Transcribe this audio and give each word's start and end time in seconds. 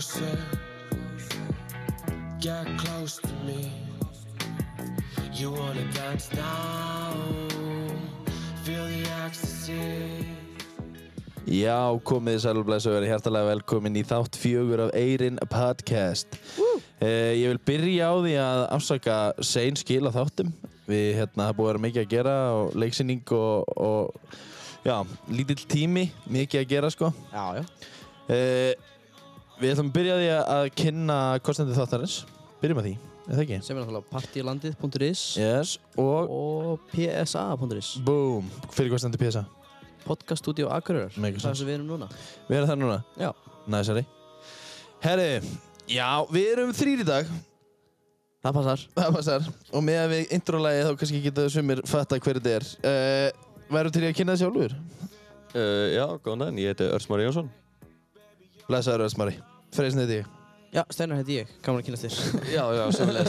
closer. 0.00 0.38
Get 2.40 2.66
close 2.78 3.20
to 3.20 3.34
me. 3.44 3.70
You 5.32 5.52
wanna 5.52 5.84
dance 5.92 6.32
now? 6.32 7.12
Feel 8.64 8.86
the 8.88 9.04
ecstasy. 9.26 10.24
Já, 11.44 11.98
komið 12.04 12.36
þið 12.36 12.42
sælublesu 12.44 12.90
og 12.90 12.96
verið 12.96 13.10
hjertalega 13.10 13.48
velkomin 13.50 13.98
í 13.98 14.04
þátt 14.06 14.38
fjögur 14.40 14.84
af 14.86 14.92
Eyrin 14.96 15.40
Podcast. 15.50 16.38
Uh, 17.00 17.32
ég 17.36 17.48
vil 17.50 17.60
byrja 17.66 18.12
á 18.12 18.14
því 18.24 18.34
að 18.40 18.60
afsaka 18.76 19.16
sein 19.44 19.76
skil 19.76 20.06
á 20.08 20.12
þáttum. 20.14 20.52
Við 20.88 21.08
hérna 21.18 21.48
það 21.48 21.58
búið 21.58 21.66
að 21.66 21.72
vera 21.72 21.84
mikið 21.86 22.04
að 22.04 22.14
gera 22.14 22.36
og 22.54 22.78
leiksýning 22.78 23.34
og, 23.36 23.74
og 23.76 24.86
já, 24.86 24.96
lítill 25.28 25.60
tími, 25.66 26.06
mikið 26.30 26.62
að 26.62 26.70
gera 26.72 26.92
sko. 26.94 27.12
Já, 27.34 27.60
já. 27.60 27.66
Uh, 28.30 28.90
við 29.60 29.72
ætlum 29.74 29.90
að 29.90 29.96
byrja 29.98 30.16
því 30.20 30.28
að- 30.40 30.70
kynna 30.80 31.16
kostandi 31.44 31.76
þáttarins. 31.76 32.18
Byrjum 32.60 32.80
að 32.82 32.86
því, 32.88 32.94
er 33.28 33.34
það 33.36 33.42
ekki? 33.44 33.58
Sem 33.64 33.76
er 33.76 33.82
náttúrulega 33.84 34.10
partylandið.is 34.12 35.20
Yes, 35.40 35.78
og 35.96 36.30
og 36.30 36.80
psa.is 36.92 37.90
boom, 38.04 38.50
fyrir 38.70 38.90
kostandi 38.92 39.18
PSA. 39.20 39.44
Podcast 40.04 40.42
Studio 40.42 40.68
Akureyrar 40.72 41.10
Það 41.12 41.40
sens. 41.40 41.58
sem 41.58 41.66
við 41.68 41.74
erum 41.76 41.86
núna 41.92 42.08
Við 42.48 42.56
erum 42.56 42.68
það 42.70 42.78
núna. 42.80 43.04
Já 43.20 43.30
Næsari. 43.68 44.06
Herri, 45.00 45.40
já, 45.88 46.08
við 46.32 46.52
erum 46.54 46.72
þrýr 46.72 47.00
í 47.04 47.06
dag. 47.06 47.26
Það 48.42 48.54
passar 48.56 48.84
Það 48.96 49.12
passar. 49.14 49.48
Og 49.72 49.82
með 49.84 49.98
að 50.00 50.10
við 50.14 50.32
introlægi 50.38 50.84
þá 50.86 50.92
kannski 51.02 51.22
geta 51.22 51.48
sumir 51.52 51.82
fatta 51.86 52.18
hver 52.18 52.40
þetta 52.40 52.56
er. 52.56 52.66
Uh, 52.80 53.30
Væru 53.70 53.92
til 53.92 54.02
í 54.02 54.08
að 54.10 54.16
kynna 54.16 54.32
það 54.34 54.42
sjálfur? 54.46 54.74
Uh, 55.54 55.86
já, 55.94 56.06
góðan 56.24 56.38
daginn, 56.46 56.58
ég 56.64 56.72
heiti 56.72 56.88
Örsmári 56.96 57.28
Jónsson. 57.28 57.50
Blesaður 58.66 59.04
Örsmari. 59.08 59.36
Freysin 59.74 60.02
heiti 60.02 60.20
ég. 60.20 60.26
Já, 60.70 60.84
Steinar 60.94 61.18
heiti 61.18 61.40
ég 61.40 61.48
Gaman 61.66 61.80
að 61.80 61.86
kynast 61.88 62.04
þér 62.06 62.14
Já, 62.56 62.64
já, 62.78 62.84
semlega 62.94 63.24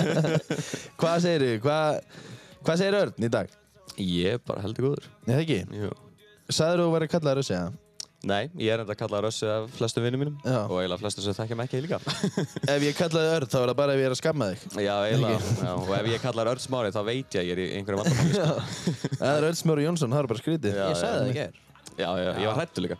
Hvað 1.00 1.16
segirðu? 1.24 1.52
Hvað 1.64 1.88
hva 2.60 2.74
segir 2.76 2.94
Örn 3.00 3.24
í 3.24 3.30
dag? 3.32 3.48
Ég 4.00 4.36
er 4.36 4.40
bara 4.46 4.60
heldur 4.62 4.84
góður. 4.90 5.06
Nei, 5.24 5.32
það 5.32 5.40
ekki. 5.42 5.60
Jú. 5.80 5.88
Sagður 6.52 6.82
þú 6.82 6.84
að 6.90 6.94
vera 6.98 7.08
kallaður 7.14 7.40
Össi, 7.42 7.54
eða? 7.56 7.70
Nei, 8.30 8.42
ég 8.60 8.68
er 8.74 8.82
enda 8.82 8.92
að 8.92 8.98
kalla 9.00 9.20
Rössi 9.24 9.46
af 9.48 9.70
flestum 9.78 10.04
vinnum 10.04 10.20
mínum 10.20 10.34
Já. 10.44 10.58
og 10.68 10.74
eiginlega 10.76 11.00
flestum 11.00 11.24
sem 11.24 11.36
þekkja 11.38 11.56
mig 11.56 11.70
ekki 11.70 11.80
líka. 11.86 11.98
Ef 12.74 12.84
ég 12.84 12.98
kallaði 12.98 13.30
Örn, 13.38 13.48
þá 13.48 13.56
er 13.62 13.68
það 13.70 13.78
bara 13.80 13.94
ef 13.96 14.00
ég 14.02 14.06
er 14.10 14.14
að 14.14 14.20
skamma 14.20 14.44
þig. 14.52 14.60
já, 14.84 14.92
eiginlega. 15.08 15.38
Já, 15.64 15.72
og 15.72 15.92
ef 15.96 16.04
ég 16.12 16.20
kallar 16.26 16.50
Örsmári 16.52 16.92
þá 16.92 17.00
veit 17.08 17.30
ég 17.32 17.40
að 17.40 17.48
ég 17.48 17.54
er 17.56 17.62
í 17.64 17.66
einhverju 17.80 17.98
vandamáli. 18.04 18.34
Já. 22.00 22.06
Já, 22.06 22.10
já, 22.22 22.30
ég 22.40 22.46
var 22.48 22.56
hrættu 22.60 22.80
líka. 22.84 22.96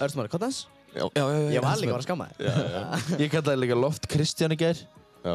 Örsmári, 0.00 0.28
hvað 0.32 0.40
dans? 0.46 0.58
Já, 0.96 1.02
já, 1.12 1.24
já. 1.26 1.50
Ég 1.52 1.60
var 1.64 1.76
líka 1.76 1.90
að 1.90 1.92
vera 1.92 2.00
að 2.00 2.06
skamma 2.06 2.26
þér 2.30 2.46
Já, 2.46 2.54
já, 2.72 2.82
Ég 3.20 3.28
kallaði 3.34 3.58
líka 3.64 3.76
Loft 3.82 4.06
Kristján 4.08 4.54
í 4.54 4.58
gær. 4.60 4.78
já. 5.26 5.34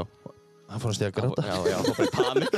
Hann 0.71 0.79
fór 0.79 0.93
að 0.93 0.95
stíða 0.95 1.09
að 1.11 1.15
gráta. 1.17 1.41
Já, 1.43 1.55
já, 1.67 1.77
það 1.83 1.93
bara 1.97 2.07
í 2.07 2.11
panik. 2.15 2.51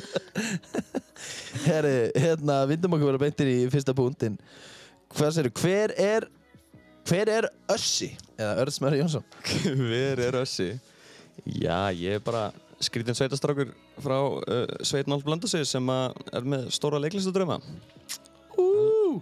Herri, 1.66 1.96
hérna, 2.16 2.56
vindum 2.70 2.94
okkur 2.96 3.10
vera 3.10 3.20
beintir 3.20 3.50
í 3.52 3.56
fyrsta 3.72 3.92
púntin. 3.96 4.38
Hvað 5.12 5.34
segir 5.36 5.52
hver 5.60 5.92
er, 6.00 6.26
hver 7.10 7.28
er 7.34 7.48
Össi? 7.74 8.08
Eða 8.40 8.54
Örn 8.64 8.72
Smári 8.72 9.02
Jónsson? 9.02 9.24
Hver 9.82 10.24
er 10.24 10.32
Rössi? 10.38 10.70
Já, 11.44 11.90
ég 11.92 12.16
er 12.16 12.24
bara 12.24 12.46
skrítinn 12.84 13.16
sveitastrákur 13.18 13.72
frá 14.00 14.16
uh, 14.20 14.64
Sveitnálf 14.86 15.24
Blöndasig 15.26 15.66
sem 15.68 15.92
að 15.92 16.18
er 16.32 16.48
með 16.54 16.68
stóra 16.74 17.00
leiklistadröma. 17.02 17.60
Ú! 18.58 19.20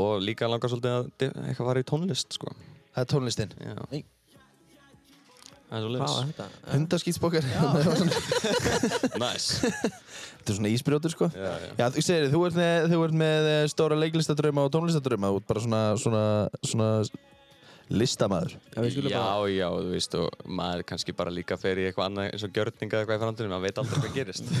Og 0.00 0.20
líka 0.22 0.48
langar 0.50 0.70
svolítið 0.70 0.96
að 0.96 1.10
eitthvað 1.48 1.70
fara 1.72 1.82
í 1.82 1.88
tónlist, 1.88 2.36
sko. 2.38 2.52
Það 2.94 3.02
er 3.04 3.12
tónlistinn. 3.14 3.54
Já. 3.58 3.76
Það 5.70 5.76
er 5.78 5.82
svo 5.84 5.90
Hvað 5.90 6.00
var 6.00 6.10
leiðis. 6.10 6.30
þetta? 6.30 6.46
Hundaskýtsbókar. 6.74 7.44
Næs. 9.22 9.44
Þetta 10.40 10.50
er 10.50 10.56
svona 10.56 10.72
ísbrjótur 10.74 11.12
sko. 11.14 11.28
Já, 11.30 11.50
já. 11.62 11.68
Já, 11.78 11.84
þú 11.94 12.02
segir, 12.02 12.24
þú 12.32 12.40
ert 12.48 12.56
með, 12.58 12.86
þú 12.90 13.00
ert 13.06 13.16
með 13.20 13.48
eh, 13.50 13.64
stóra 13.70 13.98
leiklistadrauma 14.00 14.64
og 14.66 14.72
tónlistadrauma. 14.74 15.30
Þú 15.30 15.42
ert 15.42 15.48
bara 15.52 15.62
svona, 15.66 15.82
svona, 16.00 16.22
svona 16.72 16.88
listamæður. 17.90 18.54
Já, 18.54 18.80
Já, 19.10 19.18
bara 19.18 19.50
já, 19.50 19.66
þú 19.74 19.92
veist, 19.94 20.16
og 20.20 20.44
maður 20.46 20.84
kannski 20.90 21.14
bara 21.18 21.32
líka 21.34 21.58
fer 21.60 21.80
í 21.82 21.86
eitthvað 21.88 22.06
annað 22.08 22.28
eins 22.30 22.44
og 22.46 22.52
gjörninga 22.54 22.96
eða 22.96 23.02
eitthvað 23.02 23.16
í 23.18 23.22
framtíðinu, 23.24 23.52
maður 23.52 23.66
veit 23.66 23.80
aldrei 23.82 24.00
hvað 24.00 24.18
gerist. 24.18 24.52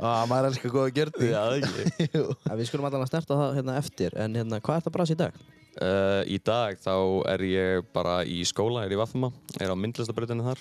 Á, 0.00 0.10
maður 0.30 0.38
er 0.38 0.50
elskar 0.50 0.74
góða 0.76 0.94
gjörni. 0.98 1.30
Já, 1.32 1.40
það 1.40 1.58
ekki. 1.60 2.06
Já, 2.48 2.54
Við 2.60 2.70
skulum 2.70 2.88
allan 2.88 3.04
að 3.04 3.10
snerta 3.12 3.38
það 3.42 3.56
hérna 3.58 3.76
eftir 3.80 4.16
En 4.22 4.38
hérna, 4.40 4.60
hvað 4.64 4.78
er 4.80 4.86
það 4.86 4.96
brasa 4.96 5.16
í 5.16 5.20
dag? 5.22 5.42
Uh, 5.72 6.20
í 6.28 6.36
dag 6.44 6.80
þá 6.84 6.94
er 7.32 7.46
ég 7.48 7.86
bara 7.94 8.18
í 8.28 8.42
skóla, 8.48 8.82
er 8.84 8.92
í 8.92 8.98
Vaffuma, 9.00 9.30
er 9.56 9.72
á 9.72 9.76
myndlistabrautinu 9.76 10.44
þar 10.44 10.60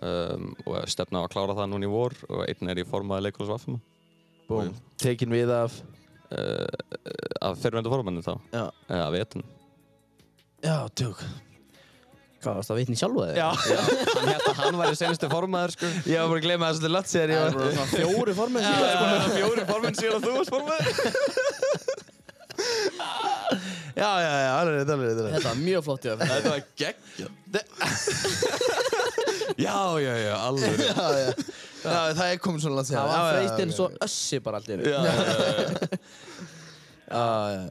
um, 0.00 0.54
og 0.64 0.78
stefna 0.88 1.20
á 1.20 1.24
að 1.26 1.32
klára 1.34 1.56
það 1.58 1.68
núna 1.74 1.84
í 1.84 1.92
vor 1.92 2.16
og 2.30 2.46
einn 2.46 2.72
er 2.72 2.80
í 2.80 2.86
formaði 2.88 3.26
leikúls 3.28 3.52
Vaffuma 3.52 3.82
Búm. 4.46 4.70
Tekin 5.02 5.32
við 5.34 5.50
af, 5.52 5.76
uh, 6.30 6.64
af 7.42 7.60
fyrirvendu 7.60 7.90
formanni 7.92 8.22
þá, 8.24 8.36
já, 8.54 8.64
eða 8.86 9.08
vetin. 9.16 9.44
Já, 10.66 10.76
tjók. 10.98 11.18
Hvað 12.44 12.58
varst 12.60 12.70
það 12.70 12.78
vitni 12.78 12.96
sjálfu 13.00 13.22
eða? 13.24 13.34
Já, 13.40 13.48
hann 13.56 14.28
hérna, 14.30 14.52
hann 14.60 14.76
var 14.78 14.92
í 14.92 14.98
senustu 14.98 15.30
formaður, 15.32 15.72
sko. 15.74 15.86
Ég 16.06 16.20
var 16.20 16.28
bara 16.30 16.38
að 16.38 16.44
gleyma 16.44 16.68
það 16.68 16.74
svolítið 16.76 16.92
latt 16.94 17.10
sér. 17.10 17.32
Það 17.32 17.40
var... 17.46 17.52
svona 17.72 17.88
fjóri 17.94 18.34
formin 18.36 18.62
Já, 18.62 18.68
síðan 18.68 18.90
já, 18.92 19.30
fjóri 19.36 19.64
formenn 19.70 19.96
síðan 19.98 20.16
að 20.18 20.22
þú 20.26 20.32
varst 20.36 20.52
formaður. 20.54 20.84
Já, 23.96 24.10
já, 24.20 24.32
já, 24.44 24.50
alveg 24.60 24.74
rétt, 24.76 24.90
alveg 24.92 25.06
rétt, 25.08 25.18
alveg 25.18 25.24
rétt. 25.24 25.34
Þetta 25.36 25.48
var 25.48 25.60
mjög 25.60 25.84
flott 25.86 26.04
í 26.04 26.10
öfn 26.12 26.30
Þetta 26.30 26.50
var 26.52 26.62
geggjað. 26.80 27.30
já, 29.56 29.76
já, 30.04 30.12
já, 30.20 30.34
alveg. 30.36 30.82
Já, 30.84 31.06
já. 31.16 31.30
Já, 31.86 32.00
það 32.18 32.26
er 32.26 32.40
komið 32.44 32.64
svona 32.66 32.76
latt 32.76 32.88
sér. 32.90 32.98
Það 32.98 33.08
var 33.12 33.30
freystinn 33.30 33.72
svo 33.76 33.86
össi 34.04 34.40
bara 34.44 34.60
allt 34.60 34.68
í 34.68 34.76
einu 34.76 34.82
Já, 34.90 35.00
já, 35.00 35.14
já. 35.16 36.00
Já, 37.16 37.24
já. 37.54 37.64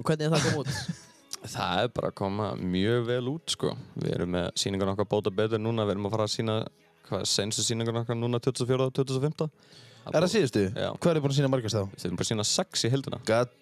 Hvernig 0.00 0.24
er 0.24 0.32
það 0.32 0.38
að 0.38 0.44
koma 0.48 0.58
út? 0.64 0.72
Það 1.46 1.82
er 1.84 1.88
bara 1.94 2.10
að 2.10 2.16
koma 2.18 2.48
mjög 2.58 3.04
vel 3.08 3.28
út 3.30 3.54
sko. 3.54 3.70
Við 3.96 4.14
erum 4.16 4.32
með 4.34 4.48
síningar 4.58 4.90
okkar 4.92 5.06
bóta 5.08 5.30
betur 5.34 5.60
núna, 5.62 5.84
við 5.86 5.94
erum 5.94 6.08
að 6.08 6.14
fara 6.16 6.26
að 6.26 6.32
sína 6.34 6.56
hvað 7.08 7.22
senstu 7.30 7.62
síningar 7.64 8.00
okkar 8.02 8.18
núna 8.18 8.40
2004 8.42 8.88
og 8.88 8.92
2015. 8.98 9.48
Er 10.08 10.24
það 10.24 10.32
síðustu? 10.34 10.64
Já. 10.72 10.90
Hvað 10.98 11.10
er 11.10 11.18
þið 11.18 11.24
búin 11.24 11.32
að 11.34 11.38
sína 11.38 11.50
margast 11.52 11.76
þá? 11.78 11.82
Við 11.94 12.04
erum 12.08 12.18
bara 12.18 12.26
að 12.26 12.32
sína 12.32 12.46
sex 12.48 12.84
í 12.84 12.90
heldina. 12.92 13.20
God 13.28 13.54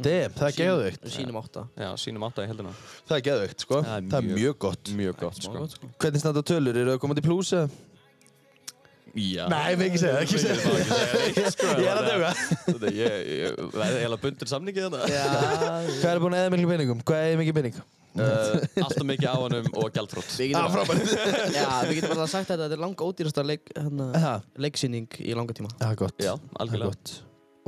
damn, 0.00 0.34
það 0.38 0.46
er 0.48 0.56
geðveikt. 0.60 1.02
Við 1.04 1.14
sínum 1.18 1.38
átta 1.40 1.62
Já, 1.80 1.88
sínum 2.00 2.26
átta 2.28 2.44
í 2.44 2.50
heldina. 2.50 2.72
Það 3.08 3.16
er 3.18 3.24
geðveikt, 3.28 3.64
sko. 3.66 3.80
Það 3.84 3.96
er 3.96 4.08
Það 4.10 4.18
er 4.20 4.26
mjög- 4.28 4.40
mjög 4.40 4.58
gott. 4.64 4.92
Mjög 5.00 5.16
gott 5.24 5.40
sko. 5.42 5.64
sko. 5.74 5.90
Hvernig 6.00 6.20
standa 6.24 6.42
tölur? 6.46 6.76
Eru 6.76 6.94
það 6.94 7.00
komandi 7.04 7.24
plús 7.26 7.52
eða? 7.56 7.70
Já. 9.18 9.44
Nei, 9.50 9.74
við 9.74 9.86
ekki 9.88 10.00
segja 10.00 10.14
það, 10.14 10.22
ekki 10.22 10.38
segja 10.38 10.56
neitt 11.34 11.54
sko. 11.54 11.70
Ég 11.80 11.88
er 11.90 11.98
að 11.98 12.10
döga. 12.10 12.28
Það 12.70 13.86
er 13.86 13.96
eiginlega 13.96 14.20
bundur 14.22 14.50
samningi 14.50 14.84
þetta. 14.84 15.00
Já, 15.10 15.24
Hvað 16.00 16.12
er 16.12 16.20
búin 16.22 16.36
að 16.36 16.44
eða 16.44 16.52
miklu 16.54 16.70
peningum? 16.70 17.00
Hvað 17.08 17.24
er 17.30 17.40
mikið 17.40 17.56
pening? 17.58 17.80
Uh, 18.10 18.56
alltaf 18.82 19.04
mikið 19.06 19.26
á 19.30 19.36
hannum 19.38 19.66
og. 19.78 19.98
Við 20.34 20.50
Já, 20.50 20.50
getum 20.50 20.60
bara, 20.60 20.70
frábært. 20.74 21.12
já, 21.58 21.66
við 21.86 21.98
getum 22.00 22.14
bara 22.16 22.28
sagt 22.30 22.48
þetta, 22.50 22.64
þetta 22.66 22.76
er 22.78 22.82
langa 22.82 23.06
ódýrasta 23.06 23.44
leik, 23.46 23.70
Já, 23.74 24.32
leiksýning 24.66 25.18
í 25.22 25.34
langa 25.38 25.54
tíma. 25.58 25.70
það 25.78 25.92
er 25.94 26.00
gott. 26.04 26.16
Já, 26.18 26.32
Það 26.34 26.54
er 26.56 26.64
algjörlega. 26.64 26.94
gott. 26.94 27.14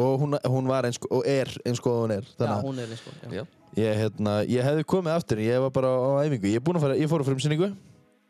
Og 0.02 0.14
hún, 0.24 0.38
hún 0.54 0.70
var 0.72 0.88
eins 0.88 0.98
og 1.10 1.26
er 1.28 1.50
eins 1.68 1.82
og 1.84 1.90
hún 1.94 2.14
er. 2.16 2.26
Já, 2.26 2.36
Þannig 2.42 2.66
hún 2.66 2.82
er 2.82 2.94
eins 2.96 3.06
og, 3.06 3.20
já. 3.22 3.32
Já. 3.38 3.44
ég, 3.78 4.00
hérna, 4.02 4.36
ég 4.50 4.66
hefði 4.66 4.86
komið 4.94 5.14
aftur, 5.18 5.42
ég 5.46 5.62
var 5.66 5.74
bara 5.78 5.94
á 5.94 6.10
æfingu. 6.26 6.50
Ég, 6.50 6.58
er 6.58 6.64
búinn 6.66 6.80
að 6.80 6.86
fara, 6.88 6.98
ég 6.98 7.10
fór 7.12 7.22
á 7.22 7.28
frumsýningu. 7.30 7.70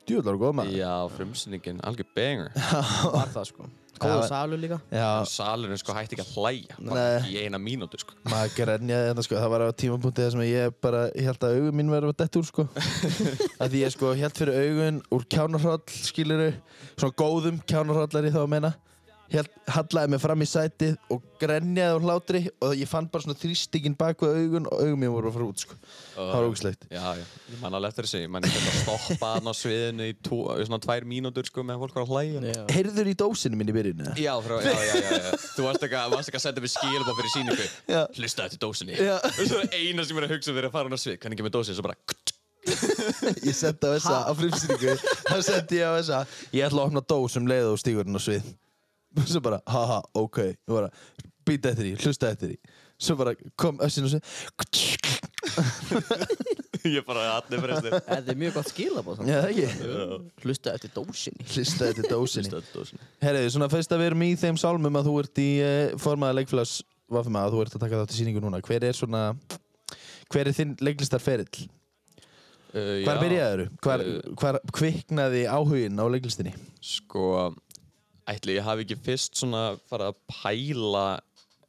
Djúðlar 0.09 0.35
og 0.35 0.43
góð 0.43 0.57
maður. 0.59 0.75
Já, 0.81 0.93
frumsýningin, 1.15 1.79
algjör 1.87 2.09
banger. 2.17 2.51
Var 3.15 3.31
það 3.37 3.49
sko. 3.53 3.69
Góða 4.03 4.23
Já. 4.25 4.29
salur 4.33 4.59
líka. 4.59 4.79
Já, 4.91 5.09
Salurinn 5.31 5.79
sko 5.79 5.95
hætti 5.95 6.17
ekki 6.17 6.25
að 6.25 6.31
hlæja, 6.35 6.79
Nei. 6.83 7.29
í 7.31 7.35
eina 7.45 7.59
mínútu 7.63 8.01
sko. 8.03 8.17
maður 8.27 8.55
grenjaði 8.57 9.11
þetta 9.13 9.25
sko. 9.29 9.37
Það 9.39 9.53
var 9.53 9.63
á 9.63 9.69
tímapunkti 9.79 10.25
þar 10.25 10.33
sem 10.35 10.43
ég 10.49 10.75
bara, 10.83 11.03
ég 11.15 11.29
held 11.29 11.47
að 11.47 11.59
augun 11.61 11.77
mín 11.79 11.93
verið 11.93 12.11
að 12.11 12.17
detta 12.25 12.41
úr 12.41 12.49
sko. 12.49 12.65
því 13.63 13.83
ég 13.85 13.95
sko 13.95 14.15
held 14.19 14.41
fyrir 14.41 14.59
augun 14.65 14.99
úr 15.15 15.27
kjánarhroll, 15.37 15.85
skiluru, 16.09 16.49
svona 16.97 17.19
góðum 17.23 17.61
kjánarhrollari 17.63 18.33
þá 18.35 18.41
að 18.43 18.51
meina. 18.57 18.73
Hallaði 19.73 20.11
mig 20.13 20.21
fram 20.21 20.43
í 20.45 20.47
sætið 20.51 20.97
og 21.15 21.23
grenjaði 21.41 21.95
á 21.97 21.99
hlátri 22.05 22.41
og 22.63 22.73
ég 22.77 22.89
fann 22.91 23.07
bara 23.13 23.25
svona 23.25 23.39
þrýstingin 23.41 23.95
bak 23.97 24.21
við 24.21 24.35
augun 24.43 24.67
og 24.69 24.83
augun 24.83 25.01
mín 25.01 25.13
voru 25.15 25.31
að 25.31 25.37
fara 25.39 25.47
út 25.49 25.63
sko. 25.65 25.77
Það 26.17 26.33
var 26.35 26.49
ógislegt. 26.51 26.87
Já, 26.93 27.05
já, 27.17 27.25
ég 27.55 27.63
man 27.63 27.77
alveg 27.79 27.95
eftir 27.95 28.09
þessi, 28.09 28.21
ég 28.27 28.33
man 28.35 28.45
ekki 28.49 28.61
að 28.61 28.77
stoppa 28.83 29.31
hann 29.39 29.49
á 29.49 29.55
sviðinu 29.57 30.09
í 30.11 30.17
tó, 30.29 30.41
í 30.61 30.67
svona 30.69 30.81
tvær 30.85 31.07
mínútur 31.09 31.49
sko 31.49 31.65
meðan 31.65 31.81
fólk 31.87 31.97
var 31.97 32.05
að 32.05 32.13
hlæja. 32.13 32.43
Já. 32.53 32.61
Heyrður 32.77 33.13
í 33.13 33.17
dósinu 33.25 33.61
minn 33.63 33.73
í 33.73 33.77
byrjunu? 33.79 34.13
Já, 34.21 34.33
frá, 34.45 34.59
já, 34.67 34.75
já, 34.77 34.95
já, 35.01 35.17
já. 35.17 35.33
Þú 35.57 35.67
varst 35.71 35.87
ekki, 35.89 36.01
að- 36.03 36.19
að 36.21 36.45
senda 36.45 36.67
mér 36.67 36.75
skilabá 36.77 37.17
fyrir 37.23 37.35
síningu. 37.39 37.71
Hlusta 38.19 38.47
eftir 38.51 38.63
dósinni. 38.67 38.99
Já. 39.01 39.17
Og 39.23 39.43
svo 39.49 39.63
er 39.65 39.73
eina 39.81 40.05
sem 40.05 40.21
er 40.21 40.29
að 40.29 40.37
hugsa 40.37 40.53
fyrir 40.53 40.69
að 40.69 40.77
fara 40.77 40.91
hann 40.91 40.99
á 40.99 41.01
svið, 41.01 41.17
hvernig 41.23 41.39
ekki 41.41 41.49
með 41.49 41.57
dósinni, 41.57 41.79
svo 41.81 41.89
bara 41.89 41.97
Ég 43.43 43.55
sendi 43.59 43.83
á 43.83 43.91
þessa 43.97 44.19
á 44.23 44.33
frumsýningu 44.39 44.93
þá 45.27 45.39
sendi 45.43 45.81
ég 45.81 45.89
á 45.91 45.99
þessa 45.99 46.19
ég 46.55 46.63
ætla 46.69 46.85
að 46.85 46.93
opna 46.93 47.01
dós 47.11 47.35
um 47.41 47.49
leið 47.51 47.73
og 47.73 47.81
stígurinn 47.83 48.15
á 48.15 48.23
svið 48.23 48.53
og 49.17 49.27
svo 49.33 49.43
bara, 49.45 49.61
haha, 49.69 50.01
ok 50.19 50.39
ég 50.47 50.57
bara, 50.73 50.91
býta 51.47 51.73
eftir 51.73 51.91
því, 51.91 51.95
hlusta 52.05 52.31
eftir 52.33 52.55
því 52.55 52.59
svo 53.03 53.17
bara 53.19 53.33
kom 53.59 53.81
össin 53.83 54.07
og 54.07 54.13
svið 54.15 54.23
Ég 56.83 57.05
bara 57.07 57.25
allir 57.37 57.61
frestir 57.63 57.95
Þetta 58.09 58.33
er 58.33 58.39
mjög 58.39 58.55
gott 58.57 58.71
skilabóð. 58.73 59.21
Hlusta 60.43 60.73
eftir 60.75 60.91
dósinni 60.97 61.45
Hlistaði 61.47 61.99
til 62.01 62.09
dósinni. 62.11 63.03
Herriði, 63.23 63.53
svona 63.55 63.69
fyrst 63.71 63.93
að 63.95 64.03
við 64.03 64.09
erum 64.11 64.25
í 64.27 64.31
þeim 64.41 64.59
sálmum 64.61 64.99
að 64.99 65.11
þú 65.11 65.15
ert 65.23 65.43
í 65.43 65.49
uh, 65.63 65.69
formaða 66.03 66.39
leikfélags 66.41 66.75
Vafma 67.13 67.43
að 67.45 67.55
þú 67.55 67.63
ert 67.67 67.75
að 67.77 67.83
taka 67.85 68.01
þátt 68.01 68.15
í 68.15 68.19
sýningu 68.23 68.41
núna. 68.41 68.59
Hver 68.65 68.87
er 68.89 68.97
svona, 68.97 69.23
hver 70.33 70.49
er 70.49 70.57
þinn 70.57 70.73
leiklistarferill? 70.81 71.67
uh, 72.73 73.03
Hvar 73.05 73.21
byrjaður? 73.21 73.67
Hvar, 73.85 74.05
Uh, 74.07 74.33
hvar 74.41 74.59
kviknaði 74.73 75.43
áhugin 75.53 76.01
á 76.01 76.05
leiklistinni? 76.09 76.55
Sko, 76.81 77.53
ætli 78.31 78.57
ég 78.59 78.67
hafi 78.67 78.85
ekki 78.87 78.99
fyrst 79.03 79.39
svona 79.43 79.63
farið 79.91 80.13
að 80.13 80.19
pæla 80.31 81.07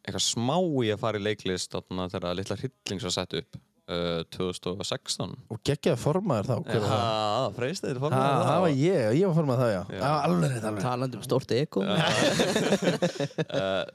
eitthvað 0.03 0.25
smá 0.25 0.57
í 0.83 0.89
að 0.93 0.99
fara 1.03 1.19
í 1.21 1.23
leiklist 1.23 1.71
þarna 1.73 2.09
þegar 2.11 2.35
litla 2.37 2.57
hryllings 2.59 3.05
var 3.07 3.13
sett 3.15 3.35
upp 3.39 3.55
uh, 3.87 4.21
2016 4.35 5.35
Og 5.53 5.61
geggjaði 5.65 5.99
formaður 6.01 6.49
þá? 6.49 6.55
Var 6.67 6.87
það? 6.89 7.47
Freystið 7.57 7.89
þér 7.93 7.99
Ha, 7.99 8.03
formið 8.03 8.47
það 8.49 8.59
var 8.65 8.73
ég, 8.81 9.03
ég 9.19 9.25
var 9.29 9.37
formað 9.39 9.61
það 9.63 9.71
já. 9.73 9.81
Já. 9.83 9.99
Já, 10.03 10.11
alveg 10.27 10.51
rétt, 10.53 10.67
alveg. 10.69 10.83
Talandi 10.87 11.19
um 11.19 11.25
stórt 11.27 11.53
eko 11.57 11.83
uh, 11.87 11.93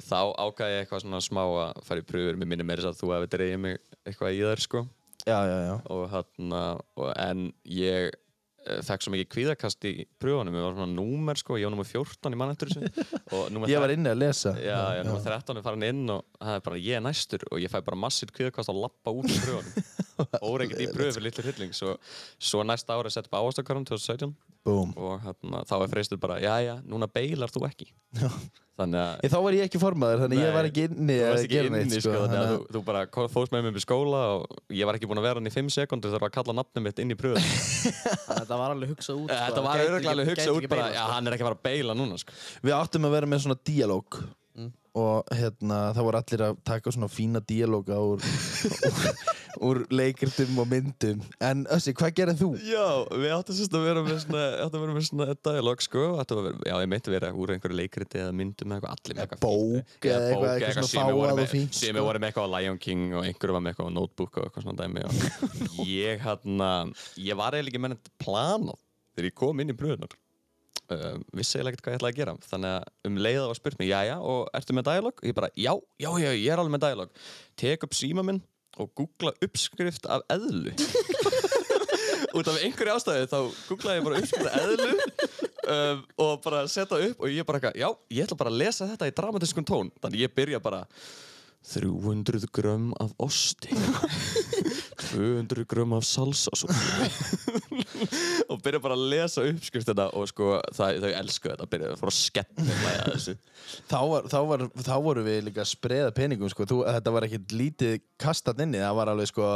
Þá 0.08 0.20
ákvæði 0.46 0.72
ég 0.74 0.80
eitthvað 0.84 1.04
svona 1.04 1.20
smá 1.24 1.42
að 1.44 1.82
fara 1.88 2.02
í 2.02 2.06
pröfur 2.08 2.38
Mér 2.40 2.50
minnir 2.54 2.68
meira 2.68 2.84
þess 2.86 2.94
að 2.96 3.02
þú 3.02 3.12
hefði 3.16 3.32
dreigið 3.36 3.60
mig 3.66 3.78
eitthvað 4.08 4.38
í 4.38 4.40
þær 4.48 4.64
sko 4.64 4.84
Já, 5.28 5.38
já, 5.44 5.56
já. 5.66 5.74
og 5.92 6.04
hann 6.14 6.52
en 7.20 7.40
ég 7.68 8.14
fekk 8.86 9.04
svo 9.04 9.12
mikið 9.14 9.28
kvíðakast 9.34 9.86
í 9.88 9.92
pröfunum. 10.20 10.56
Ég 10.58 10.66
var 10.66 10.76
svona 10.76 10.94
númer 10.94 11.40
sko, 11.40 11.56
ég 11.60 11.68
var 11.68 11.74
númer 11.74 11.88
14 11.88 12.34
í 12.34 12.40
mann 12.40 12.52
eftir 12.54 12.72
þessu. 12.72 13.06
Og 13.36 13.48
númer 13.54 13.72
Ég 13.72 13.82
var 13.82 13.94
inni 13.94 14.12
að 14.12 14.20
lesa. 14.22 14.54
Já, 14.60 14.78
já, 14.98 15.02
nummer 15.06 15.24
13 15.24 15.60
er 15.60 15.66
farin 15.66 15.86
inn 15.88 16.14
og 16.14 16.24
það 16.36 16.58
er 16.58 16.66
bara 16.68 16.82
ég 16.82 16.98
er 16.98 17.04
næstur. 17.04 17.46
Og 17.52 17.62
ég 17.62 17.72
fæ 17.72 17.80
bara 17.86 18.00
massir 18.00 18.32
kvíðakast 18.34 18.72
að 18.72 18.82
lappa 18.84 19.14
út 19.14 19.30
í 19.30 19.40
pröfunum. 19.44 19.88
Óreikið 20.50 20.84
í 20.84 20.90
pröfu 20.92 21.16
fyrir 21.18 21.28
litlu 21.28 21.46
hrylling. 21.46 21.74
Svo, 21.76 21.96
svo 22.38 22.64
næsta 22.66 22.98
ári 22.98 23.12
sett 23.14 23.30
upp 23.30 23.38
áhastakvarum 23.40 23.86
2017 23.88 24.34
Búm. 24.68 24.94
og 24.96 25.26
hann, 25.26 25.58
þá 25.68 25.76
er 25.80 25.92
freystur 25.92 26.20
bara, 26.22 26.38
já, 26.44 26.54
já, 26.64 26.74
núna 26.86 27.10
beilar 27.10 27.52
þú 27.52 27.66
ekki 27.70 27.90
Já. 28.18 28.30
Þannig 28.78 29.00
að 29.02 29.22
Ég, 29.24 29.32
þá 29.32 29.38
var 29.42 29.56
ég 29.56 29.64
ekki 29.66 29.78
formaður, 29.82 30.20
þannig 30.22 30.38
ég 30.38 30.46
Nei, 30.46 30.54
var 30.54 30.66
ekki 30.68 30.82
inni 30.86 31.14
Þú 31.18 31.24
að 31.24 31.32
varst 31.32 31.46
ekki 31.46 31.56
gera 31.56 31.68
inni, 31.68 31.80
neitt, 31.82 32.04
sko, 32.04 32.12
þannig 32.14 32.38
að 32.38 32.50
þú, 32.52 32.58
þú 32.76 32.82
bara 32.86 33.00
fórst 33.32 33.54
með 33.54 33.64
mér 33.66 33.78
í 33.80 33.82
skóla 33.82 34.20
og 34.36 34.76
ég 34.78 34.88
var 34.88 34.98
ekki 34.98 35.08
búinn 35.10 35.20
að 35.22 35.26
vera 35.26 35.42
hann 35.42 35.50
í 35.50 35.54
5 35.56 35.72
sekundur 35.74 36.14
þegar 36.14 36.28
að 36.28 36.34
kalla 36.36 36.54
nafnum 36.60 36.86
mitt 36.86 37.02
inn 37.02 37.10
í 37.10 37.16
pröfum. 37.18 37.48
Þetta 38.38 38.60
var 38.60 38.76
alveg 38.76 38.92
hugsað 38.94 39.18
út 39.24 39.32
sko. 39.32 39.40
Þetta 39.42 39.64
var 39.66 39.82
alveg 40.14 40.30
hugsað 40.30 40.52
út 40.54 40.68
bara, 40.70 40.86
já, 40.94 41.00
sko. 41.02 41.16
hann 41.16 41.26
er 41.26 41.36
ekki 41.36 41.46
að 41.46 41.50
fara 41.50 41.58
að 41.58 41.66
beila 41.66 41.98
núna, 41.98 42.20
sko. 42.22 42.36
Við 42.68 42.76
áttum 42.78 43.08
að 43.08 43.16
vera 43.18 43.30
með 43.34 43.42
svona 43.48 43.58
díalóg. 43.66 44.20
Og 44.96 45.28
hérna, 45.34 45.78
það 45.96 46.06
voru 46.08 46.18
allir 46.22 46.42
að 46.48 46.56
taka 46.66 46.92
svona 46.94 47.08
fína 47.12 47.40
díalóga 47.44 47.98
úr, 48.00 48.22
úr, 48.22 49.08
úr 49.68 49.80
leikritum 49.92 50.58
og 50.62 50.68
myndum. 50.70 51.20
En 51.44 51.64
Össi, 51.74 51.92
hvað 51.98 52.14
gerðið 52.18 52.40
þú? 52.42 52.48
Já, 52.68 52.84
við 53.12 53.34
áttum 53.36 53.58
sérst 53.58 53.76
að 53.76 53.86
vera 53.88 54.04
með 54.06 54.20
svona, 54.24 54.44
áttum 54.64 54.78
að 54.80 54.84
vera 54.86 54.96
með 54.98 55.06
svona 55.10 55.36
dialog, 55.48 55.84
sko, 55.84 56.04
að 56.22 56.34
vera, 56.38 56.54
já, 56.70 56.74
ég 56.84 56.90
meinti 56.94 57.14
vera 57.14 57.32
úr 57.34 57.54
einhverju 57.56 57.78
leikriti 57.82 58.22
eða 58.22 58.36
myndum 58.40 58.74
eða 58.76 58.78
eitthvað, 58.78 58.96
allir 58.98 59.18
með 59.18 59.24
eitthvað 59.26 59.42
Bók 59.44 60.08
eða 60.12 60.28
eitthvað- 60.28 60.62
eitthvað 60.68 60.90
svona 60.92 61.08
fágað 61.12 61.42
og 61.44 61.52
fínt, 61.54 61.74
Sem 61.82 61.94
sko. 61.96 62.06
voru 62.08 62.22
með 62.22 62.30
eitthvað 62.32 62.48
á 62.48 62.54
Lion 62.58 62.78
King 62.86 63.04
og 63.18 63.26
einhverju 63.28 63.58
var 63.58 63.64
með 63.66 63.74
eitthvað 63.74 63.90
á 63.90 63.96
Notebook 63.98 64.38
og 64.38 64.48
eitthvað 64.48 64.66
svona 64.68 64.80
dæmi 64.82 65.04
og 65.08 65.12
ég, 65.88 66.22
hérna, 66.24 66.70
ég 67.18 67.38
var 67.38 67.56
eiginlega 67.58 67.74
ekki 67.74 67.82
með 67.86 67.96
þetta 67.98 68.16
planað 68.24 68.80
þegar 69.18 69.30
ég 69.32 69.38
kom 69.42 69.60
inn 69.64 69.72
í 69.72 69.78
pröðunar. 69.78 70.12
Um, 70.94 71.24
vissi 71.36 71.58
eiginlega 71.58 71.74
ekkert 71.74 71.86
hvað 71.86 71.94
ég 71.94 72.00
ætlaði 72.00 72.14
að 72.14 72.20
gera. 72.20 72.36
Þannig 72.50 72.76
að 72.76 73.10
um 73.10 73.18
leiða 73.26 73.48
var 73.50 73.58
spurt 73.58 73.80
mig, 73.80 73.90
jæja, 73.90 74.20
og 74.20 74.52
ertu 74.58 74.76
með 74.76 74.88
dialog? 74.90 75.24
Ég 75.26 75.36
bara, 75.36 75.50
já, 75.56 75.72
já, 76.00 76.10
já, 76.22 76.30
ég 76.32 76.52
er 76.52 76.62
alveg 76.62 76.74
með 76.76 76.86
dialog 76.86 77.26
tek 77.58 77.84
upp 77.86 77.96
síma 77.96 78.24
minn 78.26 78.40
og 78.78 78.90
googla 78.96 79.34
uppskrift 79.44 80.06
af 80.06 80.24
eðlu. 80.30 80.74
Út 82.36 82.50
af 82.50 82.58
einhverju 82.60 82.94
ástæði 82.94 83.30
þá 83.30 83.38
googlaði 83.68 83.98
ég 83.98 84.06
bara 84.06 84.20
uppskrift 84.22 84.50
af 84.50 84.58
eðlu 84.62 84.90
um, 85.74 86.04
og 86.24 86.34
bara 86.44 86.66
setja 86.70 87.00
upp 87.08 87.24
og 87.24 87.32
ég 87.32 87.48
bara, 87.48 87.72
já, 87.72 87.88
ég 88.12 88.26
ætla 88.26 88.38
bara 88.38 88.52
að 88.52 88.60
lesa 88.62 88.88
þetta 88.92 89.08
í 89.10 89.16
dramatískun 89.16 89.66
tón. 89.68 89.90
Þannig 90.02 90.26
ég 90.26 90.36
byrja 90.36 90.62
bara 90.62 90.84
300 91.66 92.46
grömm 92.54 92.92
af 93.02 93.10
osti 93.18 93.74
200 95.10 95.64
grömm 95.68 95.92
af 95.96 96.04
salsasósu 96.06 96.68
og 98.50 98.60
byrja 98.62 98.80
bara 98.82 98.96
að 98.96 99.08
lesa 99.12 99.44
uppskriftina 99.48 100.08
og 100.16 100.28
sko 100.30 100.54
það, 100.76 101.00
þau 101.02 101.10
elsku 101.20 101.50
þetta 101.50 101.68
byrja 101.72 101.90
að 101.92 102.00
fóra 102.00 102.14
að 102.14 102.18
skella 102.18 102.94
þessu 103.08 103.34
Þá, 103.88 103.98
var, 104.10 104.28
þá, 104.30 104.38
var, 104.48 104.64
þá 104.86 104.94
voru 105.04 105.24
við 105.26 105.42
líka 105.48 105.62
að 105.64 105.70
spreða 105.72 106.14
peningum, 106.16 106.48
sko. 106.52 106.66
Þú, 106.68 106.78
þetta 106.86 107.12
var 107.14 107.26
ekkert 107.26 107.54
lítið 107.56 107.98
kastat 108.20 108.62
inni, 108.64 108.80
það 108.82 108.96
var 109.00 109.10
alveg, 109.12 109.30
sko, 109.30 109.50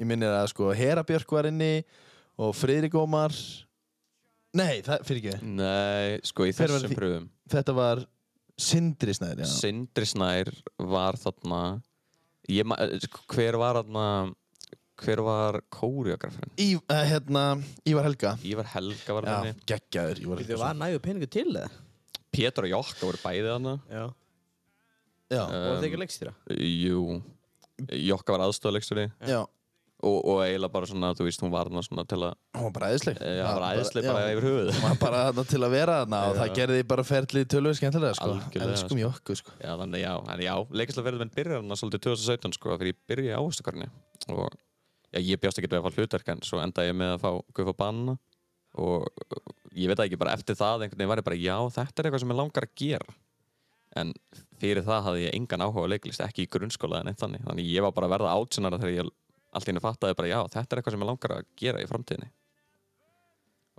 ég 0.00 0.08
minnir 0.08 0.34
að, 0.34 0.48
sko, 0.52 0.70
Hera 0.76 1.04
Björk 1.06 1.34
var 1.36 1.48
inni 1.50 1.70
og 2.42 2.52
Friðrik 2.56 2.96
Ómar. 2.98 3.34
Nei, 4.56 4.82
það, 4.86 5.06
fyrir 5.08 5.22
ekki. 5.22 5.50
Nei, 5.58 6.18
sko 6.26 6.46
í 6.48 6.54
þessum 6.56 6.94
pröfum 6.96 7.26
Þetta 7.52 7.74
var 7.76 8.04
Sindri 8.58 9.12
Snæður, 9.16 9.42
já. 9.44 9.48
Sindri 9.52 10.06
Snær 10.08 10.48
var 10.78 11.18
þarna 11.20 11.82
ég, 12.48 12.64
ma- 12.64 12.78
eh, 12.80 12.98
sko, 13.04 13.20
hver 13.34 13.58
var 13.60 13.82
þarna 13.82 14.34
hver 14.96 15.20
var 15.26 15.58
kóriografurinn? 15.70 16.54
Í, 16.56 16.70
uh, 16.76 17.02
hérna, 17.04 17.42
Ívar 17.84 18.06
Helga. 18.08 18.30
Ívar 18.42 18.64
Helga 18.72 19.12
var 19.18 19.22
Já, 19.28 19.34
þarna. 19.34 19.54
geggjaður 19.68 20.20
Ívar 20.24 20.38
Þið 20.40 20.46
Helga. 20.46 20.62
var 20.62 20.74
nægu 20.80 20.98
peningu 21.04 21.28
til 21.30 21.52
það 21.52 21.70
Pétur 22.32 22.64
og 22.64 22.70
Jokka 22.70 23.06
voru 23.06 23.20
bæði 23.22 23.50
þarna. 23.52 23.74
Já. 23.90 24.06
Já, 25.30 25.42
Og 25.42 25.76
Um, 25.76 25.82
þið 25.82 25.86
ekki 25.90 26.00
leikstýra? 26.00 26.32
Jú. 26.56 27.22
Jokka 28.08 28.32
var 28.38 28.46
aðstofaleikstjóri 28.46 29.12
já, 29.26 29.44
og, 30.04 30.16
og 30.28 30.40
eiginlega 30.44 30.72
bara 30.74 30.88
svona, 30.90 31.10
þú 31.16 31.24
veist, 31.24 31.40
hún 31.40 31.52
var 31.54 31.70
þarna 31.70 31.82
svona 31.86 32.04
til 32.08 32.18
að 32.26 32.34
hún 32.58 32.66
var 32.66 32.72
bara 32.76 32.90
æðisleg. 32.92 33.16
e, 33.22 33.30
hann 33.40 33.56
var 33.60 33.76
æðislega 33.78 34.12
bara 34.12 34.26
já. 34.26 34.34
yfir 34.36 34.46
höfuð 34.50 34.70
Hún 34.76 34.84
var 34.84 34.98
bara 35.00 35.22
þarna 35.30 35.44
til 35.52 35.60
að 35.64 35.72
vera 35.76 35.94
þarna 36.02 36.20
og 36.26 36.34
Já. 36.36 36.40
það 36.42 36.52
gerði 36.60 36.82
bara 36.92 37.04
ferlið 37.08 37.46
tölvöð 37.54 37.76
skemmtilega, 37.80 38.18
sko. 38.18 38.28
Algjörlega, 38.36 38.76
Elskum 38.76 39.00
í 39.00 39.06
okkur, 39.08 39.40
sko. 39.40 39.56
Já, 39.62 39.72
þannig 39.80 40.04
já, 40.04 40.12
en 40.34 40.44
já, 40.44 40.54
leikislega 40.82 41.06
verður 41.08 41.24
menn 41.24 41.34
byrjar 41.38 41.62
hann 41.62 41.80
svolítið 41.80 42.04
2017 42.10 42.56
sko, 42.58 42.76
fyrir 42.76 42.92
ég 42.92 43.00
byrja 43.08 43.32
í 43.32 43.36
áherslukarni 43.40 43.88
og 44.36 44.48
já, 45.16 45.20
ég 45.32 45.40
bjóst 45.40 45.62
ekki 45.62 45.72
við 45.72 45.80
að 45.80 45.86
fá 45.88 46.00
hlutverk 46.00 46.32
en 46.36 46.44
svo 46.44 46.60
endaði 46.60 46.92
ég 46.92 46.98
með 47.00 47.14
að 47.16 47.22
fá 47.24 47.30
Guðfa 47.56 47.76
Banna 47.80 48.16
og 48.76 49.06
ég 49.72 49.88
veit 49.88 50.02
ekki, 50.04 50.18
bara 50.20 50.34
eftir 50.36 50.56
það 50.60 50.84
einhvern 50.84 51.00
veginn 51.00 51.12
var 51.14 51.22
ég 51.24 51.28
bara, 51.30 51.40
já, 51.40 51.56
þetta 51.72 52.02
er 52.02 52.08
eitthvað 52.10 52.24
sem 52.26 52.34
ég 52.34 52.40
langar 52.42 52.66
að 52.68 52.74
gera 52.84 53.14
en 53.96 54.10
fyrir 54.60 54.84
það 54.84 55.06
hafði 55.06 55.22
ég 55.24 55.36
engan 55.38 55.62
áhuga 55.64 55.86
á 55.88 55.92
leiklist, 55.94 56.20
ekki 56.20 56.44
í 56.44 56.50
grunnskóla 56.52 57.00
en 57.00 57.08
eitt 57.08 57.22
þannig, 57.22 57.40
þannig 57.46 57.70
ég 57.72 57.84
var 57.86 57.94
bara 57.96 58.10
að 58.10 58.12
verða 58.18 58.34
átsynara 58.36 58.80
þegar 58.82 58.92
ég 58.98 59.14
allt 59.56 59.70
henni 59.70 59.82
fattaði 59.82 60.16
bara, 60.18 60.30
já, 60.30 60.40
þetta 60.52 60.74
er 60.76 60.80
eitthvað 60.80 60.96
sem 60.96 61.04
ég 61.04 61.10
langar 61.10 61.36
að 61.36 61.48
gera 61.62 61.82
í 61.82 61.88
framtíðinni. 61.90 62.28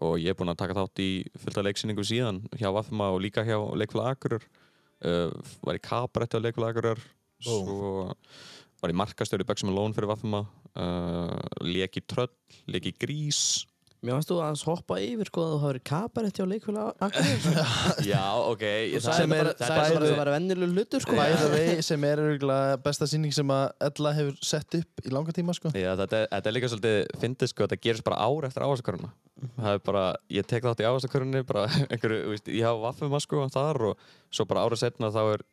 Og 0.07 0.17
ég 0.21 0.33
er 0.33 0.37
búinn 0.37 0.53
að 0.53 0.59
taka 0.61 0.77
þátt 0.77 1.01
í 1.01 1.09
fullt 1.41 1.57
af 1.57 1.65
leiksýningum 1.65 2.05
síðan 2.05 2.41
hjá 2.57 2.69
Vafma 2.73 3.11
og 3.15 3.21
líka 3.23 3.45
hjá 3.45 3.57
Leikfélag 3.77 4.13
Akurur 4.13 4.43
uh, 4.45 5.31
var 5.65 5.79
í 5.79 5.81
kabaretti 5.81 6.37
á 6.37 6.43
Leikfélag 6.43 6.75
Akurur 6.75 7.01
svo 7.41 8.13
var 8.81 8.93
í 8.93 8.97
markastöru 8.97 9.45
Böksum 9.47 9.73
Lón 9.73 9.95
fyrir 9.97 10.11
Vafma. 10.11 10.43
Uh, 10.77 11.33
leik 11.65 11.97
í 11.97 12.03
Tröll, 12.05 12.29
leik 12.69 12.91
í 12.91 12.93
Grís 12.93 13.65
Mér 14.07 14.15
fannst 14.15 14.29
þú 14.31 14.37
að 14.39 14.61
hoppa 14.69 14.97
yfir 15.03 15.27
sko 15.27 15.43
að 15.43 15.49
þú 15.51 15.57
hafi 15.59 15.67
verið 15.73 15.83
kabaretti 15.89 16.43
á 16.43 16.47
leikfélag 16.47 16.87
já, 18.11 18.23
ok 18.47 18.63
bara 18.63 19.17
er- 19.25 19.31
bara 19.33 19.51
að 19.83 19.95
það 19.97 20.13
var 20.21 20.31
vennileg 20.31 20.71
hlutur 20.77 21.03
sko. 21.03 21.17
The 21.17 21.49
way, 21.51 21.81
sem 21.89 22.05
er 22.07 22.21
besta 22.85 23.07
sýning 23.11 23.35
sem 23.35 23.51
að 23.51 23.65
Ella 23.89 24.13
hefur 24.17 24.37
sett 24.47 24.77
upp 24.79 25.03
í 25.03 25.11
langa 25.13 25.35
tíma, 25.35 25.55
sko. 25.57 25.73
Já, 25.75 25.91
þetta, 25.99 26.21
er- 26.23 26.31
þetta 26.37 26.51
er 26.51 26.55
líka 26.55 26.71
svolítið 26.71 26.97
fyndið 27.25 27.51
sko, 27.51 27.67
þetta 27.67 27.81
gerist 27.83 28.07
bara 28.07 28.21
ár 28.23 28.47
eftir 28.47 28.65
áhersaköruna 28.67 29.11
það 29.59 29.75
er 29.75 29.83
bara, 29.85 30.05
ég 30.33 30.47
tek 30.49 30.65
þátt 30.65 30.81
í 30.81 30.87
áhersakörunni 30.89 31.43
bara 31.51 31.67
einhverju, 31.91 32.39
ég 32.47 32.63
hafa 32.65 32.83
vaffum 32.87 33.17
að 33.19 33.25
sko 33.27 33.43
þar 33.53 33.83
og 33.91 34.07
svo 34.33 34.47
bara 34.49 34.63
árið 34.65 34.81
setna 34.85 35.11
þá 35.13 35.21
er 35.35 35.45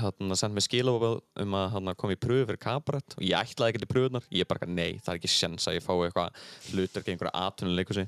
hérna 0.00 0.36
sendt 0.38 0.56
mér 0.56 0.64
skilabóð 0.66 1.20
um 1.42 1.56
að 1.58 1.66
hérna 1.76 1.94
koma 1.98 2.16
í 2.16 2.20
pröfu 2.20 2.48
fyrir 2.48 2.60
kabarett 2.62 3.16
og 3.16 3.24
ég 3.26 3.36
ætlaði 3.38 3.72
ekki 3.72 3.82
til 3.82 3.90
pröfunar, 3.90 4.26
ég 4.32 4.48
bara, 4.50 4.68
nei, 4.68 4.98
það 5.02 5.12
er 5.12 5.20
ekki 5.20 5.30
sjens 5.32 5.68
að 5.68 5.78
ég 5.78 5.84
fái 5.84 5.94
eitthvað 6.06 6.42
hlutverk 6.72 7.08
í 7.08 7.14
einhverju 7.14 7.32
atvinnuleikusi 7.42 8.06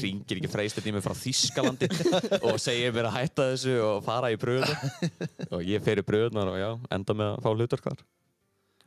ringir 0.00 0.40
ekki 0.40 0.52
freystir 0.52 0.88
í 0.90 0.94
mig 0.96 1.04
frá 1.04 1.16
Þískalandi 1.20 1.90
og 2.46 2.56
segir 2.62 2.94
mér 2.96 3.10
að 3.10 3.18
hætta 3.18 3.50
þessu 3.52 3.76
og 3.84 4.00
fara 4.06 4.32
í 4.32 4.40
pröfunar 4.40 5.50
og 5.50 5.62
ég 5.66 5.84
fer 5.84 6.02
í 6.02 6.06
pröfunar 6.06 6.50
og 6.54 6.58
já, 6.60 6.70
enda 6.96 7.16
með 7.16 7.36
að 7.36 7.46
fá 7.46 7.52
hlutverk 7.54 7.86
þar. 7.90 8.02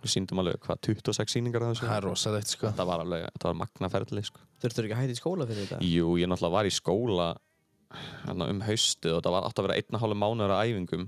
Við 0.03 0.12
síndum 0.17 0.41
alveg, 0.41 0.57
hvað, 0.65 0.81
26 0.83 1.31
sýningar 1.31 1.63
af 1.63 1.69
þessu. 1.71 1.85
Það 1.88 1.95
er 1.95 2.05
rosalegt, 2.09 2.50
sko. 2.51 2.67
þetta 2.67 2.85
var 2.89 3.03
alveg, 3.05 3.21
þetta 3.38 3.47
var 3.47 3.59
magna 3.62 3.89
ferli 3.93 4.23
sko. 4.27 4.41
Þurftur 4.59 4.88
ekki 4.89 4.95
að 4.97 5.00
hætti 5.00 5.15
í 5.15 5.19
skóla 5.21 5.47
fyrir 5.47 5.63
þetta? 5.63 5.77
Jú, 5.88 6.09
ég 6.19 6.27
náttúrulega 6.27 6.55
var 6.57 6.67
í 6.67 6.73
skóla 6.75 7.27
hérna, 8.25 8.50
um 8.51 8.62
haustið 8.65 9.17
og 9.17 9.23
það 9.23 9.35
var 9.38 9.47
átt 9.47 9.62
að 9.62 9.67
vera 9.67 9.77
einn 9.79 9.97
og 9.97 10.03
hálf 10.03 10.19
mánuður 10.19 10.55
af 10.55 10.67
æfingum 10.67 11.05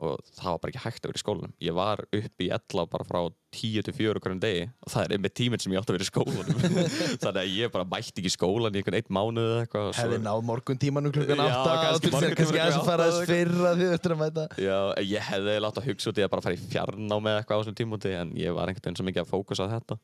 og 0.00 0.20
það 0.32 0.48
var 0.54 0.60
bara 0.62 0.72
ekki 0.72 0.82
hægt 0.82 1.04
að 1.04 1.10
vera 1.10 1.18
í 1.18 1.22
skólanum. 1.22 1.52
Ég 1.60 1.74
var 1.76 2.00
upp 2.02 2.42
í 2.44 2.46
ella 2.56 2.84
bara 2.88 3.06
frá 3.06 3.18
10 3.52 3.84
til 3.84 3.94
4 3.96 4.22
hverjum 4.22 4.40
degi 4.40 4.62
og 4.68 4.92
það 4.92 5.04
er 5.04 5.14
einmitt 5.16 5.34
tíminn 5.36 5.62
sem 5.62 5.74
ég 5.74 5.82
átt 5.82 5.90
að 5.90 5.96
vera 5.98 6.06
í 6.06 6.08
skólanum. 6.08 6.60
Þannig 7.22 7.40
að 7.42 7.56
ég 7.56 7.72
bara 7.74 7.86
mætti 7.90 8.22
ekki 8.22 8.30
í 8.30 8.34
skólan 8.34 8.76
í 8.76 8.80
einhvern 8.80 8.98
einn 9.00 9.10
mánuð 9.16 9.56
eitthvað 9.64 9.90
Hefði 9.98 10.20
náð 10.24 10.44
morgun 10.50 10.80
tímanu 10.80 11.12
klukkan 11.14 11.42
Já, 11.42 11.50
8 11.58 11.58
og 11.58 11.82
þess 11.82 12.14
morguntímann 12.14 12.38
kannski 12.40 12.62
að 12.62 12.70
klukkan 12.70 12.88
fara 12.88 13.08
átta 13.08 13.18
þess 13.18 13.20
eða 13.20 13.34
fyrra 13.34 13.74
því 13.74 13.90
þú 13.90 13.98
eftir 13.98 14.14
að 14.14 14.22
mæta. 14.22 14.46
Já, 14.64 14.78
ég 15.10 15.28
hefði 15.28 15.58
látt 15.66 15.82
að 15.82 15.90
hugsa 15.90 16.14
út 16.14 16.22
í 16.22 16.24
að 16.24 16.32
bara 16.36 16.46
fara 16.46 16.56
í 16.56 16.62
fjarnámi 16.70 17.34
eitthvað 17.36 17.52
á 17.52 17.60
þessum 17.60 17.78
tímúti 17.82 18.14
en 18.16 18.32
ég 18.40 18.56
var 18.56 18.70
einhvern 18.70 18.88
veginn 18.88 19.00
svo 19.02 19.08
mikið 19.10 19.26
að 19.26 19.34
fókusa 19.34 19.68
á 19.68 19.72
þetta. 19.76 20.00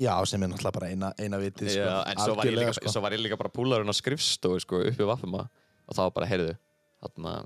Já, 0.00 0.14
sem 0.26 0.42
er 0.42 0.50
náttúrulega 0.50 0.74
bara 0.74 0.88
eina, 0.90 1.12
eina 1.22 1.38
vitið 1.38 1.70
sko. 1.70 1.90
En 2.10 2.18
svo 2.18 2.34
var, 2.34 2.48
líka, 2.50 2.72
svo 2.90 3.02
var 3.04 3.14
ég 3.14 3.22
líka 3.22 3.38
bara 3.38 3.52
púlarinn 3.54 3.90
á 3.90 3.94
skrifstofu 3.94 4.62
sko, 4.64 4.80
upp 4.90 4.98
í 4.98 5.06
Vaffuma 5.06 5.44
og 5.86 5.94
þá 5.94 6.02
bara, 6.16 6.26
heyrðu, 6.26 6.56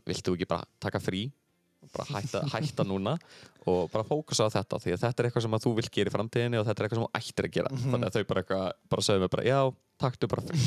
viltu 0.08 0.32
ekki 0.32 0.48
bara 0.48 0.64
taka 0.80 1.00
frí 1.02 1.26
bara 1.94 2.06
hætta, 2.18 2.42
hætta 2.52 2.84
núna 2.86 3.14
og 3.68 3.90
bara 3.92 4.04
fókusa 4.06 4.46
á 4.48 4.54
þetta 4.54 4.78
því 4.80 4.92
að 4.94 5.02
þetta 5.02 5.22
er 5.22 5.28
eitthvað 5.28 5.44
sem 5.44 5.56
að 5.58 5.64
þú 5.64 5.72
vilt 5.76 5.90
gera 5.92 6.10
í 6.10 6.14
framtíðinni 6.14 6.58
og 6.60 6.64
þetta 6.68 6.80
er 6.80 6.86
eitthvað 6.86 7.00
sem 7.00 7.06
þú 7.06 7.20
ættir 7.20 7.48
að 7.48 7.54
gera. 7.58 7.72
Mhm. 7.74 7.90
þannig 7.92 8.08
að 8.08 8.16
þau 8.16 8.24
bara, 8.30 8.42
eitthvað, 8.42 8.72
bara 8.94 9.06
sögðu 9.08 9.20
mig 9.24 9.32
bara, 9.34 9.44
já, 9.48 9.58
taktu 9.98 10.30
bara 10.32 10.42
frí 10.48 10.58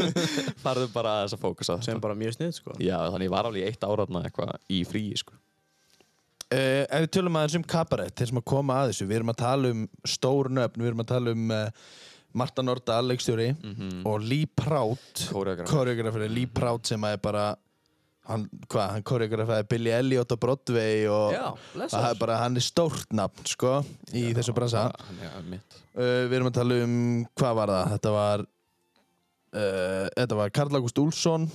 farðu 0.64 0.86
bara 0.94 1.14
að 1.16 1.24
þess 1.26 1.36
að 1.38 1.42
fókusa 1.46 1.74
á 1.74 1.76
sem 1.80 1.90
þetta 1.94 2.04
bara 2.06 2.18
mjög 2.22 2.36
snið 2.38 2.54
sko. 2.60 2.76
Já, 2.78 2.96
þannig 3.10 3.26
ég 3.28 3.34
var 3.34 3.48
alveg 3.50 3.66
eitt 3.70 3.86
áraðna 3.88 4.24
eitthvað 4.28 4.54
í 4.70 4.80
fríi 4.86 5.16
sko. 5.18 5.34
Uh, 6.46 6.84
ef 6.86 7.00
við 7.02 7.08
tölum 7.16 7.36
aðeins 7.40 7.56
um 7.58 7.64
kabarett, 7.66 8.14
þeir 8.14 8.28
sem 8.30 8.38
að 8.38 8.44
koma 8.46 8.74
að 8.84 8.92
þessu, 8.92 9.06
við 9.10 9.16
erum 9.18 9.32
að 9.32 9.40
tala 9.42 9.70
um 9.74 9.80
stór 10.06 10.48
nöfn, 10.54 10.78
við 10.84 10.92
erum 10.92 11.02
að 11.02 11.08
tala 11.10 11.32
um 11.34 11.48
uh, 11.50 11.88
Marta 12.36 12.62
Norda, 12.62 13.00
leikstjóri 13.02 13.48
og 14.06 14.20
Lee 14.22 14.46
Prout, 14.46 15.24
koreografari, 15.66 16.28
Lee 16.30 16.46
Prout 16.46 16.86
sem 16.86 17.02
að 17.02 17.16
er 17.16 17.22
bara, 17.24 17.46
hann, 18.28 18.44
hvað, 18.68 18.90
hann 18.94 19.04
koreografaði 19.06 19.66
Billy 19.70 19.92
Elliot 19.96 20.34
á 20.34 20.36
Broadway 20.42 21.06
og 21.10 21.34
Já, 21.36 21.46
það 21.86 22.08
er 22.10 22.20
bara, 22.20 22.38
hann 22.42 22.58
er 22.60 22.64
stórt 22.66 23.12
nafn, 23.16 23.46
sko, 23.48 23.78
í 24.12 24.28
þessu 24.36 24.54
bransa. 24.56 24.88
Hann 25.08 25.22
er 25.30 25.50
mitt 25.54 25.82
Uh, 25.96 26.26
við 26.28 26.34
erum 26.36 26.50
að 26.50 26.56
tala 26.58 26.74
um, 26.84 26.96
hvað 27.40 27.54
var 27.56 27.70
það? 27.72 27.86
Þetta 27.94 28.10
var, 28.12 28.42
uh, 29.56 30.08
þetta 30.12 30.36
var 30.36 30.50
Karl 30.52 30.76
August 30.76 30.98
Úlfsson, 31.00 31.46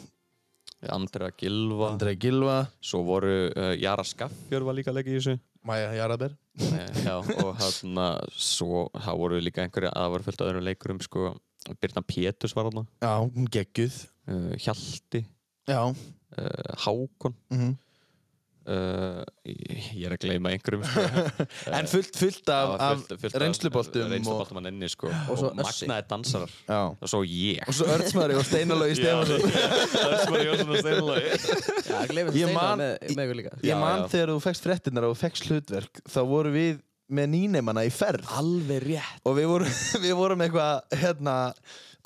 Andrea 0.90 1.30
Gilva 1.38 1.92
Andrei 1.92 2.16
Gilva, 2.18 2.56
Svo 2.82 3.04
voru 3.06 3.36
uh, 3.54 3.76
Jara 3.78 4.02
Skaffjör 4.02 4.66
var 4.66 4.74
líka 4.80 4.90
að 4.90 4.98
leggja 4.98 5.14
í 5.14 5.20
þessu 5.20 5.36
Maja 5.70 5.92
Jarabær. 5.94 6.34
Eh, 6.58 7.04
Já, 7.06 7.20
og 7.22 7.52
hann 7.62 8.00
svo 8.34 8.88
það 8.98 9.20
voru 9.22 9.42
líka 9.46 9.62
einhverja, 9.62 9.92
það 9.94 10.16
voru 10.16 10.26
fullt 10.26 10.42
af 10.42 10.50
öðrum 10.50 10.66
leikurum 10.66 11.04
sko, 11.06 11.36
Birna 11.78 12.02
Pétus 12.02 12.58
var 12.58 12.72
hann 12.72 12.88
Já, 12.98 13.12
hún 13.22 13.46
geggjuð. 13.54 14.00
uh, 14.26 14.56
Hjalti, 14.58 15.22
Já. 15.22 15.41
Uh, 15.70 16.76
Hákon 16.86 17.36
Mm 17.52 17.78
uh, 18.70 19.24
ég 19.46 19.86
ég 19.98 20.04
er 20.06 20.14
að 20.16 20.22
gleyma 20.22 20.52
einhverjum 20.54 20.84
sko. 20.86 21.02
En 21.80 21.88
fullt, 21.90 22.14
fullt 22.20 22.52
af, 22.54 22.74
af 22.78 23.00
fullt- 23.02 23.22
fullt 23.24 23.36
af 23.38 23.42
reynsluboltum 23.42 24.04
og, 24.06 24.12
reynsluboltum 24.14 24.60
að 24.62 24.66
nenni 24.68 24.90
sko. 24.92 25.10
og, 25.10 25.42
Össi. 25.50 25.88
magnaði 25.90 26.06
dansarar 26.12 26.54
já. 26.70 26.80
og 26.94 27.10
svo 27.10 27.22
ég 27.26 27.64
og 27.68 27.74
svo 27.78 27.88
Ördsmari 27.96 28.38
og 28.38 28.46
Steinalógi 28.46 28.96
Stefansson. 29.00 29.58
það 29.96 30.16
smá 30.28 30.44
Jónsson 30.46 30.72
og 30.76 30.80
Já, 31.90 31.98
gleymið 32.14 32.40
Ég 32.44 32.54
man- 32.56 32.80
með, 32.86 32.94
með 33.18 33.26
ykkur 33.26 33.40
líka 33.42 33.56
Ég 33.64 33.72
Já, 33.74 33.80
man 33.82 34.06
já. 34.06 34.08
þegar 34.14 34.34
þú 34.36 34.40
fegst 34.46 34.70
fréttinar 34.70 35.10
og 35.10 35.18
fegst 35.20 35.50
hlutverk, 35.50 36.04
þá 36.06 36.20
voru 36.30 36.54
við 36.54 36.80
með 37.12 37.28
nýnemanna 37.34 37.82
í 37.84 37.90
ferð. 37.92 38.24
Alveg 38.40 38.86
rétt 38.86 39.26
Og 39.28 39.34
við 39.36 39.50
vorum, 39.52 39.74
við 40.06 40.14
vorum 40.16 40.44
eitthvað, 40.46 40.78
hérna, 41.02 41.34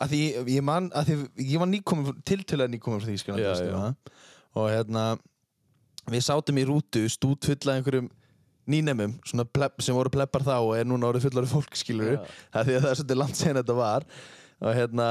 að 0.01 0.13
því 0.13 0.21
ég 0.55 0.65
man, 0.65 0.89
að 0.95 1.11
því 1.11 1.45
ég 1.53 1.61
var 1.61 1.71
nýkomin, 1.71 2.19
tiltölulega 2.27 2.73
nýkomin 2.73 3.03
frá 3.03 3.35
það? 3.61 4.13
Og 4.55 4.69
hérna, 4.71 5.05
við 6.11 6.25
sátum 6.27 6.59
í 6.61 6.65
rútu, 6.67 7.05
stút 7.11 7.47
fulla 7.47 7.77
einhverjum 7.77 8.09
nýnemum, 8.71 9.13
svona 9.27 9.45
pleb, 9.45 9.77
sem 9.83 9.95
voru 9.95 10.11
plebbar 10.13 10.45
þá 10.45 10.55
og 10.57 10.73
er 10.77 10.87
núna 10.89 11.11
orðið 11.11 11.27
fullari 11.27 11.49
fólk, 11.51 11.77
skilur 11.77 12.15
það 12.53 12.69
því 12.69 12.77
að 12.77 12.85
það 12.85 12.91
er 12.91 12.99
svolítið 12.99 13.19
langt 13.21 13.39
sen 13.39 13.59
þetta 13.59 13.77
var. 13.77 14.05
Og 14.63 14.77
hérna 14.77 15.07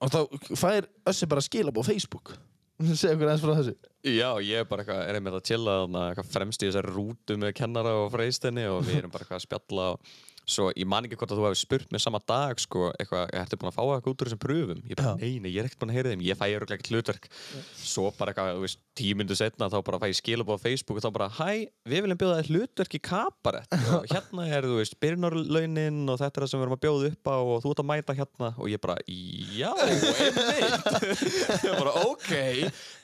og 0.00 0.12
þá 0.12 0.20
fær 0.58 0.88
Össi 1.10 1.28
bara 1.30 1.44
skilabóð 1.44 1.86
á 1.86 1.88
Facebook. 1.90 2.34
Segja 3.00 3.14
okkur 3.16 3.30
eins 3.32 3.44
frá 3.44 3.54
þessu. 3.58 3.74
Já, 4.06 4.28
ég 4.40 4.62
er 4.62 4.68
bara 4.68 4.84
eitthvað, 4.84 5.00
er 5.04 5.18
einmitt 5.18 5.36
að 5.36 5.46
chilla 5.50 5.76
eitthvað 5.84 6.32
fremst 6.32 6.62
í 6.62 6.68
þessari 6.68 6.94
rútu 6.94 7.36
með 7.40 7.54
kennara 7.58 7.96
og 8.00 8.08
freistinni 8.14 8.64
og 8.70 8.80
við 8.86 9.02
erum 9.02 9.12
bara 9.12 9.26
eitthvað 9.26 9.40
að 9.40 9.46
spjalla 9.46 9.88
og 9.94 10.14
svo 10.50 10.68
ég 10.74 10.88
man 10.90 11.06
ekki 11.06 11.16
hvort 11.20 11.32
að 11.32 11.40
þú 11.40 11.44
hefur 11.46 11.58
spurt 11.60 11.92
mér 11.94 12.02
sama 12.02 12.20
dag 12.28 12.58
sko, 12.60 12.90
eitthvað, 13.00 13.30
ertu 13.40 13.58
búin 13.60 13.70
að 13.70 13.76
fá 13.76 13.82
eitthvað 13.84 14.12
út 14.12 14.24
úr 14.24 14.30
þessum 14.30 14.42
pröfum? 14.42 14.80
Ég 14.90 14.98
bara, 14.98 15.14
nei, 15.20 15.38
nei, 15.42 15.50
ég 15.54 15.62
er 15.62 15.68
ekkert 15.68 15.80
búin 15.82 15.92
að 15.92 15.98
heyra 15.98 16.12
þeim, 16.12 16.24
ég 16.26 16.38
fæ 16.40 16.44
öruglega 16.48 16.78
ekkert 16.78 16.90
hlutverk. 16.94 17.28
Svo 17.80 18.10
bara 18.18 18.34
eitthvað, 18.34 18.52
þú 18.58 18.64
veist, 18.66 18.80
tíu 19.00 19.18
myndu 19.18 19.36
setna 19.38 19.70
þá 19.72 19.78
bara 19.86 20.00
fæ 20.02 20.06
ég 20.10 20.18
skilabóð 20.20 20.60
á 20.60 20.64
Facebook 20.64 21.00
og 21.00 21.06
þá 21.06 21.10
bara 21.16 21.28
hæ, 21.38 21.50
við 21.90 22.04
viljum 22.06 22.20
bjóða 22.20 22.38
þér 22.40 22.50
hlutverk 22.54 22.98
í 22.98 23.02
kabarett 23.10 23.76
og 23.94 24.08
hérna 24.10 24.46
er, 24.50 24.68
þú 24.68 24.78
veist, 24.80 24.98
byrjunarlaunin 25.02 26.00
og 26.10 26.20
þetta 26.20 26.40
er 26.40 26.46
það 26.46 26.52
sem 26.52 26.60
við 26.60 26.66
erum 26.66 26.76
að 26.78 26.84
bjóða 26.86 27.10
upp 27.14 27.30
á 27.30 27.36
og 27.40 27.58
þú 27.64 27.74
ert 27.74 27.82
að 27.84 27.90
mæta 27.90 28.18
hérna. 28.20 28.52
Og 28.60 28.70
ég 28.70 28.82
bara, 28.82 28.96
já, 29.06 29.70
bara, 31.80 31.94
ok. 32.06 32.32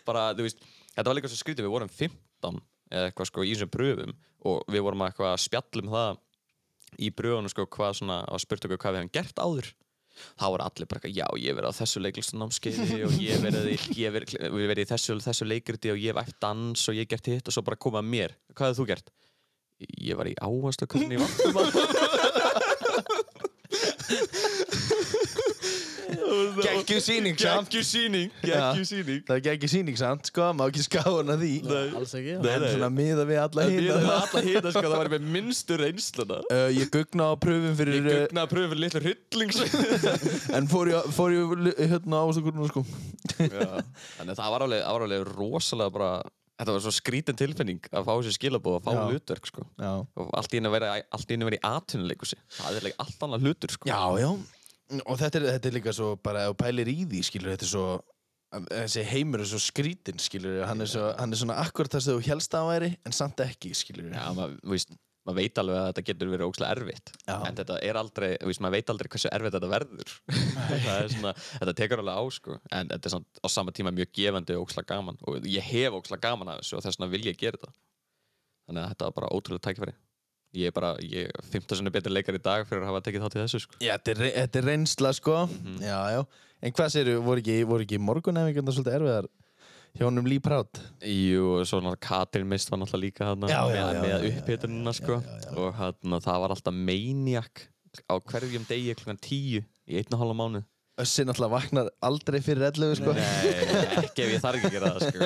Bara, 0.06 0.30
veist, 0.38 0.62
þetta 0.94 1.08
var 1.10 1.18
líka 1.18 1.30
svo 1.30 1.40
skrítið, 1.40 1.66
við 1.66 1.76
vorum 1.76 1.92
15 1.92 2.60
eða 2.92 3.10
eitthvað 3.10 3.30
sko 3.30 3.44
í 3.44 3.54
þessum 3.54 3.72
pröfum 3.72 4.12
og 4.46 4.62
við 4.70 4.84
vorum 4.86 5.02
að 5.02 5.10
eitthvað 5.10 5.32
að 5.32 5.42
spjalla 5.42 5.82
um 5.82 5.92
það 5.94 6.20
í 7.02 7.10
pröfunum 7.14 7.50
sko 7.52 7.66
hvað 7.66 7.98
svona 8.00 8.20
og 8.32 8.40
spurt 8.42 8.64
okkur 8.68 8.78
hvað 8.82 8.92
við 8.96 9.02
hefum 9.02 9.12
gert 9.18 9.42
áður 9.42 9.68
þá 10.40 10.44
voru 10.48 10.64
allir 10.64 10.88
bara 10.88 11.00
já 11.12 11.26
ég 11.42 11.56
verið 11.58 11.68
á 11.68 11.78
þessu 11.80 12.00
leiklistanámskeiði 12.00 13.00
og 13.04 13.16
ég 13.20 13.42
verið, 13.44 13.66
í- 13.74 13.96
ég 14.00 14.14
þessu, 14.94 15.18
þessu 15.20 15.44
leikriti 15.50 15.92
og 15.92 16.00
ég 16.00 16.14
hef 16.16 16.22
æft 16.24 16.38
dans 16.40 16.86
og 16.88 16.96
ég 16.96 17.10
gert 17.10 17.28
hitt 17.28 17.48
og 17.50 17.56
svo 17.56 17.62
bara 17.66 17.76
komað 17.76 18.08
mér, 18.08 18.36
hvað 18.56 18.72
hefur 18.72 18.80
þú 18.80 18.88
gert? 18.94 19.12
Ég 20.00 20.16
var 20.16 20.30
í 20.30 20.32
áhersluköfni 20.40 21.18
í 21.18 21.20
vatnum 21.20 21.52
Geggjuð 24.06 24.06
sýning, 24.06 24.32
samt. 25.26 25.45
Gekkju 26.06 27.00
síning, 27.02 27.36
Já. 27.38 27.54
gekkju 27.64 27.82
síning 27.86 29.22
það 29.26 29.34
er 29.36 29.42
geggjuð 29.46 29.72
sýning 29.72 29.98
samt, 29.98 30.28
sko, 30.30 30.50
má 30.56 30.66
ekki 30.68 30.84
skána 30.86 31.36
því 31.40 31.50
Alls 31.96 32.14
ekki 32.18 32.34
já. 32.34 32.38
Nei, 32.42 32.52
en 32.52 32.62
nei. 32.64 32.70
svona 32.74 32.90
miða 32.94 33.26
við 33.28 33.40
alla 33.42 33.66
Ég 33.66 33.74
hina 33.80 33.98
hef 34.04 34.14
alla 34.16 34.42
hita 34.46 34.72
sko, 34.74 34.84
það 34.86 34.96
var 35.02 35.10
með 35.16 35.26
minnstu 35.36 35.78
reynsluna 35.80 36.38
uh, 36.46 36.68
ég 36.78 36.92
gugna 36.94 37.28
á 37.30 37.34
pröfum 37.42 37.76
fyrir 37.80 37.98
Ég 37.98 38.06
gugnaði 38.06 38.44
að 38.44 38.52
pröfu 38.54 38.72
fyrir 38.72 38.82
litlu 38.84 39.04
hryllings 39.04 39.60
en 40.60 40.70
fór 40.70 40.92
ég, 40.94 41.12
fór 41.16 41.36
ég 41.36 41.54
li- 41.66 41.76
hérna 41.82 42.22
ástakurna 42.24 42.70
sko 42.70 42.84
Já. 43.36 43.70
Þannig 44.16 44.32
að 44.32 44.40
það 44.40 44.50
var 44.56 44.66
alveg, 44.66 44.82
það 44.86 44.98
var 44.98 45.06
alveg 45.08 45.30
rosalega 45.34 45.96
bara 45.98 46.10
Þetta 46.56 46.72
var 46.72 46.80
svo 46.86 46.90
skrítin 46.96 47.36
tilfinning 47.36 47.88
að 47.92 48.06
fá 48.06 48.14
þessi 48.16 48.32
skilabóð 48.38 48.78
að 48.78 48.86
fá 48.86 48.92
Já. 48.94 49.00
hlutverk 49.10 49.48
sko. 49.50 49.64
já, 49.76 49.90
og 50.16 50.30
allt 50.40 50.54
í 50.56 50.60
vera, 50.72 50.94
allt 51.12 51.28
í 51.28 51.36
einu 51.36 51.48
vera 51.50 51.58
í 51.58 51.64
atvinnuleikusi 51.68 52.38
það 52.56 52.78
er 52.78 52.86
like, 52.86 52.96
allt 53.04 53.26
annað 53.26 53.44
hlutur 53.44 53.74
sko. 53.74 53.90
já, 53.90 54.00
já 54.22 54.30
og 55.04 55.16
þetta 55.18 55.40
er, 55.40 55.48
þetta 55.56 55.70
er 55.70 55.78
líka 55.78 55.96
svo 55.96 56.12
bara 56.22 56.46
þú 56.50 56.58
pælir 56.60 56.92
í 56.92 57.00
því 57.06 57.22
skilur 57.26 57.54
þetta 57.54 57.66
er 57.66 57.72
svo 57.72 57.86
þessi 58.70 59.02
heimur 59.10 59.42
er 59.42 59.50
svo 59.50 59.58
skrítinn 59.60 60.22
skilur 60.22 60.62
hann 60.68 60.84
er, 60.84 60.90
svo, 60.90 61.08
hann 61.18 61.34
er 61.34 61.40
svona 61.40 61.58
akkurat 61.64 61.96
það 61.96 62.04
sem 62.04 62.20
þú 62.20 62.30
helst 62.30 62.54
að 62.54 62.70
væri 62.70 62.92
en 63.02 63.16
samt 63.16 63.42
ekki 63.42 63.74
skilur 63.76 64.12
Já, 64.14 64.22
maður 64.36 64.60
maður 65.26 65.40
veit 65.40 65.58
alveg 65.58 65.80
að 65.80 65.88
þetta 65.88 66.04
getur 66.06 66.30
verið 66.30 66.46
ógslag 66.46 66.72
erfitt 66.76 67.12
Já. 67.26 67.34
en 67.48 67.56
þetta 67.58 67.78
er 67.82 67.98
aldrei, 67.98 68.28
maður 68.62 68.76
veit 68.76 68.92
aldrei 68.92 69.10
hversu 69.10 69.30
erfitt 69.34 69.56
þetta 69.56 69.70
verður. 69.72 70.12
Er 70.92 71.10
svona, 71.10 71.32
þetta 71.48 71.74
tekur 71.80 72.02
alveg 72.02 72.20
á 72.22 72.24
sko 72.36 72.58
en 72.70 72.92
þetta 72.92 73.10
er 73.10 73.14
samt 73.16 73.42
á 73.42 73.46
sama 73.50 73.74
tíma 73.74 73.92
mjög 73.96 74.12
gefandi 74.14 74.54
og 74.54 74.68
ógslag 74.68 74.86
gaman 74.86 75.18
og 75.26 75.48
ég 75.50 75.66
hef 75.66 75.98
ógslag 75.98 76.22
gaman 76.22 76.52
af 76.54 76.62
þessu 76.62 76.78
og 76.78 76.86
þess 76.86 77.00
vegna 77.00 77.10
vil 77.16 77.26
ég 77.26 77.40
gera 77.40 77.58
þetta. 77.58 77.74
Þannig 78.66 78.84
að 78.84 78.92
þetta 78.92 79.08
var 79.08 79.16
bara 79.18 79.32
ótrúlega 79.34 79.66
tækifæri 79.66 79.96
ég 80.56 80.64
er 80.70 80.74
bara, 80.76 80.90
ég 81.04 81.28
er 81.30 81.34
15 81.52 81.76
sinni 81.80 81.92
betri 81.94 82.12
leikar 82.14 82.36
í 82.38 82.42
dag 82.42 82.60
fyrir 82.68 82.82
að 82.84 82.90
hafa 82.92 83.02
tekið 83.06 83.22
þátt 83.26 83.36
í 83.38 83.40
þessu 83.44 83.58
sko. 83.66 83.72
Já, 83.84 83.92
þetta 83.96 84.10
er, 84.14 84.18
re- 84.24 84.34
þetta 84.40 84.56
er 84.62 84.66
reynsla 84.72 85.10
sko. 85.18 85.36
Já, 85.84 85.98
já. 86.16 86.20
En 86.64 86.70
hvað 86.76 86.88
segirðu, 86.94 87.16
voru 87.26 87.40
ekki, 87.44 87.56
voru 87.68 87.82
ekki 87.86 87.98
morgunæfingarna 88.00 88.72
svolítið 88.72 88.96
erfiðar 88.98 89.26
hjónum 89.96 90.26
Lee 90.28 90.40
Proud? 90.44 90.72
Jú, 91.08 91.42
og 91.56 91.62
svo 91.68 91.76
náttúrulega 91.80 92.04
Katrin 92.08 92.48
Mist 92.50 92.68
var 92.72 92.78
náttúrulega 92.82 93.04
líka 93.06 93.22
þarna 93.30 93.46
Já, 93.48 93.52
já, 93.60 93.62
með, 93.70 93.76
já, 93.76 93.80
með 94.00 94.10
já, 94.10 94.16
já, 94.16 94.20
upphitunina 94.40 94.92
sko. 94.96 95.14
og 95.56 95.68
hann, 95.78 96.10
það 96.26 96.38
var 96.42 96.50
alltaf 96.56 96.74
maniac 96.88 97.54
á 98.08 98.14
hverjum 98.20 98.64
degi 98.68 98.94
klukkan 98.98 99.20
tíu 99.24 99.60
í 99.88 99.92
einn 100.00 100.12
og 100.16 100.20
hálfa 100.24 100.36
mánu 100.42 100.60
Össi 101.00 101.22
náttúrulega 101.28 101.52
vaknar 101.52 101.86
aldrei 102.08 102.40
fyrir 102.40 102.62
11 102.70 102.96
sko. 103.02 103.10
Nei, 103.12 103.20
ekki 104.00 104.20
ef 104.24 104.30
ég 104.32 104.40
þarf 104.40 104.56
ekki 104.56 104.68
að 104.70 104.76
gera 104.78 104.92
það 104.96 105.00
sko. 105.04 105.20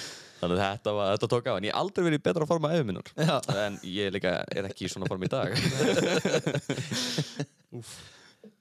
Þannig 0.36 0.58
að 0.60 0.62
þetta, 0.62 0.92
var, 0.98 1.12
þetta 1.14 1.28
tók 1.32 1.46
á 1.48 1.52
en 1.56 1.66
ég 1.68 1.76
aldrei 1.80 2.04
verið 2.10 2.22
betra 2.26 2.48
forma 2.48 2.72
efur 2.76 2.88
minnar. 2.90 3.10
Já. 3.16 3.36
en 3.64 3.78
ég 3.88 4.12
líka 4.12 4.32
er 4.52 4.68
ekki 4.68 4.86
í 4.86 4.90
svona 4.92 5.08
form 5.08 5.24
í 5.24 5.30
dag. 5.32 5.48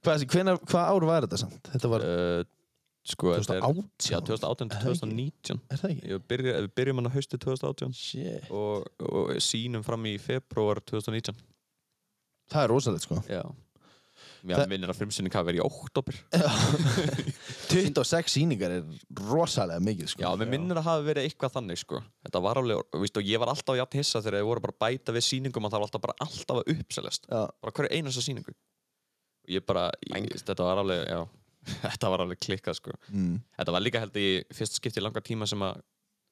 Hvað, 0.06 0.24
hvenar, 0.30 0.60
hvað 0.66 0.92
ár 0.92 1.06
var 1.08 1.26
þetta 1.26 1.40
samt? 1.42 1.72
Þetta 1.74 1.90
var, 1.92 2.06
uh, 2.06 2.44
Sko, 3.06 3.36
þetta 3.36 3.58
er- 3.60 3.62
2018? 3.62 4.10
Já, 4.10 4.18
2018 4.26 4.72
til 4.72 4.80
2019 4.82 5.60
er 5.70 5.82
það 5.82 5.92
ekki? 5.92 6.08
Við 6.10 6.70
byrjum 6.80 7.02
hann 7.02 7.10
á 7.10 7.14
haustu 7.14 7.38
2018 7.38 7.94
Shit. 7.98 8.48
Og, 8.50 8.88
og 9.06 9.36
sínum 9.46 9.84
fram 9.86 10.08
í 10.10 10.16
februar 10.22 10.82
2019 10.82 11.38
Það 12.50 12.64
er 12.64 12.70
rosalegt 12.74 13.06
sko. 13.06 13.20
Já 13.30 13.44
Mér 14.46 14.60
Það- 14.60 14.70
minnir 14.76 14.92
að 14.94 14.98
frumsynning 15.00 15.34
hafi 15.34 15.48
verið 15.50 15.62
í 15.62 15.66
oktober 15.66 16.18
26 17.72 18.30
sýningar 18.36 18.76
er 18.76 18.84
rosalega 19.30 19.82
mikið 19.84 20.12
sko. 20.12 20.22
Já, 20.22 20.30
mér 20.40 20.52
minnir 20.52 20.78
að 20.80 20.86
hafi 20.90 21.08
verið 21.08 21.28
eitthvað 21.30 21.56
þannig 21.56 21.80
sko. 21.82 22.02
Þetta 22.28 22.42
var 22.46 22.60
alveg, 22.62 22.84
víst, 23.02 23.18
og 23.20 23.26
ég 23.32 23.42
var 23.42 23.52
alltaf 23.54 23.80
jafn 23.80 23.98
hissa 24.00 24.22
þegar 24.22 24.38
þið 24.42 24.50
voru 24.52 24.64
bara 24.68 24.76
að 24.76 24.82
bæta 24.86 25.16
við 25.16 25.26
sýningum 25.30 25.66
og 25.66 25.74
það 25.74 25.82
var 25.82 25.88
alltaf 25.90 26.04
bara 26.06 26.18
alltaf 26.28 26.62
að 26.62 26.72
uppselast. 26.76 27.26
Já. 27.32 27.42
bara 27.66 27.76
hverju 27.80 27.92
einasta 27.98 28.24
sýningu. 28.26 28.54
Og 29.46 29.56
ég 29.56 29.66
bara, 29.70 29.88
ég, 30.14 30.30
þetta 30.46 30.68
var 30.70 30.82
alveg 30.84 31.02
já, 31.10 31.20
þetta 31.88 32.14
var 32.14 32.26
alveg 32.26 32.42
klikkað 32.46 32.80
sko. 32.80 32.96
Mm. 33.10 33.36
Þetta 33.60 33.76
var 33.78 33.86
líka 33.86 34.04
held 34.06 34.22
ég 34.22 34.54
fyrst 34.58 34.78
skipti 34.80 35.02
í 35.02 35.06
langa 35.06 35.26
tíma 35.26 35.50
sem 35.50 35.66
að 35.66 35.82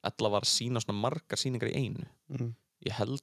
Ella 0.04 0.28
var 0.34 0.44
að 0.44 0.50
sína 0.52 0.82
svona 0.84 1.00
margar 1.00 1.40
sýningar 1.40 1.70
í 1.72 1.78
einu. 1.80 2.02
Mhm. 2.28 2.50
Ég 2.84 2.92
held 2.98 3.22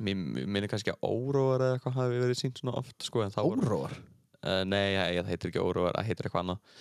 mér 0.00 0.16
minnir 0.46 0.70
kannski 0.72 0.92
að 0.94 1.04
Óróar 1.08 1.60
eða 1.66 1.76
eitthvað 1.76 1.98
hafi 2.00 2.18
verið 2.22 2.38
sínt 2.40 2.58
svona 2.62 2.78
oft 2.80 3.06
sko, 3.06 3.26
Óróar? 3.42 3.94
Uh, 4.42 4.62
nei, 4.66 4.96
það 4.96 5.30
heitir 5.30 5.52
ekki 5.52 5.62
Óróar, 5.62 5.94
það 5.98 6.08
heitir 6.10 6.28
eitthvað 6.28 6.44
annað. 6.46 6.76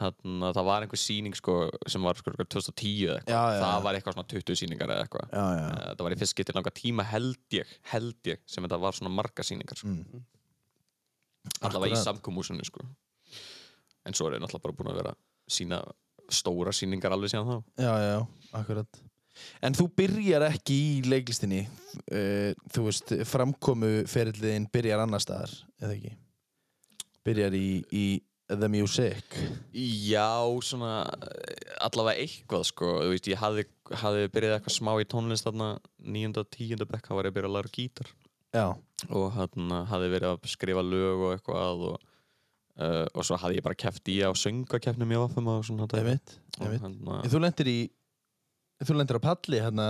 Þannig 0.00 0.44
að 0.48 0.54
það 0.56 0.66
var 0.70 0.84
einhver 0.86 1.00
sýning 1.00 1.34
sko, 1.36 1.54
sem 1.92 2.04
var 2.06 2.16
sko, 2.16 2.32
2010 2.32 2.92
eða 3.04 3.16
eitthvað. 3.20 3.34
Já, 3.34 3.40
já, 3.52 3.60
Það 3.60 3.82
var 3.84 3.98
eitthvað 3.98 4.14
svona 4.16 4.30
20 4.32 4.60
sýningar 4.62 4.92
eða 4.94 5.06
eitthvað. 5.06 5.26
Já, 5.34 5.46
Uh, 5.60 5.90
Það 5.90 6.04
var 6.06 6.14
í 6.14 6.20
fyrst 6.20 6.36
getið 6.38 6.56
langa 6.56 6.72
tíma 6.80 7.04
held 7.10 7.56
ég 7.58 7.74
held 7.92 8.30
ég 8.30 8.40
sem 8.48 8.64
þetta 8.64 8.78
var 8.80 8.96
svona 8.96 9.12
marga 9.12 9.44
sýningar 9.44 9.80
sko. 9.80 9.92
Mm. 9.92 10.22
allavega 11.66 11.96
í 11.96 12.00
samkómúsinu 12.00 12.64
sko. 12.68 12.84
en 14.06 14.16
svo 14.16 14.28
er 14.28 14.38
ég 14.38 14.42
náttúrulega 14.42 14.64
bara 14.64 14.76
búin 14.78 14.90
að 14.92 14.98
vera 15.02 15.12
sína 15.50 15.80
stóra 16.32 16.72
sýningar 16.72 17.12
alveg 17.12 17.32
síðan 17.32 17.48
þá. 17.50 17.56
Já, 17.84 17.92
já, 18.06 18.18
akkurat 18.56 19.00
En 19.66 19.76
þú 19.76 19.88
byrjar 20.00 20.46
ekki 20.48 20.76
í 20.76 20.96
leiklistinni 21.08 21.64
uh, 21.66 22.50
Þú 22.72 22.86
veist, 22.88 23.14
framkomu 23.28 23.92
ferillin 24.10 24.68
byrjar 24.72 25.04
annar 25.04 25.22
staðar 25.24 25.52
eða 25.82 25.94
ekki? 25.96 26.16
Byrjar 27.26 27.56
í, 27.58 27.68
í 27.92 28.04
The 28.50 28.68
Music 28.68 29.36
Já, 29.76 30.42
svona 30.64 31.04
eh, 31.22 31.76
allavega 31.86 32.24
eitthvað 32.24 32.64
sko, 32.70 32.88
þú 33.04 33.12
veist, 33.12 33.28
ég 33.30 33.38
hafði, 33.40 33.66
hafði 34.02 34.30
byrjað 34.34 34.56
eitthvað 34.56 34.76
smá 34.76 34.92
í 34.98 35.06
tónlist 35.10 35.46
þarna 35.46 35.68
9. 36.02 36.32
og 36.42 36.50
10. 36.56 36.86
bekk, 36.90 37.06
þá 37.06 37.14
var 37.18 37.28
ég 37.28 37.34
að 37.34 37.38
byrja 37.38 37.50
að 37.50 37.56
læra 37.58 37.74
gítar 37.76 38.10
Já, 38.50 38.64
og 39.14 39.26
hann 39.36 39.74
hafði 39.92 40.08
verið 40.16 40.32
að 40.32 40.48
skrifa 40.50 40.82
lög 40.82 41.20
og 41.28 41.34
eitthvað 41.36 41.84
og, 41.92 42.08
uh, 42.82 43.04
og 43.14 43.26
svo 43.26 43.38
hafði 43.38 43.60
ég 43.60 43.66
bara 43.68 43.78
keft 43.78 44.10
í 44.10 44.18
á 44.26 44.30
söngakefnum 44.34 45.14
í 45.14 45.20
Vaffum 45.20 45.52
og 45.52 45.62
svona 45.68 45.86
einmitt, 46.00 46.34
og 46.58 46.66
einmitt. 46.66 46.82
hann, 46.82 46.98
En 47.20 47.30
Þú 47.30 47.44
lendir 47.44 47.70
í 47.70 47.78
Þú 48.80 48.96
lendir 48.96 49.20
á 49.20 49.22
palli 49.22 49.60
hérna 49.60 49.86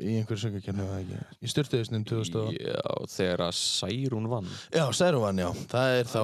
í 0.00 0.18
einhverju 0.20 0.50
ekki? 0.58 1.18
Í 1.40 1.50
styrtuðisnum 1.50 2.04
2000 2.08 2.38
og... 2.40 2.54
Já, 2.56 2.82
þegar 3.14 3.44
að 3.46 3.54
Særún 3.60 4.28
vann. 4.30 4.48
Já, 4.74 4.84
Særuvan, 4.96 5.40
já. 5.40 5.50
Það 5.70 5.96
er 5.98 6.10
þá 6.10 6.20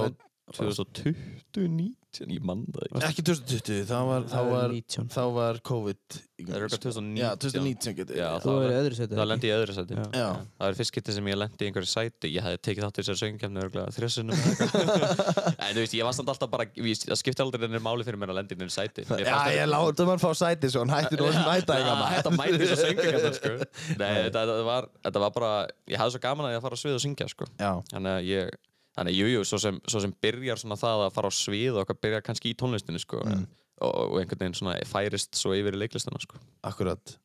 2020, 0.57 1.87
19, 2.17 2.37
ég 2.37 2.47
mann 2.49 2.63
það 2.73 2.87
ekki 2.87 3.05
Ekki 3.11 3.25
2020, 3.29 3.83
þá 3.91 3.99
var, 4.09 4.25
þá 4.27 4.37
Það 4.37 4.51
var, 4.53 4.73
19 4.77 5.11
þá 5.17 5.23
var 5.37 5.61
COVID 5.71 6.17
Það 6.37 6.53
er 6.57 6.65
eitthvað 6.67 6.83
2019 6.85 7.17
Já, 7.17 7.29
2019 7.41 7.95
getur 7.97 8.19
Já, 8.21 8.27
Þú 8.43 8.47
það 8.47 8.57
er 8.57 8.67
í 8.67 8.73
var- 8.73 8.81
öðru 8.83 8.97
setið 8.99 9.17
Það 9.21 9.29
lendi 9.31 9.49
í 9.49 9.53
öðru 9.57 9.75
sæti. 9.77 9.97
Já. 9.97 10.05
Já. 10.21 10.27
Það 10.61 10.67
er 10.71 10.77
fyrst 10.81 10.95
getið 10.97 11.17
sem 11.17 11.29
ég 11.31 11.39
lendi 11.41 11.57
í 11.65 11.69
einhverju 11.71 11.89
sæti. 11.93 12.31
Ég 12.37 12.45
hefði 12.47 12.61
tekið 12.67 12.85
þátt 12.87 12.97
í 12.97 13.03
þessari 13.07 13.21
söngkefni 13.23 13.63
örgulega 13.65 13.95
þrjössunum 13.97 14.37
En 15.67 15.71
þú 15.73 15.81
veist, 15.81 15.97
ég 15.97 16.05
var 16.07 16.17
samt 16.17 16.31
alltaf 16.35 16.51
bara 16.53 16.67
ég, 16.77 17.01
Það 17.07 17.21
skipti 17.23 17.45
aldrei 17.47 17.63
nefnir 17.65 17.85
máli 17.87 18.07
fyrir 18.07 18.21
mér 18.21 18.33
að 18.35 18.39
lendi 18.43 18.53
í 18.53 18.59
einhverju 18.59 18.77
sæti. 18.77 19.07
Mér 19.09 19.25
Já, 19.25 19.33
fannst 19.33 19.57
ég 19.57 19.71
látum 19.73 20.13
hann 20.13 20.23
fá 20.23 20.29
sæti 20.43 20.71
svo 20.73 20.85
hann 20.85 20.93
hætti 20.93 21.19
nú 21.21 21.29
að 21.31 21.41
mæta 21.49 21.79
Já, 21.81 21.89
eitthvað 21.89 22.15
Þetta 22.17 22.35
mæti 22.37 22.61
þess 22.63 22.77
að 22.77 22.85
söngja 22.85 23.35
sko. 23.41 23.53
Nei, 24.03 24.13
þetta, 24.27 24.45
þetta, 24.45 24.63
var, 24.69 24.89
þetta 25.09 25.25
var 25.25 25.35
bara 25.41 25.53
Ég 25.89 26.01
hafði 26.05 26.17
svo 26.19 26.23
gaman 26.29 26.49
að 26.51 26.55
ég 26.57 26.61
að 26.61 26.67
fara 26.69 26.77
á 26.77 26.83
svið 26.85 26.99
og 26.99 27.05
syngja 27.07 27.31
sko. 27.33 27.49
Já, 27.57 27.73
Þannig 27.95 28.13
að 28.13 28.29
ég 28.35 28.57
Þannig 28.97 29.13
að 29.13 29.31
jú, 29.35 29.45
svo 29.45 29.59
svo 29.61 30.01
sem 30.01 30.13
byrjar 30.25 30.61
svona 30.63 30.79
það 30.81 31.03
að 31.07 31.15
fara 31.19 31.29
á 31.29 31.35
svið 31.37 31.75
og 31.77 31.83
okkar 31.85 31.99
byrjar 32.01 32.23
kannski 32.25 32.53
í 32.55 32.57
tónlistinu 32.57 33.01
sko 33.03 33.21
Mm. 33.27 33.47
og, 33.85 33.93
og 33.93 34.19
einhvern 34.23 34.41
veginn 34.41 34.55
svona 34.57 34.77
færist 34.89 35.37
svo 35.37 35.53
yfir 35.53 35.77
í 35.77 35.81
leiklistina 35.83 36.17
sko. 36.23 36.39
Akkurat. 36.65 37.19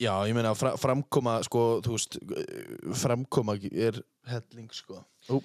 Já, 0.00 0.14
ég 0.24 0.32
meina 0.32 0.54
fra, 0.56 0.72
framkoma 0.80 1.42
sko, 1.44 1.82
þú 1.84 1.92
veist 1.92 2.16
framkoma 3.02 3.58
er 3.68 4.00
helling 4.30 4.70
sko. 4.72 5.02
Ú, 5.28 5.42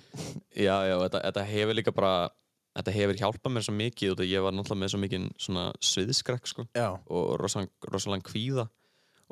Já, 0.56 0.78
já, 0.88 0.96
þetta, 1.04 1.20
þetta 1.28 1.44
hefur 1.52 1.76
líka 1.82 1.92
bara 1.96 2.30
Þetta 2.76 2.92
hefur 2.92 3.16
hjálpað 3.20 3.52
mér 3.56 3.64
svo 3.64 3.74
mikið 3.76 4.14
og 4.20 4.26
ég 4.28 4.42
var 4.44 4.52
náttúrulega 4.52 4.82
með 4.82 4.90
svo 4.92 5.00
mikið 5.00 5.28
svona 5.40 5.62
sviðskrekk 5.80 6.48
sko 6.52 6.66
Já, 6.76 6.90
og 7.08 7.38
rosalega, 7.40 8.20
kvíða 8.28 8.66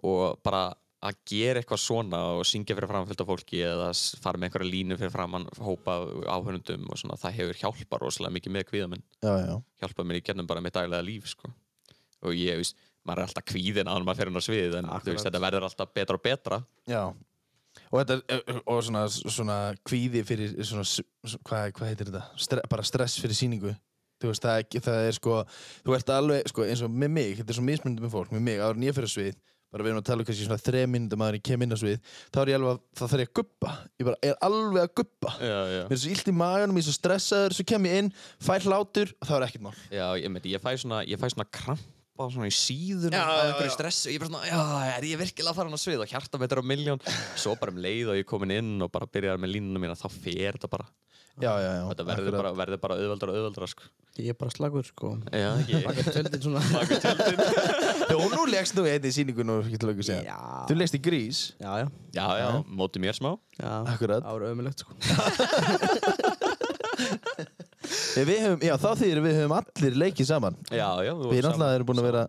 og 0.04 0.38
bara 0.44 0.62
að 1.04 1.18
gera 1.28 1.60
eitthvað 1.60 1.82
svona 1.84 2.20
og 2.38 2.46
syngja 2.48 2.78
fyrir 2.78 2.88
fram 2.92 3.08
fullt 3.10 3.24
af 3.24 3.28
fólki 3.28 3.60
eða 3.68 3.90
fara 4.24 4.40
með 4.40 4.48
einhverja 4.50 4.72
línu 4.72 4.98
fyrir 5.02 5.12
framann 5.14 5.50
hópa 5.60 5.98
áhörnundum 6.32 6.86
og 6.94 7.00
svona 7.02 7.18
það 7.20 7.36
hefur 7.42 7.60
hjálpað 7.60 8.06
rosalega 8.06 8.36
mikið 8.38 8.56
með 8.56 8.66
kvíða 8.70 8.88
minn 8.94 9.04
já, 9.20 9.34
já. 9.44 9.54
Hjálpað 9.84 10.10
mér 10.10 10.22
í 10.22 10.24
gennum 10.30 10.48
bara 10.50 10.64
mitt 10.64 10.78
daglega 10.78 11.04
líf 11.04 11.28
sko. 11.34 11.52
og 12.24 12.38
ég 12.40 12.62
veist, 12.62 12.80
maður 13.04 13.20
er 13.26 13.28
alltaf 13.28 13.48
kvíðin 13.52 13.92
að 13.92 14.06
maður 14.08 14.22
fer 14.22 14.32
inn 14.32 14.40
á 14.40 14.44
svið 14.48 14.78
en 14.80 14.92
veist, 15.04 15.28
þetta 15.28 15.44
verður 15.44 15.68
alltaf 15.68 15.94
betra 15.94 16.16
og 16.16 16.24
betra. 16.24 16.62
Já. 16.88 17.04
Og, 17.92 17.96
þetta, 18.00 18.20
er- 18.32 18.62
og 18.70 18.84
svona, 18.86 19.02
svona 19.10 19.58
kvíði 19.84 20.22
fyrir 20.24 20.54
svona, 20.64 20.86
hvað, 21.44 21.72
hvað 21.74 21.90
heitir 21.90 22.12
þetta? 22.12 22.24
Stre, 22.38 22.64
bara 22.70 22.86
stress 22.86 23.18
fyrir 23.20 23.36
síningu 23.36 23.74
Þú 24.22 24.30
veist, 24.30 24.46
það, 24.46 24.60
er 24.78 24.84
það 24.86 25.08
er 25.08 25.16
sko 25.18 25.40
Þú 25.84 25.96
ert 25.98 26.12
alveg, 26.14 26.46
sko, 26.54 26.68
eins 26.70 26.84
og 26.86 26.94
með 26.94 27.12
mig 27.18 27.34
Þetta 27.40 27.50
er 27.52 27.58
svo 27.58 27.66
mismunandi 27.66 28.06
með 28.06 28.14
fólk, 28.14 28.32
með 28.32 28.46
mig, 28.46 28.62
bara 29.74 29.86
við 29.86 29.94
erum 29.94 30.02
að 30.04 30.10
tala 30.10 30.24
um 30.24 30.28
kannski 30.30 30.48
svona 30.48 30.62
þreð 30.62 30.86
minnundum 30.94 31.24
að 31.26 31.38
ég 31.40 31.46
kem 31.50 31.66
inn 31.66 31.74
á 31.74 31.78
svið 31.82 32.14
þá 32.30 32.38
er 32.44 32.52
ég 32.52 32.60
alveg 32.60 32.76
að, 32.76 32.84
þá 32.94 33.04
þarf 33.04 33.24
ég 33.24 33.32
að 33.32 33.36
guppa 33.40 33.74
ég 34.00 34.10
bara 34.10 34.20
er 34.30 34.38
alveg 34.48 34.84
að 34.84 34.94
guppa 35.02 35.34
Já, 35.42 35.58
já, 35.74 35.82
mér 35.90 35.98
er 35.98 36.02
svo 36.04 36.14
illt 36.14 36.30
í 36.30 36.36
maganum, 36.38 36.78
ég 36.78 36.86
er 36.86 36.88
svo 36.88 36.96
stressaður 36.98 37.58
svo 37.58 37.66
kem 37.74 37.90
ég 37.90 38.00
inn, 38.04 38.14
fæ 38.44 38.54
hlátur 38.64 39.14
og 39.18 39.28
þá 39.28 39.34
er 39.38 39.46
ekkert 39.48 39.66
mál. 39.66 39.76
Já 39.90 40.06
ég, 40.20 40.32
meit, 40.34 40.48
ég 40.50 40.64
fæ 40.64 40.72
svona, 40.78 41.02
ég 41.10 41.22
fæ 41.22 41.28
svona 41.34 41.48
krampa 41.58 42.30
svona 42.30 42.50
í 42.50 42.56
síðun 42.56 43.16
já, 43.18 43.24
einhverju 43.24 43.72
já. 43.72 43.76
stressi 43.78 44.10
og 44.10 44.14
ég 44.14 44.20
er 44.20 44.24
bara 44.24 44.32
svona, 44.32 44.46
já, 44.52 44.92
er 44.98 45.08
ég 45.10 45.22
virkilega 45.24 45.54
að 45.54 45.60
fara 45.60 45.72
hann 45.72 45.80
á 45.80 45.84
svið? 45.84 46.04
Og 46.06 46.14
hjarta 46.14 46.42
er 46.46 46.62
á 46.62 46.72
miljón 46.74 47.02
svo 47.34 47.56
bara 47.60 47.74
um 47.74 47.82
leið 47.82 48.14
og 48.14 48.20
ég 48.20 48.26
er 48.26 48.30
komin 48.30 48.54
inn 48.54 48.76
og 48.86 48.94
bara 48.94 49.10
byrjar 49.10 49.42
með 49.42 49.56
línuna 49.58 49.82
mína 49.82 49.98
þá 49.98 50.08
fer 50.14 50.60
þetta 50.60 50.72
bara 50.72 50.88
já, 51.42 51.52
já, 51.64 51.70
já, 51.80 51.84
þetta 51.90 52.06
verður 52.08 52.36
bara, 52.38 52.52
verður 52.58 52.80
bara 52.84 52.98
auðveldra 53.00 53.32
og 53.32 53.38
auðveldra 53.40 53.68
sko. 53.72 53.88
Ég 54.22 54.30
er 54.30 54.38
bara 54.38 54.54
slagur 54.54 54.86
sko. 54.86 55.14
Baka 55.26 56.04
tjöldin 56.14 56.44
svona. 56.44 56.62
Jó, 58.14 58.18
nú 58.30 58.44
leggst 58.52 58.76
þú 58.78 58.84
í 58.86 58.92
einni 58.94 59.10
sýningu 59.16 59.46
nú, 59.48 59.56
ekki 59.64 59.80
til 59.82 59.90
að 59.90 60.02
segja 60.06 60.36
Þú 60.70 60.78
leggst 60.78 60.98
í 61.00 61.02
grís, 61.02 61.40
Já, 61.58 61.72
já. 61.82 61.88
Já, 62.14 62.28
já, 62.44 62.50
móti 62.68 63.02
mér 63.02 63.18
smá. 63.18 63.32
Já, 63.58 63.72
Akkurat. 63.96 64.22
Það 64.22 64.38
var 64.38 64.44
ömulegt 64.52 64.86
sko. 64.86 64.94
Höfum, 68.14 68.62
já, 68.64 68.76
þá 68.80 68.90
þýðir 69.02 69.20
við 69.26 69.36
höfum 69.42 69.56
allir 69.58 69.98
leikið 70.06 70.30
saman. 70.30 70.56
Já, 70.70 70.88
já, 71.04 71.14
Við 71.18 71.42
erum 71.42 71.88
búin 71.90 72.04
að 72.04 72.10
vera 72.12 72.24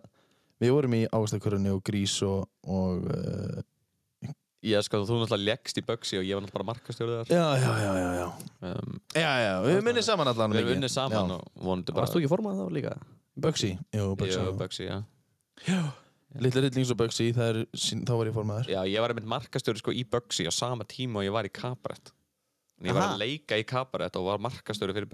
Við 0.63 0.71
vorum 0.71 0.93
í 0.95 1.01
ágæstakörunni 1.11 1.71
og 1.75 1.81
grís 1.85 2.15
og, 2.23 2.45
og 2.63 3.07
uh, 3.11 3.59
Já, 4.65 4.79
sko, 4.81 5.01
þú 5.05 5.19
náttúrulega 5.21 5.45
leggst 5.51 5.77
í 5.77 5.83
Bugsy 5.85 6.17
og 6.17 6.23
ég 6.25 6.33
var 6.37 6.41
náttúrulega 6.45 6.57
bara 6.57 6.67
markastjórið 6.71 7.19
þar. 7.19 7.33
Já, 7.35 7.45
já, 7.61 7.73
já, 7.83 7.91
já, 8.01 8.07
já. 8.17 8.27
Um, 8.69 8.95
Já, 9.13 9.31
já, 9.43 9.51
við 9.61 9.75
höfum 9.75 9.89
unnið 9.91 10.07
saman 10.07 10.31
allan 10.31 10.55
Við 10.55 10.61
erum 10.63 10.73
unnið 10.79 10.93
saman 10.95 11.35
og 11.35 11.43
vonandi 11.67 11.93
bara 11.93 12.05
Varst 12.05 12.15
þú 12.15 12.21
ekki 12.23 12.31
formað 12.33 12.61
þá 12.63 12.65
líka? 12.79 12.95
Bugsy, 13.45 13.69
jú, 13.93 14.07
Bugsy 14.17 14.39
Jú, 14.41 14.55
Bugsy, 14.57 14.87
já. 14.89 14.97
Lilla 16.35 16.61
Rillings 16.65 16.91
og 16.91 17.01
er, 17.05 17.61
sín- 17.79 18.03
þá 18.03 18.11
var 18.17 18.27
ég 18.27 18.35
formaður. 18.35 18.67
Já, 18.73 18.81
ég 18.89 18.99
var 19.05 19.13
einmitt 19.13 19.29
markastjóri 19.29 19.79
sko 19.79 19.93
í 19.95 20.03
Bugsy 20.03 20.47
á 20.49 20.51
sama 20.51 20.83
tíma 20.83 21.21
og 21.21 21.27
ég 21.29 21.31
var 21.35 21.45
í 21.47 21.51
Kabarett 21.53 22.11
En 22.81 22.89
ég 22.89 22.95
var 22.97 23.05
Aha. 23.05 23.13
að 23.15 23.21
leika 23.21 23.55
í 23.55 23.63
Kabarett 23.63 24.17
og 24.19 24.25
var 24.27 24.41
markastjóri 24.43 24.91
fyrir 24.97 25.07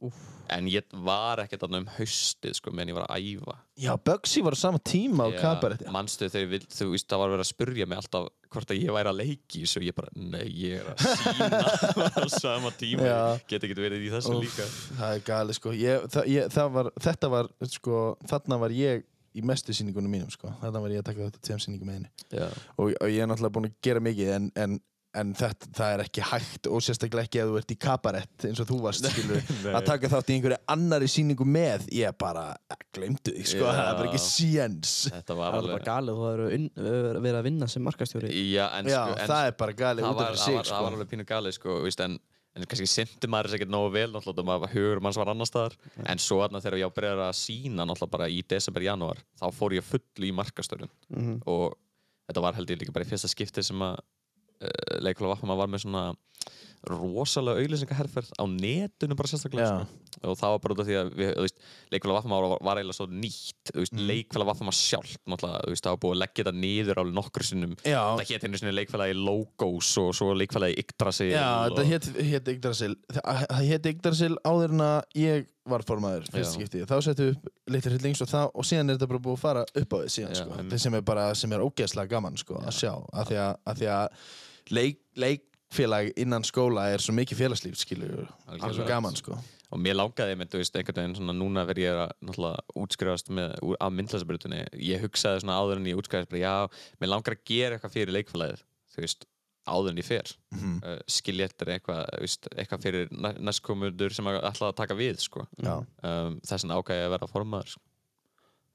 Bugsy 0.00 0.34
En 0.56 0.68
ég 0.70 0.84
var 1.02 1.40
ekkert 1.42 1.64
þarna 1.64 1.80
um 1.82 1.86
haustið 1.96 2.52
sko 2.54 2.70
meðan 2.70 2.92
ég 2.92 2.96
var 3.00 3.08
að 3.10 3.24
æfa. 3.26 3.54
Já, 3.82 3.90
Bugsy 4.06 4.42
var 4.46 4.54
á 4.54 4.58
sama 4.60 4.78
tíma 4.78 5.26
á 5.26 5.28
Já, 5.34 5.38
kabarett 5.42 5.82
Manstu 5.90 6.28
þegar 6.30 6.62
þú 6.70 6.86
veist, 6.92 7.08
það 7.10 7.22
var 7.24 7.32
verið 7.34 7.42
að 7.46 7.48
spurja 7.50 7.88
mig 7.90 7.98
alltaf 7.98 8.28
hvort 8.54 8.70
að 8.70 8.78
ég 8.84 8.94
væri 8.94 9.10
að 9.10 9.18
leiki 9.24 9.64
svo 9.66 9.82
ég 9.82 9.96
bara, 9.96 10.12
nei, 10.14 10.44
ég 10.54 10.78
er 10.84 10.92
að 10.92 11.02
sína 11.02 11.60
á 12.22 12.26
sama 12.30 12.70
tíma, 12.78 13.08
Já. 13.10 13.18
get 13.50 13.66
ekki 13.66 13.76
verið 13.80 14.06
í 14.06 14.12
þessu 14.14 14.36
líka. 14.38 14.68
Það 15.00 15.16
er 15.18 15.24
gali, 15.26 15.56
sko. 15.58 15.74
Ég, 15.76 16.06
það, 16.14 16.30
ég, 16.36 16.48
það 16.54 16.70
var, 16.78 16.92
Þetta 17.08 17.32
var, 17.34 17.50
sko 17.74 18.00
Þarna 18.30 18.60
var 18.62 18.76
ég 18.78 19.02
í 19.36 19.42
mestu 19.44 19.74
sýningunum 19.76 20.14
mínum, 20.14 20.30
sko. 20.32 20.54
Þarna 20.62 20.80
var 20.86 20.94
ég 20.94 21.02
að 21.02 21.08
taka 21.10 21.26
þetta 21.26 21.42
tveim 21.50 21.60
sýningum 21.66 21.90
með 21.90 21.98
henni. 21.98 22.12
Já, 22.38 22.46
og, 22.78 22.94
og 22.94 23.10
ég 23.12 23.18
er 23.20 23.28
náttúrulega 23.28 23.56
búin 23.58 23.68
að 23.68 23.74
gera 23.84 24.00
mikið 24.06 24.30
en, 24.38 24.46
en, 24.62 24.78
en 25.16 25.32
þetta, 25.36 25.68
það 25.78 25.92
er 25.96 26.02
ekki 26.04 26.24
hægt 26.30 26.68
og 26.70 26.82
sérstaklega 26.84 27.26
ekki 27.28 27.40
ef 27.42 27.48
þú 27.50 27.56
ert 27.60 27.72
í 27.72 27.76
kabarett 27.86 28.46
eins 28.48 28.60
og 28.62 28.68
þú 28.68 28.78
varst 28.84 29.08
skilur, 29.10 29.40
að 29.78 29.86
taka 29.88 30.10
þátt 30.12 30.30
í 30.30 30.36
einhverju 30.36 30.58
annari 30.74 31.08
sýningu 31.10 31.46
með 31.48 31.86
ég 31.96 32.16
bara, 32.20 32.44
glemdu 32.96 33.32
þig 33.36 33.50
sko, 33.54 33.64
það 33.66 33.82
er 33.88 33.98
bara 34.00 34.10
ekki 34.12 34.22
séns. 34.26 34.94
Þetta 35.10 35.32
Það 35.32 35.40
var 35.42 35.58
alveg 35.60 35.84
galið 35.88 36.20
þú 36.20 36.28
hefur 36.30 37.20
verið 37.26 37.40
að 37.40 37.46
vinna 37.50 37.68
sem 37.72 37.84
markastjóri. 37.86 38.32
Já, 38.52 38.64
en 38.78 38.90
Já, 38.92 39.00
sko, 39.02 39.18
en, 39.20 39.28
það 39.32 39.50
er 39.50 39.56
bara 39.64 39.76
galið 39.82 40.06
það 40.06 40.10
út 40.10 40.16
af 40.16 40.22
var, 40.22 40.26
fyrir 40.26 40.40
það 40.40 40.46
sig 40.46 40.56
var, 40.56 40.64
það 40.64 40.72
sko. 40.74 40.82
var 40.88 40.96
alveg 40.98 41.12
pínu 41.14 41.28
galið 41.32 41.56
sko, 41.58 41.78
víst, 41.86 42.02
en, 42.06 42.18
en 42.56 42.64
kannski 42.70 42.88
syndi 42.88 43.28
maður 43.32 43.50
þess 43.50 43.58
ekkert 43.60 43.72
nógu 43.74 43.90
vel 43.96 44.06
náttúrulega, 44.14 44.46
maður 44.48 44.74
hugur 44.76 45.02
manns 45.04 45.18
var 45.20 45.32
annar 45.32 45.48
staðar. 45.50 45.74
En 46.08 46.20
svo 46.22 46.38
þarna 46.44 46.62
þegar 46.64 46.78
ég 46.80 46.94
byrjaði 46.96 47.24
að 47.26 47.34
sína 47.40 47.84
náttúrulega 47.88 48.14
bara 48.16 48.28
í 48.32 48.38
desember, 48.48 48.84
janúar 48.86 49.20
þá 49.40 49.46
fór 49.58 49.74
ég 49.76 49.84
full 49.84 50.24
í 50.24 50.32
markastörun 50.36 50.88
Mhm. 51.12 51.40
og 51.46 51.74
þetta 52.30 52.42
var 52.42 52.56
held 52.58 52.70
ég 52.72 52.80
líka 52.80 52.92
bara 52.96 53.04
í 53.04 53.10
fyrsta 53.10 53.28
skipti 53.30 53.62
sem 53.62 53.78
að 53.86 53.98
leikfélag 55.02 55.36
Vappa 55.36 55.58
var 55.58 55.70
með 55.72 55.84
svona 55.84 56.04
rosalega 56.86 57.62
auðlýsingaherferð 57.62 58.30
á 58.38 58.44
netinu 58.46 59.16
bara 59.18 59.30
sérstaklega 59.30 59.68
sko. 59.86 60.28
og 60.30 60.36
það 60.40 60.52
var 60.54 60.60
bara 60.64 60.74
út 60.76 60.82
af 60.82 60.86
því 60.86 60.96
að 61.00 61.48
leikfélag 61.92 62.16
Vappa 62.16 62.40
var, 62.62 62.78
eiginlega 62.78 62.96
svo 62.98 63.06
nýtt 63.10 63.72
Mhm. 63.74 64.06
leikfélag 64.06 64.46
Vappa 64.46 64.72
sjálf 64.76 65.16
það 65.26 65.90
var 65.90 66.00
búið 66.02 66.14
að 66.14 66.22
leggja 66.22 66.44
þetta 66.44 66.54
niður 66.60 67.00
alveg 67.02 67.14
nokkur 67.18 67.42
sinnum 67.48 67.74
Já, 67.84 68.02
það 68.16 68.30
hétt 68.30 68.44
einu 68.46 68.58
sinni 68.60 68.76
leikfélagi 68.76 69.16
Logos 69.18 69.90
og 69.98 70.14
svo 70.14 70.32
leikfélagi 70.34 70.78
Yggdrasil 70.84 71.32
já, 71.32 71.66
og... 71.66 71.76
þetta 71.76 71.84
hétt 71.90 72.08
hét 72.30 72.48
Yggdrasil 72.54 72.94
það 73.12 73.46
það 73.50 73.68
hétt 73.72 73.90
Yggdrasil 73.92 74.34
áður 74.46 74.76
en 74.76 74.86
að 74.86 75.02
ég 75.16 75.46
var 75.66 75.82
formaður 75.82 76.28
fyrst 76.30 76.54
Já. 76.54 76.58
skipti, 76.60 76.84
þá 76.86 76.96
settum 77.02 77.26
við 77.26 77.32
upp 77.34 77.48
litlir 77.74 77.94
hryllings 77.96 78.20
og, 78.22 78.28
það, 78.30 78.50
og 78.54 78.66
síðan 78.68 78.90
er 78.92 78.98
þetta 78.98 79.08
bara 79.10 79.22
búið 79.24 79.34
að 79.36 79.42
fara 79.42 79.64
upp 79.66 79.90
á 79.90 79.96
því 79.98 80.10
síðan 80.14 80.30
Já, 80.36 80.38
sko. 80.38 80.58
það 80.70 80.78
sem 80.84 80.94
er 80.94 81.04
bara, 81.10 81.24
sem 81.34 81.52
er 81.56 81.64
ógeðslega 81.66 82.12
gaman 82.12 82.36
sko, 82.38 82.60
að 82.62 82.76
sjá, 82.78 82.92
af 83.12 83.26
því 83.30 83.38
að, 83.42 83.56
að 83.66 83.80
því 83.80 83.88
að 83.96 84.20
leik, 84.76 85.00
leikfélag 85.70 86.12
innan 86.16 86.44
skóla 86.44 86.86
er 86.92 86.98
svo 87.02 87.12
mikið 87.14 87.38
félagslíf 87.40 87.76
skilur 87.80 88.26
það 88.46 88.68
er 88.68 88.74
svo 88.76 88.86
gaman 88.86 89.16
sko. 89.16 89.36
Og 89.74 89.80
mér 89.82 89.96
langaði 89.98 90.36
með, 90.38 90.50
þú 90.52 90.58
veist, 90.60 90.76
einhvern 90.78 90.96
veginn 91.00 91.16
svona 91.18 91.34
núna 91.34 91.64
verð 91.66 91.80
ég 91.82 91.96
að 91.98 92.12
náttúrulega 92.22 92.60
útskrifast 92.78 93.30
með, 93.34 93.56
af 93.82 93.90
myndlæsabrutinni, 93.92 94.60
ég 94.78 95.00
hugsaði 95.02 95.40
svona 95.42 95.56
áður 95.58 95.80
en 95.80 95.88
ég 95.90 95.98
útskrifast 95.98 96.30
bara, 96.30 96.38
já, 96.38 96.68
mér 97.02 97.10
langar 97.10 97.34
að 97.34 97.42
gera 97.50 97.74
eitthvað 97.80 97.96
fyrir 97.96 98.14
leikfélagið, 98.14 98.62
þú 98.94 99.02
veist 99.02 99.26
áður 99.66 99.90
en 99.90 99.98
ég 99.98 100.06
fer, 100.06 100.32
Mhm. 100.54 100.76
uh, 100.86 100.98
skilja 101.10 101.48
eftir 101.50 101.66
eitthvað, 101.74 102.04
veist, 102.22 102.46
eitthvað 102.54 102.82
fyrir 102.86 103.08
næ- 103.10 103.38
næstkomundur 103.42 104.14
sem 104.14 104.24
ætla 104.30 104.70
að 104.70 104.76
taka 104.76 104.94
við, 104.94 105.18
sko. 105.18 105.48
Um, 105.58 106.38
þess 106.46 106.62
vegna 106.62 106.78
ákvæði 106.78 107.06
að 107.08 107.10
vera 107.10 107.26
formaður, 107.26 107.68
sko 107.74 107.82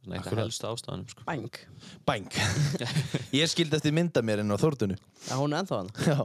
svona 0.02 0.18
eitt 0.18 0.28
af 0.32 0.40
helstu 0.42 0.68
ástæðanum, 0.72 1.08
sko. 1.14 1.26
Bang. 1.28 1.60
Bang 2.10 2.38
Ég 3.42 3.52
skildi 3.52 3.78
eftir 3.78 3.94
mynda 3.96 4.24
mér 4.26 4.42
inn 4.44 4.52
á 4.54 4.58
Þórdunu 4.62 4.98
Já, 4.98 5.36
hún 5.38 5.54
er 5.54 5.62
ennþá 5.62 5.80
hann. 5.82 5.92
Já, 6.02 6.18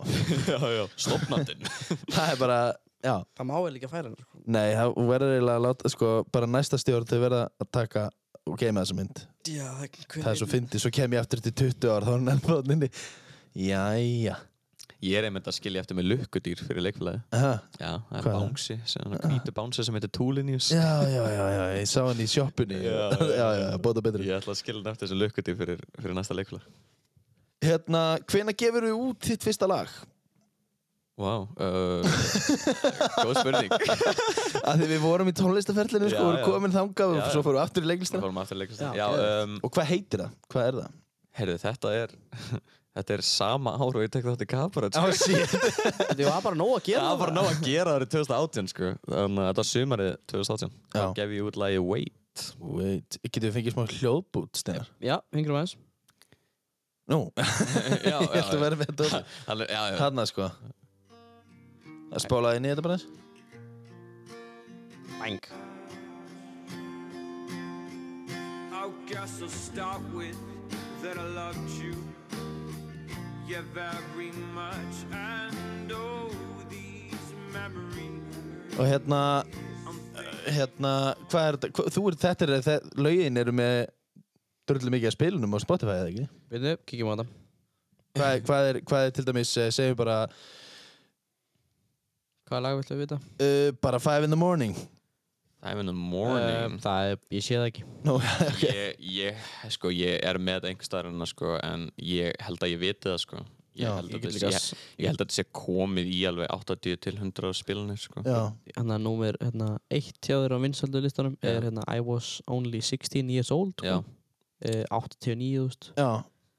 já, 0.48 0.58
já, 0.78 0.84
stopnandinn 1.06 1.66
það 2.16 2.32
er 2.32 2.40
bara, 2.40 2.58
já. 3.04 3.14
Það 3.36 3.48
má 3.50 3.54
vel 3.66 3.74
ekki 3.78 3.90
færa 3.92 4.08
hann, 4.10 4.16
sko. 4.20 4.42
Nei, 4.46 4.68
það 4.78 4.94
verður 5.12 5.34
eiginlega 5.36 5.60
að 5.60 5.66
láta, 5.68 5.92
sko, 5.92 6.12
bara 6.32 6.50
næsta 6.56 6.80
stjórn 6.80 7.08
þau 7.12 7.18
verða 7.26 7.42
að 7.60 7.70
taka 7.76 8.06
og 8.46 8.58
geima 8.60 8.82
þessa 8.84 8.96
mynd. 8.96 9.22
Já, 9.50 9.66
það 9.82 10.02
Það 10.16 10.32
er 10.32 10.40
svo 10.40 10.50
fyndið, 10.50 10.82
svo 10.84 10.92
kem 10.94 11.16
ég 11.16 11.24
aftur 11.24 11.42
til 11.42 11.54
20 11.66 11.88
ár 11.90 12.06
þá 12.06 12.12
er 12.12 12.16
hann 12.16 12.32
ennþá 12.36 12.52
þarna 12.60 12.76
inni 12.76 12.90
Jæja 13.56 14.36
ég 15.06 15.16
er 15.20 15.26
einmitt 15.28 15.46
að 15.50 15.56
skilja 15.58 15.82
eftir 15.84 15.96
með 15.98 16.08
lukkudýr 16.12 16.62
fyrir 16.66 16.84
leikfélagið 16.86 17.36
Aha. 17.38 17.52
já, 17.78 17.90
það 18.08 18.18
er 18.18 18.26
Hvað? 18.26 18.36
bánsi, 18.40 18.76
svona 18.92 19.20
hvítu 19.22 19.54
bánsi 19.56 19.84
sem 19.86 19.96
heitir 19.98 20.12
Tulinius 20.16 20.68
Já, 20.74 20.88
já, 21.10 21.22
já, 21.36 21.44
já, 21.56 21.64
ég 21.80 21.88
sá 21.90 22.00
hann 22.08 22.22
í 22.24 22.26
sjoppunni 22.32 22.80
Já, 22.82 22.98
Já, 23.40 23.46
já, 23.60 23.66
bóta 23.86 24.02
betri 24.04 24.26
Ég 24.28 24.40
ætla 24.40 24.54
að 24.56 24.60
skilja 24.62 24.82
hann 24.82 24.92
eftir 24.94 25.08
þessu 25.08 25.20
lukkudýr 25.22 25.58
fyrir, 25.62 25.86
fyrir 26.00 26.18
næsta 26.18 26.36
leikfélag 26.38 26.68
Hérna, 27.66 28.02
hvena 28.30 28.52
gefur 28.58 28.84
þú 28.90 28.98
út 29.10 29.30
þitt 29.30 29.46
fyrsta 29.48 29.68
lag? 29.70 29.90
Vá, 31.16 31.32
uh, 31.48 32.04
góð 33.24 33.38
spurning 33.40 33.70
Að 34.68 34.82
því 34.82 34.88
við 34.90 34.98
vorum 35.00 35.30
í 35.30 35.32
tónlistaferlinu, 35.38 36.10
sko, 36.12 36.18
Já, 36.18 36.26
vorum 36.26 36.42
já. 36.42 36.44
komin 36.44 36.74
þangað 36.74 37.14
og 37.14 37.20
Já, 37.22 37.24
svo 37.32 37.40
já. 37.40 37.44
fórum 37.46 37.56
við 37.56 37.62
aftur 37.64 37.80
í 37.80 37.86
Það 37.86 37.90
leiklistina 37.94 38.20
fórum 38.26 38.40
aftur 38.42 38.60
leikast 38.60 38.82
Já, 38.84 38.90
Já, 39.00 39.06
um, 39.46 39.54
Og 39.64 39.72
hvað 39.72 39.88
heitir 39.94 40.22
það? 40.26 40.34
Hvað 40.52 40.68
er 40.72 40.78
það? 40.82 40.90
heyrðu, 41.36 41.56
þetta 41.64 41.94
er 42.02 42.12
Þetta 42.96 43.12
er 43.18 43.22
sama 43.28 43.74
ár 43.76 43.98
og 43.98 44.04
ég 44.06 44.12
tek 44.14 44.24
þátt 44.24 44.42
í 44.46 44.48
Kabaret 44.48 44.96
sko. 44.96 45.10
shit 45.12 45.56
Þetta 46.08 46.28
var 46.30 46.44
bara 46.46 46.56
nóg 46.56 46.70
að 46.78 46.86
gera 46.86 47.02
Það 47.02 47.10
var 47.10 47.18
bara 47.22 47.34
nóg 47.36 47.48
að 47.50 47.58
gera 47.66 47.96
árið 47.98 48.12
2018 48.14 48.70
sko. 48.72 48.92
Þannig 49.10 49.42
að 49.42 49.50
þetta 49.50 49.60
var 49.62 49.68
sumarið 49.70 50.12
2018 50.32 50.70
Já. 50.70 50.96
Þá 50.96 51.02
gef 51.18 51.34
ég 51.36 51.50
út 51.50 51.58
lagi 51.60 51.82
Wait 51.84 52.46
Wait, 52.60 53.18
getur 53.24 53.46
við 53.48 53.54
fengið 53.56 53.76
smá 53.76 53.84
hljóðbút, 53.96 54.58
Steinar? 54.60 54.88
Já, 55.00 55.14
hengir 55.32 55.52
um 55.54 55.56
aðeins. 55.56 55.76
Nú, 57.08 57.18
Já, 58.10 58.16
ég 58.24 58.34
ætla 58.40 58.56
að 58.58 58.64
vera 58.64 58.80
með 58.80 58.90
þetta 58.90 59.20
Hann 59.46 59.62
Já, 59.68 59.80
já 59.92 60.00
Hanna, 60.02 60.24
sko 60.28 60.48
Það 62.10 62.24
spálaði 62.26 62.60
inn 62.60 62.68
í 62.68 62.72
þetta 62.74 62.86
bara 62.88 62.98
Bang. 65.16 65.46
I 68.76 68.90
guess 69.08 69.40
I'll 69.42 69.48
start 69.48 70.02
with 70.14 70.36
that 71.02 71.16
I 71.18 71.24
loved 71.34 71.70
you, 71.80 71.94
yeah, 73.48 73.62
very 73.74 74.32
much. 74.54 74.96
And 75.12 75.92
oh, 75.92 76.30
these 76.70 77.32
memories. 77.52 78.78
Og 78.78 78.86
hérna 78.86 79.44
Hérna, 80.46 80.90
hvað 81.26 81.44
er 81.48 81.56
þetta? 81.56 81.68
Hva, 81.74 81.90
þú 81.90 82.02
er, 82.08 82.16
þetta 82.22 82.44
er, 82.46 82.50
þetta, 82.62 83.00
lögin 83.02 83.40
eru 83.40 83.52
með 83.58 83.80
drullu 84.70 84.92
mikið 84.94 85.08
að 85.08 85.14
spilunum 85.16 85.56
á 85.56 85.58
Spotify, 85.58 85.96
eða 85.98 86.12
ekki? 86.12 86.26
Veitu, 86.52 86.74
kíkjum 86.86 87.10
á 87.10 87.14
þetta. 87.16 87.24
Hvað, 88.16 88.34
hvað, 88.46 88.68
er, 88.70 88.78
hvað 88.86 89.06
er 89.08 89.16
til 89.16 89.24
dæmis, 89.26 89.56
eh, 89.58 89.72
segjum 89.74 89.98
bara 89.98 90.20
Hvaða 92.46 92.62
lag 92.62 92.76
viltu 92.78 92.94
að 92.94 93.00
vita? 93.02 93.18
uh, 93.42 93.72
bara 93.82 93.98
five 93.98 94.22
in 94.22 94.30
the 94.30 94.38
morning 94.38 94.76
Time 95.66 95.82
in 95.82 95.90
the 95.90 95.96
morning 95.96 96.64
Um, 96.70 96.78
það 96.78 97.10
er, 97.10 97.20
ég 97.34 97.42
sé 97.42 97.58
það 97.58 97.68
ekki. 97.72 97.84
Nú, 98.06 98.16
ok 98.46 98.62
ég, 98.62 99.04
ég, 99.18 99.44
sko, 99.74 99.90
ég 99.90 100.20
er 100.30 100.38
með 100.38 100.68
einhver 100.70 100.86
staðarinn 100.86 101.26
sko, 101.26 101.56
en 101.66 101.88
ég 102.06 102.36
held 102.46 102.62
að 102.62 102.74
ég 102.76 102.82
viti 102.84 103.08
það 103.10 103.18
sko. 103.24 103.40
ég, 103.76 103.82
Já, 103.82 103.90
held 103.98 104.12
Ég 104.12 104.14
að 104.16 104.22
þetta 104.22 104.36
líka, 104.38 104.50
sé- 104.62 104.76
ég, 104.76 104.84
ég 105.02 105.10
held 105.10 105.18
að 105.20 105.24
þetta 105.26 105.36
sé 105.36 105.44
komið 105.58 106.06
í 106.14 106.20
alveg 106.30 106.52
80 106.54 107.00
til 107.06 107.16
100 107.18 107.50
spilunir 107.58 107.98
sko. 108.00 108.22
Hann 108.76 108.94
að 108.94 109.02
númer 109.04 109.36
hérna, 109.42 109.72
eitt 109.92 110.16
hjá 110.24 110.38
þér 110.44 110.54
á 110.56 110.58
vinsöldu 110.62 111.02
listanum 111.04 111.34
Já. 111.42 111.50
er 111.56 111.66
hérna 111.68 111.84
I 111.92 112.00
was 112.00 112.38
only 112.48 112.80
16 112.80 113.28
years 113.34 113.50
old 113.52 113.74
Já. 113.84 113.98
sko. 114.00 114.14
eh, 114.64 114.84
89.000 114.88 115.92
já 115.98 116.08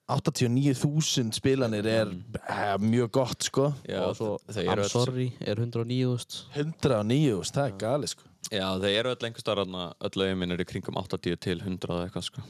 89.000 0.08 1.34
spilanir 1.36 1.86
er 1.86 2.06
Mm. 2.06 2.24
eh, 2.48 2.78
mjög 2.80 3.12
gott 3.12 3.44
sko 3.44 3.74
Já, 3.88 4.14
svo 4.16 4.38
I'm 4.56 4.84
sorry 4.90 5.32
er 5.42 5.56
109.000 5.56 6.46
109, 6.56 7.42
það 7.52 7.66
er 7.66 7.78
gali 7.78 8.08
sko 8.08 8.24
Já, 8.52 8.68
þeir 8.80 9.00
eru 9.02 9.10
öll 9.12 9.26
einhver 9.28 9.44
þarna, 9.44 9.94
öll 10.08 10.22
eru 10.54 10.64
í 10.64 10.70
kringum 10.70 10.96
80 11.02 11.36
til 11.44 11.60
100 11.60 11.90
eða 11.92 12.06
eitthvað 12.08 12.24
sko. 12.30 12.42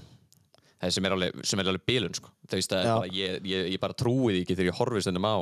Það 0.77 0.91
sem 0.93 1.05
er 1.05 1.11
alveg, 1.15 1.39
sem 1.49 1.59
er 1.59 1.65
alveg 1.71 1.85
bilun 1.89 2.13
sko. 2.13 2.29
Ég, 3.09 3.39
ég, 3.49 3.71
ég 3.73 3.79
bara 3.81 3.93
trúi 3.97 4.35
því 4.35 4.43
ekki 4.43 4.57
þegar 4.59 4.69
ég 4.69 4.77
horfi 4.77 5.01
stundum 5.01 5.25
á 5.25 5.37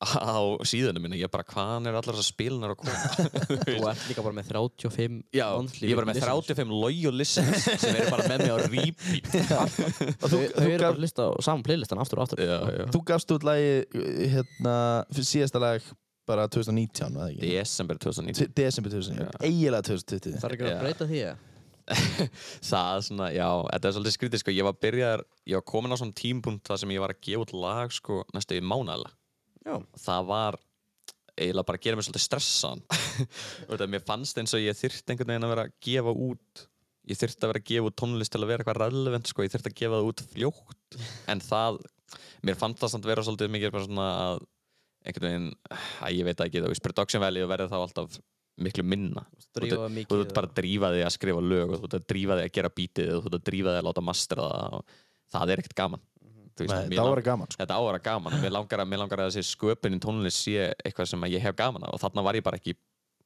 á 0.00 0.40
síðunum 0.64 1.04
minni, 1.04 1.18
ég 1.20 1.28
bara 1.32 1.44
hvaðan 1.44 1.90
er 1.90 1.96
allar 1.98 2.16
þessar 2.16 2.28
spilunar 2.30 2.72
að 2.72 2.78
koma? 2.80 2.94
Þú 3.66 3.74
ert 3.90 4.04
líka 4.08 4.24
bara 4.24 4.36
með 4.38 4.46
35 4.54 5.18
Já, 5.36 5.44
monthly 5.52 5.90
ég 5.90 5.92
er 5.92 6.00
bara 6.00 6.08
með 6.08 6.20
listeners. 6.20 6.48
35 6.48 6.72
loyal 6.72 7.18
listeners 7.20 7.66
sem 7.68 7.98
eru 7.98 8.12
bara 8.14 8.28
með 8.30 8.44
mig 8.44 8.50
á 8.50 8.56
repeat. 8.64 9.28
Þau, 9.50 9.66
þú, 9.76 10.30
þau 10.30 10.38
þú, 10.56 10.70
eru 10.70 10.78
bara 10.78 10.92
að 10.94 11.02
lista 11.04 11.26
á 11.28 11.30
saman 11.44 11.66
playlistan 11.66 12.00
aftur 12.00 12.22
og 12.22 12.24
aftur. 12.24 12.40
Já, 12.40 12.56
já. 12.80 12.86
þú 12.94 13.02
gafst 13.12 13.36
út 13.36 13.44
lagi 13.44 13.74
hérna, 14.32 14.78
fyrir 15.12 15.30
síðasta 15.34 15.60
lag 15.60 15.92
bara 16.30 16.48
2019, 16.48 17.12
var 17.18 17.28
það 17.28 17.36
ekki? 17.36 17.52
Desember 17.58 18.00
2019 18.00 18.40
T- 18.40 18.56
Desember 18.62 18.96
2019, 18.96 19.28
Já. 19.28 19.44
eiginlega 19.44 19.86
2020 19.90 20.40
það 20.40 20.48
er 20.48 20.56
ekki 20.56 20.68
að 20.70 20.82
breyta 20.84 21.08
því 21.10 21.22
eða? 21.26 21.38
Það 22.70 23.00
svona, 23.02 23.28
já, 23.34 23.46
þetta 23.66 23.88
er 23.88 23.94
svolítið 23.96 24.14
skrítið 24.14 24.42
sko, 24.44 24.52
ég 24.54 24.66
var 24.68 24.76
byrjar, 24.78 25.22
ég 25.50 25.58
var 25.58 25.64
komin 25.66 25.90
á 25.90 25.98
svona 25.98 26.14
tímpunkt 26.14 26.68
þar 26.70 26.78
sem 26.84 26.92
ég 26.94 27.02
var 27.02 27.14
að 27.16 27.24
gefa 27.26 27.42
út 27.48 27.54
lag 27.56 27.94
sko 27.96 28.20
næstu 28.36 28.60
í 28.60 28.62
mánæðilega 28.62 29.16
Já. 29.66 29.76
það 30.00 30.26
var 30.30 30.60
eiginlega 31.40 31.68
bara 31.68 31.78
að 31.78 31.84
gera 31.84 31.98
mig 31.98 32.06
svolítið 32.06 32.26
stressan. 32.26 32.82
Mér 33.92 34.04
fannst 34.04 34.38
eins 34.40 34.54
og 34.56 34.62
ég 34.62 34.76
þyrfti 34.76 35.14
einhvern 35.14 35.32
veginn 35.32 35.46
að 35.48 35.54
vera 35.54 35.66
að 35.68 35.74
gefa 35.84 36.14
út 36.14 36.66
ég 37.10 37.18
þyrfti 37.18 37.44
að 37.44 37.52
vera 37.52 37.62
að 37.62 37.68
gefa 37.70 37.90
út 37.90 37.98
tónlist 37.98 38.34
til 38.34 38.40
að 38.42 38.50
vera 38.50 38.62
eitthvað 38.62 38.80
relevant 38.84 39.30
sko, 39.30 39.44
ég 39.44 39.52
þyrfti 39.54 39.72
að 39.72 39.78
gefa 39.80 39.98
það 39.98 40.10
út 40.10 40.24
fljótt. 40.34 40.98
En 41.32 41.42
það, 41.44 41.78
mér 42.46 42.58
fannst 42.60 42.82
það 42.82 42.92
samt 42.94 43.08
vera 43.08 43.24
svolítið 43.26 43.54
mikið 43.54 43.74
bara 43.74 43.86
svona 43.86 44.08
að 44.26 44.42
einhvern 45.00 45.26
veginn, 45.30 45.48
að 46.04 46.18
ég 46.18 46.28
veit 46.28 46.44
ekki, 46.44 46.60
þú 46.60 46.72
veist 46.74 46.84
production 46.84 47.24
value 47.24 47.48
verður 47.48 47.72
þá 47.72 47.78
alltaf 47.80 48.18
miklu 48.60 48.84
minna. 48.84 49.24
Þú 49.56 50.20
ert 50.20 50.34
bara 50.36 50.50
að 50.50 50.56
drífa 50.58 50.92
þig 50.92 51.06
að 51.06 51.14
skrifa 51.16 51.44
lög 51.44 51.70
og 51.72 51.80
þú 51.80 51.88
ert 51.88 51.96
að 51.96 52.08
drífa 52.12 52.36
þig 52.36 52.48
að 52.50 52.56
gera 52.58 52.72
bítið 52.76 53.12
þú 53.14 53.30
ert 53.30 53.38
að 53.38 53.46
drífa 53.48 53.72
þig 53.72 53.80
að 53.80 53.88
láta 53.88 54.04
mastera 54.04 54.48
það 54.50 54.76
og 54.76 54.98
það 55.30 55.52
er 55.54 55.62
ekkert 55.62 55.78
gaman 55.78 56.02
Mér 56.68 57.00
lang- 57.00 57.10
var 57.14 57.22
gaman 57.22 57.50
sko. 57.50 57.62
þetta 57.62 57.76
á 57.76 57.80
að 57.80 57.86
vera 57.88 58.02
gaman 58.04 58.36
og 58.36 58.44
mér 58.44 58.54
langar 58.54 58.82
að, 58.82 58.88
mér 58.92 59.02
langar 59.02 59.22
að 59.24 59.32
þessi 59.32 59.54
sköpunin 59.56 60.00
tónlist 60.02 60.44
sé 60.44 60.68
eitthvað 60.84 61.10
sem 61.12 61.26
ég 61.30 61.40
hef 61.44 61.56
gaman 61.56 61.82
að 61.86 61.94
og 61.94 62.00
þarna 62.02 62.24
var 62.26 62.34
ég 62.34 62.44
bara 62.44 62.60
ekki 62.60 62.74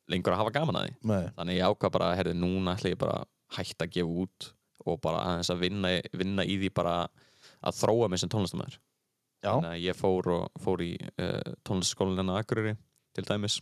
lengur 0.09 0.35
að 0.35 0.42
hafa 0.42 0.55
gaman 0.55 0.77
að 0.77 0.87
því 0.88 1.11
Nei. 1.11 1.29
þannig 1.37 1.59
ég 1.59 1.68
ákvað 1.70 1.94
bara, 1.97 2.14
herri, 2.18 2.35
núna 2.37 2.75
ætla 2.77 2.92
ég 2.92 2.99
bara 3.01 3.25
hætta 3.57 3.87
að 3.87 3.94
gefa 3.97 4.25
út 4.25 4.49
og 4.85 5.01
bara 5.01 5.23
aðeins 5.25 5.51
að 5.51 5.62
vinna, 5.64 5.92
vinna 6.12 6.44
í 6.44 6.59
því 6.61 6.73
bara 6.77 6.97
að 7.64 7.79
þróa 7.81 8.09
mig 8.12 8.20
sem 8.20 8.29
tónlistamæður 8.33 8.79
Já, 9.44 9.53
þannig 9.53 9.70
að 9.70 9.85
ég 9.85 9.97
fór, 9.97 10.29
og, 10.33 10.61
fór 10.64 10.83
í 10.85 10.92
uh, 11.20 11.55
tónlistskólinna 11.64 12.37
á 12.37 12.40
Akureyri 12.40 12.77
til 13.16 13.25
dæmis 13.29 13.59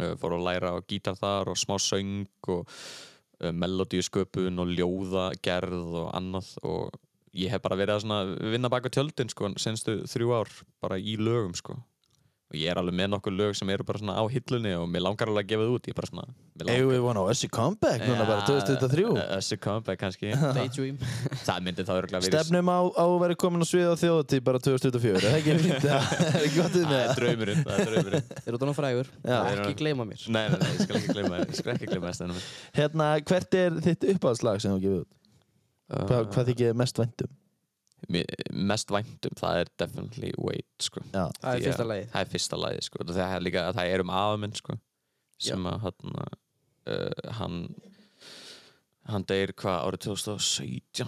uh, 0.00 0.14
fór 0.18 0.34
að 0.38 0.46
læra 0.46 0.72
á 0.74 0.78
gítar 0.86 1.18
þar 1.18 1.52
og 1.52 1.58
smá 1.60 1.76
söng 1.82 2.26
og 2.50 2.66
uh, 2.66 3.52
melodíusköpun 3.54 4.62
og 4.62 4.72
ljóðagerð 4.74 5.98
og 6.02 6.08
annað 6.18 6.52
og 6.66 6.94
ég 7.36 7.52
hef 7.52 7.64
bara 7.64 7.78
verið 7.78 7.98
að 7.98 8.06
svona 8.06 8.52
vinna 8.54 8.72
baka 8.72 8.92
tjöldin 8.92 9.30
sko 9.32 9.52
senstu 9.60 10.00
þrjú 10.08 10.32
ár 10.38 10.56
bara 10.82 10.98
í 10.98 11.18
lögum 11.20 11.54
sko. 11.58 11.76
Og 12.46 12.54
ég 12.60 12.70
er 12.70 12.78
alveg 12.78 12.94
með 12.94 13.08
nokkur 13.10 13.34
lög 13.34 13.56
sem 13.58 13.70
eru 13.74 13.82
bara 13.82 13.98
svona 13.98 14.14
á 14.14 14.22
hillunni 14.30 14.70
og 14.78 14.84
mér 14.86 15.02
langar 15.02 15.26
alveg 15.26 15.48
að 15.48 15.50
gefa 15.50 15.64
það 15.64 15.72
út. 15.74 15.88
Ég 15.90 15.96
bara 15.98 16.10
svona 16.12 16.26
eigum 16.70 16.92
við 16.92 17.00
vona 17.02 17.24
á 17.26 17.30
Össi 17.32 17.48
Comeback 17.50 18.04
núna 18.06 18.26
bara 18.28 18.44
2023 18.46 19.06
Össi 19.34 19.58
comeback 19.58 19.98
kannski. 19.98 20.30
Daydream. 20.56 21.00
Það 21.48 21.66
myndi 21.66 21.86
þá 21.88 21.92
örgulega 21.96 22.22
verið 22.22 22.36
Stefnum 22.36 22.70
á, 22.70 22.78
á 22.86 23.02
að 23.02 23.16
vera 23.24 23.38
komin 23.42 23.66
á 23.66 23.68
svið 23.68 23.90
á 23.90 23.94
þjóðatí 23.98 24.40
bara 24.46 24.62
2024, 24.62 25.18
er 25.18 25.26
það 25.26 25.40
ekki? 25.40 25.58
Fínt? 25.66 25.88
Það 25.90 26.38
er 26.44 26.54
gott 26.54 26.78
við 26.78 26.86
það 26.86 26.94
með 26.94 27.02
er 27.02 27.10
það 27.10 27.20
draumurinn 27.20 27.66
það 27.66 27.82
er 27.82 27.90
draumurinn. 27.90 28.30
Þeir 28.30 28.52
eru 28.54 28.62
þannig 28.62 28.78
frægur. 28.78 29.12
Já. 29.26 29.36
ekki 29.56 29.76
gleyma 29.82 30.06
mér. 30.06 30.24
Nei, 30.30 30.42
nei, 30.46 30.58
nei, 30.62 30.70
ég 30.70 30.86
skal 30.86 31.00
ekki 31.00 31.18
gleyma 31.18 31.42
ég 31.42 31.58
skal 31.58 31.74
ekki 31.74 31.90
gleyma 31.90 32.12
það 32.12 32.18
stefnum 32.20 32.40
Hérna, 32.78 33.10
hvert 33.26 33.58
er 33.58 33.78
þitt 33.90 34.10
uppáhaldslag 34.14 34.62
sem 34.62 34.76
þú 34.76 34.82
gefið 34.86 35.02
út? 35.02 35.12
Hvað, 35.86 36.30
hvað 36.34 36.48
þykir 36.50 36.70
þér 36.70 36.78
mest 36.82 36.98
væntum? 36.98 37.34
Mest 38.70 38.90
væntum, 38.92 39.36
það 39.38 39.60
er 39.60 39.70
definitely 39.80 40.32
wait 40.38 40.84
sko. 40.84 41.00
Já, 41.12 41.26
það 41.40 41.46
er 41.50 41.56
að- 41.56 41.66
fyrsta 41.66 41.86
lagið 41.90 42.08
það 42.12 42.20
er 42.24 42.32
fyrsta 42.32 42.58
lagi 42.60 42.82
sko. 42.86 43.04
það 43.08 43.36
er 43.36 43.44
líka 43.46 43.62
það 43.76 43.92
er 43.94 44.04
um 44.04 44.10
afa 44.10 44.40
minn 44.42 44.56
sko, 44.58 44.76
sem 45.46 45.68
að 45.70 45.86
hann 45.86 46.16
uh, 46.16 47.30
hann 47.38 47.56
hann 49.06 49.24
deyr 49.30 49.52
hvað 49.54 49.84
árið 49.86 50.02
2017 50.08 51.06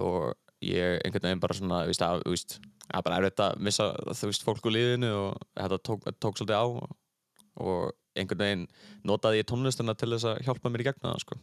og 0.00 0.34
ég 0.64 1.00
einhvern 1.04 1.28
veginn 1.28 1.42
bara 1.42 1.56
svona 1.56 1.82
víst, 1.88 2.02
að, 2.02 2.22
víst, 2.32 2.56
það 2.88 2.98
er 3.00 3.04
bara 3.06 3.18
erfitt 3.20 3.42
að 3.44 3.58
missa 3.68 3.90
þú 4.16 4.30
veist 4.30 4.46
fólk 4.46 4.68
úr 4.68 4.72
lífinu 4.72 5.10
og 5.12 5.42
þetta 5.52 5.78
tók, 5.84 6.00
þetta 6.06 6.22
tók 6.24 6.40
svolítið 6.40 6.56
á 6.56 6.64
og, 6.64 7.92
einhvern 8.16 8.40
veginn 8.40 8.64
notaði 9.04 9.42
ég 9.42 9.48
tónlistina 9.50 9.94
til 9.96 10.10
þess 10.14 10.30
að 10.32 10.40
hjálpa 10.48 10.72
mér 10.72 10.84
í 10.84 10.88
gegnum 10.88 11.12
það 11.12 11.22
sko. 11.26 11.38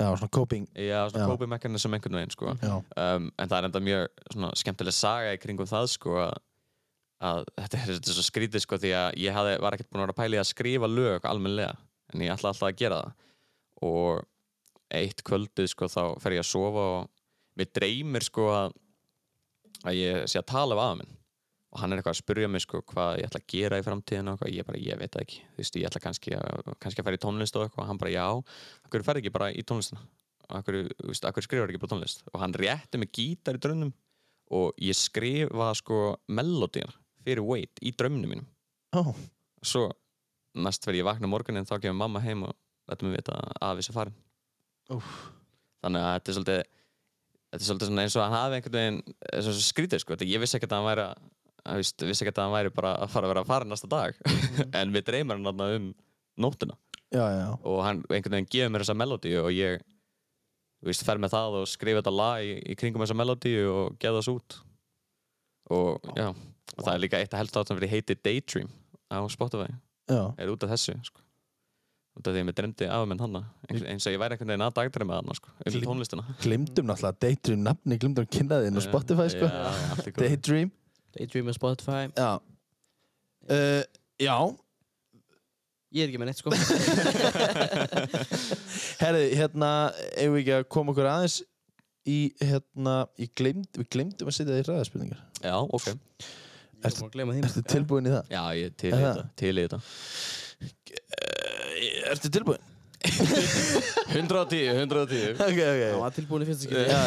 Já, 0.00 0.08
svona 0.16 0.32
coping. 0.32 0.66
Já, 0.74 1.00
svona 1.10 1.24
Já. 1.24 1.30
coping 1.30 1.50
mechanism 1.52 1.96
einhvern 1.96 2.18
veginn 2.18 2.32
sko. 2.34 2.54
Um, 2.64 3.28
en 3.36 3.50
það 3.50 3.56
er 3.58 3.68
enda 3.68 3.82
mjög 3.84 4.24
skemmtileg 4.62 4.96
saga 4.96 5.34
í 5.36 5.40
kringum 5.42 5.68
það 5.68 5.90
sko, 5.94 6.16
að, 7.20 7.44
þetta 7.58 7.80
er, 7.80 7.92
þetta 7.92 8.16
svo 8.16 8.26
skrítið 8.26 8.64
sko, 8.64 8.80
því 8.80 8.92
að 8.96 9.20
ég 9.20 9.36
hafði, 9.36 9.54
var 9.64 9.76
ekkert 9.76 9.92
búin 9.92 10.04
að 10.06 10.12
vera 10.16 10.38
í 10.38 10.42
að 10.42 10.50
skrifa 10.50 10.90
lög 10.90 11.28
almennilega 11.28 11.76
en 12.14 12.24
ég 12.24 12.34
ætla 12.34 12.52
alltaf 12.52 12.68
að 12.70 12.80
gera 12.80 13.00
það 13.04 13.90
og 13.90 14.26
eitt 14.90 15.22
kvöldið 15.24 15.70
sko, 15.70 15.88
þá 15.88 16.02
fer 16.20 16.36
ég 16.36 16.42
að 16.42 16.50
sofa 16.50 16.86
og 16.96 17.08
mér 17.60 17.70
dreymir 17.76 18.26
sko, 18.26 18.48
að, 18.56 18.76
að 19.84 20.00
ég 20.00 20.28
sé 20.30 20.40
að 20.40 20.50
tala 20.50 20.76
við 20.76 20.86
aða 20.86 21.00
minn 21.02 21.16
og 21.70 21.80
hann 21.80 21.92
er 21.92 22.00
eitthvað 22.00 22.16
að 22.16 22.20
spyrja 22.20 22.50
mig 22.50 22.64
sko, 22.64 22.80
hvað 22.90 23.20
ég 23.20 23.28
ætla 23.28 23.40
að 23.40 23.48
gera 23.52 23.78
í 23.78 23.84
framtíðinu 23.86 24.34
og 24.34 24.46
ég 24.50 24.66
bara, 24.66 24.80
ég 24.82 24.98
veit 24.98 25.12
það 25.14 25.24
ekki. 25.26 25.42
Þú 25.54 25.62
veist, 25.62 25.78
ég 25.78 25.90
ætla 25.90 26.02
kannski 26.06 26.34
að, 26.38 26.70
kannski 26.82 27.02
að 27.02 27.08
fara 27.08 27.18
í 27.18 27.22
tónlist 27.22 27.58
og 27.58 27.66
eitthvað. 27.66 27.84
Og 27.84 27.90
hann 27.90 28.00
bara, 28.00 28.14
já, 28.14 28.26
hverju 28.90 29.06
ferð 29.06 29.22
ekki 29.22 29.34
bara 29.36 29.50
í 29.54 29.64
tónlistina? 29.66 30.02
Veist, 30.50 31.28
akkur 31.30 31.46
skrifar 31.46 31.70
ekki 31.70 31.82
bara 31.84 31.94
tónlist? 31.94 32.24
Og 32.34 32.42
hann 32.42 32.56
rétti 32.58 32.98
mig 32.98 33.12
gítar 33.14 33.58
í 33.58 33.62
draunum 33.62 33.94
og 34.50 34.82
ég 34.82 34.98
skrifa 34.98 35.70
sko 35.78 36.00
melodíar 36.26 36.90
fyrir 37.22 37.46
Wade 37.46 37.86
í 37.86 37.94
draunum 37.94 38.26
mínum. 38.34 38.50
Ó, 38.98 39.14
svo 39.62 39.86
næst 40.58 40.84
fyrir 40.86 41.04
ég 41.04 41.06
vakna 41.06 41.30
morgunin 41.30 41.68
þá 41.68 41.76
kemur 41.78 42.00
mamma 42.02 42.22
heim 42.24 42.44
og 42.48 42.56
þetta 42.90 43.06
mig 43.06 43.16
vita 43.18 43.36
að 43.38 43.66
afi 43.70 43.86
sé 43.86 43.94
farin 43.94 44.16
Úff. 44.90 45.10
þannig 45.84 46.06
að 46.06 46.14
þetta 46.16 46.32
er 46.32 46.38
svolítið 46.38 46.62
þetta 47.50 47.60
er 47.60 47.68
svolítið 47.68 48.00
eins 48.04 48.16
og 48.16 48.24
hann 48.24 48.36
hafi 48.36 48.58
einhvern 48.58 48.78
veginn 48.78 49.00
og 49.40 49.60
skrítið 49.68 50.02
sko, 50.02 50.18
ég 50.26 50.42
vissi 50.42 50.58
ekkert 50.58 50.74
að 50.74 50.80
hann 50.80 50.88
væri 50.90 51.04
að, 51.06 51.29
veist, 51.64 52.04
vissi 52.06 52.24
ekkert 52.24 52.40
að 52.40 52.48
hann 52.48 52.56
væri 52.58 52.74
bara 52.74 52.94
að 53.00 53.12
fara 53.14 53.28
að 53.28 53.34
vera 53.34 53.44
að 53.44 53.50
fara 53.52 53.70
næsta 53.70 53.90
dag. 53.90 54.20
En 54.78 54.94
við 54.94 55.06
dreymar 55.08 55.38
hann 55.38 55.48
þarna 55.50 55.70
um 55.76 55.88
nóttina. 56.40 56.76
Já, 57.10 57.24
já, 57.34 57.46
og 57.66 57.80
hann 57.82 58.04
einhvern 58.06 58.36
veginn 58.36 58.52
gefur 58.52 58.70
mér 58.70 58.84
þessa 58.84 58.94
melodíu 58.94 59.40
og 59.42 59.50
ég 59.50 59.80
veist, 60.86 61.02
fer 61.02 61.18
með 61.18 61.34
það 61.34 61.56
og 61.58 61.66
skrifa 61.68 61.98
þetta 61.98 62.12
lag 62.14 62.44
í, 62.46 62.52
í 62.70 62.76
kringum 62.78 63.02
þessa 63.02 63.18
melodíu 63.18 63.64
og 63.72 63.96
geða 64.00 64.20
þess 64.20 64.32
út. 64.36 64.60
Og 65.74 66.14
já 66.14 66.30
og 66.76 66.86
það 66.86 66.94
er 66.94 67.02
líka 67.04 67.20
eitt 67.20 67.34
að 67.34 67.42
helst 67.44 67.58
átt 67.58 67.70
sem 67.70 67.80
fyrir 67.80 67.92
heiti 67.94 68.16
Daydream 68.16 68.70
á 69.10 69.18
Spotify, 69.32 69.72
já. 70.10 70.22
er 70.38 70.52
út 70.52 70.64
af 70.64 70.72
þessu 70.74 70.96
sko. 71.06 71.22
út 72.18 72.26
af 72.26 72.34
því 72.34 72.42
að 72.42 72.48
mér 72.48 72.56
dremdi 72.58 72.88
af 72.90 73.06
menn 73.10 73.22
hana 73.22 73.42
eins, 73.70 74.06
og 74.06 74.14
ég 74.14 74.20
væri 74.22 74.36
einhvern 74.36 74.52
veginn 74.52 74.66
að 74.66 74.76
dagdreima 74.78 75.20
hana 75.20 75.36
sko, 75.38 75.52
um 75.60 75.78
tónlistina. 75.86 76.26
Glimtum 76.42 76.90
náttúrulega 76.90 77.24
Daydream 77.26 77.64
nafni, 77.66 77.98
glimtum 78.02 78.28
kynnaðinn 78.36 78.78
á 78.78 78.82
Spotify, 78.84 79.28
sko. 79.34 79.50
Daydream. 80.18 80.72
Daydream 81.16 81.48
og 81.50 81.54
Spotify 81.56 82.02
Já. 82.16 82.32
Uh, 83.50 83.82
já, 84.20 84.36
Ég 85.90 86.04
er 86.04 86.08
ekki 86.12 86.20
með 86.22 86.28
neitt 86.30 86.38
sko 86.38 86.50
herri, 89.00 89.24
hérna, 89.34 89.70
eigum 90.14 90.36
við 90.36 90.40
ekki 90.44 90.54
að 90.60 90.68
koma 90.70 90.92
okkur 90.92 91.08
aðeins 91.10 91.40
í, 92.06 92.18
hérna, 92.46 92.94
í 93.18 93.26
glimd, 93.36 93.66
við 93.80 93.88
glimtum 93.96 94.28
að 94.30 94.34
setja 94.36 94.52
það 94.54 94.60
í 94.62 94.64
ræðaspurningar. 94.68 95.20
já, 95.42 95.56
ok 95.58 95.86
Ég 95.90 95.96
er 96.86 96.92
tilbúin 97.74 98.06
í 98.08 98.12
það? 98.14 98.24
já, 98.32 98.42
ég 98.56 98.64
er 98.70 98.74
til 98.80 98.92
í 98.92 98.94
þetta, 99.00 99.24
til 99.42 99.50
í 99.50 99.52
þetta 99.66 99.78
ertu 102.12 102.28
tilbúin? 102.38 102.62
110, 103.00 104.76
110 104.76 105.40
Ok, 105.40 105.56
ok. 105.56 105.80
Það 105.80 106.00
var 106.04 106.12
tilbúin 106.16 106.42
í 106.44 106.46
fyrsta 106.50 106.68
já. 106.84 107.00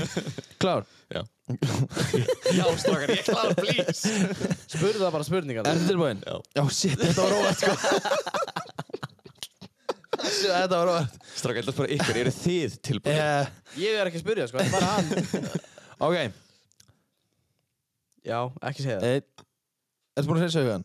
Klár? 0.62 0.82
já, 1.08 1.22
já 2.58 2.64
strákar, 2.82 3.12
ég 3.14 3.24
kláð, 3.26 3.54
please 3.58 4.12
Spurðu 4.70 5.00
það 5.02 5.14
bara 5.16 5.26
spurningar 5.28 5.70
Ertu 5.70 5.88
tilbúin? 5.90 6.20
Já. 6.26 6.36
Já, 6.58 6.62
shit, 6.74 6.98
þetta 7.00 7.24
var 7.26 7.36
óvart, 7.38 7.58
sko. 7.64 7.72
Shit, 10.20 10.50
þetta 10.52 10.76
var 10.76 10.92
óvart. 10.92 11.18
strákar, 11.34 11.64
þetta 11.64 11.72
er 11.74 11.78
bara 11.80 11.92
ykkur, 11.96 12.20
eru 12.24 12.32
þið 12.36 12.78
tilbúin? 12.90 13.18
Uh, 13.18 13.44
Ég 13.80 13.98
er 14.00 14.10
ekki 14.10 14.20
að 14.20 14.24
spurja 14.26 14.48
sko, 14.50 14.66
bara 14.74 14.92
hann 14.94 15.06
ok, 16.06 16.16
Já, 18.26 18.38
ekki 18.68 18.84
segja 18.84 18.98
það 19.00 19.14
Einn. 19.14 19.26
Ertu 20.20 20.28
búin 20.28 20.36
að 20.36 20.42
hreinsa 20.44 20.62
hugan? 20.64 20.84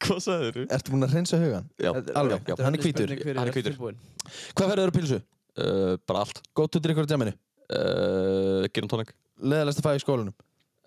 hvað 0.00 0.20
sagður 0.24 0.54
þú? 0.56 0.62
Ertu 0.76 0.92
búin 0.94 1.06
að 1.06 1.12
hreinsa 1.16 1.40
hugan? 1.40 1.66
já, 1.80 1.90
Alveg, 2.18 2.48
já, 2.50 2.54
hann 2.64 2.76
er 2.78 2.84
hvítur. 2.84 3.12
Hann 3.30 3.50
er 3.50 3.54
hvítur. 3.54 3.76
Hvað 3.80 4.70
færðu 4.72 4.82
þér 4.84 4.92
á 4.92 4.96
pilsu? 4.96 5.18
Uh, 5.60 5.96
bara 6.06 6.22
allt 6.24 6.38
Go 6.54 6.66
to 6.70 6.78
drikkur 6.82 7.06
á 7.06 7.10
djaminu? 7.10 7.34
Uh, 7.70 8.66
Gin 8.74 8.84
and 8.86 8.92
tonic 8.92 9.14
Leðalegsta 9.40 9.84
fag 9.84 9.98
í 10.00 10.04
skólanum? 10.04 10.34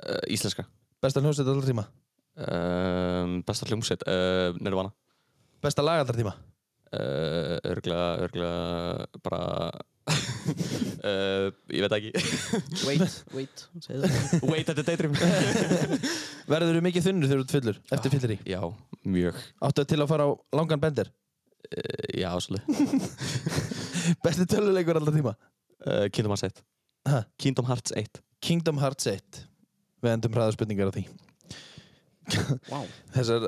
uh, 0.04 0.22
Íslenska 0.32 0.66
Besta 1.04 1.22
hljómsveit 1.24 1.48
allra 1.52 1.68
tíma? 1.70 1.86
um, 2.38 3.40
Besta 3.48 3.68
hljómsveit 3.70 4.04
uh, 4.08 4.54
Nirvana 4.64 4.92
Besta 5.64 5.82
lag 5.86 6.04
allra 6.04 6.16
tíma? 6.18 6.34
uh, 6.94 7.58
Örglega, 7.74 8.08
örglega 8.28 9.08
Bara 9.24 9.42
uh, 10.04 11.48
Ég 11.76 11.84
veit 11.86 11.96
ekki 11.98 12.12
Wait, 12.88 13.18
wait, 13.34 13.66
Wait 14.52 14.70
at 14.70 14.76
the 14.80 14.84
daydream 14.88 15.16
Verður 16.50 16.76
þú 16.80 16.84
mikið 16.90 17.06
þunnur 17.08 17.30
þegar 17.32 17.40
þú 17.40 17.46
ert 17.48 17.56
fullur? 17.58 17.78
Eftir 17.96 18.12
fyllir 18.18 18.34
í? 18.36 18.40
Já, 18.52 18.60
mjög 19.08 19.40
Áttu 19.64 19.86
til 19.88 20.02
að 20.04 20.10
fara 20.12 20.28
á 20.28 20.32
langan 20.60 20.82
bender? 20.84 21.08
uh, 21.72 22.06
Já, 22.20 22.30
svolítið 22.44 22.66
Besti 24.26 24.46
töluleikur 24.52 25.00
allra 25.00 25.14
tíma? 25.16 25.34
uh, 25.88 26.06
Kingdom 26.12 26.34
Hearts 26.36 26.50
1 26.52 26.64
Ha? 27.10 27.24
Kingdom 27.42 27.68
Hearts 27.70 27.94
1 28.00 28.22
Kingdom 28.44 28.80
Hearts 28.84 29.08
1 29.12 29.44
Við 30.04 30.12
endum 30.18 30.34
hraða 30.36 30.56
spurningar 30.56 30.90
á 30.92 30.94
því. 30.96 31.06
Wow 32.72 32.86
Þessar 33.14 33.46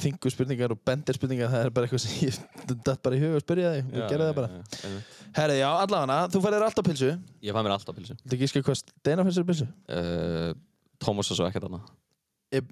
þingu 0.00 0.30
spurningar 0.32 0.72
og 0.72 0.80
bender 0.88 1.16
spurningar 1.16 1.50
Það 1.52 1.66
er 1.66 1.72
bara 1.76 1.88
eitthvað 1.88 2.04
sem 2.06 2.28
ég 2.28 2.38
dætt 2.88 3.02
bara 3.04 3.18
í 3.18 3.20
huga 3.22 3.36
að 3.40 3.44
spyrja 3.44 3.72
þig 3.76 3.90
og 3.92 4.12
gerði 4.12 4.28
það 4.30 4.36
bara. 4.38 4.48
já. 4.56 4.98
Herri, 5.38 5.58
já, 5.60 5.68
allavega, 5.84 6.18
þú 6.32 6.42
færðir 6.46 6.64
alltaf 6.68 6.88
pilsu 6.88 7.10
Ég 7.44 7.56
fann 7.56 7.68
mér 7.68 7.74
alltaf 7.76 7.96
pilsu 7.98 8.16
Þetta 8.22 8.36
ekki 8.38 8.48
skil 8.52 8.64
hvað 8.64 8.78
Steina 8.80 9.26
fær 9.28 9.36
sér 9.36 9.48
pilsu 9.50 9.66
uh, 9.68 10.52
Thomas 11.04 11.28
var 11.32 11.40
svo 11.42 11.48
ekkert 11.50 11.68
annað 11.68 11.90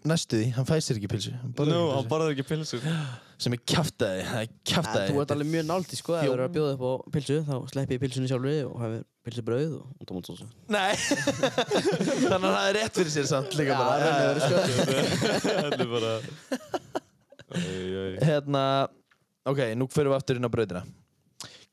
Næstu 0.08 0.38
því, 0.40 0.46
hann 0.56 0.64
fær 0.70 0.80
sér 0.80 0.96
ekki 1.02 1.10
pilsu 1.12 1.34
Hann 1.36 1.52
borðar 1.52 2.32
ekki 2.32 2.46
pilsu. 2.48 2.80
Sem 3.44 3.52
er 3.52 3.60
kjaftaði, 3.68 4.22
það 4.24 4.38
er 4.40 4.46
En 4.46 4.54
kjaftaði. 4.70 5.10
Þú 5.12 5.20
ert 5.20 5.32
alveg 5.34 5.50
mjög 5.52 5.66
náldi 5.68 5.98
sko, 6.00 6.14
ef 6.16 6.24
þú 6.24 6.32
eru 6.32 6.46
að 6.46 6.54
bjóða 6.54 6.70
upp 6.78 6.84
á 6.88 6.92
pilsu 7.12 7.36
þá 7.44 7.54
sleppi 7.74 7.98
ég 7.98 8.00
pilsunni 8.06 8.30
sjálfur 8.30 8.70
og 8.70 8.78
hefur 8.86 9.02
pilsu 9.26 9.42
brauð 9.46 9.72
og, 9.80 9.86
og 10.00 10.08
tómatsósu 10.08 10.46
Nei. 10.72 10.94
Þannig 12.30 12.36
að 12.36 12.46
það 12.46 12.68
er 12.68 12.76
rétt 12.78 13.00
fyrir 13.00 13.12
sér 13.14 13.26
samt 13.30 13.56
líka 13.58 13.78
bara. 13.78 14.12
Þetta 15.46 15.80
er 15.82 15.90
bara. 15.90 16.12
Hérna, 18.22 18.62
ok, 19.48 19.62
nú 19.78 19.88
fyrir 19.90 20.12
við 20.12 20.18
aftur 20.18 20.40
inn 20.40 20.48
á 20.48 20.52
brautina. 20.52 20.84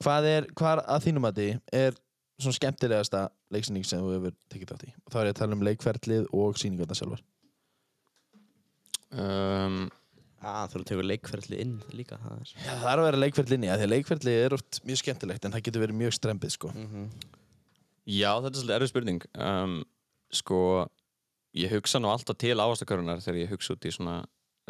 Hvað 0.03 0.29
er, 0.31 0.49
hvað 0.57 0.83
að 0.83 1.07
þínum 1.07 1.29
að 1.29 1.39
því 1.39 1.49
er 1.79 1.97
svona 2.41 2.57
skemmtilegasta 2.57 3.25
leiksýning 3.53 3.85
sem 3.87 4.01
þú 4.03 4.15
hefur 4.17 4.37
tekið 4.51 4.73
þátt 4.73 4.87
í? 4.87 4.93
Og 5.03 5.13
þá 5.13 5.19
er 5.21 5.27
ég 5.29 5.35
að 5.35 5.41
tala 5.41 5.57
um 5.57 5.67
leikferlið 5.69 6.31
og 6.33 6.57
sýningarna 6.59 6.97
sjálfar. 6.97 7.27
Um, 9.13 9.83
Já, 10.43 10.65
þú 10.73 10.81
tekur 10.83 11.05
leikferðli 11.07 11.59
inn 11.63 11.75
líka 11.95 12.17
það 12.19 12.39
er 12.41 12.49
Já, 12.51 12.71
það 12.81 12.89
er 12.89 12.99
að 12.99 13.05
vera 13.07 13.19
leikferlið 13.21 13.57
inni, 13.59 13.69
af 13.71 13.77
því 13.79 13.85
að 13.85 13.93
leikferlið 13.93 14.39
er 14.41 14.55
oft 14.57 14.79
mjög 14.83 14.99
skemmtilegt 14.99 15.45
en 15.47 15.53
það 15.53 15.63
getur 15.67 15.83
verið 15.85 15.99
mjög 16.01 16.15
strempið 16.17 16.51
sko 16.57 16.71
Já, 18.03 18.31
þetta 18.43 18.51
er 18.51 18.59
svolítið 18.59 18.75
erfið 18.77 18.91
spurning 18.91 19.25
um, 19.39 19.79
Sko 20.33 20.59
Ég 21.53 21.69
hugsa 21.69 22.01
nú 22.01 22.09
alltaf 22.09 22.39
til 22.41 22.55
ávastakörunar 22.57 23.21
þegar 23.21 23.43
ég 23.43 23.51
hugsa 23.53 23.75
út 23.75 23.85
í 23.85 23.91
svona 23.93 24.15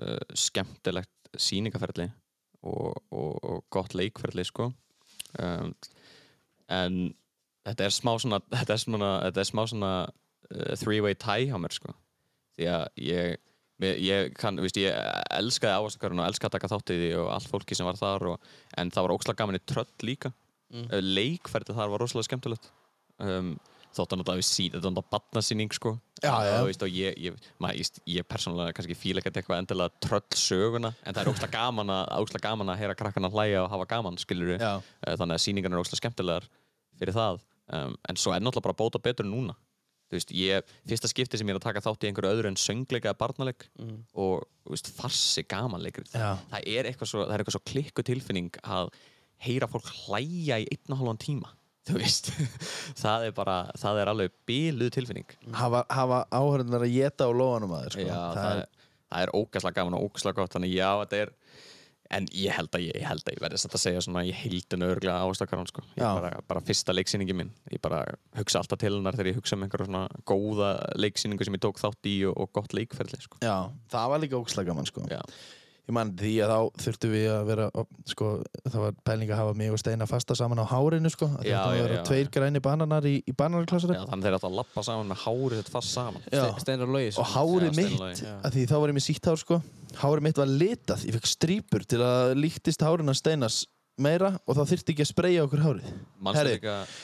uh, 0.03 0.33
skemmtilegt 0.35 1.31
sýningaferli 1.39 2.09
og, 2.67 2.97
og, 3.07 3.37
og 3.39 3.61
gott 3.73 3.95
leikferli 3.95 4.43
sko 4.45 4.67
um, 5.39 5.71
en 6.67 6.99
þetta 7.63 7.87
er 7.87 7.95
smá 7.95 8.11
svona 8.19 8.41
þetta 8.51 8.75
er, 8.75 8.83
svona, 8.83 9.13
þetta 9.29 9.41
er 9.41 9.49
smá 9.49 9.63
svona 9.71 9.93
uh, 10.03 10.75
three-way 10.83 11.15
tie 11.15 11.47
hjá 11.47 11.55
mér 11.55 11.75
sko 11.79 11.95
því 12.57 12.69
að 12.75 12.85
ég 13.07 13.41
Ég, 13.83 14.29
kann, 14.39 14.55
veist, 14.61 14.77
ég 14.79 14.93
elskaði 15.33 15.75
ávastakarinn 15.75 16.21
og 16.21 16.27
elskaði 16.29 16.47
að 16.47 16.53
taka 16.53 16.67
þátt 16.71 16.91
í 16.93 16.97
því 17.01 17.07
og 17.19 17.25
allt 17.33 17.49
fólki 17.51 17.75
sem 17.75 17.87
var 17.87 17.97
þar 17.99 18.27
og, 18.29 18.45
en 18.79 18.91
það 18.93 19.03
var 19.03 19.13
ókslega 19.17 19.39
gaman 19.41 19.57
í 19.57 19.63
tröll 19.67 20.05
líka 20.07 20.29
Mm. 20.73 20.87
mm. 20.87 21.09
leikferði 21.17 21.75
þar 21.77 21.91
var 21.93 22.01
rosalega 22.01 22.27
skemmtilegt 22.29 22.71
um, 23.19 23.53
þótt 23.93 24.13
að 24.15 24.19
náttúrulega 24.21 24.41
við 24.41 24.47
síðan 24.49 24.81
þetta 24.81 25.01
var 25.01 25.09
batnasýning 25.13 25.73
sko. 25.75 25.91
Já, 26.23 26.31
já. 26.47 26.53
og, 26.61 26.67
veist, 26.69 26.83
og 26.85 26.93
ég, 26.95 27.17
ég, 27.19 27.49
maður, 27.61 27.81
ég, 27.81 27.99
ég 28.15 28.27
persónulega 28.27 28.73
kannski 28.77 28.95
fíla 28.97 29.21
ekkert 29.21 29.41
eitthvað 29.41 29.59
endilega 29.59 29.93
tröll 30.01 30.39
söguna 30.39 30.93
en 31.03 31.13
það 31.13 31.21
er 31.25 31.31
ókslega 31.33 31.57
gaman 31.57 31.91
gaman 32.45 32.71
að 32.73 32.79
heyra 32.79 32.95
krakkana 32.95 33.29
hlæja 33.33 33.65
og 33.65 33.69
hafa 33.73 33.89
gaman 33.91 34.17
skilur 34.21 34.55
Já, 34.55 34.79
þannig 35.03 35.35
að 35.35 35.43
sýningarna 35.43 35.77
er 35.77 35.83
ókslega 35.83 36.01
skemmtilegar 36.01 36.47
fyrir 36.99 37.17
það. 37.17 37.43
Um, 37.73 37.95
en 38.09 38.19
svo 38.19 38.33
er 38.33 38.41
náttúrulega 38.41 38.69
bara 38.69 38.79
bóta 38.81 39.01
betur 39.03 39.27
núna. 39.27 39.55
Þú 40.13 40.17
veist, 40.19 40.31
ég, 40.37 40.73
fyrsta 40.89 41.09
skipti 41.09 41.39
sem 41.39 41.47
ég 41.49 41.55
er 41.55 41.59
að 41.59 41.65
taka 41.65 41.81
þátt 41.81 42.03
í 42.05 42.09
einhverju 42.09 42.33
öðru 42.35 42.49
en 42.51 42.59
söngleika 42.59 43.09
eða 43.11 43.17
barnaleg 43.17 43.63
Mm. 43.79 44.03
og 44.13 44.43
þú 44.63 44.75
veist, 44.75 44.91
farsi 44.93 45.43
gamanleikrið 45.49 46.13
já, 46.13 46.37
það 46.51 46.67
er 46.69 46.89
eitthvað 46.91 47.09
svo, 47.09 47.23
það 47.25 47.33
er 47.39 47.55
svo 47.55 47.61
klikku 47.65 48.05
tilfinning 48.05 48.59
að 48.61 48.91
heyra 49.43 49.67
fólk 49.71 49.89
hlæja 50.05 50.59
í 50.61 50.67
einn 50.69 50.93
og 50.93 51.01
halvan 51.01 51.17
tíma 51.23 51.49
þú 51.87 51.99
veist 51.99 52.31
það 52.99 53.27
er 53.27 53.35
bara, 53.35 53.57
það 53.79 54.01
er 54.01 54.13
alveg 54.13 54.35
bíluð 54.47 54.93
tilfinning 54.95 55.37
hafa, 55.59 55.83
hafa 55.91 56.23
áhörðunar 56.31 56.87
að 56.87 56.95
geta 56.95 57.27
á 57.27 57.31
lóanum 57.35 57.75
að 57.75 57.87
þér 57.87 57.97
sko. 57.97 58.07
já, 58.07 58.19
það, 58.37 58.51
er, 58.53 58.89
það 59.13 59.25
er 59.27 59.33
ógæslega 59.39 59.79
gaman 59.79 59.97
og 59.99 60.07
ógæslega 60.07 60.41
gott 60.41 60.57
þannig 60.57 60.75
já, 60.77 60.89
þetta 61.03 61.23
er 61.25 61.33
en 62.13 62.27
ég 62.35 62.53
held 62.53 62.75
að 62.77 62.83
ég, 62.85 62.97
ég 62.99 63.07
held 63.07 63.23
að 63.25 63.35
ég 63.35 63.41
verði 63.41 63.59
að 63.67 63.81
segja 63.81 64.03
svona 64.05 64.23
ég 64.27 64.37
heildinu 64.37 64.89
örglega 64.93 65.23
ástakarán 65.25 65.69
sko. 65.69 65.83
ég 65.97 66.03
bara, 66.03 66.31
bara 66.49 66.61
fyrsta 66.65 66.93
leiksýningi 66.95 67.35
minn 67.37 67.49
ég 67.73 67.81
bara 67.83 68.03
hugsa 68.37 68.61
alltaf 68.61 68.81
til 68.81 68.93
hennar 68.93 69.17
þegar 69.17 69.31
ég 69.31 69.39
hugsa 69.39 69.57
um 69.57 69.65
einhverja 69.65 69.89
svona 69.89 70.03
góða 70.29 70.69
leiksýningu 70.99 71.47
sem 71.47 71.57
ég 71.57 71.63
tók 71.63 71.81
þátt 71.81 72.11
í 72.11 72.15
og, 72.29 72.37
og 72.37 72.53
gott 72.59 72.75
leikferli 72.77 73.19
sko. 73.23 73.41
já, 73.41 73.71
það 73.93 74.13
var 74.13 74.23
líka 74.23 74.39
ógslag 74.39 74.69
gaman 74.69 74.89
sko. 74.89 75.07
Já. 75.11 75.21
Ég 75.83 75.95
man 75.97 76.11
því 76.15 76.31
að 76.45 76.51
þá 76.53 76.83
þurftum 76.85 77.13
við 77.13 77.25
að 77.33 77.43
vera 77.49 77.67
sko, 78.07 78.29
það 78.63 78.79
var 78.85 78.97
pæling 79.09 79.33
að 79.33 79.41
hafa 79.41 79.55
mig 79.59 79.73
og 79.73 79.81
Steina 79.81 80.07
fasta 80.07 80.37
saman 80.39 80.61
á 80.63 80.65
hárinu 80.71 81.11
sko. 81.11 81.27
Já, 81.43 81.57
að 81.59 81.67
það 81.67 81.75
já, 81.75 81.83
vera 81.83 81.97
já, 81.97 82.03
tveir 82.07 82.23
já. 82.23 82.31
græni 82.37 82.61
bananar 82.63 83.07
í, 83.09 83.15
í 83.27 83.35
bananarklassari 83.35 83.97
Já, 83.97 84.03
þannig 84.07 84.27
þeir 84.29 84.37
átt 84.39 84.47
að 84.47 84.57
lappa 84.61 84.85
saman 84.87 85.11
með 85.11 85.23
hárið 85.25 85.59
þetta 85.59 85.73
fast 85.75 85.95
saman. 85.97 86.27
Steinar 86.63 86.93
Lógi 86.95 87.11
og 87.19 87.31
hárið 87.33 87.67
Já, 87.67 87.77
mitt 87.81 88.23
að 88.31 88.55
því 88.55 88.65
þá 88.71 88.75
var 88.77 88.93
ég 88.93 88.97
með 88.99 89.07
sítt 89.09 89.31
hár 89.31 89.41
sko 89.43 89.59
hárið 89.99 90.25
mitt 90.25 90.39
var 90.41 90.49
litað, 90.49 91.05
ég 91.07 91.17
fekk 91.17 91.29
strípur 91.29 91.85
til 91.85 92.01
að 92.03 92.33
líktist 92.39 92.83
hárið 92.83 93.09
hans 93.11 93.21
Steinas 93.21 93.59
meira 94.01 94.33
og 94.47 94.57
þá 94.57 94.63
þyrfti 94.71 94.95
ekki 94.95 95.05
að 95.05 95.11
spreyja 95.11 95.43
okkur 95.45 95.63
hárið 95.67 95.91
Herri. 96.33 96.55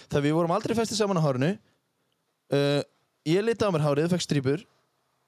þegar 0.09 0.25
við 0.25 0.35
vorum 0.39 0.53
aldrei 0.55 0.75
festið 0.77 1.01
saman 1.03 1.19
á 1.21 1.25
hárinu 1.27 1.51
uh, 1.53 2.81
ég 3.29 3.45
litaði 3.45 3.69
á 3.69 3.73
mér 3.75 3.85
hárið, 3.85 4.09
fekk 4.15 4.25
strípur 4.25 4.63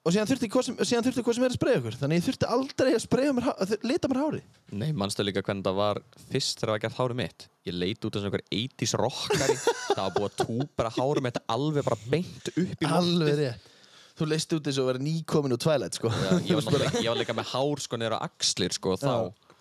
og 0.02 0.14
síðan 0.14 0.28
þurfti 0.30 0.48
hvað 0.50 0.64
sem, 0.66 0.78
síðan 0.82 1.04
þurfti 1.06 1.24
hvað 1.26 1.36
sem 1.36 1.44
er 1.44 1.52
að 1.52 1.56
spreyja 1.58 1.80
okkur. 1.80 1.96
Þannig 2.00 2.18
ég 2.18 2.24
þurfti 2.26 2.48
aldrei 2.56 2.90
að 2.92 3.02
spreyja 3.04 3.34
mér, 3.36 3.48
að 3.52 3.74
lita 3.86 4.10
mér 4.10 4.20
hárið. 4.22 4.46
Nei, 4.82 4.88
manstu 4.98 5.26
líka 5.26 5.44
hvernig 5.46 5.66
það 5.68 5.78
var 5.78 6.00
fyrst 6.32 6.58
þegar 6.58 6.70
það 6.70 6.74
var 6.74 6.82
gert 6.84 6.98
hárið 6.98 7.20
mitt? 7.20 7.46
Ég 7.68 7.76
leit 7.78 8.08
út 8.08 8.16
eins 8.18 8.24
og 8.24 8.28
einhver 8.30 8.44
80s 8.58 8.94
rockari. 8.98 9.58
Það 9.62 10.02
var 10.02 10.16
búið 10.16 10.28
að 10.28 10.40
túbra 10.42 10.92
hárið 10.96 11.26
mitt 11.28 11.38
alveg 11.56 11.86
bara 11.86 12.00
beint 12.10 12.50
upp 12.52 12.82
í 12.82 12.90
rétt. 13.38 13.70
Þú 14.18 14.28
leist 14.28 14.56
út 14.58 14.66
eins 14.68 14.82
og 14.82 14.90
verið 14.90 15.06
nýkomin 15.06 15.54
úr 15.54 15.62
Twilight 15.62 15.96
sko. 15.96 16.10
Ég, 16.44 16.66
ég 17.04 17.08
var 17.08 17.20
líka 17.20 17.36
með 17.36 17.54
hár 17.54 17.80
sko 17.80 18.00
á 18.02 18.18
axlir 18.18 18.74
sko 18.74 18.98
þá. 19.00 19.14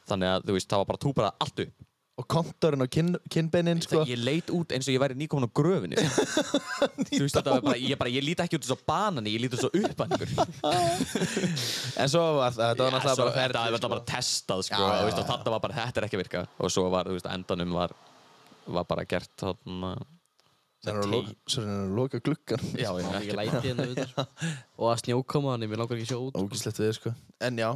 Þannig 0.10 0.34
að 0.34 0.50
þú 0.50 0.58
veist, 0.58 0.72
það 0.74 0.82
var 0.82 0.90
bara 0.90 1.04
túbrað 1.06 1.38
allt 1.46 1.64
upp 1.68 1.81
og 2.22 2.28
kontorinn 2.32 2.86
á 2.86 2.88
kinn, 2.92 3.16
kinnbeinin 3.34 3.82
sko. 3.84 4.04
Ég 4.10 4.22
leit 4.22 4.52
út 4.54 4.72
eins 4.76 4.88
og 4.88 4.94
ég 4.96 5.02
væri 5.02 5.18
nýkomin 5.20 5.48
á 5.48 5.52
gröfinni 5.58 5.98
sko. 6.00 6.26
Þú 7.12 7.22
veist, 7.26 7.36
þetta 7.40 7.58
bara, 7.66 7.78
ég, 7.82 7.98
bara, 8.00 8.14
ég 8.14 8.26
líti 8.26 8.46
ekki 8.46 8.60
út 8.60 8.66
eins 8.68 8.76
og 8.78 8.86
banani, 8.88 9.34
ég 9.36 9.44
líti 9.46 9.58
eins 9.58 9.68
og 9.68 9.76
uppanningur 9.82 10.30
en 11.98 12.10
svo 12.12 12.24
var 12.40 12.56
þetta 12.56 12.86
var 12.88 12.96
náttúrulega 12.96 13.18
bara 13.18 13.36
Þetta 13.36 13.36
ferli 13.42 13.76
var 13.76 13.94
bara 13.96 14.06
testað 14.14 14.64
sko, 14.68 14.80
Já, 14.80 14.88
já, 14.88 14.96
og, 15.02 15.06
veist, 15.10 15.20
og 15.20 15.26
já. 15.26 15.30
þetta 15.34 15.54
var 15.56 15.62
bara, 15.66 15.78
þetta 15.82 16.02
er 16.02 16.08
ekki 16.08 16.18
að 16.20 16.24
virka. 16.24 16.42
Og 16.62 16.74
svo 16.74 16.88
var, 16.94 17.10
veist, 17.12 17.28
á 17.28 17.32
endanum 17.36 17.76
var, 17.78 17.94
var 18.78 18.88
bara 18.90 19.06
gert 19.10 19.32
þarna 19.42 19.94
Svo 20.82 20.90
er 20.90 20.98
hann 20.98 21.04
að 21.06 21.12
loka- 21.94 22.18
er 22.18 22.18
hann 22.18 22.26
gluggan 22.26 22.64
Já, 22.74 22.90
já, 22.90 23.06
ekki 23.06 23.18
ekki 23.22 23.36
læti 23.38 23.74
við 23.78 24.00
þetta 24.00 24.26
og 24.82 24.88
að 24.90 25.02
snjókoma 25.04 25.52
þannig, 25.54 25.70
mér 25.70 25.82
langar 25.84 26.00
ekki 26.00 26.08
að 26.08 26.14
sjá 26.16 26.22
út 26.26 26.40
ógislegt 26.42 26.80
við 26.82 26.94
sko. 26.98 27.12
En 27.46 27.60
já. 27.62 27.70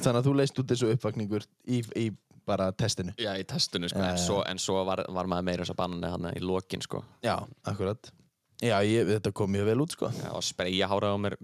Þannig 0.00 0.18
að 0.22 0.24
þú 0.26 0.32
leist 0.38 0.60
út 0.62 0.70
þessu 0.72 0.88
uppvakningur 0.94 1.44
í, 1.68 1.82
í 2.00 2.06
bara 2.46 2.70
testinu 2.72 3.12
Já, 3.20 3.34
í 3.38 3.44
testinu, 3.48 3.88
sko, 3.90 3.98
Já, 4.00 4.08
en 4.12 4.16
já. 4.18 4.24
svo, 4.26 4.38
en 4.46 4.58
svo 4.62 4.84
var, 4.88 5.04
var 5.08 5.26
maður 5.30 5.46
meira 5.50 5.64
þess 5.66 5.74
að 5.74 5.80
banani 5.82 6.10
hann 6.14 6.30
í 6.36 6.40
lokin, 6.44 6.82
sko. 6.84 7.02
já, 7.24 7.36
akkurat 7.70 8.10
já, 8.62 8.76
ég, 8.84 9.06
þetta 9.14 9.32
kom 9.32 9.50
mjög 9.54 9.68
vel 9.70 9.80
út 9.86 9.94
sko 9.96 10.10
Já, 10.18 10.30
og 10.36 10.44
spreyja 10.44 10.88
hárað 10.90 11.16
á 11.16 11.18
mér 11.26 11.36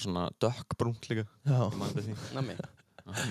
svona 0.00 0.28
dökkbrúnt 0.40 1.08
líka. 1.10 1.26
já. 1.44 1.60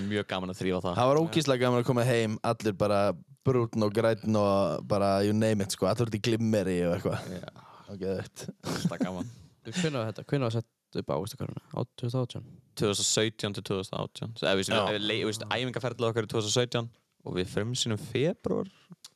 Mjög 0.10 0.26
gaman 0.28 0.52
að 0.52 0.60
þrýfa 0.60 0.80
það. 0.84 0.96
það 0.98 1.10
var 1.10 1.20
ógíslega 1.22 1.62
gaman 1.64 1.82
að 1.84 1.88
koma 1.88 2.04
heim 2.08 2.38
allir 2.44 2.74
bara 2.78 3.00
brútn 3.48 3.86
og 3.86 3.94
grætn 3.96 4.36
og 4.36 4.84
bara 4.90 5.12
you 5.24 5.34
name 5.34 5.64
it 5.64 5.72
sko, 5.76 5.88
allir 5.88 6.10
út 6.10 6.18
í 6.18 6.22
glimmeri 6.26 6.80
og 6.90 6.98
eitthvað 6.98 7.30
Já, 7.38 7.48
ok, 7.94 8.04
þetta 8.04 8.50
alltaf 8.74 9.00
gaman. 9.06 9.30
Hvernig 9.70 9.96
var 10.00 10.10
þetta? 10.10 10.26
Hvernig 10.30 10.46
var 10.50 10.56
sett 10.58 10.68
upp 10.98 11.12
á 11.14 11.16
ástakaruna? 11.20 11.62
Á 11.76 11.80
2018? 12.02 12.46
2017 12.80 13.54
til 13.58 13.64
2018. 13.64 14.34
Eða, 14.42 14.56
við 14.58 14.70
Já. 14.72 15.26
veist, 15.28 15.44
æfingarferðlega 15.50 16.14
okkar 16.14 16.28
í 16.28 16.32
2017 16.34 16.90
og 17.26 17.36
við 17.36 17.50
frumsýnum 17.52 18.00
februar 18.00 18.70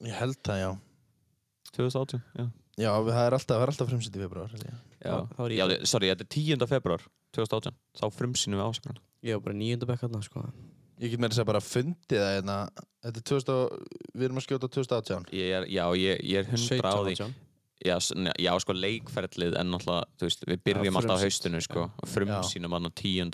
ég 0.04 0.14
held 0.20 0.38
það, 0.44 0.60
já 0.60 0.72
2018, 1.74 2.22
já. 2.38 2.46
já, 2.78 2.92
það 3.08 3.24
er 3.26 3.38
alltaf, 3.40 3.64
alltaf 3.66 3.90
frumsýtt 3.90 4.18
í 4.20 4.22
februar. 4.22 4.52
Já, 5.02 5.16
já 5.50 5.66
þi- 5.72 5.86
sorry, 5.90 6.12
þetta 6.12 6.26
er 6.28 6.32
10. 6.36 6.68
februar 6.70 7.02
2018. 7.34 7.74
Þá 7.98 8.06
frumsýnum 8.14 8.60
við 8.62 8.68
ásakaran. 8.70 9.02
Ég 9.24 9.40
var 9.40 9.46
bara 9.48 9.58
nýjönda 9.58 9.88
bekk 9.90 10.04
hérna, 10.06 10.22
sko. 10.22 10.44
ég 11.02 11.10
get 11.10 11.20
meira 11.20 11.34
að 11.34 11.40
segja 11.40 11.50
bara 11.50 11.60
fundið 11.60 12.22
það 12.22 12.34
hérna 12.38 12.58
þetta 13.04 13.18
er 13.18 13.26
2000 13.28 13.54
og, 13.54 13.88
við 14.14 14.26
erum 14.28 14.38
að 14.40 14.46
skjóta 14.46 14.70
2018 14.72 15.26
Ég 15.34 15.56
er, 15.58 15.66
já, 15.74 15.84
ég, 15.98 16.22
ég 16.22 16.38
er 16.38 16.46
100 16.54 16.86
á 16.86 16.96
því. 17.02 17.34
17, 17.84 17.92
18. 17.92 18.26
Já, 18.32 18.34
já, 18.48 18.52
sko 18.64 18.76
leikferðlið 18.78 19.58
en 19.60 19.72
náttúrulega, 19.74 20.08
þú 20.18 20.28
veist, 20.30 20.46
við 20.48 20.64
byrjum 20.70 20.88
Já, 20.88 20.96
alltaf 21.02 21.20
á 21.20 21.24
haustinu, 21.24 21.62
sko, 21.66 21.86
og 21.92 22.10
frumsýnum 22.10 22.78
á 22.78 22.80
10. 22.88 23.32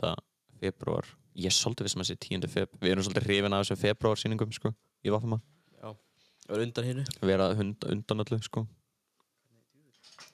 februar. 0.60 1.06
Ég 1.40 1.52
er 1.52 1.56
svolítið 1.56 1.88
vissum 1.88 2.04
að 2.04 2.10
sé 2.10 2.18
10. 2.26 2.48
feb. 2.52 2.70
Við 2.82 2.92
erum 2.96 3.06
svolítið 3.06 3.28
hrifin 3.30 3.54
af 3.56 3.64
þessum 3.64 3.82
februarsýningum, 3.84 4.54
sko, 4.58 4.74
í 5.06 5.14
Vafama. 5.14 5.40
Það 6.50 6.56
var 6.56 6.64
undan 6.66 6.86
hinnu. 6.88 7.04
Vera 7.22 7.52
hund, 7.54 7.86
undan 7.86 8.24
öllu, 8.26 8.40
sko. 8.42 8.66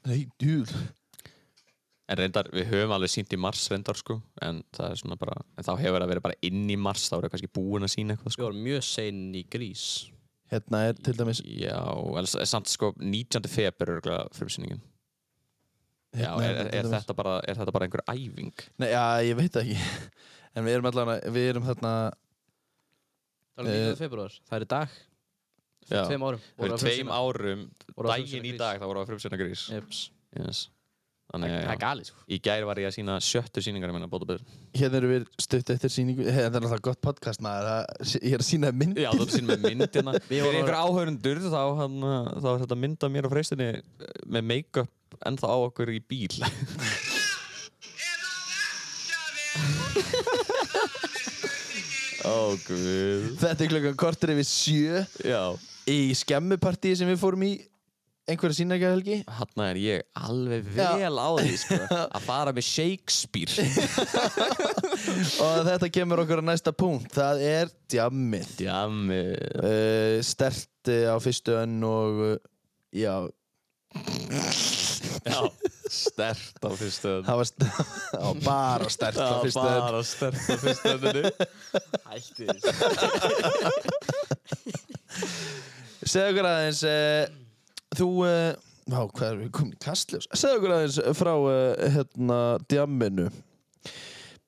nei, 0.06 0.28
djúl 0.40 0.70
En 2.06 2.20
reyndar, 2.20 2.46
við 2.54 2.68
höfum 2.70 2.92
alveg 2.94 3.10
sínt 3.10 3.32
í 3.34 3.38
mars 3.42 3.64
reyndar, 3.74 3.98
sko, 3.98 4.20
en 4.46 4.60
það 4.78 4.92
er 4.94 5.00
svona 5.02 5.16
bara, 5.18 5.40
en 5.58 5.66
þá 5.66 5.72
hefur 5.82 6.04
það 6.04 6.12
verið 6.12 6.24
bara 6.28 6.38
inn 6.46 6.68
í 6.70 6.76
mars, 6.78 7.08
þá 7.10 7.16
er 7.18 7.26
það 7.26 7.32
kannski 7.34 7.50
búin 7.58 7.88
að 7.88 7.92
sína 7.96 8.14
eitthvað, 8.14 8.30
Við 8.30 8.36
sko. 8.38 8.44
varum 8.46 8.60
mjög 8.68 8.84
sein 8.86 9.22
í 9.34 9.42
grís. 9.50 9.86
Hérna 10.54 10.82
er 10.90 11.00
til 11.06 11.18
dæmis 11.18 11.42
Já, 11.46 11.80
en 12.20 12.28
samt, 12.48 12.70
sko, 12.70 12.92
19. 13.02 13.48
feb 13.50 13.82
er 13.82 13.94
örgulega 13.98 14.28
frumsýningin. 14.36 14.82
Já, 16.16 16.30
hérna 16.40 16.46
er, 16.46 16.60
er, 16.68 16.70
er, 16.80 16.92
þetta 16.94 17.16
bara, 17.18 17.40
er 17.48 17.58
þetta 17.60 17.74
bara 17.76 17.88
einhver 17.90 18.04
æfing? 18.12 18.54
Nei, 18.80 18.90
já, 18.94 19.04
ég 19.28 19.36
veit 19.40 19.52
það 19.56 19.66
ekki 19.66 20.14
En 20.56 20.64
við 20.64 20.78
erum 20.78 20.88
allavega, 20.92 21.34
við 21.36 21.50
erum 21.52 21.66
þarna 21.68 21.96
Það 23.56 23.66
var 23.66 23.72
Eh, 23.72 23.84
9. 23.90 23.98
februar. 24.00 24.34
Það 24.50 24.58
er 24.58 24.64
í 24.66 24.70
dag. 24.76 24.96
Fyrir 25.86 26.08
tveim 26.10 26.24
árum. 26.28 26.42
Fyrir 26.60 26.82
tveim 26.82 27.12
árum, 27.16 27.62
daginn 28.10 28.48
í 28.50 28.54
dag, 28.60 28.80
þá 28.82 28.86
voru 28.90 29.00
að 29.04 29.12
frumsýna 29.14 29.38
grís. 29.40 29.62
Yes. 30.36 30.64
Það 31.36 31.42
Þannig, 31.44 31.66
það 31.66 31.74
er 31.74 31.80
galið, 31.82 32.06
sko. 32.10 32.22
Í 32.32 32.38
gær 32.46 32.66
var 32.70 32.80
ég 32.80 32.88
að 32.88 32.94
sína 32.96 33.16
sjöttu 33.20 33.64
síningar 33.66 33.92
minna 33.92 34.08
bóta 34.08 34.28
betur. 34.30 34.54
Hérna 34.80 35.00
erum 35.02 35.12
við 35.12 35.26
stutt 35.44 35.72
eftir 35.74 35.92
síningu 35.92 36.24
Hey, 36.24 36.46
Þetta 36.46 36.62
er 36.62 36.64
náttúrulega 36.64 36.86
gott 36.88 37.02
podcast 37.04 37.44
maður 37.44 37.68
að- 37.74 38.14
Ég 38.22 38.38
er 38.38 38.44
að 38.44 38.48
sína 38.48 38.72
mynd 38.72 39.02
Já, 39.04 39.10
þú 39.12 39.26
ert 39.26 39.34
að 39.34 39.36
sína. 39.36 40.16
Við 40.32 40.46
Fyrir 40.46 40.60
einhver 40.62 40.80
áhörundur, 40.80 41.42
þá, 41.52 41.62
hann, 41.82 41.98
þá 42.40 42.48
er 42.54 42.64
þetta 42.64 42.80
mynd 42.86 43.04
af 43.04 43.12
mér 43.18 43.28
á 43.28 43.34
freystinni 43.36 43.68
eh, 43.76 43.84
með 44.32 44.48
make-up 44.54 45.20
ennþá 45.28 45.52
á 45.52 45.58
okkur 45.68 45.92
í 45.92 46.00
bíl. 46.08 46.40
Ó, 52.26 52.56
guð. 52.66 53.36
Þetta 53.42 53.64
er 53.66 53.70
klokkan 53.70 53.98
kortur 54.00 54.32
yfir 54.34 54.48
sjö 54.50 55.04
Já. 55.28 55.42
Í 55.86 56.16
skemmupartíi 56.18 56.96
sem 56.98 57.10
við 57.12 57.20
fórum 57.22 57.44
í 57.46 57.52
Einhverja 58.26 58.56
síningjahelgi 58.58 59.20
Hanna 59.38 59.68
er 59.70 59.78
ég 59.78 60.02
alveg 60.18 60.66
Já. 60.74 60.88
vel 60.98 61.18
á 61.22 61.30
því, 61.38 61.52
sko, 61.62 61.78
að 62.18 62.24
fara 62.26 62.54
með 62.58 62.66
Shakespeare. 62.66 63.54
Og 65.46 65.60
þetta 65.68 65.90
kemur 65.94 66.24
okkur 66.24 66.42
á 66.42 66.44
næsta 66.50 66.74
punkt 66.74 67.14
Það 67.14 67.44
er 67.46 67.70
djammið 67.94 68.48
Djami. 68.64 69.20
uh, 69.62 70.18
Stert 70.26 70.90
uh, 70.90 71.14
á 71.14 71.18
fyrstu 71.22 71.54
önn 71.60 71.78
og 71.86 72.14
uh, 72.32 72.36
Já, 72.96 73.16
Já. 75.30 75.40
Stert 75.86 76.58
á 76.66 76.70
fyrstu 76.80 77.08
önn. 77.20 77.26
það 77.30 77.38
var 77.40 77.46
st 77.46 77.62
á, 78.18 78.28
bara 78.46 78.90
stert 78.90 79.18
á 79.22 79.38
fyrstu 79.46 79.62
önn 79.70 79.86
bara 79.86 80.02
stert 80.06 80.42
á 80.50 80.56
fyrstu 80.66 80.88
önninu. 80.98 81.24
Hætti 82.10 82.44
þess. 82.50 82.66
Segðu 86.06 86.30
okkur 86.34 86.48
aðeins 86.50 86.82
uh, 86.90 87.26
Þú 87.96 88.10
uh, 88.28 88.54
Vá, 88.86 89.00
hvað 89.10 89.28
er 89.32 89.38
við 89.42 89.52
komin 89.58 89.74
í 89.74 89.82
kastljós 89.82 90.28
Segðu 90.38 90.60
okkur 90.60 90.74
aðeins 90.76 91.00
frá 91.18 91.34
uh, 91.34 91.54
hérna 91.96 92.40
djamminu 92.70 93.30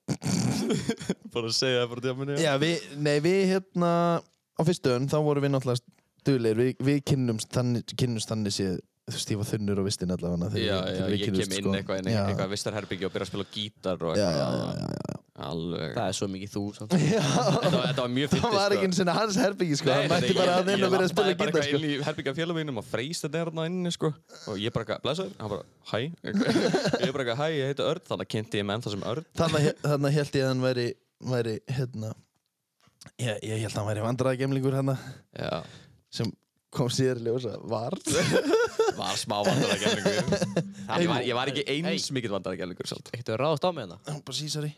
bara 1.33 1.51
segja 1.51 1.81
það 1.83 1.89
frá 1.91 2.01
djaminu. 2.05 2.37
Já, 2.39 2.53
við, 2.61 2.83
nei, 3.03 3.17
við 3.23 3.41
hérna 3.51 3.89
á 4.23 4.61
fyrstu 4.65 4.93
önn, 4.95 5.09
þá 5.11 5.17
vorum 5.25 5.45
við 5.45 5.53
náttúrulega 5.53 5.95
duðlegir, 6.27 6.61
við, 6.61 6.85
við 6.87 7.01
kynnumst 7.11 7.51
þannig, 7.55 7.95
kynnumst 7.99 8.31
þannig 8.31 8.55
séð, 8.55 8.77
þú 9.07 9.17
veist, 9.17 9.33
ég 9.33 9.41
var 9.41 9.49
þunnur 9.51 9.81
og 9.83 9.87
vistin 9.87 10.15
allavega 10.15 10.63
Já, 10.63 10.77
já, 10.95 11.03
ég 11.11 11.25
kem 11.25 11.39
inn 11.43 11.53
sko. 11.53 11.75
eitthvað, 11.75 12.09
Já. 12.11 12.21
eitthvað 12.23 12.53
vistarherbyggi 12.55 13.07
og 13.07 13.13
byrja 13.15 13.27
að 13.27 13.31
spila 13.33 13.47
gítar 13.53 14.07
og 14.07 14.19
Já, 14.19 14.27
eitthvað. 14.31 14.57
já, 14.57 14.71
já, 14.71 14.89
já, 14.95 15.11
já. 15.11 15.16
Alveg. 15.37 15.91
Það 15.93 16.07
er 16.09 16.15
svo 16.17 16.27
mikið 16.33 16.49
þú, 16.53 16.61
samt. 16.73 16.93
Þetta 16.97 17.69
var, 17.69 17.83
þetta 17.91 18.01
var 18.01 18.11
mjög 18.13 18.29
fyndið, 18.31 18.45
Það 18.47 18.55
var 18.57 18.73
ekki 18.73 18.87
eins 18.87 19.01
og 19.03 19.09
hans 19.17 19.35
herbyggi, 19.37 19.75
sko, 19.77 19.91
hann 19.93 20.07
mætti 20.09 20.31
ég- 20.31 20.39
bara 20.39 20.55
að 20.57 20.71
inn 20.73 20.85
og 20.87 20.93
byrja 20.95 21.05
að 21.07 21.11
spila 21.11 21.27
Ég 21.27 21.37
lappaði 21.37 21.37
bara 21.37 21.51
gítar, 21.51 21.51
eitthvað 21.51 21.67
sko. 21.67 21.77
inn 21.77 21.85
í 21.87 22.05
herbyggja 22.07 22.33
félagum 22.39 22.57
mínum 22.61 22.79
og 22.81 22.87
freist 22.89 23.25
þetta 23.27 23.37
er 23.43 23.51
þarna 23.51 23.65
inni, 23.69 23.91
sko. 23.93 24.09
Og 24.49 24.57
ég 24.63 24.73
bara 24.73 24.87
eitthvað, 24.87 25.03
blessaður, 25.05 25.35
hann 25.43 25.51
bara, 25.53 25.67
hæ. 25.91 25.99
Ég 27.05 27.13
bara 27.13 27.27
eitthvað, 27.27 27.37
hæ, 27.43 27.47
ég 27.53 27.69
heiti 27.69 27.85
Örn, 27.85 28.03
þannig 28.09 28.25
að 28.25 28.31
kynnti 28.33 28.61
ég 28.61 28.65
með 28.71 28.79
ennþá 28.79 28.95
sem 28.95 29.05
Örn. 29.13 29.27
Þannig 29.43 29.69
þannig 29.91 30.17
held 30.17 30.39
ég 30.41 30.47
að 30.47 30.51
hann 30.55 30.65
væri, 30.65 30.87
væri 31.35 31.55
hérna, 31.77 32.11
ég, 33.21 33.37
ég 33.45 33.61
held 33.61 33.69
að 33.69 33.77
hann 33.83 33.89
væri 33.91 34.05
vandræðagemlingur 34.07 34.79
hérna, 34.81 34.97
Já. 35.37 35.53
sem 36.17 36.33
kom 36.77 36.89
í 36.91 37.05
ljósa 37.23 37.53
var 37.71 37.93
Var 38.97 39.15
smá 39.17 39.37
vandaragerlingur 39.45 40.33
ég, 40.99 41.07
var- 41.09 41.23
ég 41.25 41.37
var 41.37 41.49
ekki 41.53 41.63
eins 41.71 42.09
mikill 42.13 42.33
vandaragerlingur 42.35 42.89
samt 42.89 43.07
Ekkert 43.15 43.31
að 43.33 43.39
ráðast 43.41 43.63
á 43.65 43.69
mig 43.71 43.85
hérna 43.85 43.97
bara 44.27 44.35
sísari 44.35 44.73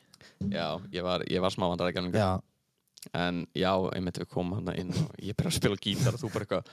Já, 0.48 0.80
ég 0.96 1.04
var, 1.04 1.26
ég 1.28 1.44
var 1.44 1.52
smá 1.52 1.68
já, 2.16 2.40
En 3.16 3.46
já, 3.56 3.74
einmitt 3.96 4.20
við 4.20 4.30
komum 4.32 4.60
hann 4.60 4.76
inn 4.76 4.96
og 4.96 5.12
ég 5.20 5.36
byrja 5.36 5.52
að 5.52 5.60
spila 5.60 5.80
gítar 5.84 6.16
og 6.16 6.22
þú 6.24 6.32
bara 6.34 6.46
eitthvað 6.48 6.66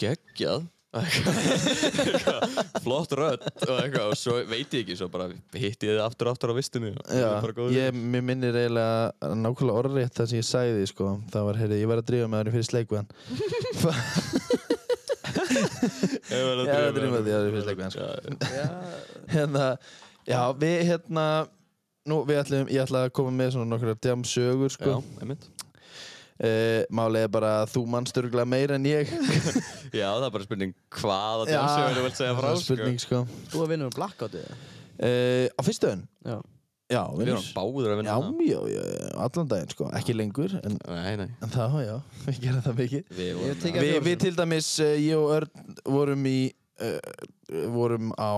geggjað? 0.00 0.66
Flott 2.84 3.12
rödd. 3.12 3.42
Og 3.66 3.74
eitthvað 3.76 4.06
og 4.08 4.16
svo 4.16 4.38
veit 4.48 4.72
ég 4.72 4.86
ekki, 4.86 4.96
svo 4.96 5.08
bara 5.12 5.26
hitti 5.52 5.90
ég 5.90 5.98
þið 5.98 6.00
aftur 6.00 6.30
og 6.30 6.32
aftur 6.36 6.52
á 6.52 6.54
vistunni 6.56 6.94
ég, 7.76 7.92
minnir 7.92 8.56
eiginlega 8.56 9.34
nákvæmlega 9.36 9.82
orðrétt 9.82 10.16
það 10.16 10.30
sem 10.32 10.40
ég 10.40 10.48
sagði 10.48 10.78
því 10.78 10.86
sko. 10.94 11.10
Það 11.34 11.42
var, 11.50 11.60
heyrði, 11.60 11.82
ég 11.82 11.92
var 11.92 12.00
að 12.00 12.08
drífa 12.08 12.30
með 12.32 12.38
hann 12.40 12.54
fyrir 12.56 12.68
sleik 12.70 12.88
við 12.92 12.98
hann 13.02 13.10
Ég 16.28 16.42
var 16.44 16.56
að 16.56 16.64
því 17.26 17.32
að 17.36 17.44
ég 17.44 17.52
finnst 17.52 17.68
leikmenn, 17.68 17.92
sko. 17.92 18.04
Hérna, 19.32 19.64
já, 20.28 20.40
við 20.60 20.76
hérna 20.88 21.26
nú, 22.10 22.20
við 22.28 22.40
ætlum, 22.42 22.68
ég 22.72 22.82
ætla 22.84 23.04
að 23.06 23.14
koma 23.18 23.32
með 23.38 23.54
svona 23.56 23.70
nokkrar 23.72 23.98
djam 24.04 24.24
sögur 24.28 24.72
sko. 24.74 24.98
Já, 24.98 25.22
einmitt. 25.22 25.48
Uh, 26.38 26.84
málið 26.94 27.24
er 27.26 27.30
bara 27.34 27.48
að 27.64 27.72
þú 27.72 27.80
mannst 27.90 28.18
örgulega 28.20 28.46
meira 28.46 28.76
en 28.78 28.84
ég. 28.86 29.08
Já, 29.90 30.06
það 30.06 30.26
er 30.28 30.34
bara 30.36 30.44
spurning 30.46 30.74
hvað 30.94 31.40
að 31.42 31.48
Já, 31.50 31.56
djálsögur 31.56 31.96
þú 31.96 32.04
vilt 32.04 32.20
segja 32.20 32.36
frá 32.36 32.44
það 32.46 32.52
er 32.52 32.60
sko. 32.60 32.68
spurning 32.68 33.00
sko. 33.02 33.22
Þú 33.50 33.64
að 33.64 33.72
vinna 33.72 33.88
með 33.88 33.96
blackoutið 33.98 34.44
uh, 34.52 35.48
á 35.50 35.60
fyrstu 35.66 35.90
önn 35.90 36.04
Já. 36.28 36.36
Já, 36.88 37.02
Við 37.12 37.18
vinnur 37.20 37.34
erum 37.34 37.48
báður 37.58 37.90
að 37.90 37.90
já, 37.90 37.96
vinna 37.98 38.46
já, 38.48 38.60
já, 38.72 38.84
allan 39.26 39.48
daginn 39.50 39.72
sko. 39.74 39.88
Ekki 39.98 40.14
lengur, 40.16 40.54
en, 40.62 40.78
Nei, 40.88 41.10
nei. 41.20 41.26
en 41.44 41.50
það, 41.52 41.74
já, 41.84 41.96
við 42.28 42.38
gerum 42.46 42.62
það 42.64 42.78
mikið. 42.78 43.10
Við 43.18 43.42
við 43.42 43.58
þessu. 43.66 44.14
til 44.22 44.32
dæmis, 44.38 44.70
uh, 44.80 44.94
ég 44.96 45.18
og 45.18 45.34
Örn 45.36 45.76
vorum 45.98 46.24
í 46.30 46.38
uh, 46.80 46.96
vorum 47.74 48.14
á 48.16 48.32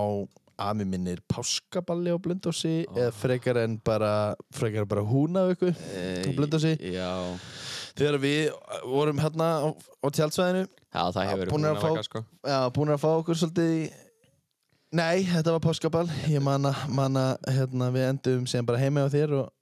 að 0.59 0.75
mér 0.81 0.89
minnir 0.91 1.21
páskaballi 1.31 2.11
á 2.13 2.17
Blöndósi 2.21 2.73
eða 2.91 3.11
frekar 3.15 3.57
en 3.63 3.77
bara 3.85 4.35
frekar 4.53 4.85
bara 4.85 5.01
húnavöku 5.07 5.71
Eh, 5.95 6.27
á 6.27 6.31
Blöndósi 6.37 6.75
Já, 6.91 7.09
þegar 7.95 8.19
við 8.23 8.51
vorum 8.85 9.19
hérna 9.23 9.49
á, 9.63 9.69
á 9.71 10.07
tjaldsvæðinu 10.11 10.65
já 10.67 11.03
það 11.15 11.29
hefur 11.31 11.51
búin 11.55 11.65
að 11.71 11.79
fá- 11.81 11.89
vaka, 11.89 12.03
sko. 12.03 12.23
að 12.97 13.01
fá 13.03 13.09
okkur 13.15 13.35
svolítið 13.39 13.75
í 13.79 13.91
Nei, 14.91 15.23
þetta 15.23 15.53
var 15.55 15.61
páskaball. 15.63 16.09
Ég 16.27 16.41
manna, 16.43 16.73
manna 16.91 17.37
hérna, 17.47 17.87
við 17.95 18.09
endum 18.09 18.41
síðan 18.43 18.65
bara 18.67 18.81
heima 18.81 19.05
á 19.07 19.13
þér 19.13 19.31
og, 19.39 19.53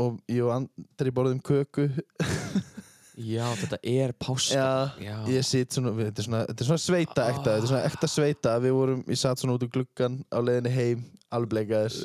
og 0.00 0.14
ég 0.32 0.40
og 0.46 0.54
Andri 0.54 1.12
borðum 1.12 1.42
köku 1.44 1.84
Já, 3.20 3.44
þetta 3.60 3.78
er 3.84 4.14
páska. 4.16 4.56
Já, 4.56 5.04
Já. 5.04 5.16
ég 5.34 5.46
sitt 5.46 5.76
svona, 5.76 5.92
þetta 5.98 6.22
er 6.22 6.28
svona, 6.28 6.42
þetta 6.48 6.64
er 6.64 6.70
svona 6.70 6.84
sveita 6.84 7.26
ekta, 7.28 7.48
þetta 7.50 7.56
er 7.60 7.72
svona 7.72 7.86
ekta 7.90 8.10
sveita. 8.10 8.54
Við 8.64 8.76
vorum, 8.76 9.02
ég 9.10 9.20
satt 9.20 9.42
svona 9.42 9.56
út 9.58 9.66
úr 9.66 9.72
gluggan 9.74 10.20
á 10.32 10.38
leiðinni 10.40 10.72
heim, 10.74 11.02
alveg 11.30 11.52
bleikaðir 11.52 11.98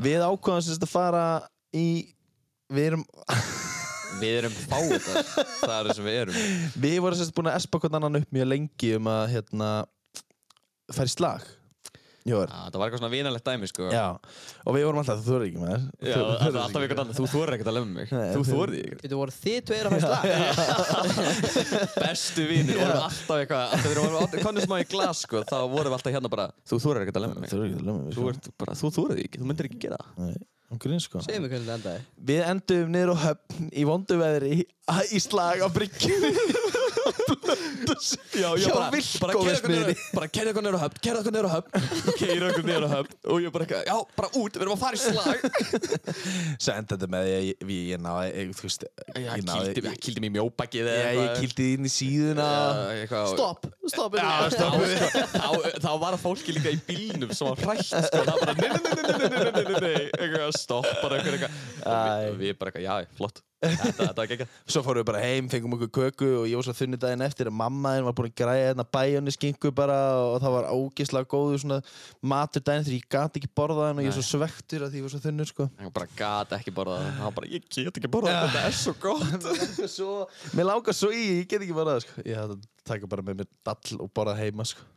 við 0.00 0.24
ákvæðum 0.24 0.64
sérst 0.64 0.84
að 0.86 0.92
fara 0.92 1.24
í 1.76 1.86
við 2.70 2.92
erum, 2.92 3.04
Við 4.20 4.36
erum 4.40 4.54
fáið 4.68 5.04
Það 5.06 5.74
er 5.76 5.86
það 5.86 5.90
sem 5.94 6.06
við 6.06 6.16
erum. 6.18 6.38
Við 6.82 6.96
vorum 7.04 7.18
sérst 7.20 7.34
búin 7.36 7.48
að 7.50 7.58
espa 7.60 7.78
hvern 7.80 7.98
annan 8.00 8.20
upp 8.20 8.34
mjög 8.34 8.48
lengi 8.50 8.90
um 8.98 9.08
að 9.12 9.22
hérna 9.36 9.68
fara 10.90 11.06
í 11.06 11.12
slag 11.14 11.46
Ah, 12.52 12.66
það 12.68 12.76
var 12.80 12.84
eitthvað 12.90 13.00
svona 13.00 13.12
vínalegt 13.14 13.46
dæmi 13.48 13.66
sko. 13.70 13.86
og 14.66 14.74
við 14.76 14.82
vorum 14.84 15.00
alltaf, 15.00 15.22
þú 15.24 15.30
þorði 15.30 15.46
ekki 15.48 15.60
með 15.62 15.70
þess 15.80 16.58
þú 16.60 16.74
þorði 16.74 16.86
ekki 16.90 16.96
með 17.00 17.08
þess 17.10 17.20
þú 17.20 17.26
þorði 17.32 17.54
ekki 17.56 17.66
að 17.70 17.76
lemja 17.78 17.94
mig. 17.96 18.06
Þú 18.10 18.42
þorði 18.50 18.80
ekki 18.84 19.00
við 19.06 19.16
vorum 19.20 19.36
þið 19.40 19.58
tveir 19.70 19.84
að 19.88 19.92
fæsla 19.96 20.18
bestu 22.04 22.42
vínir 22.50 22.74
við 22.76 22.82
vorum 22.84 23.04
alltaf 23.08 23.36
eitthvað 23.40 23.66
þegar 23.80 23.96
við 23.96 24.04
vorum 24.04 24.46
konið 24.46 24.68
smá 24.68 24.76
í 24.80 24.86
glas 24.92 25.24
sko, 25.24 25.42
þá 25.48 25.56
vorum 25.72 25.90
við 25.90 25.96
alltaf 25.98 26.14
hérna 26.18 26.32
bara 26.36 26.46
þú 26.68 26.80
þorði 26.84 27.06
ekki 27.06 27.16
að 27.16 27.24
lemja 27.26 27.40
mig. 27.40 27.48
Þú 27.50 27.56
þorði 28.20 28.38
sko. 28.84 29.06
ekki, 29.24 29.40
þú 29.40 29.48
myndir 29.50 29.70
ekki 29.70 29.80
gera 29.88 30.00
um 30.70 30.78
Grinn, 30.78 31.00
sko. 31.02 31.18
við 32.30 32.44
endum 32.46 32.92
niður 32.94 33.10
á 33.10 33.16
höfn 33.24 33.70
í 33.74 33.82
vonduveðri 33.88 34.60
í 34.62 35.18
slag 35.24 35.64
á 35.66 35.68
bryggjum 35.74 36.28
Já, 38.40 38.48
Hjá 38.60 38.70
bara, 38.74 38.90
bara 39.20 39.34
keira 39.34 39.56
okkur 39.58 39.72
niður 39.74 40.02
bara 40.14 40.28
keira 40.30 40.52
okkur 40.52 40.64
niður 40.64 40.78
á 40.78 40.82
höfn, 40.84 40.98
keira 41.04 41.18
okkur 41.20 41.34
niður 41.34 41.48
á 41.48 41.52
höfn 41.56 41.70
keira 42.20 42.50
okkur 42.50 42.64
niður 42.68 42.84
á 42.86 42.90
höfn 42.94 43.12
og 43.34 43.36
ég 43.44 43.54
bara 43.54 43.64
eitthvað, 43.66 43.82
já, 43.90 43.96
bara 44.20 44.28
út, 44.40 44.52
við 44.54 44.62
erum 44.64 44.74
að 44.76 44.82
fara 44.84 44.94
í 44.94 45.02
slag 45.04 45.38
Svo 46.60 46.70
enda 46.74 46.94
þetta 46.96 47.08
með 47.10 47.22
því 47.26 47.32
að 47.34 47.44
ég, 47.46 47.64
ég, 47.70 47.82
ég 47.90 47.98
náði, 48.04 48.26
ég, 48.30 48.52
þú 48.56 48.64
veist, 48.66 48.82
Já, 49.10 49.30
ég 49.30 49.44
náði, 49.48 49.74
kýldi, 49.76 49.94
kýldi 50.06 50.24
mig 50.24 50.30
í 50.30 50.34
mjóbakið 50.36 50.90
ég, 50.90 51.18
ég 51.20 51.30
kýldi 51.40 51.64
inn 51.76 51.84
í 51.86 51.92
síðuna. 51.92 52.46
Já, 52.50 52.56
eitthvað 53.00 53.24
Stopp, 53.34 53.62
stopp 53.90 54.12
Já, 54.18 54.24
hérna. 54.26 54.50
stopp. 54.54 54.76
þá, 55.80 55.90
var 56.00 56.16
það 56.16 56.22
fólki 56.24 56.56
líka 56.56 56.70
í 56.74 56.80
bílnum 56.88 57.30
sem 57.36 57.50
var 57.50 57.58
hrætt 57.66 57.86
sko, 57.90 58.00
það 58.14 58.26
var 58.30 58.38
bara 58.44 58.54
nei, 58.56 58.68
nei, 58.70 58.80
nei, 58.80 58.94
nei, 58.94 59.06
nei, 59.10 59.18
nei, 59.20 59.28
nei, 59.30 59.50
nei, 59.50 59.64
nei, 59.66 59.78
nei, 59.80 60.00
eitthvað 60.20 60.50
við 62.40 62.58
bara 62.60 62.72
eitthvað, 62.72 62.84
já, 62.86 62.94
flott 63.18 63.42
þetta, 63.60 64.06
var 64.16 64.28
geggjað 64.30 64.52
Svo 64.72 64.82
fórum 64.86 65.02
við 65.02 65.08
bara 65.10 65.20
heim, 65.24 65.48
fengum 65.52 65.74
okkur 65.76 65.90
köku 65.96 66.28
og 66.40 66.46
ég 66.48 66.56
var 66.56 66.66
svo 66.68 66.74
þunni 66.78 66.98
daginn 67.00 67.24
eftir 67.26 67.50
að 67.50 67.56
mamma 67.60 67.92
þinn 67.96 68.06
var 68.08 68.16
búin 68.16 68.30
að 68.30 68.36
græja 68.40 68.68
hérna 68.70 68.86
bæjóni 68.96 69.34
skinku 69.36 69.72
bara 69.76 69.98
og 70.30 70.38
það 70.44 70.54
var 70.56 70.68
ógeðslega 70.72 71.30
góður 71.34 71.62
svona 71.64 71.80
matur 72.32 72.64
daginn 72.64 72.86
þegar 72.88 72.96
ég 72.96 73.08
gati 73.16 73.42
ekki 73.42 73.52
borða 73.60 73.90
hann 73.90 74.00
og 74.00 74.06
ég 74.06 74.12
er 74.14 74.16
svo 74.16 74.26
svektur 74.40 74.86
að 74.86 74.94
því 74.94 75.02
ég 75.02 75.06
var 75.08 75.14
svo 75.14 75.22
þunnur 75.26 75.50
sko. 75.52 75.68
hann 75.80 75.94
bara 76.00 76.10
gat 76.16 76.56
ekki 76.56 76.74
borðað 76.80 77.04
það. 77.04 77.12
hann 77.18 77.28
var 77.28 77.36
bara, 77.40 77.50
ég 77.52 77.68
get 77.68 78.00
ekki 78.00 78.12
borðað 78.16 78.40
þetta 78.46 78.64
er 78.70 78.78
svo 78.80 78.96
gott 79.04 79.50
svo, 79.98 80.10
mér 80.56 80.70
langar 80.70 80.96
svo 80.96 81.12
í, 81.12 81.26
ég 81.42 81.50
get 81.50 81.60
ekki 81.60 81.76
borðað 81.76 82.06
sko. 82.06 82.24
Ég 82.24 82.56
taka 82.88 83.10
bara 83.10 83.24
með 83.26 83.42
mér 83.42 83.50
dall 83.66 84.00
og 84.00 84.08
borða 84.16 84.38
heima 84.40 84.64
sko. 84.66 84.88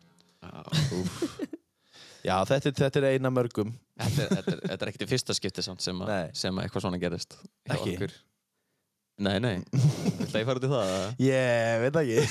Já, 2.23 2.37
þetta, 2.47 2.71
þetta 2.71 3.01
er 3.01 3.07
eina 3.17 3.31
mörgum. 3.33 3.73
þetta, 3.99 4.27
þetta, 4.37 4.53
er- 4.55 4.75
er 4.77 4.91
ekkert 4.91 5.05
í 5.05 5.09
fyrsta 5.11 5.35
skipti 5.35 5.63
samt 5.65 5.83
sem, 5.83 5.99
sem 6.33 6.55
að 6.55 6.67
eitthvað 6.67 6.85
svona 6.85 6.99
gerist 7.01 7.35
Ekki? 7.67 7.95
okkur. 7.97 8.13
Nei, 9.21 9.35
nei, 9.43 9.57
ætla 10.23 10.41
ég 10.41 10.47
fara 10.47 10.59
út 10.59 10.65
í 10.65 10.69
það 10.71 10.91
eða? 10.93 11.09
Ég 11.21 11.81
veit 11.83 11.97
ekki. 12.01 12.21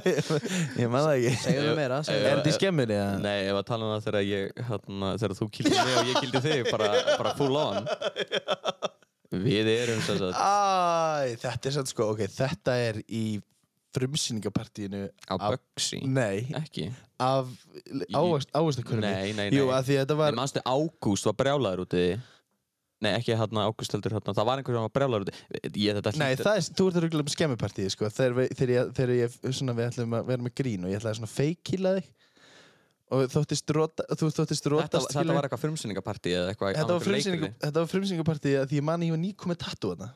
ég 0.82 0.90
man 0.92 1.06
það 1.06 1.14
ekki. 1.14 1.32
Segðu 1.42 1.64
mig 1.66 1.78
meira, 1.80 2.00
segðu 2.06 2.20
Er 2.20 2.26
mig 2.28 2.36
þetta 2.38 2.52
í 2.52 2.56
skemmunni? 2.58 2.98
eða? 2.98 3.16
Nei, 3.24 3.38
ef 3.48 3.58
að 3.58 3.64
tala 3.70 3.88
um 3.88 3.94
það 3.94 4.04
þegar 4.08 4.28
ég 4.28 4.62
hérna, 4.68 5.14
þegar 5.22 5.36
þú 5.40 5.48
kildi 5.58 5.74
mig 5.80 5.96
og 5.96 6.10
ég 6.12 6.20
kildi 6.20 6.44
þig 6.44 6.68
bara, 6.70 6.90
bara 7.18 7.34
full 7.40 7.58
on 7.58 7.90
Við 9.34 9.72
erum 9.74 10.04
sem 10.06 10.20
sagt 10.20 10.38
Æ, 10.38 11.34
þetta 11.42 11.70
er 11.70 11.76
sann 11.80 11.90
sko, 11.90 12.12
ok, 12.14 12.22
þetta 12.30 12.76
er 12.78 13.00
í 13.08 13.24
frumsýningapartíinu 13.94 15.08
á 15.30 15.34
Bugsy 15.38 16.00
Nei, 16.06 16.46
Ekki 16.58 16.88
af 17.22 17.50
ávastakunni 18.54 19.06
Nei, 19.06 19.32
nei, 19.32 19.48
nei 19.50 19.58
Jú, 19.58 19.68
af 19.74 19.86
því 19.86 19.98
að 19.98 20.04
þetta 20.04 20.16
Var... 20.18 20.32
var 20.32 20.38
Manstu 20.38 20.62
Ágúst 20.66 21.28
var 21.28 21.36
brjálaður 21.38 21.84
úti 21.86 22.06
Nei, 23.04 23.10
ekki 23.18 23.36
hérna 23.36 23.64
Ágúst 23.68 23.92
heldur 23.96 24.14
hérna 24.16 24.34
Það 24.36 24.48
var 24.48 24.60
einhver 24.62 24.76
sem 24.78 24.84
var 24.86 24.92
brjálaður 24.96 25.26
úti 25.28 25.34
Ég 25.84 25.98
þetta 25.98 26.12
Nei, 26.16 26.26
hlýtur- 26.32 26.48
það 26.48 26.58
er, 26.60 26.68
þú 26.78 26.86
ert 26.90 26.98
að 26.98 27.04
ruggla 27.06 27.24
með 27.28 27.34
skemmupartíi 27.36 27.92
sko, 27.94 28.10
þegar, 28.16 28.36
við, 28.40 28.52
þegar, 28.58 28.72
ég, 28.74 28.92
þegar 28.98 29.14
ég, 29.18 29.38
svona, 29.58 29.74
við 29.78 29.88
ætlum 29.90 30.16
að 30.18 30.28
vera 30.32 30.46
með 30.48 30.54
grín 30.62 30.84
og 30.88 30.92
ég 30.94 31.00
ætlaði 31.02 31.18
svona 31.20 31.32
feikíla 31.34 31.94
þig. 31.98 32.12
Og 33.14 33.26
þóttist 33.30 33.70
rota, 33.76 34.06
þú 34.16 34.28
þóttist 34.32 34.64
þetta, 34.64 34.70
rótast 34.72 35.10
þetta 35.12 35.34
var 35.36 35.46
eitthvað 35.46 35.62
frumsýningapartí 35.66 36.32
eða 36.34 36.52
eitthvað 36.54 36.78
þetta 36.78 36.94
var 36.96 37.02
frumsýningu- 37.04 37.50
þetta 37.66 37.82
var 37.84 37.90
frumsýningapartíi 37.92 38.54
að 38.62 38.70
því 38.70 38.78
ég 38.80 38.86
man 38.88 39.04
ég 39.04 39.12
var 39.14 39.20
nýkom 39.22 39.52
með 39.52 39.58
tattoo 39.66 39.92
þarna. 39.92 40.08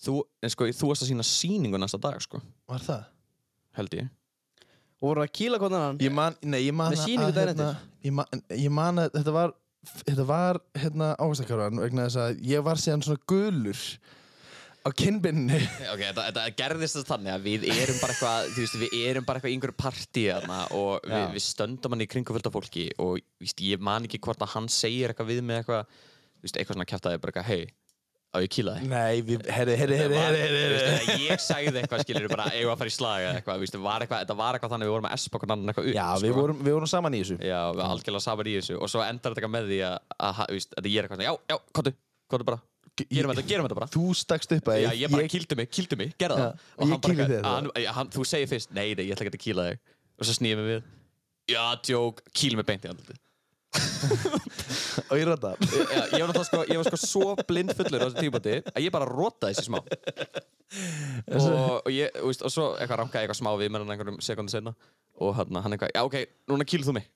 Þú, 0.00 0.14
en 0.42 0.54
sko, 0.54 0.70
þú 0.80 0.88
varst 0.90 1.04
að 1.04 1.10
sína 1.12 1.26
sýningu 1.28 1.78
næsta 1.82 2.00
dag 2.00 2.16
sko. 2.24 2.40
Var 2.72 2.86
það? 2.86 3.04
Held 3.76 3.96
ég. 4.00 4.08
Og 5.00 5.08
voru 5.12 5.22
að 5.26 5.30
kýla 5.36 5.60
hvernig 5.60 5.80
hann 5.84 5.98
Ég 6.04 6.12
man, 6.12 6.34
nei, 6.42 6.58
ég 6.66 6.74
man 6.76 6.92
daginn 6.96 7.22
hérna, 7.36 7.68
ég, 8.04 8.12
man, 8.16 8.26
ég 8.52 8.72
man 8.80 8.98
að 9.04 9.12
þetta 9.20 9.32
var 9.36 9.54
þetta 9.88 10.24
var 10.28 10.60
hérna 10.76 11.12
ávastakarvan 11.20 11.80
vegna 11.80 12.08
þess 12.08 12.20
að 12.20 12.42
ég 12.50 12.64
var 12.64 12.80
síðan 12.80 13.04
svona 13.06 13.22
gulur 13.30 13.80
á 14.80 14.88
kinnbinnu 14.96 15.58
Ok, 15.92 16.02
þetta, 16.02 16.26
þetta 16.28 16.44
gerðist 16.58 16.98
þetta 16.98 17.12
þannig 17.14 17.34
að 17.34 17.46
við 17.48 17.66
erum 17.74 18.00
bara 18.02 18.14
eitthvað, 18.16 18.52
þú 18.54 18.64
veist, 18.64 18.78
við 18.82 18.96
erum 19.10 19.26
bara 19.28 19.40
eitthvað 19.40 19.52
í 19.52 19.56
einhverju 19.58 19.78
partí 19.80 20.24
og 20.36 21.08
við, 21.08 21.26
við 21.36 21.44
stöndum 21.44 21.96
hann 21.96 22.04
í 22.04 22.08
kringu 22.10 22.36
fullt 22.36 22.50
af 22.50 22.56
fólki 22.56 22.86
og 23.00 23.20
víst, 23.42 23.64
ég 23.64 23.84
man 23.90 24.08
ekki 24.08 24.22
hvort 24.24 24.44
að 24.44 24.54
hann 24.56 24.70
segir 24.72 25.12
eitthvað 25.12 25.32
við 25.32 25.44
með 25.44 25.62
eitthvað, 25.62 26.00
þú 26.40 26.48
veist, 26.48 26.60
eitthvað 26.60 26.78
svona 26.78 26.90
kæftæði 26.92 27.22
bara 27.24 27.34
eitthvað, 27.34 27.50
hei, 27.50 27.79
á 28.30 28.36
ég 28.38 28.46
að 28.46 28.52
kýla 28.54 28.72
þig? 28.78 28.84
Nei, 28.90 29.22
við, 29.26 29.40
herri, 29.50 29.74
herri, 29.80 29.96
herri, 29.98 30.16
herri, 30.20 30.40
herri, 30.40 31.14
Ég 31.26 31.40
sagði 31.42 31.80
eitthvað, 31.82 32.02
skilur, 32.06 32.28
bara 32.30 32.46
eigum 32.54 32.72
að 32.74 32.78
fara 32.82 32.90
í 32.90 32.94
slag 32.94 33.20
eða 33.26 33.34
eitthvað, 33.40 33.64
þetta 33.66 34.36
var 34.38 34.54
eitthvað 34.56 34.70
þannig 34.74 34.86
að 34.86 34.88
við 34.90 34.94
vorum 34.94 35.08
að 35.10 35.16
espa 35.16 35.36
hvernig 35.40 35.54
annan 35.56 35.70
eitthvað 35.72 35.86
upp, 35.90 35.96
Já, 35.98 36.06
sko. 36.14 36.22
við 36.26 36.32
vorum, 36.38 36.58
við 36.62 36.72
vorum 36.78 36.90
saman 36.92 37.16
í 37.16 37.20
þessu 37.24 37.36
Já, 37.42 37.60
við 37.74 37.82
algjörlega 37.88 38.24
saman 38.26 38.46
í 38.46 38.54
þessu 38.60 38.74
og 38.78 38.86
svo 38.92 39.00
endar 39.06 39.34
þetta 39.34 39.50
með 39.50 39.64
því 39.72 39.78
að, 39.88 39.96
að, 40.28 40.34
að, 40.46 40.90
ég 40.90 40.98
er 41.00 41.08
eitthvað 41.08 41.26
já, 41.26 41.32
já, 41.50 41.56
kottu, 41.80 41.92
kottu 42.30 42.44
bara, 42.52 42.60
gerum 43.00 43.30
þetta, 43.34 43.46
gerum 43.50 43.64
þetta 43.66 43.78
bara. 43.80 43.90
Þú 43.96 44.04
stakst 44.20 44.50
upp 44.58 44.66
að 44.70 44.78
Já, 44.84 44.90
ég 45.00 45.08
bara 45.14 45.30
kýldu 45.34 45.54
mig, 45.58 45.66
kýldu 45.74 45.96
mig, 45.98 46.10
gerða 46.20 46.36
Já, 46.38 46.46
það 46.46 46.54
og 46.76 46.86
ég 46.86 47.00
kýli 47.00 47.16
eitthvað- 47.16 47.30
þig 47.34 47.40
þá. 47.40 47.50
hann, 47.50 47.66
Og 53.70 55.10
kýl 55.10 55.10
og 55.10 55.18
ég 55.20 55.26
rota 55.28 55.52
Já, 55.60 56.02
ég 56.18 56.26
var 56.26 56.44
sko, 56.46 56.62
ég 56.66 56.80
var 56.80 56.88
sko 56.88 56.98
svo 56.98 57.28
blindfullur 57.46 58.02
á 58.02 58.06
þessu 58.08 58.24
tímabati 58.24 58.56
að 58.72 58.82
ég 58.86 58.94
bara 58.94 59.06
rotaði 59.08 59.54
þessi 59.58 59.68
smá. 59.68 59.78
Og, 61.30 61.46
og 61.84 61.90
ég, 61.94 62.10
þú 62.16 62.32
veist, 62.32 62.44
og 62.46 62.54
svo 62.54 62.66
eitthvað 62.76 63.00
rankaði 63.04 63.26
eitthvað 63.26 63.40
smá 63.40 63.50
við 63.60 63.70
með 63.70 63.84
hann 63.84 63.94
einhverjum 63.94 64.20
sekundu 64.24 64.54
senna 64.54 64.74
og 65.20 65.34
hann, 65.38 65.62
hann 65.62 65.76
eitthvað, 65.76 65.94
já 65.94 66.02
ok, 66.06 66.18
núna 66.50 66.66
kýl 66.66 66.84
þú 66.86 66.96
mig. 66.98 67.08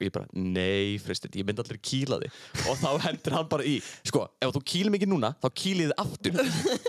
Og 0.00 0.06
ég 0.06 0.12
bara, 0.14 0.26
nei 0.34 0.98
Fristit, 1.02 1.36
ég 1.38 1.46
myndi 1.46 1.62
allir 1.62 1.78
kýla 1.84 2.18
þig. 2.22 2.38
Og 2.66 2.78
þá 2.80 2.88
hendur 3.06 3.36
hann 3.36 3.50
bara 3.50 3.66
í 3.68 3.76
sko, 4.08 4.24
ef 4.42 4.54
þú 4.56 4.62
kýlir 4.72 4.94
mig 4.94 5.02
ekki 5.02 5.10
núna, 5.12 5.34
þá 5.42 5.48
kýlið 5.62 5.92
þið 5.92 5.98
aftur. 6.02 6.38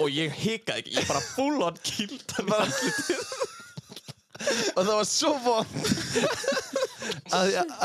Og 0.02 0.14
ég 0.14 0.38
hikaði 0.40 0.86
ekki, 0.86 0.96
ég 0.98 1.10
bara 1.10 1.26
full 1.34 1.66
on 1.68 1.82
kýld 1.84 2.38
hann 2.38 2.50
í 2.50 2.62
andlitið. 2.64 3.26
Og 4.74 4.80
það 4.80 4.96
var 4.98 5.10
svo 5.10 5.34
vond. 5.44 5.70
Að 7.38 7.52
ég 7.54 7.76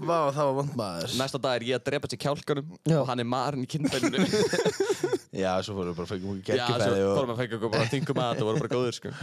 Vá, 0.00 0.18
það 0.32 0.48
var 0.48 0.56
vond 0.56 0.74
maður 0.78 1.14
næsta 1.20 1.40
dag 1.42 1.58
er 1.58 1.66
ég 1.68 1.78
að 1.78 1.86
drepa 1.90 2.10
sér 2.10 2.20
kjálkanum 2.24 2.74
Já. 2.88 2.98
og 3.00 3.06
hann 3.10 3.22
er 3.22 3.28
marinn 3.28 3.66
í 3.66 3.70
kynbæninu 3.70 4.26
Já, 5.42 5.52
svo 5.64 5.76
fórum 5.76 5.92
við 5.92 5.96
bara 6.00 6.06
að 6.06 6.12
fengja 6.14 6.26
múið 6.26 6.52
já, 6.56 6.66
svo 6.66 6.90
og... 6.90 7.14
fórum 7.20 7.32
að 7.34 7.40
fengja 7.42 7.58
okkur 7.58 7.72
bara 7.76 7.88
þingum 7.92 8.20
að 8.20 8.30
þetta 8.32 8.48
voru 8.48 8.62
bara 8.64 8.72
góðir 8.74 8.96
sko. 8.98 9.14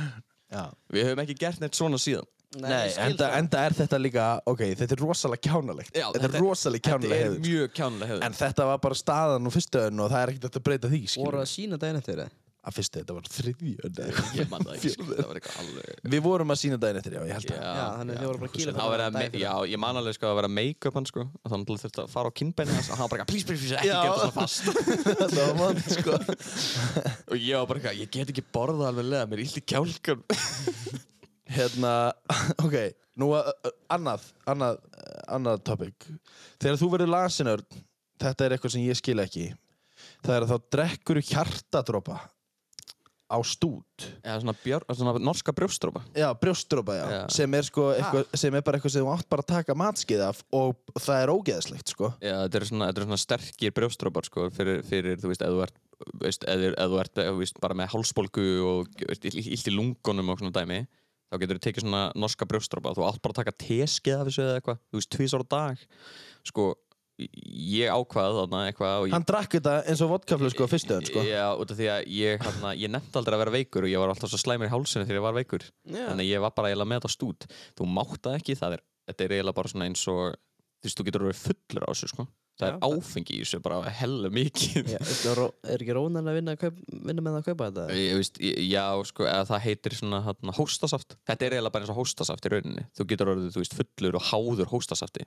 Já. 0.47 0.63
við 0.93 1.07
höfum 1.09 1.23
ekki 1.25 1.37
gert 1.41 1.63
neitt 1.63 1.77
svona 1.77 1.99
síðan 2.01 2.29
Nei, 2.55 2.87
skil 2.93 3.03
enda, 3.03 3.27
enda 3.35 3.61
er 3.67 3.73
þetta 3.75 3.97
líka, 3.99 4.25
ok, 4.47 4.61
þetta 4.79 4.95
er 4.95 5.01
rosalega 5.03 5.49
kjánalegt 5.49 5.97
Já, 5.97 6.05
Þetta 6.15 6.29
er 6.29 6.37
rosalega 6.39 6.79
þetta 6.79 6.93
kjánaleg 6.93 7.17
er 7.19 7.25
hefur 7.25 7.41
mjög 7.43 7.73
kjánuleg 7.75 8.11
hefur 8.13 8.23
En 8.23 8.37
þetta 8.37 8.67
var 8.69 8.79
bara 8.85 8.97
staðan 8.97 9.49
og 9.49 9.53
fyrstu 9.57 9.81
önn 9.83 10.03
og 10.05 10.13
það 10.13 10.21
er 10.21 10.31
ekkert 10.31 10.47
að 10.47 10.63
breyta 10.69 10.91
því, 10.93 11.01
Voru 11.03 11.11
skilur 11.11 11.41
að 11.41 11.49
sína 11.51 11.79
daginn 11.81 11.99
eftir 11.99 12.21
það? 12.23 12.31
Að 12.67 12.73
fyrstu, 12.75 12.99
þetta 12.99 13.13
var 13.15 13.27
þriðju 13.31 13.73
önn 13.87 13.99
ég 14.35 14.49
man 14.51 14.65
það 14.67 14.73
ekki, 14.75 14.89
sko. 14.91 15.05
það 15.07 15.27
var 15.29 15.37
eitthvað 15.39 15.59
alveg 15.61 16.09
Við 16.11 16.21
vorum 16.25 16.49
að 16.51 16.57
sína 16.59 16.77
daginn 16.81 16.97
eftir, 16.99 17.13
já, 17.15 17.21
ég 17.23 17.37
held 17.37 17.51
að 17.53 17.61
Já, 17.63 17.83
þannig 17.95 18.17
að 18.17 18.19
þið 18.19 18.27
voru 18.27 18.41
bara 18.41 18.49
að 18.49 18.57
kýla 18.57 18.73
Það 18.77 18.89
var 18.91 19.03
að, 19.05 19.13
me- 19.17 19.39
já, 19.39 19.51
ég 19.71 19.79
man 19.83 19.99
alveg 20.01 20.17
sko 20.17 20.27
að 20.27 20.35
vera 20.41 20.49
make-up 20.57 20.97
hann 20.99 21.07
sko 21.07 21.23
og 21.23 21.53
þannig 21.53 21.71
að 21.77 21.85
þurfti 21.85 22.01
að 22.03 22.11
fara 22.17 22.27
á 22.27 22.37
kinnbeinu 22.41 22.75
hans 22.75 22.89
og 22.91 22.99
hann 22.99 23.11
bara, 23.13 23.27
please, 23.31 23.47
please, 23.47 23.63
please, 23.63 23.79
ekki 23.79 23.87
Já. 23.87 24.01
gera 24.03 24.17
það 24.17 24.23
svona 24.25 24.35
fast. 24.35 24.67
Þetta 25.21 25.47
var 25.47 25.55
vond, 25.61 25.79
sko. 25.95 26.17
Og 27.31 27.39
ég 27.39 27.55
var 27.55 27.69
bara 27.71 27.79
eitthvað, 27.79 28.01
ég 28.03 28.11
get 28.17 28.33
ekki 28.35 28.43
borðað 28.57 28.89
alveg 28.91 29.09
leða, 29.13 29.29
mér 29.31 29.39
er 29.39 29.45
illt 29.47 29.61
í 29.61 29.65
kjálkan 29.71 30.23
Hérna, 31.57 31.91
ok, 32.65 32.75
nú 33.23 33.31
að, 33.37 33.53
uh, 33.63 33.75
annað, 33.95 34.25
annað, 34.51 34.81
uh, 34.91 35.19
annað 35.37 35.61
topic. 35.71 36.09
Þegar 36.59 36.81
þú 36.81 36.89
verður 36.97 37.13
lasinörn, 37.13 37.77
þetta 38.19 38.43
er 38.49 38.55
eitthvað 38.57 38.73
sem 38.75 38.83
ég 38.83 38.99
skil 38.99 39.21
ekki. 39.23 39.45
Það 40.25 40.33
er 40.35 40.45
að 40.45 40.51
þá 40.51 40.67
drekkur 40.75 41.21
hjartadrópa 41.23 42.17
á 43.27 43.37
stút. 43.43 44.05
Eða 44.23 44.37
svona, 44.43 44.55
björ, 44.63 44.85
svona 44.95 45.13
norska 45.19 45.53
brjóstrópa 45.55 46.03
Já, 46.15 46.29
brjóstdrópa, 46.39 46.95
já. 46.95 47.05
Já. 47.11 47.21
Sem, 47.33 47.57
er 47.57 47.65
sko 47.67 47.89
eitthvað, 47.93 48.29
sem 48.39 48.55
er 48.55 48.63
bara 48.63 48.79
eitthvað 48.79 48.93
sem 48.95 49.03
þú 49.03 49.11
átt 49.15 49.29
bara 49.31 49.43
að 49.43 49.49
taka 49.51 49.75
matskið 49.77 50.23
af 50.27 50.43
og 50.55 50.95
það 50.95 51.23
er 51.23 51.33
ógeðslegt, 51.33 51.91
sko. 51.95 52.11
Já, 52.23 52.35
þetta 52.45 52.61
eru 52.61 52.69
svona, 52.71 52.87
þetta 52.87 53.01
eru 53.03 53.09
svona 53.09 53.23
sterkir 53.25 53.75
brjóstrópar 53.79 54.29
sko 54.29 54.47
fyrir, 54.55 54.79
fyrir, 54.87 55.19
þú 55.19 55.33
veist, 55.33 55.43
ef 55.43 55.55
þú 55.55 55.65
ert 55.67 55.83
veist, 56.21 56.47
ef, 56.47 56.63
ef 56.69 56.93
þú 56.93 57.01
ert, 57.01 57.19
þú 57.19 57.41
veist, 57.41 57.59
bara 57.63 57.77
með 57.77 57.91
hálsbólgu 57.95 58.47
og 58.67 59.03
illt 59.07 59.69
í 59.71 59.75
lungunum 59.75 60.33
og 60.33 60.41
svona 60.41 60.55
dæmi 60.55 60.83
þá 61.27 61.39
getur 61.41 61.59
þú 61.59 61.63
tekið 61.65 61.85
svona 61.85 62.03
norska 62.15 62.47
brjóstrópa 62.47 62.93
þú 62.95 63.05
átt 63.07 63.21
bara 63.23 63.35
að 63.35 63.39
taka 63.41 63.55
teskeið 63.65 64.21
af 64.21 64.27
þessu 64.29 64.43
eða 64.45 64.59
eitthvað 64.59 64.81
þú 64.83 64.99
veist, 65.01 65.11
tvís 65.15 65.35
ára 65.35 65.47
dag. 65.51 65.87
Sko, 66.47 66.67
ég 67.17 67.89
ákvaði 67.89 68.35
þarna 68.37 68.61
eitthvað 68.69 68.95
og 69.01 69.07
ég, 69.09 69.13
Hann 69.15 69.25
drakk 69.27 69.55
þetta 69.57 69.75
eins 69.89 70.01
og 70.05 70.11
vodkaflu, 70.13 70.51
sko, 70.53 70.67
fyrstu 70.69 70.97
önn, 70.97 71.07
sko 71.09 71.23
Já, 71.25 71.45
út 71.57 71.73
af 71.73 71.79
því 71.79 71.89
að 71.93 72.09
ég, 72.13 72.43
hérna, 72.45 72.73
ég 72.77 72.93
nefndi 72.93 73.21
aldrei 73.21 73.37
að 73.37 73.43
vera 73.43 73.55
veikur 73.57 73.87
og 73.87 73.93
ég 73.93 74.03
var 74.03 74.13
alltaf 74.13 74.33
svo 74.33 74.41
slæmur 74.41 74.69
í 74.69 74.73
hálsinu 74.73 75.07
þegar 75.07 75.19
ég 75.21 75.25
var 75.25 75.37
veikur 75.37 75.65
Já. 75.65 76.03
þannig 76.11 76.27
að 76.27 76.29
ég 76.29 76.43
var 76.45 76.53
bara 76.57 76.69
eiginlega 76.71 76.91
með 76.93 77.01
þetta 77.01 77.15
stút 77.15 77.47
þú 77.73 77.89
mátt 77.97 78.19
það 78.21 78.37
ekki, 78.41 78.57
það 78.59 78.77
er, 78.77 78.83
þetta 79.09 79.25
er 79.25 79.37
eiginlega 79.37 79.59
bara 79.61 79.73
svona 79.73 79.89
eins 79.89 80.03
og 80.13 80.35
þú 80.37 80.91
veist, 80.91 80.99
þú 80.99 81.07
getur 81.07 81.25
verið 81.25 81.41
fullur 81.41 81.87
á 81.87 81.89
þessu 81.89 82.11
sko. 82.11 82.27
það 82.57 82.67
er 82.67 82.75
Já. 82.77 82.85
áfengi 82.85 83.33
í 83.33 83.41
þessu 83.41 83.59
bara 83.65 83.95
hella 83.97 84.29
mikið 84.33 84.93
Já, 84.93 84.99
er, 85.01 85.41
er 85.73 85.81
ekki 85.81 85.97
rónan 85.97 86.29
að 86.29 86.37
vinna, 86.37 86.53
að 86.53 86.61
kaup, 86.67 86.79
vinna 86.93 87.25
með 87.25 87.33
það 87.33 87.41
að 87.41 87.49
kaupa 87.49 87.71
þetta? 87.71 87.97
Ég, 87.97 88.13
veist, 88.21 88.39
já, 88.45 88.85
sko, 89.09 89.25
eða 89.25 89.49
það 89.49 89.65
heitir 89.65 89.97
svona 89.97 90.21
hérna, 90.25 90.55
hóstasaft, 90.57 91.17
þetta 91.29 91.49
er 91.49 91.57
eiginlega 91.57 91.73
bara 91.73 91.85
eins 91.85 91.93
og 91.93 91.99
hóstasaft 92.01 92.45
í 92.45 92.53
rauninni, 92.53 92.85
þú 92.97 93.07
getur 93.09 93.33
orðið, 93.33 93.51
þú 93.57 93.63
veist, 93.63 93.77
fullur 93.81 94.17
og 94.17 94.25
háður 94.29 94.73
hóstasafti 94.73 95.25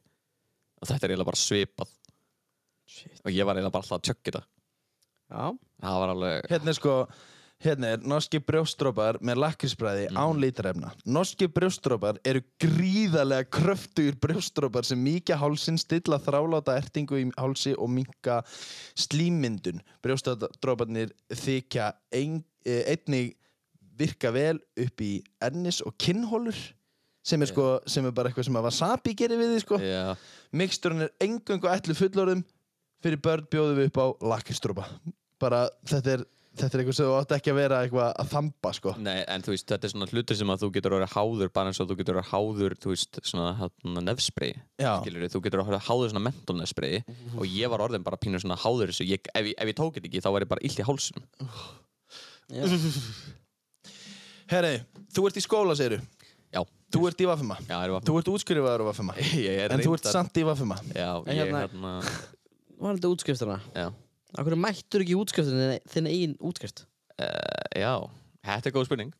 og 0.80 0.88
þetta 0.88 1.04
er 1.06 1.10
eiginlega 1.14 1.30
bara 1.32 1.40
svipað 1.42 1.90
Shit. 2.90 3.20
og 3.24 3.30
ég 3.32 3.44
var 3.46 3.54
eiginlega 3.56 3.72
bara 3.74 3.84
alltaf 3.84 4.00
að 4.00 4.08
tjöggi 4.10 4.36
það 4.38 4.46
Já, 5.30 5.44
það 5.84 6.00
var 6.02 6.08
alveg, 6.16 6.48
Hérna 6.50 6.72
er 6.72 6.74
sko, 6.74 6.94
hérna 7.62 7.90
er 7.94 8.00
norski 8.10 8.40
brjóstdrópar 8.42 9.18
með 9.22 9.36
lakrísbræði 9.44 10.08
Mhm. 10.10 10.16
án 10.18 10.40
lítarefna. 10.42 10.90
Norski 11.06 11.46
brjóstdrópar 11.46 12.18
eru 12.24 12.40
gríðarlega 12.58 13.44
kröftugir 13.48 14.16
brjóstdrópar 14.18 14.84
sem 14.84 14.98
mýkja 14.98 15.36
hálsin, 15.38 15.78
stilla 15.78 16.18
þráláta 16.18 16.74
ertingu 16.80 17.14
í 17.20 17.30
hálsi 17.38 17.76
og 17.78 17.90
minka 17.90 18.40
slímyndun. 18.96 19.80
Brjóstdróparnir 20.02 21.12
þykja 21.30 21.92
ein, 22.12 22.42
eh, 22.66 22.82
einnig 22.96 23.36
virka 23.96 24.32
vel 24.32 24.58
upp 24.76 25.00
í 25.00 25.22
ennis 25.40 25.80
og 25.82 25.94
kinnhólur 25.98 26.56
sem 27.22 27.42
er, 27.42 27.50
sko, 27.50 27.68
sem 27.90 28.06
er 28.08 28.14
bara 28.16 28.30
eitthvað 28.30 28.48
sem 28.48 28.58
að 28.58 28.66
wasabi 28.68 29.14
gerir 29.18 29.40
við 29.40 29.54
því 29.54 29.62
sko. 29.64 29.78
já, 29.84 30.16
Miksturinn 30.56 31.06
er 31.06 31.14
engungu 31.26 31.70
ætlu 31.70 31.96
fullorðum 31.98 32.44
fyrir 33.04 33.22
börn 33.22 33.48
bjóðum 33.52 33.80
við 33.80 33.90
upp 33.90 34.00
á 34.00 34.06
lakrísdrópa. 34.34 34.86
Bara 35.40 35.62
þetta 35.88 36.14
er, 36.16 36.24
þetta 36.60 36.76
er 36.76 36.82
eitthvað 36.82 36.96
sem 36.98 37.08
þú 37.08 37.14
átt 37.16 37.34
ekki 37.36 37.52
að 37.52 37.58
vera 37.60 37.78
eitthvað 37.84 38.10
að 38.10 38.30
þamba 38.34 38.72
sko. 38.76 38.94
Nei, 39.00 39.20
en 39.24 39.44
þú 39.44 39.54
veist, 39.54 39.66
þetta 39.70 39.88
er 39.88 39.92
svona 39.94 40.08
hlutir 40.10 40.40
sem 40.40 40.52
að 40.52 40.64
þú 40.64 40.70
getur 40.76 40.96
orðið 40.98 41.14
háður 41.14 41.52
bara 41.56 41.72
eins 41.72 41.80
og 41.80 41.88
þú 41.90 41.98
getur 42.00 42.20
orðið 42.20 42.30
háður, 42.34 42.76
þú 42.82 42.92
veist, 42.92 43.20
svona 43.30 43.50
hérna 43.60 44.16
skilur 45.00 45.28
þú 45.32 45.42
getur 45.46 45.64
orðið 45.64 45.84
háður 45.88 46.12
svona 46.12 46.24
mentolnefnsprey 46.28 47.02
og 47.38 47.44
ég 47.48 47.72
var 47.72 47.84
orðin 47.86 48.04
bara 48.04 48.20
pínur 48.20 48.42
svona 48.42 48.58
háður 48.60 48.92
þessu, 48.92 49.08
ég, 49.08 49.32
ef, 49.32 49.52
ég, 49.52 49.56
ef 49.56 49.72
ég 49.72 49.78
tók 49.80 49.96
þetta 49.96 50.10
ekki 50.10 50.24
þá 50.24 50.32
var 50.34 50.44
ég 50.44 50.52
bara 50.52 50.66
illt 50.66 50.80
í 50.80 50.88
hálsunum. 50.88 51.28
já. 52.52 52.64
Herri, 54.50 54.80
þú 55.14 55.28
ert 55.28 55.38
í 55.38 55.44
skóla, 55.44 55.76
segir 55.78 56.00
Já, 56.50 56.62
Þú 56.90 57.04
ert 57.06 57.20
í 57.22 57.26
Vafima. 57.30 57.56
já, 57.62 57.74
það 57.78 57.92
var 57.94 58.06
Þú 58.08 58.14
ert 58.20 58.30
útskrifaður 58.34 58.82
á 58.82 58.86
Vafima. 58.90 59.14
ég 59.46 59.60
er 59.66 59.74
En 59.76 59.82
þú 59.84 59.92
ert 59.98 60.08
samt 60.10 60.40
í 60.40 60.46
Vafima. 60.48 60.78
Já, 60.90 61.10
En 61.22 61.36
ég 61.36 61.44
hérna- 61.44 61.64
hérna, 61.68 61.92
Var 62.80 62.96
þetta 62.98 63.10
útskriftina? 63.14 63.58
já, 63.76 63.86
Akkur 64.38 64.56
mættur 64.58 65.02
ekki 65.04 65.14
í 65.14 65.20
útskriftina 65.20 65.78
þinn 65.90 66.08
eigin 66.10 66.36
útskrift? 66.40 66.84
uh, 67.20 67.64
já, 67.76 67.92
þetta 68.46 68.70
er 68.70 68.74
góð 68.76 68.86
spurning. 68.88 69.10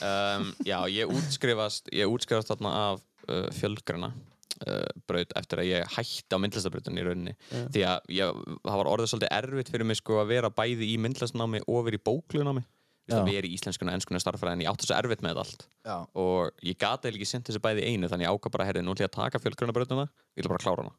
Um, 0.00 0.52
já, 0.64 0.78
ég 0.88 1.10
útskrifast, 1.12 1.90
ég 1.92 2.08
útskrifast 2.08 2.48
þarna 2.52 2.70
af 2.92 3.02
uh, 3.28 3.48
fjölgrana 3.52 4.12
uh, 4.14 4.86
braut 5.10 5.34
eftir 5.36 5.60
að 5.60 5.68
ég 5.68 5.90
hætti 5.98 6.32
á 6.32 6.38
myndlistabrautunni 6.40 7.02
í 7.02 7.06
rauninni. 7.06 7.34
Já. 7.50 7.64
Því 7.74 7.82
að 7.90 8.08
ég, 8.16 8.40
það 8.64 8.78
var 8.80 8.90
orðið 8.94 9.10
svolítið 9.12 9.34
erfitt 9.40 9.72
fyrir 9.74 9.90
mig 9.90 10.00
sko 10.00 10.20
að 10.22 10.30
vera 10.32 10.50
bæði 10.54 10.88
í 10.94 10.96
myndlistnámi 11.04 11.60
og 11.68 11.84
vera 11.90 11.98
í 12.00 12.04
bóklunámi. 12.08 12.64
Já. 13.04 13.18
að 13.18 13.30
vera 13.30 13.48
í 13.48 13.56
íslenskuna, 13.58 13.92
ennskunna, 13.98 14.20
starffræði 14.22 14.56
en 14.56 14.62
ég 14.64 14.70
átti 14.70 14.88
svo 14.88 14.96
erfitt 14.96 15.24
með 15.24 15.34
þetta 15.34 15.42
allt. 15.44 15.64
Já. 15.84 15.96
og 16.22 16.64
ég 16.64 16.78
gati 16.80 17.10
ekki 17.10 17.28
sent 17.28 17.50
þessi 17.50 17.60
bæði 17.60 17.84
einu 17.90 18.08
þannig 18.08 18.24
ég 18.24 18.36
ákvað 18.36 18.54
bara, 18.54 18.68
herri, 18.70 18.84
nú 18.84 18.94
ætlum 18.94 19.04
ég 19.04 19.10
að 19.10 19.18
taka 19.18 19.40
fjölgrunabrautuna 19.42 20.06
ég 20.08 20.40
ætla 20.40 20.52
bara 20.54 20.62
að 20.62 20.64
klára 20.64 20.86
hana 20.86 20.94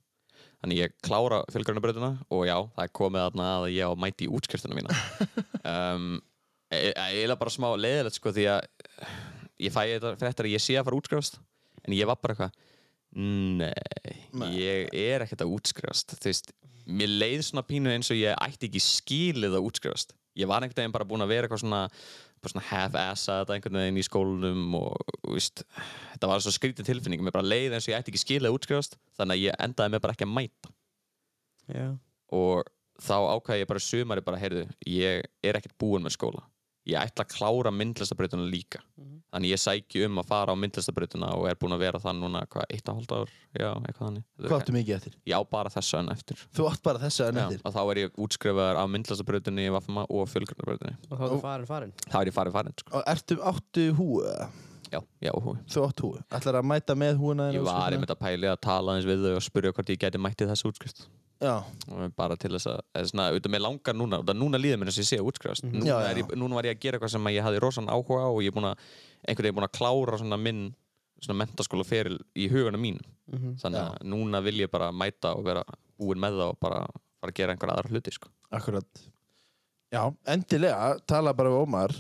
þannig 0.62 0.82
ég 0.84 0.93
klára 1.06 1.39
fjölgrunabrautuna 1.53 2.12
og 2.30 2.43
já, 2.45 2.56
það 2.78 2.91
komið 2.99 3.26
þarna 3.26 3.47
að 3.56 3.66
ég 3.74 3.89
á 3.89 3.93
mæti 4.06 4.28
í 4.28 4.32
útskriftina 4.38 4.78
mína 4.78 4.99
um, 5.74 6.12
ég 6.74 6.93
ég 6.93 7.26
er 7.26 7.36
bara 7.39 7.53
smá 7.53 7.68
leiðilegt 7.74 8.20
sko 8.20 8.34
því 8.36 8.45
að 8.53 8.62
ég 9.66 9.74
fæ 9.74 9.82
þetta 9.95 10.14
fréttar 10.22 10.49
að 10.49 10.56
ég 10.56 10.64
sé 10.64 10.78
að 10.78 10.86
fara 10.88 10.97
að 10.97 11.01
útskrifast 11.01 11.39
en 11.86 11.95
ég 11.97 12.10
var 12.10 12.20
bara 12.22 12.36
eitthvað 12.36 12.62
nei, 13.16 14.51
ég 14.58 14.89
er 14.91 15.24
ekkert 15.26 15.45
að 15.45 15.53
útskrifast 15.56 16.18
þú 16.20 16.30
veist, 16.32 16.51
mér 16.86 17.14
leið 17.22 17.45
svona 17.47 17.66
pínu 17.66 17.93
eins 17.93 18.12
og 18.12 18.20
ég 18.20 18.36
ætti 18.45 18.70
ekki 18.70 18.84
skilið 18.84 19.58
að 19.60 19.70
útskrifast 19.70 20.16
ég 20.36 20.50
var 20.50 20.64
einhvern 20.64 20.84
veginn 20.84 20.96
bara 20.96 21.08
búin 21.08 21.26
að 21.26 21.34
vera 21.34 21.48
eitthvað 21.48 21.64
svona 21.64 21.84
svona 22.46 22.66
half-assa 22.68 23.40
þetta 23.42 23.56
einhvern 23.56 23.80
veginn 23.80 23.98
í 23.98 24.06
skólanum 24.06 24.76
og 24.78 25.14
veist, 25.32 25.64
þetta 26.12 26.30
var 26.30 26.44
svo 26.44 26.54
skrítið 26.54 26.90
tilfinning. 26.92 27.24
Mér 27.26 27.34
bara 27.34 27.48
leið 27.48 27.74
eins 27.74 27.88
og 27.88 27.94
ég 27.94 28.02
ætti 28.02 28.14
ekki 28.14 28.22
skilið 28.22 28.52
að 28.52 28.58
útskrifast 28.60 28.98
þannig 29.18 29.38
að 29.40 29.46
ég 29.48 29.62
endaði 29.66 29.94
með 29.96 30.04
bara 30.04 30.14
ekki 30.14 30.28
að 30.28 30.36
mæta. 30.36 30.74
Já. 31.66 31.88
og 32.30 32.68
þá 33.02 33.16
ákvæði 33.34 33.64
ég 33.64 33.70
bara 33.72 33.82
sumari 33.82 34.22
bara, 34.22 34.38
heyrðu, 34.38 34.68
ég 34.86 35.26
er 35.42 35.58
ekkert 35.58 35.74
búinn 35.82 36.06
með 36.06 36.14
skóla 36.14 36.44
ég 36.86 37.00
ætla 37.02 37.26
að 37.26 37.32
klára 37.38 37.72
myndlistabrautuna 37.74 38.46
líka 38.52 38.80
Mhm. 38.98 39.22
þannig 39.34 39.52
ég 39.52 39.60
sæki 39.60 40.06
um 40.06 40.20
að 40.22 40.26
fara 40.30 40.54
á 40.54 40.56
myndlistabrautuna 40.56 41.30
og 41.36 41.48
er 41.50 41.56
búinn 41.56 41.74
að 41.76 41.80
vera 41.80 42.00
það 42.00 42.20
núna, 42.22 42.46
hvað, 42.48 42.66
eitt 42.70 42.90
og 42.90 42.96
hálft 43.00 43.12
ár 43.12 43.30
já, 43.60 43.72
eitthvað 43.82 44.06
þannig 44.08 44.24
Hvað 44.40 44.60
áttu 44.62 44.72
mikið 44.76 44.96
eftir? 44.96 45.14
já, 45.28 45.38
bara 45.50 45.70
þessu 45.70 45.98
enn 46.00 46.12
eftir 46.14 46.38
Þú 46.56 46.68
átt 46.72 46.84
bara 46.84 47.00
þessu 47.00 47.26
já, 47.26 47.32
eftir. 47.46 47.62
og 47.66 47.74
þá 47.74 47.82
er 47.92 47.98
ég 48.06 48.12
útskrifaður 48.16 48.78
af 48.84 48.90
myndlistabrautunni 48.90 49.66
og 49.74 50.30
fjölgrunarbrautunni 50.30 50.96
Og 51.12 51.18
þá 51.18 51.24
er 51.26 51.30
það 51.36 51.42
farin 51.42 51.66
farin. 51.68 51.94
þá 52.08 52.16
er 52.22 52.26
ég 52.32 52.34
farið 52.38 52.52
farin, 52.54 52.74
sko 52.80 52.96
Og 52.98 53.04
ertu 53.08 53.36
áttu 53.42 53.86
húu? 53.98 54.22
eða? 54.24 54.50
já, 54.94 55.02
já, 55.22 55.32
hú 55.34 55.58
Þú 55.68 55.88
átt 55.90 56.00
húu. 56.06 56.24
Ætlar 56.32 56.62
að 56.62 56.66
mæta 56.70 56.96
með 56.96 57.18
húuna 57.20 57.52
ég 57.52 57.64
var 57.66 57.92
einmitt 57.92 58.14
að 58.14 58.20
pæli 58.22 58.48
að 58.48 58.62
tala 58.62 58.94
aðeins 58.94 59.10
við 59.10 59.26
þau 59.26 59.36
og 59.36 59.44
spyrja 59.44 59.74
hvort 59.74 59.90
ég 59.90 59.98
geti 60.00 60.18
mættið 60.22 60.54
þessu 60.54 60.70
útskrift 60.72 61.00
Já. 61.02 61.08
Bara 62.18 62.36
til 62.41 62.52
þess 62.56 62.68
að, 62.72 62.80
eða 62.96 63.10
svona, 63.12 63.26
auðvitað 63.32 63.54
mér 63.56 63.64
langar 63.66 63.96
núna, 64.00 64.20
og 64.22 64.26
það 64.30 64.39
núna 64.41 64.60
líður 64.62 64.80
mér 64.82 64.89
þess 64.91 65.00
að 65.00 65.04
ég 65.06 65.10
sé 65.12 65.20
að 65.22 65.30
útskrifast 65.32 65.66
núna, 65.68 65.86
Já, 65.89 65.96
er 66.10 66.16
já. 66.16 66.24
ég, 66.24 66.34
núna 66.41 66.56
var 66.60 66.68
ég 66.70 66.76
að 66.78 66.82
gera 66.86 66.98
eitthvað 67.00 67.14
sem 67.16 67.30
að 67.30 67.36
ég 67.38 67.46
hafði 67.48 67.62
rosan 67.66 67.89
áhuga 67.91 68.22
á 68.26 68.30
og 68.32 68.41
ég 68.43 68.52
er 68.52 68.56
búin 68.58 68.70
að, 68.72 68.86
einhvern 69.28 69.46
veginn 69.48 69.58
búin 69.60 69.68
að 69.70 69.76
klára 69.80 70.20
svona 70.22 70.39
minn, 70.41 70.64
svona 71.22 71.39
mentaskóla 71.46 71.86
feril 71.88 72.18
í 72.36 72.50
hugunum 72.52 72.82
mín, 72.82 73.00
Mhm. 73.32 73.56
þannig 73.62 73.82
að 73.82 74.04
núna 74.06 74.41
vil 74.46 74.58
ég 74.62 74.70
bara 74.72 74.91
mæta 74.91 75.36
og 75.36 75.43
vera 75.46 75.64
búinn 76.00 76.20
með 76.22 76.36
það 76.39 76.50
og 76.54 76.60
bara 76.60 76.82
fara 77.22 77.32
að 77.32 77.38
gera 77.39 77.54
einhverja 77.56 77.76
aðra 77.80 77.89
hluti, 77.89 78.12
sko. 78.14 78.30
Akkurat. 78.52 78.86
Já, 79.91 80.04
endilega, 80.28 81.00
tala 81.08 81.34
bara 81.34 81.50
við 81.50 81.64
Ómar 81.66 81.96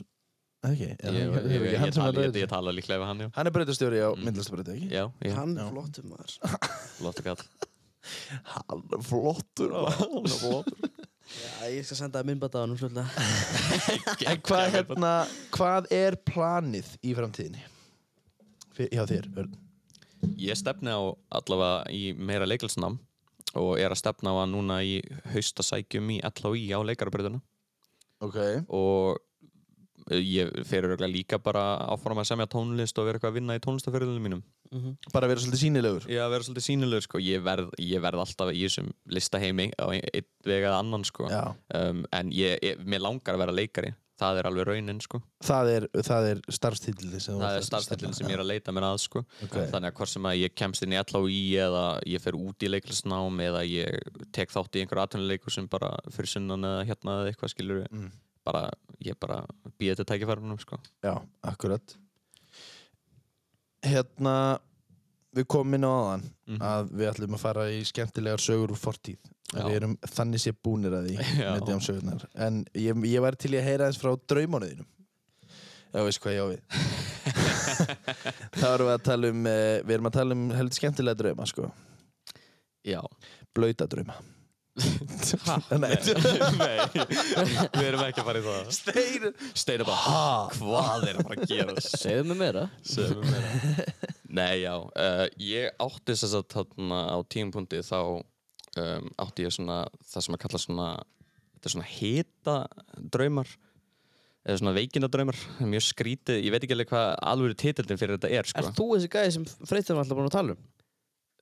Ekki, 0.65 0.87
Ég, 0.97 1.03
Er 1.05 1.13
ég, 1.13 1.33
ég, 1.45 1.61
ég, 1.73 1.77
hann 1.77 1.91
sem 1.93 2.01
tala, 2.01 2.23
er 2.25 2.47
tala 2.49 2.71
líklega 2.73 2.97
við 3.03 3.05
hann, 3.05 3.19
já. 3.19 3.27
Hann 3.35 3.47
er 3.47 3.51
breytastjóri 3.53 3.99
á 4.01 4.09
Mm. 4.15 4.89
Já, 4.89 5.11
já, 5.21 5.33
Hann 5.35 5.55
Já. 5.55 5.61
er 5.61 5.71
flottur 5.71 6.03
maður. 6.09 6.37
flott 6.97 7.23
kall. 7.23 7.37
Hann 8.53 8.83
er 8.97 9.03
flottur 9.05 9.73
Hann 9.99 10.17
er 10.23 10.35
flottur. 10.39 10.89
Já, 11.25 11.65
ég 11.73 11.85
skal 11.87 11.97
senda 12.03 12.19
það 12.21 12.27
minnbætt 12.29 12.53
á 12.53 12.59
hann 12.61 12.75
fljótlega. 12.77 13.07
En 14.29 14.41
hvað, 14.45 14.65
hérna, 14.75 15.13
hvað 15.55 15.87
er 15.97 16.17
planið 16.29 16.91
í 17.01 17.15
framtíðinni? 17.17 17.63
Fyr- 18.77 18.91
Hjá 18.93 19.05
þér, 19.09 19.29
Örn 19.41 19.55
Ég 20.41 20.57
stefni 20.57 20.93
á 20.93 21.01
allavega 21.37 21.89
í 21.93 22.13
meira 22.17 22.45
leikilsnám 22.49 22.99
og 23.55 23.75
er 23.79 23.93
að 23.93 23.99
stefna 24.03 24.33
á 24.33 24.43
að 24.43 24.51
núna 24.53 24.79
í 24.85 24.97
haustasækjum 25.33 26.09
í 26.15 26.19
LHI 26.29 26.63
á 26.75 26.79
leikarabröðuna 26.85 27.41
Ok 28.25 28.37
og 28.73 29.21
ég 30.13 30.51
fer 30.69 30.85
örugglega 30.85 31.09
líka 31.09 31.39
bara 31.41 31.63
áfram 31.89 32.19
að 32.21 32.27
semja 32.29 32.45
tónlist 32.51 32.97
og 33.01 33.07
vera 33.07 33.17
eitthvað 33.17 33.31
að 33.33 33.37
vinna 33.39 33.55
í 33.57 33.61
tónlistaferðunum 33.63 34.21
mínum. 34.27 34.43
Bara 35.13 35.27
vera 35.27 35.39
svolítið 35.39 35.61
sínilegur 35.65 36.05
að 36.09 36.29
vera 36.35 36.43
svolítið 36.43 36.65
sínilegur 36.69 37.01
sko, 37.07 37.19
ég 37.19 37.43
verð, 37.43 37.69
ég 37.79 38.01
verð 38.01 38.19
alltaf 38.25 38.49
í 38.53 38.63
þessum 38.65 38.89
listaheimi 39.07 39.71
á 39.79 39.85
ein- 39.91 40.09
einn 40.13 40.25
veg 40.45 40.63
eða 40.63 40.79
annan 40.79 41.03
sko. 41.03 41.27
Já 41.29 41.55
Um, 41.75 42.05
en 42.13 42.31
ég, 42.31 42.59
ég, 42.61 42.77
mér 42.85 43.01
langar 43.01 43.35
að 43.35 43.39
vera 43.45 43.51
leikari, 43.55 43.93
það 44.19 44.37
er 44.39 44.47
alveg 44.47 44.65
raunin 44.67 44.99
sko. 45.01 45.19
Það 45.43 45.69
er, 45.75 45.87
það 46.07 46.27
er 46.31 46.41
starfstillin 46.49 47.19
sem 47.21 47.35
Það 47.39 47.57
er 47.57 47.65
starfstillin 47.67 48.13
stefna- 48.13 48.15
sem 48.15 48.27
ég 48.29 48.33
er 48.37 48.43
að 48.43 48.47
leita 48.51 48.71
mér 48.71 48.83
að 48.87 48.99
sko. 49.03 49.25
Ok. 49.43 49.57
Þannig 49.71 49.89
að 49.91 49.95
hvort 49.97 50.09
sem 50.13 50.23
að 50.23 50.37
ég 50.39 50.55
kemst 50.55 50.83
inn 50.83 50.93
í 50.93 50.99
LHI 51.01 51.41
eða 51.65 52.01
ég 52.05 52.21
fer 52.21 52.33
út 52.33 52.57
í 52.63 52.69
leiklisnám 52.71 53.39
eða 53.43 53.63
ég 53.67 53.99
tek 54.31 54.49
þátt 54.49 54.71
í 54.75 54.81
einhverju 54.85 55.03
atvinnuleiku 55.03 55.51
sem 55.51 55.67
bara 55.67 55.91
fyrir 56.09 56.27
sunnan 56.31 56.63
eða 56.63 56.85
hérna 56.87 57.17
eða 57.19 57.33
eitthvað 57.33 57.53
skilur 57.55 57.87
Mm. 57.91 58.11
bara, 58.45 58.69
ég 59.03 59.19
bara 59.19 59.45
býði 59.79 59.95
þetta 59.97 60.05
tækifærunum 60.15 60.59
sko. 60.61 60.77
Já, 61.03 61.21
akkurat 61.43 61.95
Hérna 63.85 64.35
Við 65.35 65.47
komum 65.51 65.73
inn 65.75 65.83
á 65.83 65.91
aðan 65.91 66.21
Mhm. 66.47 66.59
að 66.61 66.91
við 66.95 67.07
ætlum 67.11 67.33
að 67.35 67.41
fara 67.41 67.63
í 67.73 67.79
skemmtilegar 67.89 68.39
sögur 68.39 68.71
úr 68.71 68.77
fortíð. 68.79 69.17
Við 69.55 69.75
erum 69.75 69.95
þannig 70.07 70.39
sé 70.43 70.51
búnir 70.53 70.93
að 70.95 71.07
því 71.09 71.15
En 72.45 72.61
ég, 72.73 72.95
ég 73.09 73.21
var 73.21 73.35
til 73.35 73.51
að 73.57 73.63
heyra 73.67 73.87
eins 73.89 73.99
frá 74.01 74.13
draumánuðinum 74.29 74.85
Já, 75.95 76.03
veist 76.03 76.19
hvað 76.23 76.35
ég 76.35 76.43
á 76.43 76.47
við? 76.53 76.61
Það 78.59 78.73
erum 78.73 78.87
við 78.89 78.93
að 78.95 79.03
tala 79.09 79.29
um 79.33 79.45
eh, 79.49 79.81
Við 79.85 79.93
erum 79.97 80.09
að 80.09 80.15
tala 80.17 80.35
um 80.37 80.45
heldur 80.55 80.77
skemmtilega 80.79 81.19
drauma 81.21 81.45
sko. 81.49 81.69
Já. 82.85 83.01
Blauta 83.55 83.87
drauma 84.75 85.79
Nei, 85.79 85.93
Nei, 86.59 86.77
við 86.91 87.87
erum 87.87 88.03
ekki 88.03 88.21
að 88.21 88.27
fara 88.27 88.41
í 88.41 88.45
það. 88.45 88.71
Steir 88.75 89.27
Steina 89.55 89.87
bara, 89.87 90.19
hvað 90.57 91.07
er 91.09 91.19
að 91.19 91.27
fara 91.29 91.37
að 91.39 91.51
gera? 91.53 91.75
Segðu 91.85 92.25
mig 92.31 92.39
meira. 92.41 92.65
Segðu 92.83 93.21
mér 93.21 93.35
meira. 93.35 93.95
Nei, 94.35 94.53
já, 94.65 94.73
uh, 94.75 95.25
ég 95.39 95.83
átti 95.85 96.11
þess 96.11 96.35
að 96.35 96.47
þarna 96.51 97.01
á 97.07 97.17
tímapunkti 97.31 97.79
þá 97.87 97.99
um, 98.01 99.11
átti 99.23 99.45
ég 99.45 99.55
svona, 99.55 99.83
það 100.11 100.25
sem 100.27 100.35
að 100.35 100.43
kalla 100.43 100.61
svona, 100.65 100.89
þetta 101.53 101.69
er 101.69 101.75
svona 101.77 101.91
hita 101.93 102.57
draumar 103.15 103.53
eða 104.45 104.59
svona 104.61 104.75
veikina 104.75 105.09
draumar, 105.09 105.39
mjög 105.63 105.87
skrítið, 105.87 106.43
ég 106.43 106.53
veit 106.53 106.65
ekki 106.65 106.75
alveg 106.75 106.91
hvað 106.91 107.07
alveg 107.31 107.55
titildin 107.63 108.01
fyrir 108.01 108.19
þetta 108.19 108.33
er, 108.41 108.49
sko. 108.51 108.61
Er 108.61 108.75
þú 108.77 108.89
þessi 108.91 109.11
gæði 109.15 109.31
sem 109.37 109.47
Freytur 109.65 109.97
var 109.97 110.03
alltaf 110.03 110.19
búin 110.19 110.29
að 110.29 110.35
tala 110.35 110.53
um? 110.57 110.65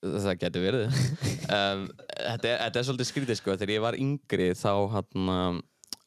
Það 0.04 0.40
getur 0.42 0.66
verið. 0.66 0.98
um, 1.58 1.86
þetta, 2.12 2.50
er, 2.50 2.58
þetta 2.66 2.80
er 2.80 2.88
svolítið 2.90 3.10
skrítið, 3.10 3.38
sko, 3.40 3.56
þegar 3.56 3.72
ég 3.72 3.84
var 3.86 3.98
yngri 4.00 4.50
þá 4.60 4.72
hana, 4.98 5.38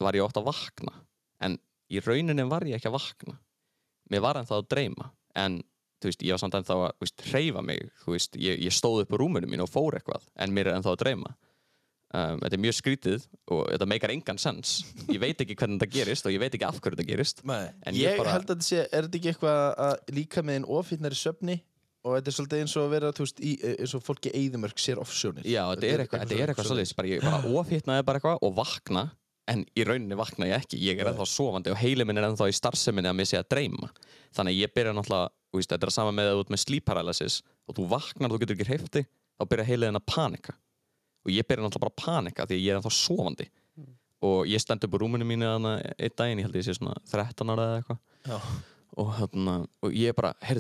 var 0.05 0.19
ég 0.19 0.27
ótt 0.27 0.41
að 0.41 0.51
vakna, 0.51 0.93
en 1.47 1.57
í 1.89 2.03
rauninni 2.05 2.45
var 2.51 2.67
ég 2.69 2.77
ekki 2.77 2.91
að 2.91 2.99
vakna. 2.99 3.39
Mér 4.13 4.23
var 4.27 4.41
ennþá 4.41 4.61
að 4.61 4.69
dreyma, 4.75 5.09
en 5.41 5.63
veist, 6.05 6.23
ég 6.23 6.37
var 6.37 6.43
samt 6.43 6.59
ennþá 6.59 6.77
að 6.77 6.93
veist, 7.03 7.25
hreyfa 7.31 7.63
mig, 7.65 7.89
veist, 8.05 8.37
ég, 8.39 8.61
ég 8.67 8.75
stóð 8.75 9.07
upp 9.07 9.17
á 9.17 9.21
rúminu 9.23 9.49
mínu 9.51 9.65
og 9.65 9.73
fór 9.73 9.97
eitthvað, 9.99 10.27
en 10.45 10.53
mér 10.55 10.71
er 10.71 10.79
ennþá 10.79 10.93
að 10.93 11.03
dreyma. 11.03 11.33
Um, 12.17 12.37
þetta 12.39 12.55
er 12.55 12.63
mjög 12.63 12.77
skrítið 12.77 13.25
og 13.51 13.63
þetta 13.73 13.89
meikar 13.91 14.13
engan 14.15 14.39
sens. 14.39 14.77
Ég 15.11 15.19
veit 15.21 15.41
ekki 15.43 15.57
hvernig 15.59 15.81
þetta 15.81 15.97
gerist 15.97 16.29
og 16.29 16.37
ég 16.37 16.41
veit 16.45 16.55
ekki 16.55 16.69
af 16.69 16.77
hverju 16.79 16.95
þetta 17.01 17.09
gerist. 17.09 17.43
Ég 17.43 17.97
ég 17.99 18.21
bara- 18.21 18.37
held 18.37 18.47
að 18.47 18.53
þetta 18.53 18.69
sé, 18.69 18.85
er 18.87 19.09
þetta 19.09 19.19
ekki 19.19 19.33
eitthvað 19.33 19.65
að 19.89 20.15
líka 20.15 20.45
með 20.47 20.61
einn 20.61 21.17
söfni 21.19 21.57
og 22.07 22.15
þetta 22.15 22.31
er 22.31 22.37
svolítið 22.37 22.63
eins 22.63 22.75
og 22.79 22.85
að 22.87 22.93
vera, 22.95 23.13
þú 23.15 23.25
veist, 23.25 23.41
í, 23.43 23.53
eins 23.75 23.95
og 23.97 24.03
fólki 24.07 24.31
eðumörk 24.39 24.79
sér 24.79 25.01
offsjónir. 25.03 25.47
Já, 25.49 25.63
þetta 25.73 25.87
er 25.89 26.03
eitthvað, 26.05 26.21
þetta 26.23 26.37
er 26.37 26.49
eitthvað 26.53 26.69
svolítið, 26.71 26.95
bara 27.01 27.09
ég 27.11 27.19
bara 27.27 27.41
ofhittnaði 27.61 28.07
bara 28.07 28.17
eitthvað 28.21 28.39
og 28.47 28.53
vakna, 28.61 29.03
en 29.51 29.61
í 29.79 29.87
rauninni 29.87 30.17
vakna 30.19 30.45
ég 30.51 30.57
ekki, 30.63 30.77
ég 30.83 30.99
er 31.03 31.07
ennþá 31.11 31.27
sofandi 31.31 31.71
og 31.75 31.79
heili 31.79 32.05
minn 32.07 32.19
er 32.21 32.27
ennþá 32.29 32.47
í 32.51 32.57
starfseminni 32.57 33.11
að 33.11 33.19
mér 33.19 33.29
sé 33.31 33.37
að 33.41 33.51
dreyma. 33.55 33.89
Þannig 34.35 34.53
að 34.55 34.61
ég 34.63 34.71
byrja 34.75 34.93
náttúrulega, 34.97 35.27
þú 35.51 35.57
veist, 35.61 35.71
þetta 35.75 35.87
er 35.87 35.95
sama 35.95 36.13
með 36.15 36.27
að 36.31 36.37
þú 36.37 36.43
ert 36.45 36.53
með 36.55 36.63
sleep 36.63 36.85
paralysis 36.87 37.35
og 37.67 37.73
þú 37.79 37.83
vaknar 37.91 38.31
og 38.31 38.35
þú 38.35 38.41
getur 38.43 38.57
ekki 38.57 38.71
hreyfti, 38.71 39.03
þá 39.39 39.43
byrja 39.53 39.69
heiliðin 39.71 40.01
að 40.01 40.09
panika. 40.11 40.53
Og 41.27 41.31
ég 41.35 41.47
byrja 41.47 41.63
náttúrulega 41.63 41.85
bara 41.87 41.95
að 41.95 42.01
panika 42.03 42.43
því 42.51 42.57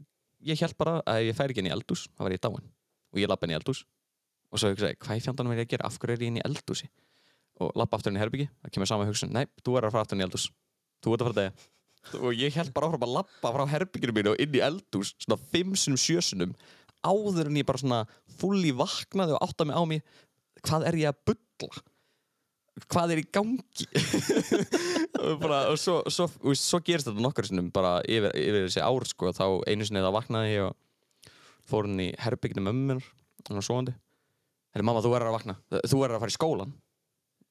ég 0.41 0.61
held 0.61 0.77
bara 0.77 1.01
að 1.07 1.21
ef 1.21 1.31
ég 1.31 1.37
færi 1.37 1.55
ekki 1.55 1.63
inn 1.65 1.71
í 1.71 1.75
eldús, 1.75 2.09
þá 2.17 2.23
var 2.27 2.35
ég 2.35 2.43
dáin. 2.45 2.67
Og 3.11 3.21
ég 3.21 3.31
lappa 3.31 3.47
inn 3.47 3.55
í 3.55 3.59
eldús. 3.59 3.85
Og 4.51 4.61
svo 4.61 4.71
hugsaði, 4.71 4.95
ég, 4.95 5.01
hvað 5.01 5.17
í 5.17 5.25
fjandanum 5.25 5.53
er 5.55 5.63
ég 5.63 5.69
að 5.69 5.73
gera? 5.75 5.89
Af 5.89 5.99
hverju 5.99 6.17
er 6.17 6.25
ég 6.25 6.33
inn 6.33 6.41
í 6.41 6.45
eldúsi? 6.45 6.91
Og 7.61 7.73
lappa 7.79 7.99
aftur 7.99 8.13
inn 8.13 8.19
í 8.19 8.23
herbyggi, 8.23 8.49
það 8.63 8.75
kemur 8.75 8.91
sama 8.91 9.07
hugsun. 9.09 9.33
Nei, 9.35 9.47
þú 9.65 9.77
er 9.79 9.87
að 9.89 9.95
fara 9.95 10.05
aftur 10.07 10.19
inn 10.19 10.25
í 10.25 10.27
eldús. 10.27 10.47
Þú 11.01 11.15
ert 11.15 11.25
að 11.25 11.31
fara 11.31 11.39
degja. 11.39 11.53
Og 12.21 12.33
ég 12.35 12.55
held 12.57 12.73
bara 12.73 12.89
áfram 12.89 13.05
að 13.05 13.15
lappa 13.19 13.53
frá 13.53 13.65
herbygginu 13.69 14.15
mínu 14.17 14.33
og 14.33 14.41
inn 14.41 14.55
í 14.57 14.63
eldús, 14.65 15.15
svona 15.21 15.41
fimm 15.53 15.75
sinum 15.77 16.01
sjösunum, 16.01 16.55
áður 17.05 17.51
en 17.51 17.59
ég 17.61 17.67
bara 17.69 17.81
svona 17.81 18.01
fulli 18.41 18.73
vaknaði 18.77 19.37
og 19.37 19.45
átta 19.45 19.67
mig 19.69 19.77
á 19.77 19.83
mig, 19.85 20.01
hvað 20.65 20.87
er 20.89 20.97
ég 20.97 21.13
að 21.13 21.21
bulla? 21.29 21.85
Hvað 22.91 23.15
er 23.15 23.21
í 23.21 23.25
gangi? 23.35 23.87
og, 25.25 25.41
bara, 25.43 25.63
og 25.73 25.79
svo, 25.81 26.01
svo, 26.13 26.29
svo 26.57 26.81
gerist 26.87 27.09
þetta 27.11 27.25
nokkur 27.25 27.49
sinnum 27.49 27.73
bara 27.75 27.99
yfir, 28.07 28.31
yfir 28.39 28.69
þessi 28.69 28.85
ár 28.85 29.07
sko, 29.11 29.33
þá 29.37 29.45
einu 29.69 29.87
sinni 29.87 30.05
þá 30.05 30.13
vaknaði 30.15 30.55
ég 30.55 30.69
og 30.69 31.35
fór 31.71 31.91
inn 31.91 32.05
í 32.07 32.13
herbygginu 32.23 32.65
mömmu 32.69 32.87
minnar 32.95 33.11
hún 33.49 33.59
var 33.59 33.67
svoandi 33.67 33.97
Herri 34.71 34.87
mamma, 34.87 35.03
þú 35.03 35.11
verður 35.17 35.33
að 35.33 35.37
vakna, 35.41 35.57
þú 35.83 35.99
verður 35.99 36.17
að 36.17 36.25
fara 36.25 36.33
í 36.33 36.39
skólan 36.39 36.79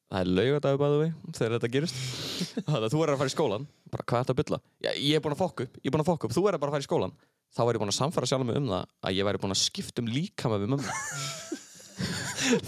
Það 0.10 0.24
er 0.24 0.30
laugadagur 0.34 0.80
bæðu 0.82 1.02
við 1.04 1.34
þegar 1.38 1.52
þetta 1.54 1.70
gerist. 1.70 1.98
Þannig 2.66 2.86
að 2.88 2.94
þú 2.96 3.02
verður 3.04 3.14
að 3.14 3.20
fara 3.20 3.30
í 3.30 3.34
skólan 3.36 3.68
bara 3.94 4.06
hvað 4.10 4.18
er 4.18 4.24
þetta 4.24 4.34
að 4.34 4.40
bylla? 4.40 4.60
Já, 4.82 4.90
ég 4.96 5.20
er 5.20 5.22
búinn 5.22 5.36
að 5.36 5.42
fokka 5.44 5.68
upp, 5.68 5.76
ég 5.78 5.86
er 5.86 5.94
búinn 5.94 6.04
að 6.04 6.10
fokka 6.10 6.26
upp, 6.26 6.34
þú 6.34 6.46
bara 6.48 6.58
að 6.58 6.74
fara 6.74 6.82
í 6.82 6.88
skólan 6.88 7.14
Þá 7.50 7.62
var 7.66 7.78
ég 7.78 7.82
búinn 7.82 7.94
að 7.94 7.98
samfara 7.98 8.30
sjálf 8.30 8.46
mig 8.46 8.58
um 8.58 8.70
það 8.70 8.90
að 9.06 9.16
ég 9.18 9.28
væri 9.28 9.42
búinn 9.42 9.54
að 9.56 9.62
skipta 9.62 10.04
um 10.04 10.10
líkama 10.14 10.60
við 10.62 10.74
mömmu 10.74 10.98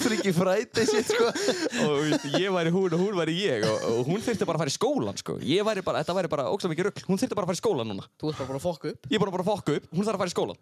Friki 0.01 0.33
fræti 0.35 0.83
sitt, 0.89 1.11
sko. 1.11 1.29
Og 1.29 1.85
þú 1.85 2.01
veist, 2.09 2.27
ég 2.35 2.51
væri 2.53 2.73
hún 2.75 2.95
og 2.97 3.01
hún 3.01 3.17
væri 3.17 3.37
ég 3.39 3.65
og, 3.67 3.85
og 3.91 4.11
hún 4.11 4.23
þurfti 4.23 4.47
bara 4.47 4.59
að 4.59 4.65
fara 4.65 4.73
í 4.73 4.75
skólan 4.75 5.21
sko. 5.21 5.37
ég 5.45 5.65
væri 5.67 5.85
bara, 5.85 6.03
þetta 6.03 6.17
væri 6.17 6.31
bara 6.33 6.49
ógstlega 6.51 6.75
mikið 6.75 6.89
rugl. 6.89 7.05
Hún 7.07 7.21
þurfti 7.21 7.37
bara 7.39 7.47
að 7.47 7.53
fara 7.53 7.59
í 7.59 7.63
skólan 7.63 7.91
núna. 7.93 8.05
Þú 8.19 8.31
ert 8.33 8.41
bara 8.41 8.51
búin 8.51 8.59
að 8.59 8.67
fokka 8.67 8.91
upp. 8.91 9.09
ég 9.09 9.17
er 9.17 9.23
bara 9.23 9.35
bara 9.37 9.45
að 9.45 9.51
fokka 9.53 9.77
upp, 9.79 9.89
hún 9.95 10.07
þarf 10.07 10.19
að 10.19 10.23
fara 10.25 10.33
í 10.33 10.35
skólan 10.35 10.61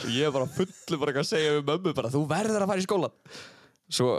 og 0.00 0.10
ég 0.14 0.22
er 0.28 0.34
bara 0.34 0.46
fullu 0.54 0.98
bara 1.00 1.14
að 1.18 1.26
segja 1.28 1.54
við 1.56 1.64
mömmu 1.66 1.94
bara, 1.96 2.10
þú 2.14 2.20
verður 2.30 2.62
að 2.62 2.70
fara 2.70 2.82
í 2.82 2.84
skólan 2.86 3.14
svo 3.90 4.10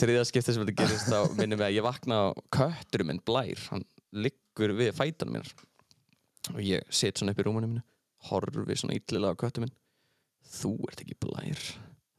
þriða 0.00 0.24
skipti 0.28 0.54
sem 0.54 0.64
þetta 0.64 0.76
gerist 0.80 1.10
þá 1.12 1.34
minnum 1.36 1.60
við 1.60 1.66
að 1.66 1.76
ég 1.76 1.84
vakna 1.84 2.20
á 2.24 2.26
kötturum 2.56 3.10
minn 3.12 3.20
Blær, 3.26 3.60
hann 3.68 3.84
liggur 4.16 4.72
við 4.78 4.94
fætanum 4.96 5.36
minnar 5.36 5.52
og 6.54 6.62
ég 6.64 6.88
set 6.88 7.20
svona 7.20 7.34
upp 7.34 7.42
í 7.42 7.46
rúmunum 7.46 7.74
minni 7.74 7.84
horfi 8.30 8.78
svona 8.80 8.96
illilega 8.96 9.36
á 9.36 9.40
köttum 9.40 9.66
minn. 9.66 9.74
Þú 10.54 10.72
ert 10.88 11.02
ekki 11.04 11.18
Blær 11.20 11.60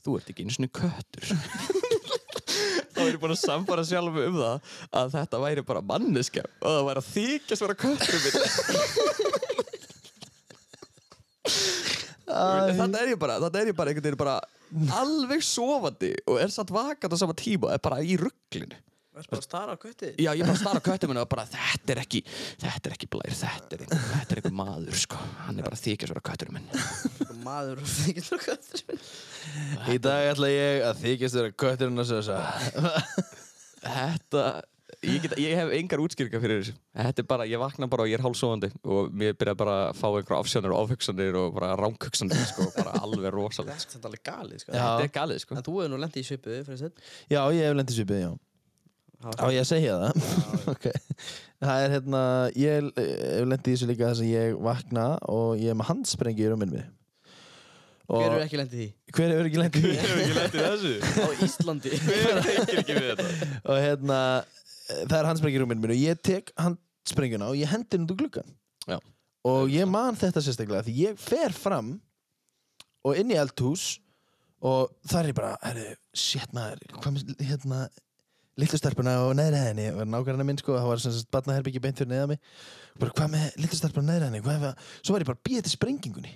þú 0.05 0.17
ert 0.19 0.31
ekki 0.31 0.45
einu 0.45 0.55
svona 0.55 0.71
köttur 0.79 1.25
þá 2.95 2.99
er 3.03 3.11
ég 3.11 3.21
búin 3.21 3.35
að 3.35 3.41
samfara 3.41 3.83
sjálf 3.87 4.19
um 4.21 4.37
það 4.39 4.75
að 5.01 5.15
þetta 5.17 5.41
væri 5.43 5.65
bara 5.67 5.85
manneska 5.93 6.45
og 6.61 6.69
það 6.69 6.87
væri 6.89 7.03
að 7.03 7.11
þykjast 7.15 7.65
vera 7.65 7.81
köttur 7.85 8.19
Þannig 12.35 12.97
er 12.99 13.11
ég 13.13 13.19
bara, 13.21 13.37
þannig 13.39 13.61
er 13.61 13.69
ég 13.69 13.77
bara 13.77 13.91
einhvern 13.91 14.07
veginn 14.07 14.19
bara 14.19 14.39
alveg 14.97 15.43
sofandi 15.45 16.11
og 16.27 16.39
er 16.41 16.51
satt 16.51 16.73
vakant 16.73 17.13
á 17.13 17.17
sama 17.21 17.35
tíma 17.37 17.69
og 17.69 17.75
er 17.75 17.83
bara 17.83 18.01
í 18.03 18.17
rugglinu. 18.19 18.77
Ert 19.15 19.29
bara 19.31 19.39
að 19.39 19.45
stara 19.47 19.75
á 19.75 19.77
kötti. 19.79 20.09
Já, 20.19 20.31
ég 20.35 20.43
bara 20.43 20.59
starf 20.59 20.81
á 20.83 20.87
köttum 20.89 21.13
og 21.15 21.29
bara 21.31 21.45
þetta 21.47 21.93
er 21.93 22.01
ekki, 22.01 22.19
þetta 22.59 22.89
er 22.89 22.95
ekki 22.97 23.07
blær, 23.13 23.35
þetta 23.39 23.77
er 23.77 23.83
einhver, 23.85 24.03
þetta 24.11 24.35
er 24.35 24.41
einhver 24.41 24.55
maður 24.59 24.99
sko, 24.99 25.19
hann 25.45 25.61
er 25.61 25.67
bara 25.69 25.79
þykjast 25.79 26.11
vera 26.11 26.23
kötturinn 26.29 26.57
minn. 26.57 27.39
Maður 27.45 27.83
og 27.85 27.89
þykir 27.93 28.27
þú 28.27 28.39
köttur. 28.43 29.01
Í 29.93 29.97
dag 30.03 30.29
ætla 30.33 30.51
ég 30.51 30.85
að 30.89 31.01
þykjast 31.05 31.39
vera 31.39 31.57
kötturinn 31.63 32.03
að 32.03 32.11
segja 32.11 32.39
Þetta, 33.85 34.41
ég, 35.05 35.19
get, 35.21 35.35
ég 35.39 35.59
hef 35.59 35.73
engar 35.77 36.01
útskýringar 36.01 36.41
fyrir 36.41 36.61
þessu 36.63 36.73
Þetta 36.97 37.21
er 37.21 37.27
bara, 37.29 37.45
ég 37.49 37.61
vakna 37.61 37.87
bara 37.91 38.05
og 38.05 38.09
ég 38.09 38.17
er 38.17 38.25
hálfsóðandi 38.25 38.71
og 38.83 39.13
mér 39.13 39.37
byrja 39.37 39.53
bara 39.59 39.75
að 39.91 39.99
fá 39.99 40.07
einhverja 40.09 40.39
afsjónir 40.41 40.73
og 40.73 40.87
ofhugsanir 40.87 41.37
og 41.39 41.53
bara 41.55 41.75
ránghugsanir 41.79 42.49
sko, 42.49 42.67
bara 42.79 42.97
alveg 43.05 43.29
rosalegt 43.35 43.85
sko. 43.85 43.95
Þetta 43.95 44.01
er 44.01 44.11
alveg 44.11 44.25
galið, 44.31 44.63
sko. 44.65 44.73
Já. 44.73 44.81
Þetta 44.81 45.07
er 45.07 45.13
galið 45.19 45.43
sko 45.45 45.59
En 45.59 45.67
þú 45.69 45.77
hefur 45.77 45.93
nú 45.93 46.01
lendið 46.01 46.23
í 46.23 46.27
svipu, 46.31 46.59
fyrir 46.65 46.81
þess 46.81 47.15
Já, 47.29 47.41
ég 47.53 47.61
hef 47.61 47.79
lendið 47.79 48.01
svipið, 48.01 48.25
já 48.25 48.33
Á 49.23 49.47
ég 49.53 49.61
að 49.61 49.69
segja 49.69 49.95
það? 50.01 50.27
ok. 50.73 50.85
Það 51.63 51.83
er 51.85 51.93
hérna, 51.95 52.21
ég 52.59 52.89
eh, 52.99 53.13
hef 53.39 53.47
lendið 53.49 53.71
í 53.71 53.75
þessu 53.75 53.87
líka 53.89 54.09
þess 54.11 54.23
að 54.25 54.31
ég 54.33 54.59
vakna 54.67 55.05
og 55.31 55.55
ég 55.61 55.71
er 55.71 55.79
með 55.79 55.89
handsprengi 55.91 56.45
í 56.45 56.51
rúminu. 56.51 56.83
Og 58.05 58.21
Hver 58.21 58.27
hefur 58.35 58.43
ekki 58.45 58.59
lendið 58.59 58.81
í 58.81 58.85
því? 58.85 59.15
hver 59.17 59.31
hefur 59.33 59.47
ekki 59.49 59.61
lendið 59.61 59.85
í 59.87 59.95
því? 59.95 60.03
Hefur 60.03 60.21
ekki 60.25 60.37
lendið 60.37 60.67
þessu? 60.67 60.93
Á 61.25 61.27
Íslandi. 61.47 61.95
Hver 62.05 62.41
tekir 62.45 62.81
ekki 62.83 62.97
við 62.99 63.09
þetta? 63.11 63.49
og 63.63 63.81
hérna, 63.81 64.19
það 64.91 65.17
er 65.21 65.29
handsprengi 65.31 65.57
í 65.57 65.63
rúminu 65.63 65.85
mínu 65.85 65.97
og 65.97 66.03
ég 66.03 66.23
tek 66.29 66.53
handsprengjuna 66.61 67.51
og 67.53 67.59
ég 67.59 67.71
hendi 67.71 67.95
henni 67.97 68.05
út 68.09 68.15
úr 68.17 68.21
gluggan. 68.21 68.55
Já. 68.85 68.99
Og 69.45 69.69
ég 69.73 69.89
man 69.89 70.17
þetta 70.19 70.43
sérstaklega 70.43 70.85
því 70.85 70.97
ég 71.05 71.21
fer 71.21 71.55
fram 71.55 71.95
og 73.05 73.17
inn 73.17 73.33
í 73.33 73.39
eldhús 73.39 73.95
og 74.65 74.93
það 75.05 75.29
er 75.29 75.37
bara, 75.37 75.51
herru, 75.61 75.91
shit 76.17 76.53
maður, 76.55 76.81
hvað 76.97 77.17
með, 77.17 77.33
hérna, 77.45 77.81
litlu 78.59 78.79
stelpuna 78.79 79.17
og 79.25 79.35
neðri 79.35 79.59
henni, 79.59 79.85
var 79.95 80.07
nákvæmlega 80.07 80.47
minn 80.47 80.59
sko, 80.59 80.77
það 80.77 80.89
var 80.89 81.01
sagt 81.03 81.31
barnaherbyggi 81.33 81.81
beint 81.83 81.99
fyrir 81.99 82.11
neða 82.13 82.29
mig, 82.31 82.39
bara 83.01 83.15
hvað 83.17 83.31
með 83.33 83.59
litlu 83.59 83.79
stelpuna 83.79 84.05
og 84.05 84.09
neðri 84.09 84.29
henni, 84.29 84.41
með, 84.45 84.89
svo 85.01 85.15
var 85.15 85.25
ég 85.25 85.29
bara 85.29 85.39
að 85.41 85.47
býja 85.49 85.65
til 85.65 85.73
sprengingunni, 85.73 86.33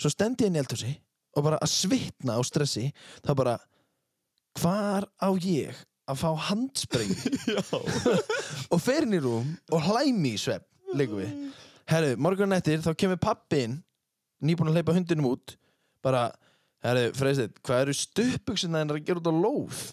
svo 0.00 0.10
stendi 0.10 0.46
ég 0.46 0.50
inn 0.50 0.58
í 0.58 0.62
eldhúsi 0.64 0.90
og 1.34 1.46
bara 1.46 1.60
að 1.62 1.70
svitna 1.70 2.38
á 2.38 2.42
stressi, 2.46 2.88
það 3.22 3.40
bara, 3.42 3.56
hvar 4.58 5.06
á 5.22 5.28
ég 5.46 5.82
að 6.10 6.20
fá 6.20 6.28
handsprengi 6.50 7.36
og 8.74 8.82
fer 8.82 9.06
inn 9.06 9.16
í 9.16 9.22
rúm 9.22 9.54
og 9.70 9.88
hlæmi 9.88 10.34
í 10.34 10.40
svepp, 10.40 10.66
leikum 10.94 11.22
við, 11.22 11.34
herru, 11.90 12.14
morgun 12.18 12.58
eftir 12.58 12.82
þá 12.82 12.90
kemur 12.98 13.22
pappin, 13.22 13.78
nýbúin 14.42 14.72
að 14.72 14.80
hleypa 14.80 14.98
hundinum 14.98 15.30
út, 15.30 15.54
bara, 16.02 16.32
herru, 16.82 17.12
Freysteinn, 17.14 17.54
hvað 17.62 17.86
eru 17.86 17.94
hennar 18.82 18.98
að 18.98 19.06
gera 19.06 19.22
út 19.22 19.30
á 19.30 19.34
lóð? 19.38 19.84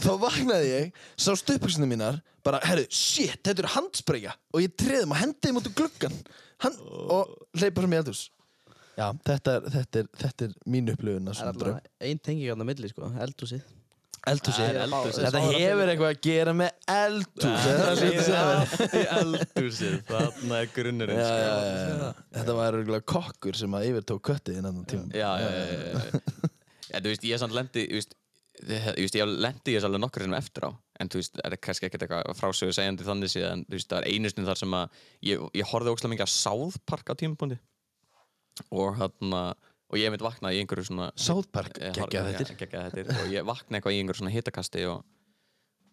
Þá 0.00 0.10
vaknaði 0.22 0.72
ég, 0.72 1.04
sá 1.18 1.30
stuppbuxina 1.38 1.88
mínar, 1.90 2.20
bara, 2.46 2.60
herru, 2.66 2.86
shit, 2.90 3.40
þetta 3.42 3.64
eru 3.64 3.74
handsprengja 3.76 4.34
og 4.54 4.64
ég 4.64 4.74
treðum 4.78 5.14
og 5.16 5.22
hendi 5.22 5.48
þeim 5.48 5.60
út 5.62 5.70
úr 5.70 5.78
gluggan 5.82 6.18
Hand, 6.64 6.80
og 7.12 7.32
hleypa 7.60 7.84
sem 7.84 7.92
í 7.92 7.98
eldhús. 8.00 8.20
Já, 8.96 9.10
þetta 9.28 9.56
er, 9.58 9.64
þetta 9.74 10.00
er, 10.00 10.06
þetta 10.22 10.46
er 10.46 10.52
mín 10.72 10.86
upplifun 10.88 11.28
að 11.28 11.34
svona 11.36 11.56
dröm. 11.60 11.80
einn 12.00 12.20
tengi 12.24 12.46
á 12.48 12.56
milli, 12.56 12.88
sko. 12.88 13.10
Eldhúsið. 13.26 13.66
Eldhúsi. 14.26 14.64
Þetta 15.20 15.40
hefur 15.44 15.90
eitthvað 15.92 16.08
að 16.14 16.22
gera 16.24 16.54
með 16.56 16.70
eldhús. 16.90 17.66
Það 17.66 17.90
er 17.90 18.00
ég 18.08 18.24
segja. 18.26 18.46
í 18.86 19.02
eldhúsið, 19.20 19.98
þarna 20.08 20.62
er 20.62 20.72
grunnurinn 20.74 21.20
Já, 21.20 21.26
sko. 21.28 21.36
já, 21.44 21.52
já, 21.68 21.92
já. 22.00 22.24
Þetta 22.38 22.56
var 22.56 22.78
örugglega 22.80 23.06
kokkur 23.12 23.60
sem 23.60 23.76
að 23.78 23.90
yfirtók 23.90 24.24
köttið 24.30 24.62
innan 24.62 24.80
tíma. 24.88 25.06
Já, 25.12 25.28
já, 25.44 25.50
já, 25.60 26.96
þú 27.04 27.12
veist, 27.12 27.28
ég 27.28 27.36
er 27.36 27.44
samt 27.44 27.54
lendi, 27.54 27.84
þú 27.92 28.00
veist, 28.00 28.16
ég, 28.62 28.86
ég, 28.86 29.04
veist, 29.04 29.16
ég 29.20 29.32
lendi 29.46 29.72
í 29.72 29.76
þessu 29.76 29.88
alveg 29.90 30.02
nokkur 30.04 30.24
sinnum 30.24 30.38
eftir 30.38 30.66
á, 30.66 30.70
en 31.00 31.10
þú 31.12 31.20
veist, 31.20 31.40
er 31.44 31.56
kannski 31.60 31.88
ekkert 31.90 32.06
eitthvað 32.06 32.36
frásögu 32.38 32.72
segjandi 32.76 33.06
þannig 33.06 33.32
síðan, 33.32 33.64
þú 33.68 33.76
veist, 33.78 33.90
það 33.92 33.98
er 34.02 34.08
einu 34.14 34.32
stund 34.32 34.48
þar 34.50 34.60
sem 34.62 34.76
að 34.78 35.00
ég, 35.30 35.46
ég 35.60 35.70
horfði 35.72 35.92
ógslag 35.94 36.12
mikið 36.14 36.28
á 36.28 36.36
South 36.36 36.78
Park 36.88 37.12
á 37.12 37.14
tímapunkti. 37.20 37.58
Og 38.72 38.96
hann 38.96 39.34
og 39.86 39.98
ég 40.00 40.10
mitt 40.10 40.24
vaknaði 40.24 40.56
í 40.58 40.62
einhverju 40.64 40.88
svona 40.88 41.10
South 41.20 41.50
Park, 41.54 41.76
Ég 41.78 41.92
geggjað 41.94 42.30
þettir. 42.32 42.54
geggjað 42.62 42.86
þettir 42.88 43.10
og 43.22 43.28
ég 43.36 43.44
vaknaði 43.46 43.76
eitthvað 43.78 43.94
í 43.94 44.00
einhverju 44.00 44.18
svona 44.22 44.32
hitakasti 44.34 44.86
og, 44.90 45.04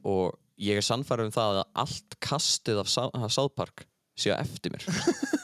og 0.10 0.40
ég 0.64 0.80
er 0.80 0.86
sannfærið 0.88 1.28
um 1.30 1.36
það 1.36 1.60
að 1.60 1.68
allt 1.84 2.18
kastið 2.24 2.80
af 2.82 2.90
Sou- 2.90 3.12
af 3.14 3.28
South 3.36 3.54
Park 3.60 3.84
séu 4.18 4.34
eftir 4.38 4.74
mér 4.74 4.88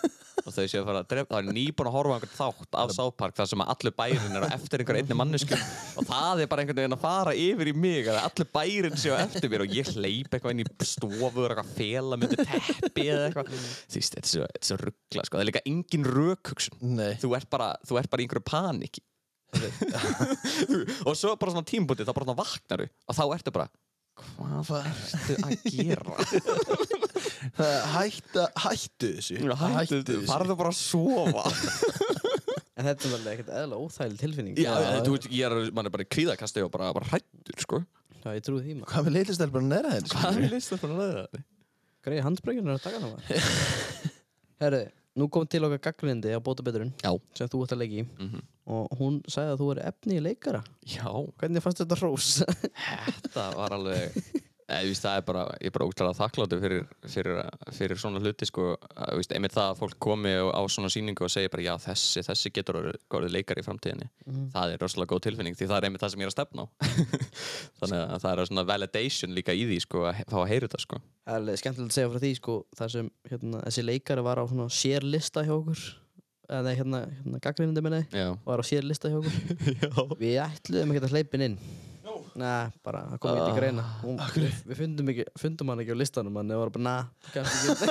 og 0.50 0.56
þau 0.56 0.66
séu 0.66 0.82
að 0.82 0.88
fara 0.90 1.04
að 1.04 1.10
drefa 1.14 1.30
það 1.36 1.40
er 1.40 1.58
nýbúin 1.58 1.90
að 1.90 1.96
horfa 1.96 2.12
á 2.12 2.16
einhvern 2.18 2.36
þátt 2.40 2.78
af 2.82 2.94
South 2.96 3.16
Park 3.20 3.38
þar 3.38 3.50
sem 3.52 3.64
að 3.64 3.72
allur 3.76 3.96
bærin 4.00 4.38
er 4.40 4.46
á 4.46 4.50
eftir 4.58 4.84
einhver 4.84 5.00
einni 5.00 5.18
mannesku 5.20 5.60
og 5.60 6.10
það 6.10 6.44
er 6.44 6.52
bara 6.52 6.66
einhvern 6.66 6.82
veginn 6.82 6.98
að 6.98 7.04
fara 7.04 7.36
yfir 7.46 7.72
í 7.72 7.76
mig 7.86 8.10
að 8.10 8.22
allur 8.24 8.50
bærin 8.58 8.98
séu 9.00 9.16
eftir 9.18 9.54
mér 9.54 9.66
og 9.66 9.76
ég 9.80 9.92
hleyp 9.96 10.34
eitthvað 10.34 10.56
inn 10.56 10.64
í 10.64 10.90
stofu 10.90 11.46
og 11.46 11.50
eitthvað 11.50 11.74
fela 11.78 12.20
myndi 12.20 12.40
teppi 12.42 13.06
eða 13.08 13.28
eitthvað. 13.30 13.54
Þú 13.90 14.00
veist, 14.00 14.18
þetta 14.18 14.26
er 14.26 14.34
svo, 14.34 14.76
er 14.76 14.84
ruggla 14.90 15.28
sko. 15.28 15.38
það 15.38 15.44
er 15.46 15.50
líka 15.52 15.66
engin 15.70 16.10
rökhugsun. 16.10 16.82
Nei. 17.00 17.14
þú 17.22 17.36
ert 17.38 17.50
bara, 17.52 17.70
þú 17.88 18.02
ert 18.02 18.12
bara 18.12 18.24
í 18.24 18.28
einhverju 18.28 18.46
panik 18.50 19.00
og 21.08 21.16
svo 21.18 21.34
bara 21.40 21.54
svona 21.54 21.66
tímbúti 21.66 22.06
þá 22.06 22.14
bara 22.14 22.28
svona 22.28 22.38
vaknar 22.38 22.84
og 22.86 23.18
þá 23.18 23.24
ertu 23.34 23.54
bara 23.56 23.70
hvað 24.20 24.90
ertu 24.92 25.38
að 25.48 25.54
gera 25.74 26.99
Hætta, 27.94 28.46
hættu 28.66 29.10
þessu. 29.18 29.40
hættu, 29.60 30.18
farðu 30.30 30.56
bara 30.60 30.72
að 30.74 30.80
sofa 30.80 31.44
En 32.80 32.88
þetta 32.88 33.10
er 33.10 33.16
alveg 33.18 33.32
ekkert 33.34 33.50
eðla 33.60 33.78
óþægileg 33.84 34.20
tilfinning. 34.22 34.60
já, 34.64 34.72
þú 35.04 35.16
veit, 35.18 35.26
ég 35.36 35.44
er, 35.50 35.72
mann 35.76 35.90
er 35.90 35.92
bara 35.92 36.06
í 36.06 36.12
kvíðakasti 36.16 36.62
og 36.64 36.70
bara, 36.72 36.94
bara 36.96 37.10
hættur, 37.12 37.58
sko 37.66 37.82
Já, 38.20 38.30
ég 38.36 38.44
trúi 38.44 38.62
því 38.64 38.74
maður. 38.78 38.92
Hvað 38.94 39.06
með 39.10 39.14
litlistelpuna 39.18 39.68
neðra 39.74 39.92
henni? 39.96 40.10
hvað 40.12 40.30
er 40.30 40.34
fyrir 40.60 40.94
að 40.94 41.02
leiða 41.02 41.26
það? 41.34 41.44
Greið 42.08 42.24
handsprengjurnar 42.26 42.78
að 42.80 42.84
taka 42.86 43.00
það. 43.04 43.14
Herri, 44.64 44.82
nú 45.20 45.28
kom 45.32 45.48
til 45.52 45.62
okkar 45.68 45.82
gaggrindi 45.90 46.32
á 46.36 46.40
bóta 46.44 46.64
beturinn 46.68 46.92
já, 47.04 47.12
sem 47.36 47.52
þú 47.52 47.62
ert 47.66 47.76
að 47.76 47.82
leiki 47.84 48.02
í 48.02 48.08
Mhm. 48.20 48.42
og 48.70 48.92
hún 49.00 49.16
sagði 49.32 49.54
að 49.56 49.62
þú 49.64 49.70
er 49.76 49.80
efni 49.90 50.18
í 50.20 50.24
leikara. 50.24 50.60
já, 50.88 51.08
Hvernig 51.40 51.64
fannst 51.66 51.80
þetta 51.84 52.00
hrós? 52.00 52.30
þetta 53.26 53.46
var 53.60 53.76
alveg 53.76 54.20
Veist, 54.70 55.02
það 55.02 55.16
er 55.18 55.24
bara, 55.26 55.44
ég 55.64 55.72
er 55.72 55.74
bara 55.74 55.86
útlæðað 55.90 56.18
þakkláttu 56.20 56.58
fyrir, 56.62 56.84
fyrir, 57.10 57.40
fyrir 57.74 57.98
svona 57.98 58.20
hluti 58.22 58.46
sko, 58.46 58.66
veist, 59.18 59.32
einmitt 59.34 59.56
það 59.56 59.72
að 59.72 59.80
fólk 59.80 59.96
komi 60.06 60.30
á, 60.38 60.62
svona 60.70 60.92
sýningu 60.94 61.26
og 61.26 61.32
segja 61.34 61.50
bara 61.50 61.64
já 61.66 61.72
þessi, 61.88 62.22
þessi 62.28 62.52
getur 62.54 62.78
orðið- 62.84 63.34
leikari 63.34 63.64
í 63.64 63.66
framtíðinni. 63.66 64.10
Það 64.54 64.74
er 64.76 64.84
rosalega 64.84 65.10
góð 65.16 65.24
tilfinning 65.26 65.58
því 65.58 65.70
það 65.72 65.78
er 65.80 65.88
einmitt 65.90 66.04
það 66.06 66.14
sem 66.14 66.22
ég 66.22 66.30
er 66.30 66.34
að 66.34 66.38
stefna 66.38 66.62
á. 66.62 66.66
Þannig 67.82 67.98
að 68.04 68.22
það 68.26 68.32
er 68.44 68.50
svona 68.52 68.66
validation 68.70 69.34
líka 69.40 69.58
í 69.58 69.66
því 69.72 69.80
sko, 69.88 70.06
að 70.12 70.22
fá 70.30 70.38
að 70.44 70.48
heyra 70.54 70.68
þetta 70.70 70.84
sko. 70.86 71.02
Það 71.30 71.50
er 71.56 71.62
skemmtilegt 71.64 71.90
að 71.90 71.98
segja 71.98 72.12
frá 72.14 72.22
því 72.26 72.32
sko, 72.40 72.60
þar 72.78 72.94
sem 72.96 73.12
hérna, 73.34 73.64
þessi 73.66 73.86
leikari 73.90 74.26
var 74.30 74.42
á 74.42 74.46
svona 74.50 74.70
sérlista 74.70 75.46
hjá 75.50 75.56
okkur. 75.58 75.84
Eða 76.50 76.72
hérna, 76.80 77.04
hérna 77.14 77.40
gaggrindi 77.46 77.82
minni 77.86 78.04
var 78.46 78.62
á 78.62 78.66
sérlista 78.66 79.10
hjá 79.12 79.20
okkur. 79.20 80.18
Við 80.22 80.40
ætluðum 80.46 80.94
ekki 80.96 81.06
að 81.10 81.14
hleypin 81.18 81.46
inn 81.50 81.60
Nei, 82.40 82.70
bara, 82.86 83.02
það 83.12 83.20
kom 83.24 83.36
ekki 83.36 83.48
til 83.50 83.56
greina. 83.58 83.84
Hún, 84.00 84.20
við, 84.36 84.60
við 84.70 84.78
fundum, 84.80 85.10
ekki, 85.12 85.26
fundum 85.42 85.72
hann 85.74 85.82
ekki 85.84 85.96
á 85.96 85.98
listanum 86.00 86.38
hann 86.40 86.54
var 86.62 86.72
bara, 86.76 86.84
na, 86.86 86.94
kannski 87.34 87.74
ekki. 87.74 87.88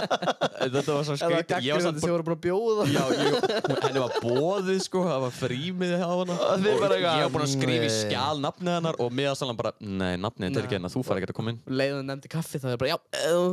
Þetta 0.76 0.94
var 0.94 1.06
svo 1.08 1.16
skrítið. 1.18 1.26
Ég 1.26 1.36
var 1.36 1.48
gaggrindi 1.50 1.86
samt 1.86 2.00
sem 2.04 2.12
voru 2.14 2.26
bara 2.28 2.36
að 2.36 2.44
bjóða. 2.46 2.86
Já, 2.92 3.02
ég, 3.16 3.48
henni 3.86 4.02
var 4.04 4.16
bóðið 4.22 4.80
sko, 4.86 5.02
það 5.08 5.20
var 5.26 5.36
frímið 5.40 5.96
á 5.98 6.10
hana. 6.12 6.38
Og 6.46 6.80
bara 6.84 7.00
ég 7.02 7.26
var 7.26 7.34
búinn 7.34 7.46
að 7.48 7.52
skrifa 7.56 7.88
í 7.88 7.92
skjál 7.96 8.42
nafnið 8.46 8.74
hennar 8.78 9.00
og 9.02 9.14
miðastalan 9.18 9.58
bara, 9.58 9.74
nei, 9.82 10.14
nafnið 10.22 10.60
er 10.62 10.68
ekki 10.68 10.78
hennar, 10.78 10.94
þú 10.94 11.04
fær 11.06 11.20
ekki 11.20 11.32
að 11.32 11.38
koma 11.40 11.54
inn. 11.54 11.62
Leiðan 11.82 12.10
nefndi 12.12 12.32
kaffi 12.32 12.62
það 12.62 12.76
er 12.76 12.82
bara, 12.82 12.94
já, 12.94 12.98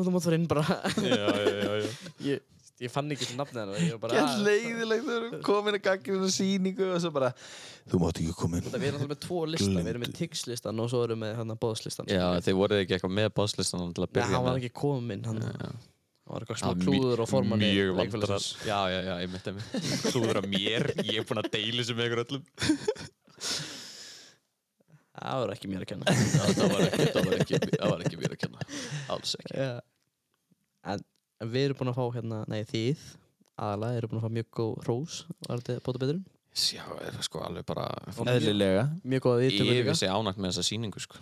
þú 0.06 0.14
mátt 0.16 0.28
fara 0.30 0.40
inn 0.42 0.50
bara. 0.54 0.66
Já, 1.02 1.26
já, 1.26 1.54
já, 1.54 1.78
já. 1.84 1.94
Ég, 2.30 2.44
ég 2.86 2.92
fann 2.94 3.14
ekki 3.16 3.28
til 3.30 3.38
nafnið 3.40 3.60
hennar 3.64 3.80
Ég 3.84 3.94
var 3.96 4.02
bara, 4.04 4.18
Gett 4.18 4.34
"Ah." 4.34 4.42
leiðilegt 4.48 5.06
þegar 5.08 5.24
við 5.30 5.38
komin 5.48 5.78
að 5.78 5.82
gaggjum 5.88 6.20
þessu 6.24 6.36
sýningu 6.42 6.90
og 6.94 7.00
svo 7.04 7.12
bara 7.16 7.32
Þú 7.92 8.00
mátt 8.04 8.20
ekki 8.22 8.36
koma 8.40 8.60
inn. 8.60 8.68
Þetta, 8.68 8.80
Við 8.84 8.88
erum 8.92 9.00
alltaf 9.02 9.12
með 9.14 9.22
tvo 9.28 9.40
lista, 9.54 9.72
við 9.80 9.90
erum 9.94 10.04
með 10.06 10.14
Tix-listan 10.20 10.84
og 10.84 10.92
svo 10.94 11.02
erum 11.08 11.26
við 11.26 11.34
hérna 11.40 11.58
bóðslistan 11.66 12.12
Já, 12.14 12.28
þið 12.46 12.60
voruð 12.62 12.84
ekki 12.84 12.96
eitthvað 13.00 13.18
með 13.20 13.30
bóðslistan 13.40 13.84
að 13.84 14.06
Nei, 14.08 14.24
hann 14.34 14.48
var 14.48 14.62
ekki 14.62 14.74
kominn, 14.84 15.24
hann 15.28 15.42
hann 15.44 16.38
var 16.38 16.46
eitthvað 16.46 16.62
smá 16.62 16.74
klúður 16.80 17.20
og 17.26 17.28
formanni 17.28 17.68
Mjög 17.76 17.96
vandrar. 18.00 18.46
Já, 18.64 18.80
já, 18.94 19.00
já, 19.04 19.16
ég 19.20 19.32
myndi 19.34 19.52
að 19.52 20.12
klúður 20.14 20.40
af 20.40 20.46
mér 20.48 20.86
Ég 21.04 21.18
er 21.20 21.26
búinn 21.28 21.42
að 21.44 21.50
deila 21.52 21.84
þessu 21.84 21.98
með 22.00 22.08
ykkur 22.08 22.22
öllum. 22.24 22.46
Það 25.14 25.42
var 25.44 25.52
ekki 25.54 25.70
mér 25.72 25.84
að 25.84 25.90
kenna. 25.92 26.14
Það 26.14 26.72
var 26.74 26.86
ekki, 26.88 27.06
það 27.14 27.28
var 27.28 27.36
ekki, 27.44 27.60
það 27.74 27.92
var 27.92 28.02
ekki 28.08 28.20
mér 28.22 28.34
að 28.34 28.40
kenna. 28.44 28.66
Alls 29.14 29.36
ekki. 29.40 29.60
Já. 29.60 30.98
En, 31.44 31.52
við 31.54 31.68
erum 31.68 31.80
búin 31.82 31.92
að 31.94 32.00
fá 32.00 32.06
hérna, 32.18 32.40
nei 32.52 32.64
þið 32.70 33.04
aðalega 33.64 34.00
eru 34.00 34.10
búin 34.12 34.22
að 34.22 34.26
fá 34.28 34.36
mjög 34.40 34.50
góð 34.60 34.74
rós 34.88 35.18
var 35.48 35.62
þetta 35.62 35.84
bóta 35.86 36.02
betur? 36.04 36.22
Já, 36.54 36.84
er 37.02 37.16
það 37.18 37.26
sko 37.26 37.42
alveg 37.42 37.66
bara 37.66 37.88
Eðlilega. 38.30 38.84
Mjög 39.10 39.24
góða 39.26 39.40
Ég 39.42 39.54
viðtökur 39.54 39.72
er 39.74 39.80
líka 39.80 39.94
vissi 39.96 40.10
ánægt 40.14 40.42
með 40.42 40.52
þessa 40.52 40.66
sýningu 40.68 41.02
sko. 41.02 41.22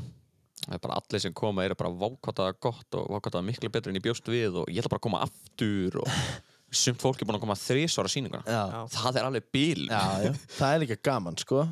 Það 0.61 0.73
er 0.75 0.81
bara 0.83 0.97
allir 0.99 1.21
sem 1.23 1.35
koma 1.41 1.63
eru 1.65 1.77
bara 1.79 1.91
vákvætaða 2.01 2.55
gott 2.61 2.97
og 2.99 3.05
vákvætaða 3.15 3.45
miklu 3.47 3.69
betur 3.73 3.93
en 3.93 3.97
ég 3.97 4.03
bjóst 4.05 4.27
við 4.29 4.59
og 4.61 4.67
ég 4.69 4.81
ætla 4.83 4.91
bara 4.91 4.99
að 5.01 5.05
koma 5.07 5.21
aftur 5.25 6.01
og 6.03 6.11
sumt 6.81 7.01
fólk 7.01 7.23
er 7.23 7.29
búin 7.29 7.39
að 7.39 7.45
koma 7.45 7.57
þrísvara 7.59 8.11
sýninguna 8.11 8.43
Já. 8.45 8.83
Það 8.93 9.21
er 9.21 9.29
alveg 9.29 9.47
bíl 9.55 9.87
Já, 9.87 10.03
já. 10.27 10.33
Það 10.59 10.75
er 10.75 10.83
líka 10.83 10.99
gaman, 11.09 11.39
sko. 11.41 11.63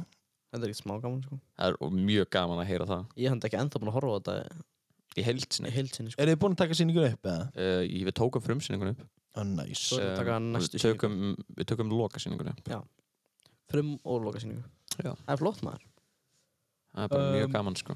Þetta 0.50 0.64
er 0.66 0.72
ekkert 0.72 0.82
smá 0.82 0.95
gaman 1.04 1.22
sko 1.28 1.38
Það 1.60 1.76
er 1.76 1.93
mjög 2.08 2.30
gaman 2.34 2.64
að 2.64 2.70
heyra 2.72 2.88
það 2.89 3.04
Ég 3.22 3.30
hef 3.36 3.45
ekki 3.50 3.60
ennþá 3.60 3.82
búin 3.84 3.91
að 3.91 3.97
horfa 4.00 4.10
á 4.10 4.18
þetta 4.18 4.64
í 5.20 5.26
heilsinni 5.28 5.70
í 5.72 5.76
heilsinni 5.76 6.13
sko. 6.13 6.22
Eru 6.24 6.34
þið 6.36 6.39
búin 6.43 6.55
að 6.55 6.61
taka 6.63 6.78
sýningu 6.80 7.03
upp, 7.09 7.30
eða? 7.30 7.47
uh, 7.55 7.84
Við 8.09 8.15
tókum 8.20 8.45
frumsýningun 8.45 8.93
upp. 8.95 9.03
Að 9.39 10.15
taka 10.17 10.38
Um, 10.39 10.49
við 10.57 10.82
tökum, 10.84 11.20
við 11.59 11.67
tökum 11.70 11.91
lokasýningun 11.93 12.49
upp. 12.53 12.72
Frum 13.70 13.91
og 14.03 14.24
lokasýningu. 14.26 14.63
Já. 14.99 15.11
Það 15.13 15.34
er 15.36 15.41
flott 15.43 15.61
maður. 15.67 15.86
Það 16.95 17.03
er 17.05 17.11
bara 17.13 17.28
mjög 17.36 17.45
Um, 17.49 17.53
gaman 17.53 17.78
sko. 17.80 17.95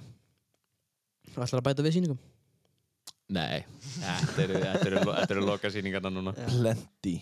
Það 1.34 1.46
ætlar 1.48 1.60
að 1.64 1.68
bæta 1.68 1.86
við 1.88 1.96
sýningum? 1.98 2.20
Nei, 3.34 3.64
þetta 3.98 5.30
eru, 5.32 5.42
lokasýningarna 5.48 6.12
núna. 6.14 6.34
Plenty. 6.52 7.16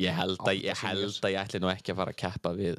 Ég 0.00 0.16
held, 0.16 0.40
að, 0.40 0.56
ég 0.64 0.78
held 0.82 1.18
að 1.22 1.34
ég 1.34 1.42
ætli 1.44 1.60
nú 1.62 1.68
ekki 1.70 1.92
að 1.92 1.98
fara 2.00 2.14
að 2.14 2.20
keppa 2.24 2.52
við 2.56 2.78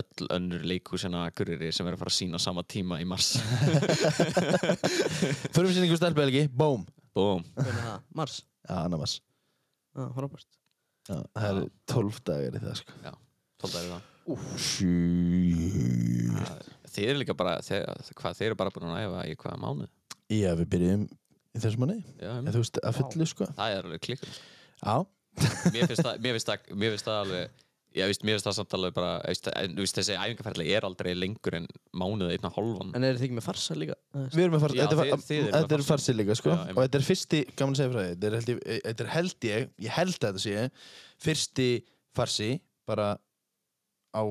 öll 0.00 0.28
önnur 0.34 0.64
leikhúsina 0.66 1.24
Akureyri 1.28 1.70
sem 1.74 1.86
er 1.88 1.96
að 1.96 2.02
fara 2.02 2.12
að 2.12 2.18
sína 2.18 2.40
á 2.40 2.42
sama 2.42 2.64
tíma 2.66 2.98
í 3.02 3.06
mars. 3.08 3.34
Förum 5.54 5.68
við 5.70 5.78
sýningu 5.78 5.98
stelpelgi, 6.00 6.44
bóm 6.50 6.84
Búm. 7.14 7.44
Hvernig 7.54 7.78
er 7.78 7.84
það? 7.86 8.04
Mars? 8.18 8.40
Já, 8.66 8.78
Já, 9.94 10.08
frábært. 10.10 10.48
Já, 11.06 11.18
það 11.36 11.48
eru 11.50 11.66
12 11.92 12.16
dagar 12.26 12.56
í 12.58 12.62
það 12.64 12.78
sko 12.80 12.94
Já, 13.04 13.12
tólta 13.62 13.82
er 13.82 13.90
það. 13.92 14.06
Sjú 14.64 14.94
Þeir 16.94 17.10
eru 17.12 17.20
líka 17.20 17.36
bara, 17.38 17.58
þeir, 17.62 17.84
hvað, 18.18 18.38
þeir 18.38 18.48
eru 18.48 18.58
bara 18.58 18.72
búin 18.74 18.90
að 18.90 19.04
æfa 19.04 19.22
í 19.28 19.36
hvaða 19.42 19.60
mánuð. 19.62 19.92
Já, 20.32 20.50
við 20.58 20.70
byrjum 20.74 21.04
í 21.06 21.62
þessum 21.62 21.92
Já, 21.92 22.30
En 22.40 22.50
þú 22.50 22.62
veist, 22.64 22.80
að 22.82 22.98
fullu 22.98 23.28
sko 23.30 23.48
það 23.52 23.76
er 23.76 23.88
alveg 23.88 24.04
klikkur. 24.08 24.38
Já, 24.80 24.96
Mér 25.74 25.88
finnst 25.90 26.04
það, 26.06 26.18
mér 26.22 26.36
finnst 26.36 26.50
það, 26.50 26.66
mér 26.78 26.94
finnst 26.94 27.08
það 27.08 27.20
alveg, 27.24 27.62
já, 27.94 28.04
víst, 28.10 28.24
mér 28.26 28.36
finnst 28.36 28.46
það 28.48 28.56
samt 28.58 28.74
alveg 28.78 28.94
bara, 28.96 29.10
víst, 29.28 29.48
en, 29.54 29.74
víst, 29.78 29.96
þessi 29.98 30.16
æfingarferðli 30.18 30.66
er 30.76 30.86
aldrei 30.88 31.12
lengur 31.16 31.56
en 31.60 31.66
mánuð 31.94 32.32
einn 32.34 32.48
og 32.48 32.56
hálfan. 32.58 32.90
En 32.98 33.06
eru 33.08 33.20
þið 33.20 33.26
ekki 33.28 33.38
með 33.38 33.46
farsa 33.48 33.76
líka? 33.78 33.96
við 34.34 34.42
erum 34.44 34.56
með 34.56 34.64
farsi 34.66 34.78
Já, 34.80 34.84
Þetta 34.84 34.94
er, 35.04 35.10
þið- 35.10 35.26
þið 35.28 35.50
þetta 35.54 35.78
er 35.78 35.84
farsi. 35.88 36.14
líka 36.18 36.36
sko 36.40 36.50
Já. 36.54 36.62
Og 36.74 36.80
þetta 36.82 37.00
er 37.00 37.06
fyrsti, 37.08 37.42
gaman 37.56 37.74
að 37.74 37.80
segja 37.82 37.92
frá 37.94 38.00
því 38.02 38.14
Þetta 38.14 38.30
er 38.30 38.34
held 38.38 38.48
ég, 38.54 38.62
þetta 38.88 39.04
er 39.06 39.12
held 39.14 39.48
ég, 39.50 39.68
ég 39.88 39.94
held 39.98 40.16
að 40.18 40.26
þetta 40.26 40.44
sé 40.44 40.70
Fyrsti 41.24 41.68
farsi 42.14 42.50
bara 42.86 43.08
á, 44.14 44.22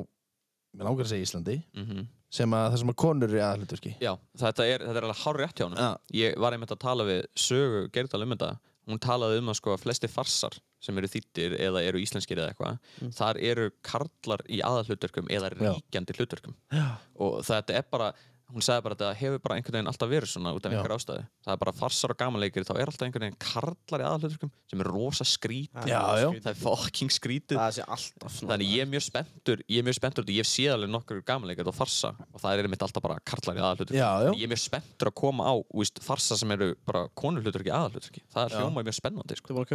mér 0.74 0.86
langar 0.88 1.06
að 1.08 1.14
segja 1.16 1.28
Íslandi 1.30 1.60
Mm 1.78 2.04
sem 2.34 2.50
að 2.58 2.64
það 2.74 2.80
sem 2.82 2.90
að 2.90 2.96
konur 2.98 3.28
eru 3.30 3.38
í 3.38 3.42
aðhluturki 3.46 3.92
Já, 4.02 4.12
þetta 4.42 4.64
er, 4.66 4.82
þetta 4.88 4.98
er 4.98 5.06
alveg 5.06 5.20
hár 5.22 5.38
rétt 5.38 5.60
hjá 5.62 5.68
hann. 5.70 5.98
Ég 6.18 6.34
var 6.42 6.56
einmitt 6.56 6.72
að 6.74 6.80
tala 6.82 7.04
við 7.06 7.20
Sögu 7.38 7.82
Gerdal 7.94 8.24
um 8.26 8.32
þetta. 8.34 8.48
Hún 8.90 8.98
talaði 9.06 9.38
um 9.44 9.52
að 9.54 9.58
sko 9.60 9.76
að 9.76 9.84
flesti 9.84 10.10
farsar 10.10 10.58
sem 10.84 11.00
eru 11.00 11.08
þýttir 11.14 11.56
eða 11.64 11.82
eru 11.88 12.02
íslenskir 12.04 12.42
eða 12.44 12.52
eitthvað, 12.52 12.84
þar 13.16 13.40
eru 13.54 13.70
karlar 13.88 14.44
í 14.52 14.60
aðalhlutverkum 14.68 15.32
eða 15.32 15.54
Já. 15.56 15.72
ríkjandi 15.80 16.20
hlutverkum. 16.20 16.56
já, 16.76 16.86
Og 17.24 17.40
þetta 17.48 17.78
er 17.80 17.86
bara, 17.94 18.12
hún 18.54 18.62
sagði 18.62 18.84
bara 18.86 18.94
að 18.94 19.00
þetta 19.02 19.20
hefur 19.22 19.40
bara 19.42 19.56
einhvern 19.58 19.74
veginn 19.78 19.88
alltaf 19.90 20.10
verið 20.12 20.30
svona 20.30 20.52
út 20.54 20.66
af 20.68 20.74
Já. 20.74 20.78
einhver 20.78 20.94
ástæðu. 20.94 21.22
Það 21.46 21.54
er 21.56 21.60
bara 21.64 21.72
farsar 21.74 22.12
og 22.14 22.18
gamanleikir, 22.20 22.66
þá 22.68 22.74
er 22.76 22.90
alltaf 22.92 23.06
einhvern 23.08 23.24
veginn 23.26 23.40
karlar 23.42 24.04
í 24.04 24.06
aðalhlutverkum 24.10 24.52
sem 24.70 24.84
er 24.84 24.90
rosa 24.94 25.26
skrítið. 25.26 25.88
Já, 25.90 26.02
já. 26.22 26.28
Það 26.44 26.52
er 26.52 26.60
fucking 26.62 27.14
skrítið. 27.16 27.58
Það 27.58 27.72
sé 27.80 27.86
alltaf 27.96 28.36
svona. 28.36 28.52
Þannig 28.54 28.74
ég 28.76 28.84
er 28.86 28.92
mjög 28.92 29.06
spenntur, 29.08 29.64
ég 29.72 29.80
er 29.82 29.88
mjög 29.88 29.98
spenntur 29.98 30.30
ég 30.34 30.44
hef 30.44 30.52
séð 30.52 30.76
alveg 30.76 30.94
nokkur 30.94 31.24
gamanleikar 31.32 31.72
og 31.72 31.78
farsa 31.80 32.12
og 32.30 32.44
það 32.44 32.60
er 32.60 32.68
einmitt 32.70 32.86
alltaf 32.86 33.02
bara 33.08 33.18
karlar 33.26 33.58
í 33.58 33.64
aðalhlutur 33.64 33.98
Já, 33.98 34.12
já. 34.28 34.32
Ég 34.38 34.44
er 34.46 34.54
mjög 34.54 34.64
spenntur 34.68 35.10
að 35.10 35.18
koma 35.24 35.48
á 35.50 35.54
víst, 35.74 36.04
farsa 36.04 36.38
sem 36.38 36.52
eru 36.54 36.74
bara 36.86 37.08
konurhlutur 37.18 37.64
ekki 37.66 37.74
aðalhlutur 37.74 38.22
Það 38.36 38.44
er 38.52 38.60
hljómað 38.60 38.88
mjög 38.92 39.00
spennandi 39.02 39.40
sko. 39.40 39.66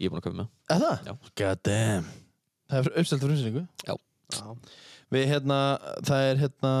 Ég 0.00 0.08
er 0.08 0.12
búin 0.14 0.22
að 0.22 0.26
köpa 0.28 0.38
með 0.40 0.48
Er 0.74 0.80
það? 0.84 1.10
Já. 1.10 1.14
God 1.42 1.62
damn 1.68 2.08
Það 2.70 2.78
er 2.80 2.92
uppselt 3.02 3.20
fyrir 3.24 3.36
umsýningu 3.36 3.66
Já. 3.84 3.94
Við 5.10 5.24
hérna, 5.32 5.58
það 6.06 6.26
er 6.30 6.40
hérna 6.44 6.72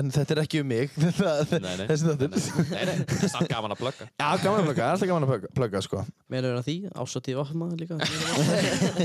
En 0.00 0.08
þetta 0.10 0.34
er 0.34 0.40
ekki 0.42 0.60
um 0.64 0.68
mig 0.70 0.90
það, 1.20 1.52
Nei, 1.62 1.74
nei. 1.78 1.86
Þessi 1.90 2.06
þáttur 2.08 2.30
Nei, 2.32 2.38
nei, 2.74 2.84
nei, 2.90 3.04
það 3.06 3.24
er 3.28 3.32
samt 3.36 3.50
gaman 3.52 3.74
að 3.76 3.82
plugga 3.84 4.06
Já, 4.10 4.28
gaman 4.42 4.62
að 4.62 4.68
plugga, 4.70 4.88
alltaf 4.94 5.10
gaman 5.10 5.26
að 5.26 5.32
plugga- 5.34 5.52
plugga 5.60 5.82
sko 5.86 6.02
Meina 6.30 6.48
verið 6.48 6.60
að 6.62 6.68
því? 6.70 6.76
Ásóttíð 7.04 7.38
vaffmaður 7.42 7.84
líka? 7.84 7.98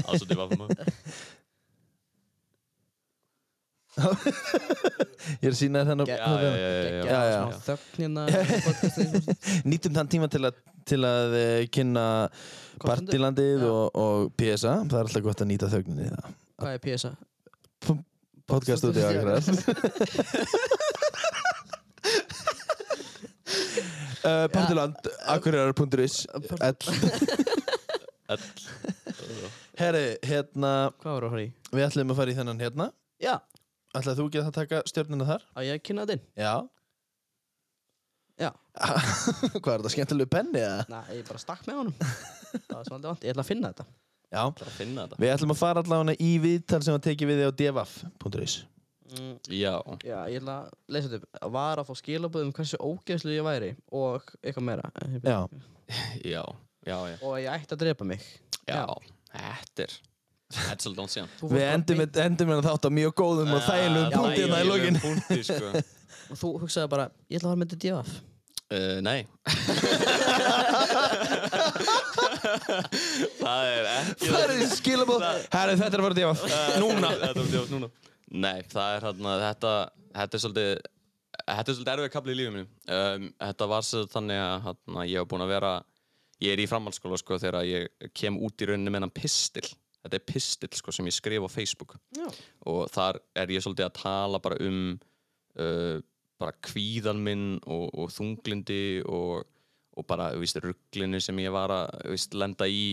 Ásótið 0.09 0.39
var 0.41 0.49
fyrir 0.53 0.61
maður 0.63 0.95
Ég 5.41 5.47
er 5.47 5.53
að 5.53 5.57
sína 5.57 5.79
þér 5.81 5.87
þennan 5.91 6.07
Já, 6.09 6.15
Já, 6.15 6.19
já, 6.25 6.29
já, 6.35 6.39
já, 6.51 6.55
Gekkja 6.85 7.09
Já, 7.09 7.19
já. 7.31 7.39
smá 7.41 7.49
þögn 7.65 8.01
í 8.03 8.05
podcastinu. 8.67 9.17
Nýtum 9.71 9.93
þann 9.95 10.09
tíma 10.11 10.27
til 10.33 10.43
að, 10.49 10.55
til 10.91 11.01
að 11.07 11.29
uh, 11.39 11.61
kynna. 11.73 12.05
Partilandið 12.83 13.61
og, 13.69 13.85
og 13.95 14.15
PSA 14.35 14.73
Það 14.83 14.97
er 14.99 15.03
alltaf 15.05 15.23
gott 15.23 15.41
að 15.45 15.49
nýta 15.53 15.69
þögninni 15.71 16.09
Hvað 16.59 16.71
er 16.73 16.79
PSA? 16.83 17.11
Podcast 18.45 18.83
út 18.85 18.97
í 18.99 19.01
Akrar 19.07 19.39
uh, 24.25 24.47
Partiland, 24.51 24.95
akrar.is 25.31 26.25
Öll 26.35 26.75
Herri, 29.79 30.05
hérna 30.23 30.71
Hvað 31.01 31.13
var 31.17 31.25
að 31.27 31.33
fara 31.35 31.43
í? 31.45 31.49
Við 31.75 31.83
ætlum 31.87 32.11
að 32.13 32.19
fara 32.19 32.31
í 32.31 32.35
þennan 32.37 32.61
hérna. 32.63 32.85
Já, 33.21 33.35
Ætlaði 33.95 34.17
þú 34.19 34.25
ekki 34.29 34.41
að 34.43 34.55
taka 34.55 34.81
stjörnuna 34.89 35.27
þar? 35.29 35.45
að 35.55 35.67
ég 35.69 35.83
kynna 35.85 36.05
þetta 36.05 36.17
inn. 36.17 36.25
Já. 36.45 36.55
Já, 38.35 38.49
Hvað 39.63 39.69
er 39.71 39.79
þetta, 39.79 39.91
skemmtilegu 39.93 40.27
penni 40.31 40.59
eða? 40.59 40.81
Næ, 40.91 40.97
ég 41.15 41.27
bara 41.27 41.39
stakk 41.39 41.61
með 41.69 41.77
honum. 41.79 41.93
Það 42.01 42.73
var 42.73 42.87
svolítið 42.89 43.07
vant, 43.07 43.21
ég 43.23 43.31
ætla 43.31 43.45
að 43.45 43.47
finna 43.47 43.69
þetta. 43.71 43.85
Já. 44.25 44.41
Það 44.41 44.63
er 44.65 44.71
að 44.71 44.79
finna 44.79 45.05
þetta. 45.05 45.19
Við 45.23 45.31
ætlum 45.35 45.53
að 45.53 45.59
fara 45.61 45.83
allavega 45.85 46.15
í 46.25 46.31
viðtal 46.43 46.79
sem 46.83 46.97
að 46.97 47.05
tekið 47.05 47.29
við 47.31 47.39
þig 47.39 47.47
á 47.47 47.53
devaf.is 47.61 48.55
mm, 49.13 49.37
Já, 49.55 49.73
Já, 50.03 50.17
ég 50.33 50.41
ætla 50.41 50.57
að 50.57 50.73
lesa 50.97 51.11
þetta 51.13 51.21
upp. 51.21 51.39
Var 51.55 51.81
að 51.81 51.87
fá 51.87 52.01
skilabóð 52.01 52.47
um 52.49 52.51
hversu 52.59 52.81
ógeðslu 52.83 53.35
ég 53.37 53.47
væri 53.47 53.71
Og 53.95 54.27
eitthvað 54.41 54.67
meira. 54.67 54.91
Já, 55.23 55.39
já, 56.25 56.43
já, 56.83 56.97
já. 57.13 57.15
Og 57.21 57.37
ég 57.39 57.49
ætti 57.53 57.77
að 57.77 57.85
drepa 57.85 58.09
mig. 58.11 58.27
Já, 58.67 58.83
þetta 59.31 59.87
er 59.87 59.95
Þetta 60.53 60.75
er 60.75 60.79
svolítið 60.83 60.99
dónt 61.01 61.13
síðan 61.15 61.29
Þú 61.39 61.45
við 61.55 61.63
endum, 61.71 61.99
endum 62.05 62.49
hérna 62.53 62.65
þátt 62.67 62.85
á 62.85 62.89
mjög 62.93 63.13
góðum 63.17 63.49
og 63.57 63.61
þægilegum 63.65 64.05
Já, 64.05 64.13
punkti 64.19 64.41
hérna 64.43 64.45
í 64.45 64.47
þægilegum 64.53 64.69
lokin. 64.69 64.95
punkti, 65.01 65.39
sko. 65.47 65.67
Og 66.31 66.35
þú 66.41 66.47
hugsaði 66.61 66.87
bara, 66.93 67.05
ég 67.29 67.35
ætla 67.39 67.47
að 67.47 67.51
fara 67.51 67.59
með 67.61 67.67
þetta 67.73 67.83
DFF 67.85 68.11
uh, 68.75 68.97
Nei. 69.05 69.19
Það 72.35 73.69
er 73.69 73.87
ekki 73.91 74.29
Það 74.29 74.51
er 74.55 74.63
skilabóð 74.73 75.23
Herri, 75.25 75.75
þetta 75.79 75.89
er 75.89 76.01
að 76.01 76.05
fara 76.07 76.17
devaf 76.19 76.43
Núna. 76.81 77.09
Þetta 77.21 77.41
er 77.45 77.49
djótt 77.53 77.71
núna. 77.73 77.89
Nei, 78.45 78.59
það 78.71 78.89
er 78.99 79.07
hérna 79.09 79.31
Þetta, 79.43 79.71
þetta 80.19 80.37
er 80.39 80.43
svolítið 80.45 80.71
Þetta 81.45 81.71
er 81.71 81.75
svolítið 81.77 81.93
erfið 81.95 82.11
kapli 82.13 82.33
í 82.33 82.37
lífið 82.39 82.53
mínu. 82.55 82.67
Um, 82.95 83.23
Þetta 83.43 83.65
var 83.69 83.83
svo 83.85 83.99
þannig 84.09 84.39
að 84.41 84.55
hérna, 84.69 84.99
ég 85.09 85.17
hef 85.21 85.27
búin 85.33 85.45
að 85.45 85.53
vera 85.55 85.73
Ég 86.43 86.49
er 86.55 86.61
í 86.63 86.67
framhaldsskóla 86.69 87.17
sko 87.21 87.33
þegar 87.39 87.61
ég 87.67 88.09
kem 88.17 88.35
út 88.43 88.61
í 88.61 88.67
rauninni 88.69 88.91
með 88.91 89.05
hann 89.05 89.15
pistil 89.15 89.67
Þetta 90.05 90.19
er 90.19 90.25
pistil 90.29 90.69
sko 90.77 90.93
sem 90.93 91.07
ég 91.09 91.15
skrif 91.17 91.45
á 91.45 91.49
Facebook. 91.49 91.95
Já. 92.13 92.27
Og 92.69 92.85
þar 92.93 93.19
er 93.41 93.53
ég 93.55 93.63
svolítið 93.65 93.87
að 93.89 93.95
tala 93.97 94.41
bara 94.43 94.59
um 94.61 94.79
uh, 95.57 95.97
bara 96.39 96.55
kvíðan 96.67 97.21
minn 97.23 97.45
og, 97.63 97.87
og 97.95 98.11
þunglindi 98.13 99.01
og, 99.07 99.45
og 99.95 100.07
bara, 100.07 100.33
þú 100.35 100.43
veist, 100.43 100.59
rugglinu 100.63 101.21
sem 101.23 101.39
ég 101.41 101.53
var 101.55 101.73
að, 101.73 101.93
þú 102.03 102.13
veist, 102.15 102.37
lenda 102.37 102.67
í, 102.67 102.85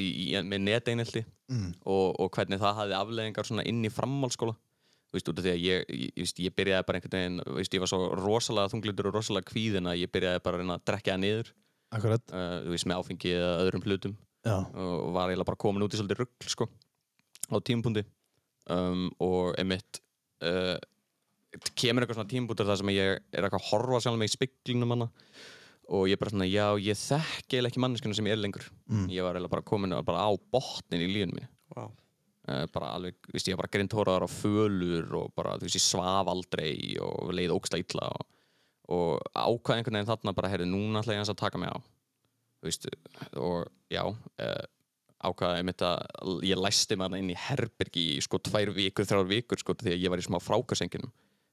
í, 0.00 0.06
í 0.32 0.42
með 0.42 0.68
neteinildi 0.70 1.24
Mm. 1.52 1.72
og, 1.84 2.14
og 2.22 2.30
hvernig 2.32 2.56
það 2.62 2.78
hafði 2.78 2.94
afleðingar 2.96 3.44
svona 3.44 3.64
inn 3.68 3.82
í 3.84 3.90
framhaldsskóla. 3.92 4.54
Þú 5.10 5.18
veist, 5.18 5.26
út 5.28 5.40
af 5.42 5.44
því 5.44 5.50
að 5.50 5.58
ég, 5.60 5.82
ég, 5.92 6.30
ég, 6.46 6.54
byrjaði 6.56 6.86
bara 6.88 6.96
einhvern 6.96 7.16
veginn, 7.18 7.40
þú 7.44 7.56
veist, 7.58 7.74
ég 7.76 7.82
var 7.82 7.90
svo 7.90 7.98
rosalega 8.16 8.72
þunglindur 8.72 9.10
og 9.10 9.16
rosalega 9.18 9.50
kvíðin 9.50 9.90
að 9.90 9.98
ég 10.00 10.12
byrjaði 10.14 10.40
bara 10.46 10.56
að 10.56 10.62
reyna 10.62 10.78
að 10.78 10.86
drekka 10.88 11.12
það 11.12 11.20
niður, 11.26 11.50
Akkurat. 11.92 12.24
Uh, 12.32 12.54
þú 12.64 12.72
veist, 12.72 12.88
með 12.88 13.02
áfengi 13.02 13.34
eða 13.36 13.50
öðrum 13.66 13.84
hlutum 13.84 14.14
Já. 14.42 14.56
Og 14.58 15.12
var 15.14 15.30
eiginlega 15.30 15.50
bara 15.52 15.60
komin 15.60 15.84
út 15.86 15.94
í 15.94 15.98
svolítið 16.00 16.22
rugl 16.22 16.50
sko, 16.50 16.66
á 17.46 17.56
tímapunkti. 17.62 18.02
Um, 18.72 19.08
og 19.22 19.56
einmitt 19.58 19.98
uh, 20.46 20.76
kemur 21.78 22.04
eitthvað 22.04 22.20
svona 22.20 22.30
tímapunktur 22.30 22.68
þar 22.68 22.80
sem 22.80 22.92
ég 22.94 23.16
er 23.18 23.42
eitthvað 23.46 23.60
að 23.60 23.68
horfa 23.70 24.02
sjálf 24.02 24.18
mig 24.18 24.30
í 24.30 24.34
speglinum 24.34 24.94
hana. 24.96 25.08
Og 25.92 26.06
ég 26.08 26.16
er 26.16 26.22
bara 26.22 26.32
svona, 26.32 26.48
já, 26.48 26.66
ég 26.80 26.98
þekki 26.98 27.56
eiginlega 27.58 27.72
ekki 27.72 27.82
manneskuna 27.84 28.18
sem 28.18 28.30
ég 28.30 28.36
er 28.36 28.42
lengur. 28.42 28.68
Mm. 28.90 29.08
ég 29.12 29.26
var 29.26 29.36
eiginlega 29.36 29.54
bara 29.54 29.66
komin 29.66 29.96
bara 30.06 30.26
á 30.26 30.30
botnin 30.54 31.06
í 31.06 31.10
lífinu 31.10 31.38
mínu. 31.38 31.50
Vá. 31.76 31.86
Uh, 32.42 32.64
bara 32.74 32.94
alveg, 32.96 33.18
víst, 33.30 33.46
ég 33.46 33.54
var 33.54 33.68
bara 33.68 33.74
grindhóraðar 33.76 34.26
á 34.26 34.30
fölur 34.30 35.18
og 35.20 35.34
bara, 35.38 35.54
þú 35.60 35.68
veist, 35.68 35.78
ég 35.78 35.84
svaf 35.84 36.30
aldrei 36.32 36.72
og 36.98 37.30
leið 37.30 37.54
ógstlega 37.54 37.86
illa 37.86 38.08
og, 38.10 38.24
og 38.90 39.28
ákvað 39.30 39.76
einhvern 39.76 40.00
veginn 40.00 40.10
þarna 40.10 40.34
bara, 40.34 40.50
heyrðu, 40.50 40.66
núna 40.72 41.04
ætla 41.04 41.14
ég 41.14 41.22
að 41.22 41.38
taka 41.38 41.60
mig 41.62 41.70
á 41.70 41.78
veist, 42.62 42.86
og 43.38 43.66
já 43.92 44.02
uh, 44.06 44.62
ákvaði 45.22 45.60
einmitt 45.62 45.84
að 45.86 46.46
ég 46.46 46.58
læsti 46.58 46.98
þarna 46.98 47.20
inn 47.22 47.30
í 47.30 47.38
herbergi 47.38 48.06
í 48.16 48.22
sko 48.24 48.40
tvær 48.42 48.72
vikur, 48.74 49.06
þrjár 49.06 49.28
vikur 49.30 49.60
sko 49.62 49.76
því 49.78 49.94
að 49.94 50.02
ég 50.06 50.12
var 50.12 50.22
í 50.22 50.26
smá 50.26 50.38
frákarsenginum 50.42 51.12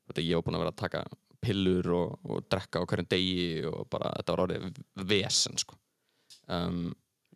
og 0.09 0.21
ég 0.23 0.33
var 0.39 0.45
búinn 0.45 0.57
að 0.57 0.63
vera 0.65 0.73
að 0.73 0.81
taka 0.81 1.03
pillur 1.39 1.91
og, 1.95 2.15
og 2.25 2.47
drekka 2.49 2.81
á 2.81 2.87
hverjum 2.89 3.09
degi 3.11 3.43
og 3.69 3.85
bara 3.93 4.09
þetta 4.17 4.33
var 4.33 4.43
orðið 4.47 4.81
vesen 5.07 5.61
sko. 5.61 5.77
Um, 6.49 6.89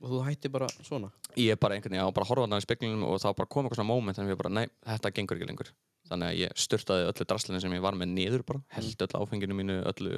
Og 0.03 0.11
þú 0.11 0.19
hætti 0.25 0.49
bara 0.51 0.67
svona? 0.83 1.07
Ég 1.39 1.55
bara 1.61 1.77
einhvern 1.77 1.93
veginn 1.93 2.03
á 2.03 2.11
bara 2.11 2.25
að 2.25 2.31
horfa 2.33 2.43
þarna 2.43 2.57
í 2.59 2.65
speglinum 2.65 3.03
og 3.07 3.21
þá 3.23 3.29
bara 3.37 3.47
kom 3.53 3.63
eitthvað 3.63 3.79
svona 3.79 3.93
moment 3.93 4.17
þannig 4.17 4.33
að 4.33 4.33
ég 4.33 4.39
bara, 4.41 4.51
nei, 4.57 4.65
þetta 4.89 5.11
gengur 5.15 5.37
ekki 5.37 5.47
lengur. 5.47 5.69
Þannig 6.09 6.27
að 6.27 6.39
ég 6.41 6.57
styrtaði 6.59 7.05
öllu 7.07 7.27
draslinu 7.29 7.61
sem 7.63 7.75
ég 7.77 7.85
var 7.85 7.95
með 7.95 8.11
niður 8.17 8.43
bara, 8.49 8.59
held 8.75 9.05
öllu 9.05 9.21
áfenginu 9.21 9.55
mínu 9.55 9.77
öllu, 9.93 10.17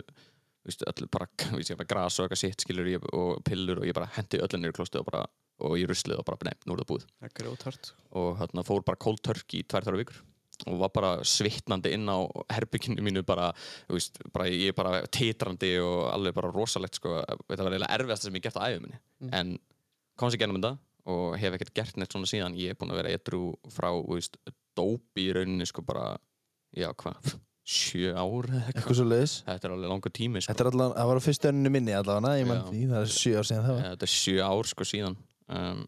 víst, 0.66 0.86
öllu 0.90 1.08
bara, 1.12 1.28
ég 1.62 1.80
bara 1.80 1.90
gras 1.90 2.20
og 2.20 2.26
eitthvað 2.28 2.42
sitt 2.42 2.66
skilur 2.66 2.90
ég, 2.90 3.10
og 3.16 3.42
pillur 3.48 3.82
og 3.82 3.90
ég 3.90 3.98
bara 3.98 4.12
hendi 4.18 4.42
öllu 4.42 4.62
niður 4.62 4.76
í 4.76 4.78
klóstið 4.80 5.02
og 5.04 5.10
bara, 5.10 5.26
og 5.66 5.76
í 5.80 5.86
ruslið 5.90 6.22
og 6.22 6.28
bara, 6.28 6.50
nei, 6.50 6.56
nú 6.66 6.76
er 6.76 6.84
það 6.84 6.92
búið. 6.94 7.10
Það 7.20 7.28
er 7.30 7.36
grjótart 7.42 7.92
og 8.22 8.32
hérna 8.42 8.66
fór 8.68 8.88
bara 8.88 9.02
cold 9.06 9.22
turkey 9.26 9.62
í 9.62 9.68
tvær 9.70 9.88
þrjá 9.88 10.02
vikur. 10.02 10.24
Og 10.72 10.78
var 10.80 10.92
bara 10.96 11.12
svitnandi 11.28 11.92
inn 11.92 12.08
á 12.08 12.24
herbygginu 12.56 13.04
mínu 13.04 13.26
bara, 13.28 13.50
veist, 13.92 14.22
bara 14.32 14.48
ég 14.48 14.76
bara 14.78 15.02
titrandi 15.12 15.74
og 15.84 16.06
alveg 16.14 16.38
bara 16.38 16.52
rosalegt 16.56 16.96
sko, 16.96 17.18
þetta 17.50 17.66
var 17.66 17.76
eiginlega 17.76 17.98
erfiðast 17.98 18.28
sem 18.28 18.38
ég 18.38 18.40
hef 18.40 18.54
gert 18.54 18.62
á 18.64 18.68
æfum 18.70 18.86
minni. 18.86 19.02
En 19.36 19.58
komst 20.16 20.38
ég 20.38 20.46
gennum 20.46 20.62
þetta 20.62 20.78
og 21.12 21.36
hef 21.38 21.58
ekkert 21.58 21.74
gert 21.76 22.00
neitt 22.00 22.16
svona 22.16 22.30
síðan. 22.32 22.56
Ég 22.56 22.72
er 22.72 22.80
búinn 22.80 22.96
að 22.96 23.02
vera 23.02 23.12
edru 23.18 23.42
frá, 23.68 23.90
þú 23.92 24.16
veist, 24.16 24.40
dópi 24.80 25.28
í 25.28 25.36
rauninni 25.36 25.68
sko 25.68 25.84
bara, 25.86 26.14
já 26.72 26.88
hvað 27.04 27.36
sjö 27.66 28.12
ár 28.14 28.46
eða 28.52 28.66
eitthvað 28.74 28.98
svo 29.00 29.06
leiðis. 29.10 29.36
þetta 29.48 29.66
er 29.68 29.74
alveg 29.76 29.90
langur 29.90 30.14
tími 30.14 30.42
sko. 30.44 30.52
Þetta 30.54 30.66
er 30.66 30.70
allavega, 30.72 31.00
það 31.00 31.08
var 31.12 31.18
á 31.18 31.24
fyrstu 31.26 31.50
önnu 31.50 31.72
minni 31.74 31.96
allavega, 31.98 32.36
ég 32.42 32.50
mann 32.50 32.62
Já. 32.62 32.68
því, 32.70 32.84
það 32.92 33.02
er 33.06 33.16
sjö 33.16 33.34
ár 33.40 33.48
síðan 33.50 33.66
það 33.66 33.74
var. 33.80 33.88
þetta 33.96 34.06
er 34.10 34.14
sjö 34.16 34.38
ár 34.46 34.70
sko 34.70 34.88
síðan 34.92 35.18
um, 35.50 35.82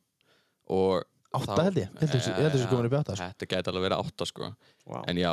og 0.78 1.06
Átta 1.38 1.58
held 1.68 1.76
ég, 1.78 1.90
ég 1.92 2.00
held 2.02 2.12
þessu- 2.16 2.32
ég 2.32 2.38
held 2.48 2.54
þessu 2.56 2.68
komin 2.72 2.86
upp 2.88 2.94
í 2.96 2.98
átta, 2.98 3.16
sko. 3.20 3.26
þetta 3.30 3.48
gæti 3.52 3.70
alveg 3.70 3.84
verið 3.84 4.00
átta 4.02 4.26
sko 4.26 4.48
Vá. 4.88 5.02
en 5.12 5.18
já, 5.20 5.32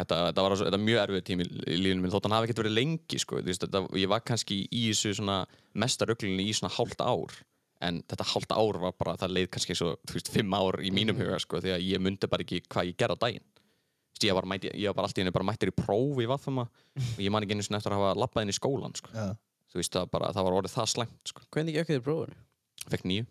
þetta, 0.00 0.16
þetta 0.32 0.42
var 0.46 0.54
þetta 0.56 0.78
er 0.78 0.82
mjög 0.88 1.00
erfið 1.04 1.24
tími 1.28 1.44
í 1.44 1.76
lífinu 1.78 2.00
minn, 2.02 2.10
þótt 2.14 2.24
hann 2.26 2.34
hafi 2.34 2.48
ekkert 2.48 2.62
verið 2.64 2.74
lengi 2.80 3.18
sko, 3.22 3.38
þú 3.38 3.50
veist, 3.52 3.62
þetta, 3.66 3.82
ég 4.00 4.08
var 4.10 4.24
kannski 4.24 4.56
í 4.72 4.82
þessu 4.88 5.12
svona 5.20 5.36
mesta 5.78 6.08
ruglinni 6.08 6.48
í 6.48 6.54
svona 6.56 6.72
hálft 6.74 7.04
ár 7.04 7.36
en 7.84 8.00
þetta 8.08 8.26
hálft 8.32 8.56
ár 8.56 8.80
var 8.82 8.96
bara, 8.98 9.14
það 9.20 9.34
leið 9.36 9.50
kannski 9.54 9.76
svo, 9.78 9.92
þú 10.08 10.16
veist, 10.16 10.32
fimm 10.32 10.56
ár 10.58 10.80
í 10.80 10.90
mínum 10.90 11.20
huga 11.20 11.38
sko, 11.44 11.60
því 11.60 11.74
að 11.76 11.86
ég 11.92 12.00
myndi 12.02 12.26
bara 12.32 12.42
ekki 12.42 12.62
hvað 12.66 12.90
ég 12.90 12.96
gerði 12.98 13.14
á 13.14 13.22
daginn 13.28 13.46
ég 14.22 14.36
var, 14.36 14.46
mæti, 14.46 14.70
ég 14.70 14.86
var 14.92 14.96
bara 15.00 15.10
allt 15.10 15.18
í 15.18 15.24
henni 15.24 15.34
bara 15.34 15.48
mættir 15.50 15.72
í 15.72 15.74
próf 15.74 16.22
í 16.22 16.28
Vaffama 16.30 16.68
og 16.68 17.20
ég 17.20 17.34
man 17.34 17.42
ekki 17.42 17.56
einu 17.58 17.66
sinni 17.66 17.80
eftir 17.80 17.94
að 17.94 18.00
hafa 18.02 18.20
labbað 18.22 18.46
inn 18.46 18.54
í 18.54 18.56
skólan 18.56 18.94
sko. 18.94 19.10
Já. 19.10 19.34
þú 19.72 19.80
veist, 19.80 19.94
það, 19.96 20.10
bara, 20.14 20.32
það 20.36 20.46
var 20.46 20.58
orðið 20.60 20.76
það 20.76 20.90
slæmt 20.94 21.32
sko. 21.32 21.46
Hvernig 21.50 21.80
ekki 21.82 21.96
þér 21.96 22.04
prófunu? 22.06 22.36
fekk 22.90 23.08
nýju 23.08 23.24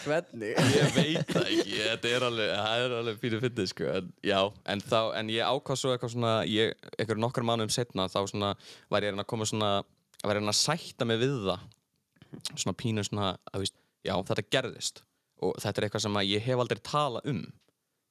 Hvernig? 0.00 0.56
ég 0.74 0.94
veit 0.96 1.28
það 1.30 1.46
ekki, 1.46 1.76
þetta 1.76 2.10
er 2.10 2.24
alveg, 2.26 2.50
það 2.56 2.82
er 2.82 2.94
alveg 2.98 3.20
fyrir 3.22 3.42
fyndið 3.44 3.68
sko, 3.70 3.86
en, 3.94 4.10
já, 4.26 4.38
en, 4.72 4.82
þá, 4.90 5.00
en 5.20 5.30
ég 5.30 5.46
ákvað 5.46 5.78
svo 5.78 5.92
eitthvað 5.94 6.14
svona, 6.16 6.34
ég, 6.50 6.74
eitthvað 6.96 7.22
nokkar 7.22 7.46
mánuðum 7.46 7.72
setna, 7.74 8.08
þá 8.10 8.20
svona, 8.32 8.50
var 8.90 9.06
ég 9.06 9.12
að 9.12 9.14
reyna 9.14 9.26
að 9.26 9.30
koma 9.30 9.46
svona, 9.46 9.70
að 10.24 10.36
reyna 10.36 10.52
að 10.52 10.58
sætta 10.60 11.06
mig 11.08 11.20
við 11.20 11.36
það, 11.46 11.62
svona 12.50 12.76
pínu 12.78 13.04
svona, 13.06 13.30
að 13.52 13.64
veist, 13.64 13.78
já, 14.06 14.14
þetta 14.30 14.46
gerðist, 14.56 15.02
og 15.40 15.56
þetta 15.62 15.80
er 15.80 15.86
eitthvað 15.86 16.04
sem 16.06 16.20
ég 16.28 16.44
hef 16.44 16.62
aldrei 16.62 16.82
talað 16.84 17.30
um, 17.32 17.40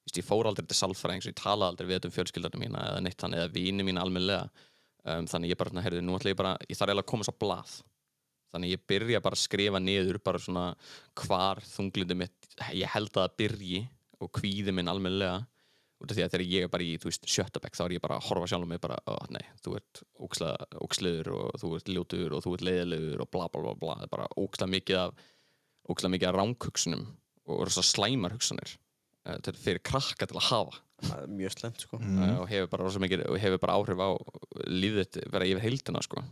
veist, 0.05 0.18
ég 0.18 0.26
fór 0.26 0.49
aldrei 0.49 0.66
til 0.70 0.80
salfræðings 0.80 1.28
og 1.28 1.34
ég 1.34 1.39
talaði 1.39 1.74
aldrei 1.74 1.89
við 1.89 1.99
þetta 1.99 2.10
um 2.10 2.16
fjölskyldarnir 2.18 2.64
mína 2.66 2.88
eða 2.89 3.05
neitt 3.05 3.22
þannig, 3.22 3.43
eða 3.43 3.53
vini 3.55 3.86
mína 3.86 4.03
almennilega, 4.05 4.66
um, 5.05 5.30
þannig 5.30 5.53
ég 5.53 5.62
bara, 5.62 5.74
svona, 5.74 5.86
heyrðu, 5.86 6.03
nú 6.07 6.18
ætla 6.18 6.34
ég 6.34 6.41
bara, 6.41 6.57
ég 6.66 6.80
þarf 6.80 6.89
eiginlega 6.89 7.07
að 7.07 7.12
koma 7.14 7.30
svo 7.30 7.36
blað, 7.45 7.78
þannig 8.49 8.74
ég 8.74 8.84
byrja 8.89 9.22
bara 9.22 9.38
að 9.38 9.43
skrifa 9.43 9.82
niður 9.84 10.20
bara 10.26 10.41
svona 10.41 10.66
hvar 11.22 11.62
þunglindi 11.70 12.18
mitt 12.18 12.49
ég 12.74 12.89
held 12.89 13.12
að 13.14 13.22
það 13.22 13.39
byrji 13.43 13.82
og 14.20 14.32
kvíði 14.36 14.74
minn 14.76 14.89
almennilega 14.89 15.43
út 16.00 16.12
af 16.12 16.16
því 16.18 16.24
að 16.26 16.34
þegar 16.34 16.45
ég 16.47 16.66
er 16.66 16.72
bara 16.72 16.86
í 16.86 16.97
þú 17.02 17.10
veist, 17.10 17.26
sjöttabæk 17.28 17.76
þá 17.76 17.84
er 17.86 17.95
ég 17.97 18.04
bara 18.04 18.20
að 18.20 18.28
horfa 18.30 18.50
sjálf 18.52 18.70
mig 18.70 18.82
bara, 18.84 19.00
ó 19.04 19.16
nei, 19.36 19.43
þú 19.64 19.76
ert 19.80 20.04
óksleður 20.20 21.32
og 21.36 21.58
þú 21.60 21.72
ert 21.78 21.91
ljótur 21.91 22.36
og 22.38 22.43
þú 22.45 22.54
ert 22.56 22.68
leiðilegur 22.68 23.24
og 23.26 23.32
bla 23.36 23.47
bla 23.52 23.64
bla 23.66 23.74
bla, 23.80 23.97
það 24.00 24.06
er 24.08 24.14
bara 24.14 24.30
ókslega 24.39 24.74
mikið 24.76 25.02
af 25.04 25.26
ókslega 25.89 26.14
mikið 26.16 26.30
af 26.30 26.38
ránkugsunum 26.38 27.08
og 27.50 27.66
rosa 27.66 27.84
slæmar 27.84 28.38
hugsanir 28.38 28.78
þetta 29.26 29.52
er 29.52 29.60
fyrir 29.60 29.84
krakka 29.91 30.30
til 30.30 30.39
að 30.39 30.47
hafa 30.54 30.80
Það 31.00 31.24
er 31.24 31.30
mjög 31.32 31.54
slemt 31.56 31.84
sko. 31.86 32.00
Mm. 32.02 32.20
uh, 32.20 32.38
og 32.41 32.50
hefur 32.52 32.72
bara, 32.74 32.86
rosa 32.88 33.02
mikið, 33.04 33.26
og 33.32 33.39
hefur 33.39 33.62
bara 33.64 33.76
áhrif 33.80 34.02
á 34.04 34.10
þitt 34.68 35.20
vera 35.32 35.47
yfir 35.47 35.64
heildina 35.64 36.02
sko. 36.04 36.24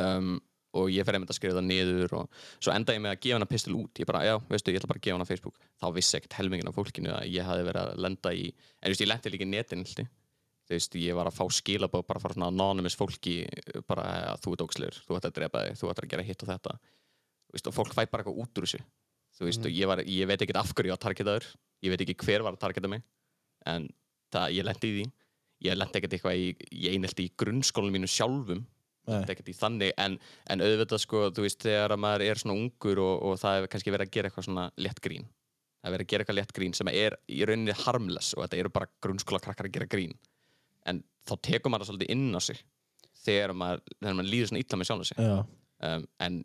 um, 0.00 0.38
og 0.76 0.90
ég 0.92 1.06
fer 1.06 1.16
einmitt 1.16 1.32
að 1.32 1.38
skrifa 1.38 1.56
það 1.56 1.68
niður 1.70 2.14
og 2.18 2.38
svo 2.58 2.74
enda 2.74 2.94
ég 2.96 3.02
með 3.04 3.14
að 3.14 3.20
gefa 3.24 3.38
hana 3.38 3.48
pistil 3.48 3.74
út. 3.78 4.00
Ég 4.02 4.08
bara, 4.08 4.22
já, 4.26 4.34
veistu, 4.50 4.72
ég 4.74 4.80
ætla 4.80 4.90
bara 4.92 5.00
að 5.00 5.06
gefa 5.06 5.16
hana 5.16 5.28
Facebook. 5.28 5.56
Þá 5.80 5.86
vissi 5.96 6.18
ekkert 6.18 6.38
helmingin 6.38 6.70
af 6.70 6.76
fólkinu 6.76 7.12
að 7.14 7.28
ég 7.32 7.48
hafi 7.48 7.66
verið 7.68 7.82
að 7.84 8.02
lenda 8.04 8.32
í, 8.36 8.48
en 8.52 8.88
þú 8.88 8.92
veist, 8.92 9.04
ég 9.04 9.10
lendi 9.12 9.32
líka 9.34 9.46
í 9.46 9.52
netinildi 9.54 10.06
þú 10.68 10.76
veist, 10.76 10.96
ég 11.00 11.16
var 11.16 11.30
að 11.30 11.38
fá 11.38 11.44
skilabóð 11.56 12.02
bara 12.04 12.20
frá 12.20 12.34
svona 12.34 12.50
anonymous 12.52 12.96
fólki 12.98 13.38
bara 13.88 14.04
að 14.34 14.42
þú 14.44 14.52
ert 14.52 14.64
ógslegur, 14.66 14.98
þú 15.06 15.16
ert 15.16 15.28
að 15.30 15.36
drepa 15.38 15.62
þig 15.64 15.78
þú 15.80 15.88
ert 15.88 16.02
að 16.02 16.10
gera 16.12 16.26
hitt 16.28 16.44
og 16.44 16.50
þetta. 16.50 16.74
Veist, 17.54 17.70
og 17.70 17.76
fólk 17.78 17.94
fæ 17.96 18.02
bara 18.02 18.20
eitthvað 18.20 18.42
út 18.42 18.60
úr 18.60 18.66
þessu. 18.68 18.80
Þú 19.38 19.48
veist, 19.48 19.64
og 19.64 19.72
ég, 19.72 19.88
var, 19.88 20.02
ég 20.04 20.28
veit 20.28 20.44
ekkert 20.44 20.60
af 20.60 20.74
hverju 20.76 20.90
ég 20.90 20.96
var 20.98 21.00
targetaður 21.06 21.48
ég 21.84 21.92
veit 21.92 22.02
ekki 22.04 22.16
hver 22.26 22.44
var 22.44 22.56
að 22.56 22.62
targeta 22.64 22.90
mig 22.90 23.04
en 23.68 23.88
það, 24.32 24.54
ég 24.56 24.66
lendi 24.66 24.90
í 24.90 24.96
því. 24.96 25.06
Ég 25.66 25.78
lendi 25.78 25.98
ekkert 25.98 26.16
eitthvað 26.16 26.38
í, 26.38 26.50
í 26.70 26.90
einhelti 26.92 27.26
í 27.26 27.32
grunnskólanum 27.40 27.96
mínu 27.98 28.10
sjálfum 28.10 28.62
Nei. 29.08 29.16
lendi 29.16 29.34
ekkert 29.34 29.50
í 29.50 29.56
þannig 29.56 29.92
en, 30.04 30.16
en 30.52 30.62
auðvitað 30.64 31.02
sko, 31.04 31.24
þú 31.34 31.44
veist, 31.46 31.62
þegar 31.64 31.94
að 31.94 32.02
maður 32.04 32.24
er 32.28 32.40
svona 32.42 32.56
ungur 32.58 33.02
og, 33.02 33.14
og 33.24 33.38
það 33.40 33.58
er 33.58 33.68
kannski 33.72 33.94
verið 33.94 34.08
að 34.08 34.16
gera 34.16 34.30
eitthvað 34.30 34.48
svona 34.48 34.66
létt 34.76 35.00
grín 35.04 35.28
það 35.78 35.88
er 35.88 35.94
verið 35.94 36.06
að 36.06 36.12
gera 36.12 36.24
eitthvað 36.24 36.38
létt 36.40 36.56
grín 36.58 36.74
sem 36.76 36.90
er 36.92 37.16
í 37.30 37.38
rauninni 37.48 37.76
harmless 37.84 38.34
og 38.36 38.44
þetta 38.44 38.60
eru 38.60 38.74
bara 38.74 38.90
grunnskóla 39.04 39.40
krakkar 39.44 39.70
að 39.70 39.78
gera 39.78 39.90
grín 39.90 40.16
en 40.88 41.00
þá 41.28 41.34
tekur 41.48 41.72
maður 41.72 41.86
það 41.86 41.92
svolítið 41.92 42.12
inn 42.14 42.28
á 42.36 42.40
sig 42.44 42.62
þegar 43.24 43.54
maður, 43.56 43.82
þegar 43.98 44.18
maður 44.18 44.30
líður 44.32 44.50
svona 44.52 44.62
illa 44.64 44.80
með 44.80 44.90
sjálf 44.90 45.12
um, 45.24 46.06
en 46.26 46.40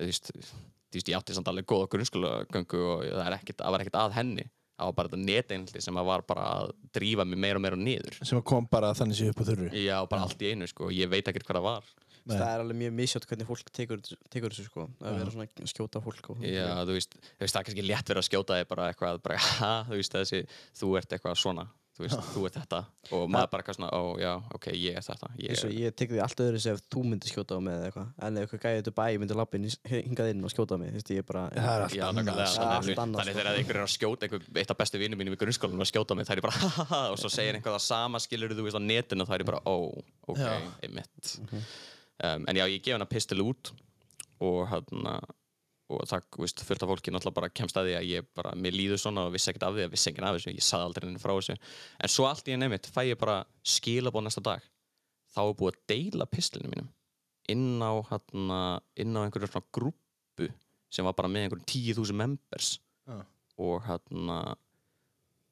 þú 0.00 0.08
veist, 0.10 0.32
þú 0.32 0.98
veist, 0.98 1.10
ég 1.12 1.18
átti 1.18 1.36
samt 1.36 1.50
alveg 1.50 1.68
góða 1.68 1.90
grunnskólagöngu 1.94 2.80
og 2.86 3.04
það, 3.06 3.26
er 3.26 3.36
ekkit, 3.38 3.60
það 3.60 3.76
var 3.76 3.84
ekkert 3.84 4.00
að 4.00 4.16
henni 4.18 4.46
það 4.80 4.90
var 4.90 4.98
bara 4.98 5.12
þetta 5.12 5.22
neteinhaldi 5.30 5.82
sem 5.86 6.00
að 6.00 6.10
var 6.10 6.26
bara 6.28 6.44
að 6.58 6.74
drífa 6.96 7.26
mig 7.28 7.40
meira 7.46 7.60
og 7.60 7.64
meira 7.66 7.78
niður 7.80 8.20
Sem 8.24 8.40
kom 8.50 8.68
bara 8.70 8.92
þannig 8.96 9.20
sér 9.20 9.32
upp 9.34 9.42
á 9.42 9.48
þurru. 9.50 9.70
já, 9.76 9.96
bara 10.10 10.26
allt 10.26 10.42
í 10.44 10.52
einu, 10.54 10.68
sko, 10.70 10.90
ég 10.94 11.10
veit 11.12 11.28
ekkert 11.28 11.46
hvað 11.48 11.60
það 11.60 11.68
var 11.70 11.90
Nei. 12.20 12.36
Það 12.36 12.50
er 12.52 12.62
alveg 12.62 12.76
mjög 12.76 12.92
misjátt 12.98 13.26
hvernig 13.26 13.48
fólk 13.48 13.70
tekur, 13.74 14.00
tekur 14.30 14.52
þessu 14.52 14.66
sko. 14.68 14.82
Að 15.00 15.14
vera 15.16 15.32
svona 15.32 15.46
að 15.48 15.70
skjóta 15.72 16.02
fólk 16.04 16.26
og 16.34 16.42
já, 16.44 16.66
þú 16.84 16.96
veist, 16.98 17.14
þú 17.16 17.40
veist, 17.40 17.54
það 17.54 17.60
er 17.60 17.66
kannski 17.70 17.84
létt 17.86 18.10
verið 18.12 18.20
að 18.20 18.26
skjóta 18.28 18.58
þig 18.58 18.68
bara 18.70 18.88
eitthvað, 18.92 19.20
bara, 19.24 19.38
ha, 19.62 19.70
þú 19.88 19.96
veist, 19.96 20.16
þessi 20.18 20.42
þú 20.82 20.90
ert 21.00 21.14
eitthvað 21.16 21.38
svona, 21.40 21.64
þú 22.00 22.06
veist, 22.06 22.28
þú 22.34 22.42
ert 22.48 22.56
þetta 22.56 22.78
og 23.14 23.24
maður 23.30 23.50
bara 23.52 23.62
eitthvað 23.62 23.76
svona, 23.76 23.90
ó, 23.92 24.02
já, 24.22 24.30
ok, 24.56 24.66
ég 24.80 24.96
er 24.98 25.04
þetta 25.04 25.28
ég 25.36 25.50
Ég, 25.50 25.60
er, 25.68 25.74
ég 25.84 25.94
tek 26.00 26.10
því 26.14 26.20
allt 26.24 26.40
öðru 26.46 26.60
sem 26.64 26.80
þú 26.94 27.02
myndir 27.10 27.32
skjóta 27.34 27.56
á 27.56 27.60
mig 27.60 27.76
eða 27.76 27.90
eitthvað 27.90 28.26
En 28.26 28.38
ef 28.40 28.46
eitthvað 28.46 28.62
gæði 28.64 28.80
þetta 28.80 28.94
bæ 28.96 29.04
myndir 29.22 29.38
lappin 29.40 29.66
hingað 29.90 30.30
inn 30.32 30.46
og 30.48 30.54
skjóta 30.54 30.74
á 30.74 30.78
mig 30.80 30.90
Þú 30.94 30.98
veist 31.00 31.12
ég 31.14 31.20
er 31.22 31.28
bara 31.30 31.42
Það 31.54 31.70
er 31.76 31.84
allt 31.86 31.96
Já, 31.98 32.04
annað. 32.08 32.30
nákvæmlega, 32.30 32.48
sko. 32.54 32.64
Já, 32.64 32.96
þannig, 33.00 33.20
sko. 33.20 33.36
þegar 33.40 33.50
einhver 33.60 33.80
er 33.80 33.84
að 33.84 33.92
skjóta 33.94 34.28
einhver, 34.28 34.48
eitt 34.64 34.74
af 34.74 34.80
bestu 34.80 35.02
vinnum 35.04 35.20
mínum 35.20 35.36
í 35.36 35.40
grunnskólanum 35.44 35.84
að 35.84 35.90
skjóta 35.92 36.16
mig, 36.18 36.28
það 36.30 36.36
er 36.36 36.42
ég 36.42 36.46
bara 36.48 36.58
ha 36.64 36.70
ha 36.80 36.86
ha 36.94 37.02
og 37.12 37.20
svo 37.20 37.30
segir 37.32 37.58
einhver 37.60 37.76
það 37.76 37.84
sama 37.90 38.22
skilur 38.24 38.56
þú 38.56 38.64
veist 38.68 38.80
á 38.80 38.82
netinu 38.82 39.26
og 39.26 39.30
það 39.30 39.36
er 39.38 39.44
ég 39.44 39.50
bara 39.52 39.62
ó, 39.68 39.76
ok, 40.30 40.40
Já. 40.40 40.56
einmitt 40.86 41.34
um, 41.50 42.48
en 42.48 42.56
já, 42.60 42.64
ég 42.70 42.80
gef 42.84 42.96
hana 42.96 43.08
pistil 43.10 43.42
út 43.44 43.72
og 45.90 46.04
það, 46.06 46.24
þú 46.36 46.44
veist, 46.44 46.62
fullt 46.68 46.84
af 46.86 46.90
fólki 46.92 47.12
náttúrulega 47.14 47.36
bara 47.40 47.50
kemst 47.60 47.76
að 47.80 47.88
því 47.90 47.94
að 47.98 48.08
ég 48.10 48.28
bara, 48.38 48.52
mér 48.54 48.76
líður 48.78 49.00
svona 49.02 49.24
og 49.26 49.32
vissi 49.34 49.50
ekkert 49.50 49.66
af 49.68 49.74
því 49.76 49.84
að 49.88 49.94
vissi 49.96 50.10
enginn 50.12 50.26
af 50.28 50.36
þessu, 50.38 50.52
ég 50.54 50.66
saði 50.66 50.86
aldrei 50.88 51.06
henni 51.08 51.22
frá 51.22 51.32
þessu 51.34 51.56
en 51.56 52.12
svo 52.14 52.28
allt 52.30 52.48
í 52.50 52.54
enn 52.54 52.66
einmitt 52.66 52.86
fæ 52.94 53.00
ég 53.08 53.18
bara 53.20 53.38
skilabóð 53.76 54.26
næsta 54.28 54.42
dag 54.46 54.64
þá 55.34 55.40
er 55.48 55.56
búið 55.58 55.72
að 55.74 55.80
deila 55.94 56.26
pistilinu 56.30 56.70
mínum 56.74 56.88
inn 57.50 57.82
á, 57.82 57.92
hana, 58.10 58.60
inn 59.02 59.16
á 59.18 59.20
einhverju 59.26 59.50
svona 59.50 59.66
grúppu 59.74 60.50
sem 60.90 61.06
var 61.06 61.16
bara 61.18 61.30
með 61.32 61.48
einhverjum 61.48 61.66
10.000 61.74 62.18
members 62.22 62.70
Já. 63.10 63.18
og 63.58 63.82
hérna 63.88 64.38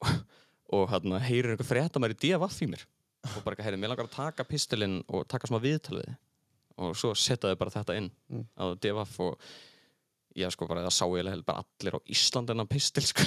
og 0.79 0.87
hérna 0.93 1.19
heyrir 1.25 1.55
einhver 1.55 1.67
fréttamæri 1.69 2.15
DFF 2.19 2.63
í 2.63 2.71
mér 2.71 2.85
og 3.35 3.43
bara, 3.45 3.59
heyrðu, 3.65 3.81
mér 3.83 3.91
langar 3.93 4.07
að 4.07 4.15
taka 4.15 4.45
pistilinn 4.47 5.01
og 5.11 5.27
taka 5.31 5.49
smá 5.51 5.59
viðtal 5.63 5.99
við 5.99 6.09
þig 6.11 6.17
og 6.79 6.93
svo 6.95 7.11
setja 7.19 7.51
þau 7.51 7.59
bara 7.59 7.75
þetta 7.75 7.97
inn 7.99 8.11
Mm. 8.31 8.45
á 8.61 8.65
DFF 8.79 9.15
og 9.25 9.41
já, 10.37 10.49
sko, 10.53 10.67
bara 10.69 10.83
það 10.87 10.95
sá 10.95 11.05
ég 11.07 11.19
eiginlega 11.23 11.47
bara 11.49 11.63
allir 11.65 11.97
á 11.97 12.01
Íslandi 12.13 12.55
enn 12.55 12.67
pistil, 12.69 13.05
sko. 13.09 13.25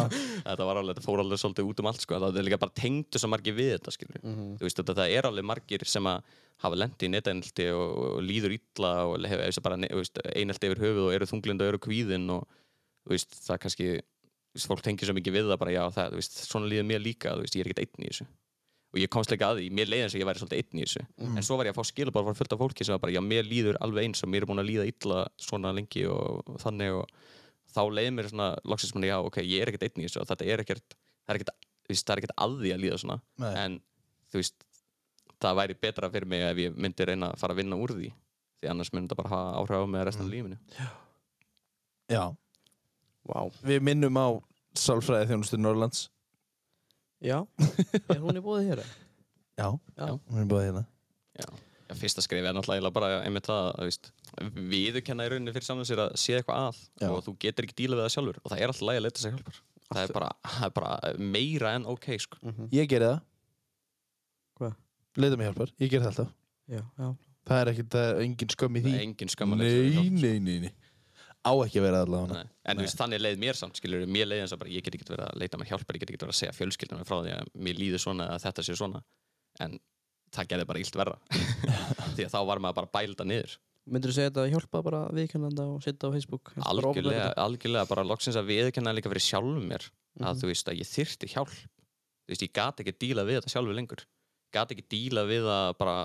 Þetta 0.44 0.66
var 0.68 0.78
alveg, 0.80 0.94
þetta 0.96 1.04
fór 1.06 1.22
alveg 1.24 1.40
svolítið 1.40 1.68
út 1.70 1.80
um 1.82 1.88
allt, 1.90 2.00
sko. 2.04 2.18
Það 2.22 2.38
er 2.40 2.46
líka 2.46 2.58
bara 2.62 2.74
tengdu 2.78 3.20
svo 3.20 3.30
margir 3.32 3.56
við 3.58 3.72
þetta, 3.78 3.94
skilur 3.96 4.20
Mhm. 4.24 4.48
þú 4.60 4.66
veist, 4.68 4.78
þetta, 4.80 4.94
það 5.00 5.14
er 5.18 5.28
alveg 5.28 5.44
margir 5.50 5.84
sem 5.88 6.04
að 6.06 6.22
hafa 6.64 6.78
lendi 6.78 7.08
í 7.08 7.10
neteinelti 7.10 7.66
og, 7.74 7.98
og 7.98 8.22
líður 8.22 8.54
illa 8.56 8.92
og 9.10 9.18
hefur 9.26 9.42
hefur 9.48 9.64
bara 9.66 9.76
einelti 10.38 10.68
yfir 10.70 10.82
höfuð 10.84 11.08
og 11.08 11.14
eru 11.16 11.26
þunglind 11.26 11.60
og 11.64 11.72
eru 11.72 11.80
kvíðin 11.82 12.30
og 12.30 12.46
þú 13.04 13.10
veist, 13.16 13.34
það 13.48 13.58
kannski 13.64 13.88
veist, 14.54 14.68
fólk 14.70 14.84
tengir 14.86 15.08
svo 15.10 15.16
mikið 15.18 15.34
við 15.34 15.50
það 15.50 15.58
bara, 15.64 15.74
já, 15.74 15.82
það, 15.96 16.14
þú 16.14 16.20
veist, 16.22 16.38
svona 16.46 16.70
líður 16.70 16.86
mér 16.92 17.02
líka, 17.02 17.34
þú 17.34 17.42
veist, 17.44 17.56
ég 17.58 17.64
er 17.66 17.72
ekkert 17.72 17.82
einn 17.98 18.06
í 18.06 18.12
þessu 18.12 18.26
og 18.94 18.98
ég 19.02 19.10
komst 19.10 19.32
líka 19.32 19.50
að 19.50 19.60
því, 19.60 19.68
mér 19.74 19.90
leiði 19.90 20.06
eins 20.06 20.14
og 20.14 20.22
ég 20.22 20.28
væri 20.28 20.40
svolítið 20.42 20.60
einn 20.62 20.80
í 20.80 20.84
þessu. 20.86 21.04
En 21.26 21.46
svo 21.46 21.58
var 21.58 21.68
ég 21.68 21.74
að 21.74 21.80
fá 21.80 21.90
skilabár 21.90 22.26
frá 22.28 22.38
fullt 22.38 22.54
af 22.54 22.60
fólki 22.62 22.86
sem 22.86 22.94
var 22.94 23.02
bara, 23.02 23.14
já, 23.16 23.20
mér 23.26 23.48
líður 23.48 23.78
alveg 23.82 24.06
eins 24.06 24.22
og 24.22 24.30
mér 24.30 24.44
er 24.44 24.50
búin 24.50 24.62
að 24.62 24.70
líða 24.70 24.84
illa 24.90 25.24
svona 25.42 25.72
lengi 25.74 26.04
og, 26.06 26.44
og 26.46 26.60
þannig. 26.62 27.00
Og 27.00 27.72
þá 27.74 27.80
leiði 27.90 28.12
mér 28.14 28.30
svona, 28.30 28.50
loksins 28.70 28.94
manni, 28.94 29.10
já, 29.10 29.18
ok, 29.18 29.40
ég 29.42 29.64
er 29.64 29.72
ekkert 29.72 29.88
einn 29.88 30.04
í 30.04 30.06
þessu 30.06 30.22
og 30.22 30.30
þetta 30.30 30.46
er 30.46 30.62
ekkert, 30.62 30.98
það 31.26 31.34
er 31.34 31.40
ekkert, 31.40 31.66
það 31.90 32.14
er 32.14 32.22
ekkert 32.22 32.36
að 32.46 32.58
því 32.62 32.74
að 32.76 32.84
líða 32.84 33.00
svona. 33.02 33.18
Nei. 33.42 33.50
en 33.64 33.80
þú 34.30 34.40
veist 34.40 34.68
það 35.42 35.58
væri 35.60 35.76
betra 35.82 36.10
fyrir 36.14 36.30
mig 36.30 36.44
ef 36.46 36.60
ég 36.62 36.78
myndi 36.78 37.08
reyna 37.08 37.32
að 37.34 37.42
fara 37.42 37.54
að 37.54 37.60
vinna 37.60 37.78
úr 37.80 37.92
því 37.98 38.12
því 38.64 38.70
annars 38.72 38.92
myndi 38.94 39.12
það 39.12 39.20
bara 39.20 39.32
hafa 39.34 39.60
áhrif 39.60 39.84
á 39.84 39.86
mig 39.92 40.06
restan 40.08 40.26
af 40.26 40.32
lífinu. 40.32 40.58
Já. 42.08 42.24
Vá 43.28 43.40
Við 43.64 43.84
minnum 43.84 44.20
á 44.20 44.28
sálfræði 44.76 45.30
þjónustu 45.32 45.60
Norrlands. 45.60 46.06
Já, 47.24 47.38
er 48.12 48.20
hún 48.20 48.36
í 48.36 48.42
bóði 48.44 48.66
hér? 48.68 48.82
Já. 49.56 49.68
Já. 49.96 50.08
Hún 50.28 50.42
er 50.42 50.48
búið 50.50 50.66
hérna. 50.68 50.82
Já. 51.38 51.46
Fyrsta 51.94 52.22
skrifi 52.24 52.48
er 52.48 52.54
náttúrulega 52.56 52.90
bara 52.94 53.08
einmitt 53.22 53.46
það 53.46 53.66
að 53.78 53.88
víst, 53.90 54.08
viðurkenna 54.72 55.26
í 55.26 55.30
rauninni 55.30 55.52
fyrir 55.54 55.66
saman 55.68 55.86
sér 55.86 56.00
að 56.06 56.14
sé 56.18 56.34
eitthvað 56.38 56.62
að 56.70 56.78
Já. 57.04 57.08
og 57.12 57.20
þú 57.26 57.34
getur 57.44 57.66
ekki 57.68 57.76
díla 57.82 57.98
við 57.98 58.06
það 58.06 58.14
sjálfur 58.16 58.38
og 58.40 58.50
það 58.50 58.62
er 58.64 58.72
alltaf 58.72 58.86
lægi 58.88 59.00
að 59.00 59.04
leita 59.04 59.22
sér 59.22 59.34
hjálpar 59.36 59.58
það 59.84 60.00
er 60.02 60.14
bara, 60.16 60.30
það 60.48 60.64
er 60.66 60.72
bara 60.78 61.12
meira 61.34 61.74
en 61.78 61.84
ok 61.92 62.08
sko. 62.24 62.40
Ég 62.74 62.88
geri 62.90 63.10
það 63.12 63.20
Hvað? 64.58 64.74
Leita 65.22 65.38
mig 65.38 65.48
hjálpar, 65.50 65.74
ég 65.84 65.92
geri 65.92 66.02
það 66.06 66.10
alltaf 66.14 66.32
Já, 66.74 66.80
já. 67.04 67.08
Það 67.44 67.60
er 67.60 67.70
ekkert, 67.74 67.90
það 67.94 68.08
er 68.08 68.22
engin 68.24 68.54
skömm 68.56 68.80
í 68.80 68.84
því 68.86 68.94
er 68.96 69.04
engin 69.04 69.34
skam 69.36 69.54
að 69.54 69.62
leita 69.62 69.74
sér 69.76 69.84
Nei, 69.84 69.94
hjálpar 69.94 70.24
nei, 70.24 70.40
nei, 70.48 70.58
nei 70.64 70.72
Á 71.44 71.52
ekki 71.60 71.80
að 71.80 71.84
vera 71.84 71.98
allavega 72.04 72.38
Nei. 72.40 72.46
en 72.64 72.78
þú 72.78 72.84
veist, 72.86 72.96
þannig 73.00 73.20
leið 73.20 73.38
mér 73.42 73.58
samt 73.58 73.76
skilur 73.76 74.06
mér 74.08 74.26
leið 74.30 74.40
eins 74.44 74.54
og 74.56 74.60
bara 74.62 74.70
ég 74.72 74.84
get 74.86 74.94
ekki 74.96 75.04
verið 75.10 75.26
að 75.28 75.40
leita 75.42 75.58
mér 75.60 75.68
hjálpar 75.68 75.96
ég 75.98 76.00
get 76.04 76.10
ekki 76.14 76.20
verið 76.22 76.32
að 76.34 76.38
segja 76.40 76.54
fjölskyldunum 76.56 77.04
frá 77.08 77.18
því 77.20 77.34
að 77.36 77.50
mér 77.66 77.76
líður 77.82 78.00
svona 78.00 78.28
að 78.32 78.46
þetta 78.46 78.64
sé 78.64 78.76
svona. 78.78 79.02
En 79.60 79.76
það 80.34 80.48
gerði 80.54 80.66
bara 80.70 80.80
illt 80.82 80.96
verra. 80.98 81.18
Því 82.16 82.24
að 82.26 82.32
þá 82.32 82.40
var 82.48 82.62
maður 82.64 82.78
bara 82.80 82.90
bælda 82.96 83.26
niður. 83.28 83.52
Myndur 83.84 84.10
þú 84.10 84.16
segja 84.16 84.30
þetta 84.32 84.42
að 84.46 84.52
hjálpa 84.54 84.80
bara 84.86 85.00
viðkennanda 85.14 85.66
og 85.74 85.82
setja 85.84 86.08
á 86.08 86.14
Facebook? 86.16 86.54
Algjörlega, 86.64 87.28
algjörlega 87.44 87.88
bara 87.90 88.04
loksins 88.08 88.38
að 88.40 88.48
viðkenna 88.48 88.94
líka 88.96 89.12
fyrir 89.12 89.26
sjálfum 89.28 89.68
mér 89.68 89.84
að 90.22 90.32
Mhm. 90.32 90.40
þú 90.40 90.48
veist 90.50 90.68
að 90.72 90.78
ég 90.80 90.88
þyrfti 90.88 91.28
hjálp. 91.34 91.52
Þú 92.24 92.32
veist, 92.32 92.42
ég 92.48 92.52
gat 92.56 92.80
ekki 92.80 92.94
díla 92.98 93.26
við 93.28 93.36
þetta 93.42 93.52
sjálfur 93.52 93.76
lengur 93.76 94.02
gat 94.54 94.72
ekki 94.74 94.84
díla 94.94 95.24
við 95.28 95.46
að 95.50 95.70
bara 95.80 95.96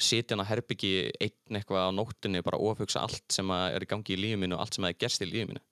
sitja 0.00 0.34
hann 0.34 0.44
á 0.44 0.50
herbyggi 0.50 0.92
einn 1.20 1.58
eitthvað 1.58 1.88
á 1.88 1.96
nóttinni 1.96 2.42
bara 2.44 2.60
ofugsa 2.70 3.02
allt 3.04 3.26
sem 3.32 3.50
að 3.52 3.76
er 3.76 3.84
í 3.84 3.90
gangi 3.90 4.14
í 4.16 4.20
lífið 4.20 4.40
mínu 4.44 4.56
og 4.56 4.64
allt 4.64 4.78
sem 4.78 4.86
að 4.86 4.94
er 4.94 5.00
gerst 5.04 5.24
í 5.24 5.28
lífið 5.28 5.50
mínu. 5.52 5.62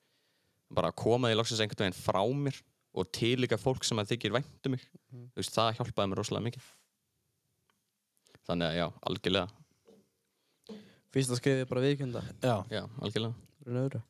Bara 0.78 0.92
koma 0.92 1.30
því 1.30 1.38
loksins 1.38 1.62
einhvern 1.64 1.86
veginn 1.86 1.96
frá 1.96 2.20
mér 2.46 2.58
og 2.98 3.08
til 3.14 3.36
líka 3.40 3.56
fólk 3.60 3.86
sem 3.86 4.00
að 4.00 4.12
þykir 4.12 4.34
væntu 4.36 4.74
mig. 4.74 4.84
Mhm. 5.12 5.30
þú 5.32 5.40
veist, 5.40 5.54
það 5.56 5.74
hjálpaði 5.78 6.10
mér 6.10 6.20
rosalega 6.20 6.46
mikið. 6.48 6.68
Þannig 8.48 8.66
að 8.68 8.78
já, 8.78 8.86
algjörlega. 9.08 9.48
Fyrsta 11.12 11.36
skrifið 11.38 11.62
er 11.64 11.68
bara 11.68 11.84
viðkennanda. 11.84 12.22
Já, 12.44 12.56
já, 12.72 12.82
algjörlega, 13.00 13.34
og 13.64 13.80
öðru. 13.82 14.00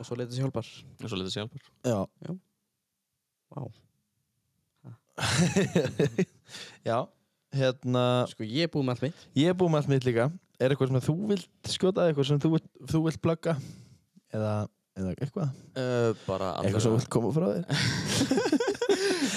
Og 0.00 0.06
svo 0.06 0.16
leita 0.16 0.32
sér 0.34 0.46
hjálpar. 0.46 0.66
og 1.02 1.10
svo 1.10 1.18
letið 1.18 1.32
sér 1.34 1.42
hjálpar. 1.44 1.62
Já. 1.84 1.98
Vá. 3.50 3.62
Já, 6.88 6.98
hérna 7.56 8.04
Sko, 8.30 8.44
ég 8.46 8.66
er 8.68 8.72
búið 8.72 8.86
með 8.88 8.94
allt 8.96 9.04
mitt. 9.08 9.24
Ég 9.40 9.50
er 9.52 9.56
búið 9.58 9.72
með 9.74 9.80
allt 9.82 9.92
mitt 9.94 10.06
líka 10.08 10.28
Er 10.60 10.74
eitthvað 10.74 10.90
sem 10.92 11.04
þú 11.08 11.14
vilt 11.30 11.70
skjóta, 11.72 12.04
eitthvað 12.10 12.28
sem 12.30 12.40
þú 12.42 12.50
vilt, 12.56 12.66
þú 12.92 12.98
vilt 13.06 13.20
plugga 13.24 13.54
eða, 14.36 14.50
eða 15.00 15.14
eitthvað 15.16 15.46
uh, 15.48 16.10
bara 16.26 16.50
eitthvað 16.60 16.84
sem 16.84 16.92
þú 16.92 16.98
vilt 16.98 17.12
koma 17.16 17.30
frá 17.34 17.46
þér 17.54 17.64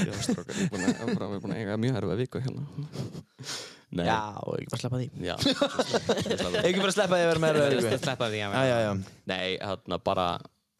Já, 0.03 0.11
strókar, 0.25 0.57
ég 0.57 0.65
er 0.65 0.71
búin 0.73 0.83
að, 0.83 0.89
ég 0.89 0.99
er 1.03 1.15
bara- 1.15 1.29
ég 1.29 1.37
er 1.37 1.41
búin 1.43 1.53
að 1.53 1.59
eiga 1.61 1.75
mjög 1.79 1.97
erfið 1.99 2.21
viku 2.23 2.39
hérna. 2.43 2.63
Nei. 3.93 4.05
Já, 4.07 4.15
og 4.41 4.55
ekki 4.57 4.71
bara 4.73 4.81
sleppa 4.81 4.99
því. 4.99 5.07
Já. 5.21 5.35
Ekki 5.37 6.63
Ekki 6.63 6.79
bara 6.83 6.89
að 6.89 6.95
sleppa 6.97 7.13
því 7.19 7.23
að 7.23 7.29
vera 7.29 7.51
það 7.93 8.01
sleppa 8.01 8.29
því 8.33 8.39
Já, 8.41 8.47
já, 8.65 8.77
já 8.87 8.91
Nei, 9.29 9.43
hérna 9.61 9.99
bara 10.09 10.25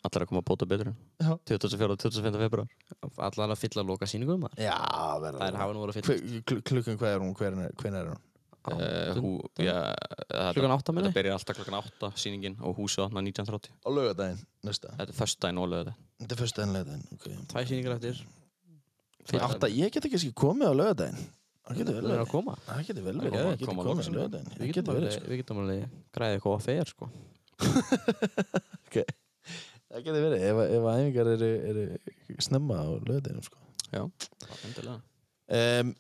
allar 0.04 0.26
að 0.26 0.30
koma 0.32 0.42
að 0.42 0.48
bóta 0.50 0.68
betur. 0.74 0.90
Já. 1.24 1.34
24. 1.54 1.96
og 1.96 2.04
25. 2.04 2.42
februar. 2.44 2.76
Allan 3.30 3.56
að 3.56 3.64
fylla 3.64 3.86
loka 3.88 4.10
síningum. 4.10 4.46
Já, 4.60 4.76
verða 5.24 5.40
Það 5.40 5.48
er 5.48 5.60
hafa 5.62 5.74
nú 5.78 5.88
að 5.88 5.98
fylla. 6.00 6.54
Klukkan 6.70 7.00
hvað 7.02 7.16
er 7.16 7.24
hún, 7.24 7.34
hver 7.40 7.58
er, 7.58 7.98
er 8.04 8.14
hún? 8.14 8.22
Uh, 8.64 9.18
hú, 9.20 9.30
já, 9.60 9.74
þetta, 9.92 10.52
Klukkan 10.56 10.72
átta, 10.72 10.94
meina 10.96 11.10
ég? 11.10 11.12
Þetta 11.12 11.20
byrjar 11.20 11.34
alltaf 11.36 11.58
klukkan 11.58 11.76
8 11.82 12.10
sýningin 12.16 12.54
og 12.64 12.78
húsið 12.78 13.04
opna 13.10 13.20
1930. 13.20 13.74
Á 13.84 13.90
laugardaginn, 13.92 14.40
næsta 14.64 14.94
Þetta 14.96 15.12
er 15.12 15.18
föstudaginn 15.18 15.60
og 15.60 15.68
lögðið. 15.74 15.98
Þetta 16.24 16.38
er 16.38 16.40
fyrsta 16.40 16.64
enn 16.64 16.76
laugardaginn, 16.78 17.04
ok 17.18 17.26
Tvær 17.52 17.68
sýningar 17.68 17.98
eftir. 17.98 18.22
Átta, 19.50 19.68
ég 19.68 19.92
get 19.92 20.08
ekki 20.08 20.22
skil 20.24 20.32
komið 20.46 20.72
á 20.72 20.74
laugardaginn 20.80 21.20
Það 21.64 21.78
getur 21.80 21.96
vel 21.96 22.04
er 22.04 22.08
að 22.08 22.16
verið 22.16 22.32
koma. 22.32 22.54
Það 22.64 22.88
getur 22.88 23.04
vel 23.04 23.18
verið 23.20 23.28
er 23.28 23.34
að 23.34 23.40
að 23.44 23.52
ég 23.52 23.64
á 23.64 23.72
komið 23.72 23.84
á 23.84 23.96
Við 24.64 24.68
getum 24.72 24.88
verið 24.88 25.04
alveg, 25.04 25.14
sko. 25.16 25.28
við 25.28 25.38
getum 25.40 25.62
alveg 25.62 25.80
græðið 26.16 26.36
eitthvað 26.38 26.56
að 26.56 26.66
fer, 26.68 26.88
sko. 26.92 27.06
Það 29.94 30.06
getur 30.08 30.24
verið 30.26 30.44
ef, 30.48 30.60
ef 30.74 30.86
æfingar 30.90 31.28
eru, 31.36 31.50
eru 31.70 31.84
snemma 32.42 32.80
á 32.82 32.86
laugardaginnum 32.98 33.46
sko. 33.46 33.60
Já, 33.94 34.02
um, 35.54 35.94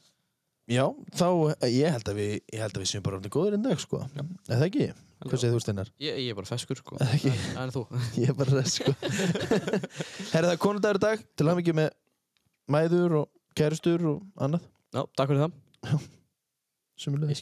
Já, 0.72 0.86
þá 1.20 1.28
ég 1.68 1.92
held 1.92 2.08
að 2.08 2.16
við, 2.22 2.34
ég 2.56 2.62
held 2.64 2.78
að 2.78 2.82
við 2.86 2.90
séum 2.90 3.04
bara 3.04 3.18
orðin 3.20 3.34
góður 3.36 3.58
inn 3.58 3.66
dag 3.66 3.82
sko. 3.84 4.00
Er 4.16 4.56
það 4.56 4.66
ekki? 4.70 4.86
Hvað 5.24 5.42
segir 5.42 5.54
þú 5.54 5.60
Steinar? 5.64 5.90
Ég, 6.04 6.18
ég 6.24 6.32
er 6.32 6.38
bara 6.40 6.50
feskur, 6.50 6.80
sko. 6.80 6.98
Ekki. 7.04 7.32
En, 7.36 7.58
en 7.66 7.74
þú? 7.76 7.84
Ég 8.24 8.32
er 8.32 8.38
bara 8.40 8.58
res 8.58 8.78
sko. 8.80 8.92
Er 10.40 10.48
konundagur 10.64 11.00
í 11.00 11.04
dag 11.04 11.24
til 11.36 11.48
að 11.48 11.60
mikið 11.60 11.78
með 11.80 11.90
mæður 12.72 13.12
og 13.22 13.28
kærustur 13.60 14.02
og 14.10 14.18
annað 14.40 14.64
Já, 14.94 15.02
takk 15.18 15.32
fyrir 15.32 15.42
það. 15.44 15.54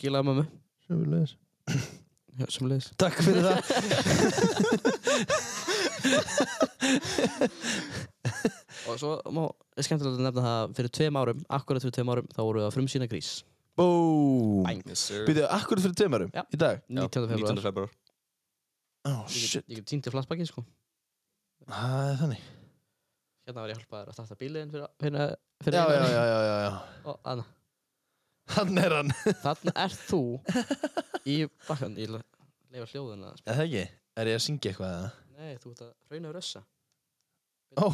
Ég 0.01 0.05
sumulegis. 0.87 1.33
Já, 2.39 2.45
sumulegis. 2.55 2.87
Takk 3.01 3.17
fyrir 3.21 3.43
það 3.43 3.59
Og 8.89 8.97
svo 8.97 9.11
má, 9.33 9.43
er 9.77 9.83
skemmtilegt 9.85 10.17
að 10.17 10.25
nefna 10.25 10.43
það 10.45 10.73
fyrir 10.77 10.91
tveim 10.97 11.15
árum, 11.21 11.39
akkurat 11.57 11.83
fyrir 11.83 11.95
tveim 11.95 12.11
árum, 12.13 12.27
þá 12.33 12.39
voru 12.41 12.57
við 12.61 12.67
að 12.67 12.75
frumsýna 12.75 13.07
grís. 13.11 13.29
Sir. 14.97 15.21
Býðu 15.27 15.43
akkurat 15.47 15.83
fyrir 15.85 15.97
tveimærum 16.01 16.31
Já. 16.35 16.41
í 16.51 16.57
dag 16.59 16.75
19. 16.87 16.97
Já, 16.97 17.01
19. 17.07 17.27
februar. 17.31 17.61
februar. 17.63 17.89
Oh 19.07 19.21
Ég 19.31 19.47
shit 19.49 19.65
ég 19.71 19.75
get 19.79 19.87
týnt 19.89 20.03
til 20.05 20.13
flassbakki, 20.13 20.45
sko. 20.45 20.61
Það 21.65 22.09
er 22.09 22.15
þannig 22.19 22.41
Hérna 23.47 23.61
var 23.63 23.69
ég 23.71 23.75
að 23.77 23.81
hjálpa 23.81 23.97
þér 24.01 24.09
að 24.11 24.15
starta 24.17 24.35
bíliðin 24.37 24.73
fyrir, 24.73 24.87
fyrir, 25.01 25.21
fyrir 25.63 25.77
Já, 25.79 25.83
já, 25.87 25.91
já, 25.95 25.99
já, 26.11 26.17
já, 26.45 26.55
já 26.61 26.71
Og 27.09 27.15
Anna, 27.31 27.45
Hann 28.51 28.77
er 28.81 28.91
hann 28.97 29.11
þarna 29.41 29.71
ert 29.85 30.01
þú 30.09 30.21
í 31.33 31.35
bakkan, 31.67 31.93
ég 32.01 32.07
leifa 32.11 32.87
hljóðuna. 32.91 33.29
Er 33.45 33.53
það 33.57 33.65
ekki? 33.67 33.83
Er 34.19 34.25
ég 34.31 34.35
að 34.37 34.43
syngja 34.45 34.67
eitthvað 34.73 34.91
eða? 34.97 35.09
Nei, 35.41 35.55
þú 35.57 35.71
ert 35.73 35.79
að 35.87 35.93
hrauna 36.11 36.31
rössa. 36.35 36.61
Ó. 37.81 37.87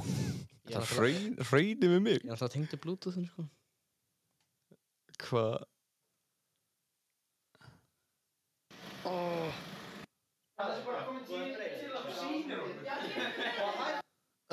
Hraun, 0.68 1.38
hraunir 1.48 1.91
við 1.93 2.02
mig. 2.04 2.18
ég 2.20 2.28
er 2.28 2.34
alltaf 2.36 2.52
tengd 2.52 2.68
til 2.74 2.80
bluetoothin, 2.84 3.28
sko. 3.32 3.45
Hvað? 5.24 5.64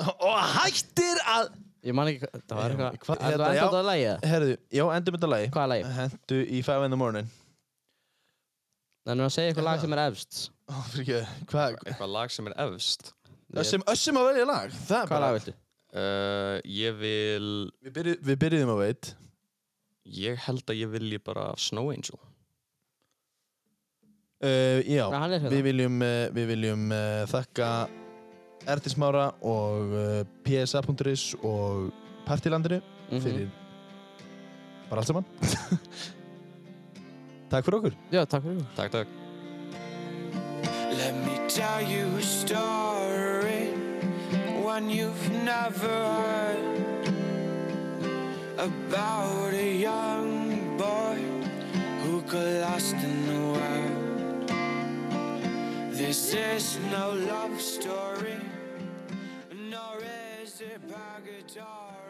Og 0.05 0.39
hættir 0.55 1.21
að 1.25 1.53
Ég 1.85 1.93
man 1.93 2.09
ekki, 2.09 2.25
hvað- 2.25 2.41
það 2.49 2.57
var 2.57 2.71
eitthvað, 2.89 3.19
enda 3.21 3.77
á 3.77 3.85
lagi, 3.85 4.03
eða? 4.09 4.19
Herðu, 4.31 4.57
já, 4.73 4.83
endum 4.95 5.15
þetta 5.17 5.29
lagi 5.29 5.49
Hvaða 5.53 5.67
lagi? 5.69 5.83
Hendu 5.99 6.39
í 6.45 6.63
Five 6.65 6.85
in 6.85 6.91
the 6.91 6.97
morning 6.97 7.27
Þannig 9.05 9.27
að 9.27 9.33
segja 9.35 9.51
eitthvað 9.51 9.67
lag 9.67 9.79
sem 9.83 9.93
er 9.93 10.01
efst. 10.09 10.49
Ó, 10.65 10.73
fyrir 10.89 11.05
ekki 11.05 11.19
Hvað? 11.51 11.75
Eitthvað 11.85 12.09
lag 12.15 12.29
sem 12.33 12.47
er 12.49 12.55
efst. 12.65 13.11
Össum, 13.55 13.83
össum 13.91 14.17
að 14.19 14.25
velja 14.31 14.45
lag 14.49 14.71
er 14.73 15.07
bara 15.11 15.27
lag 15.27 15.35
viltu? 15.37 15.53
Uh, 15.95 16.57
ég 16.67 16.91
vil, 16.99 17.45
Við, 17.85 17.91
byrju, 17.95 18.15
við 18.27 18.37
byrjuðum 18.41 18.71
að 18.73 18.79
veit 18.81 19.11
ég 20.17 20.41
held 20.45 20.65
að 20.73 20.79
ég 20.81 20.89
vilji 20.91 21.19
bara 21.23 21.45
Snow 21.57 21.87
Angel. 21.93 22.17
uh, 24.43 24.81
Já, 24.85 25.05
er 25.07 25.39
hérna. 25.39 25.49
við 25.53 25.63
viljum, 25.69 25.95
uh, 26.03 26.25
við 26.35 26.45
viljum 26.51 26.83
uh, 26.91 27.23
þakka 27.31 27.69
Ertismára 28.75 29.27
og 29.45 29.93
uh, 29.93 30.23
PSA.is 30.45 31.23
og 31.45 31.91
Partilandinu 32.27 32.81
Mhm. 33.05 33.21
fyrir 33.21 33.49
bara 34.89 35.01
allt 35.03 35.07
saman 35.11 35.25
Takk 37.53 37.63
fyrir 37.67 37.77
okkur 37.77 37.93
Já, 38.11 38.23
takk 38.25 38.41
fyrir 38.43 38.57
ykkur. 38.57 38.75
Takk, 38.79 38.91
takk. 38.97 39.09
Let 40.97 41.15
me 41.25 41.37
tell 41.49 41.81
you 41.81 42.05
a 42.15 42.21
story, 42.21 43.67
one 44.63 44.89
you've 44.89 45.29
never 45.43 45.87
heard, 45.87 47.09
about 48.57 49.53
a 49.53 49.75
young 49.75 50.77
boy 50.77 51.17
who 52.01 52.21
got 52.21 52.47
lost 52.61 52.95
in 52.95 53.27
the 53.27 53.41
world. 53.55 54.47
This 55.91 56.33
is 56.33 56.79
no 56.89 57.11
love 57.11 57.59
story, 57.59 58.39
nor 59.53 59.97
is 60.41 60.61
it 60.61 60.79
purgatory. 60.87 62.04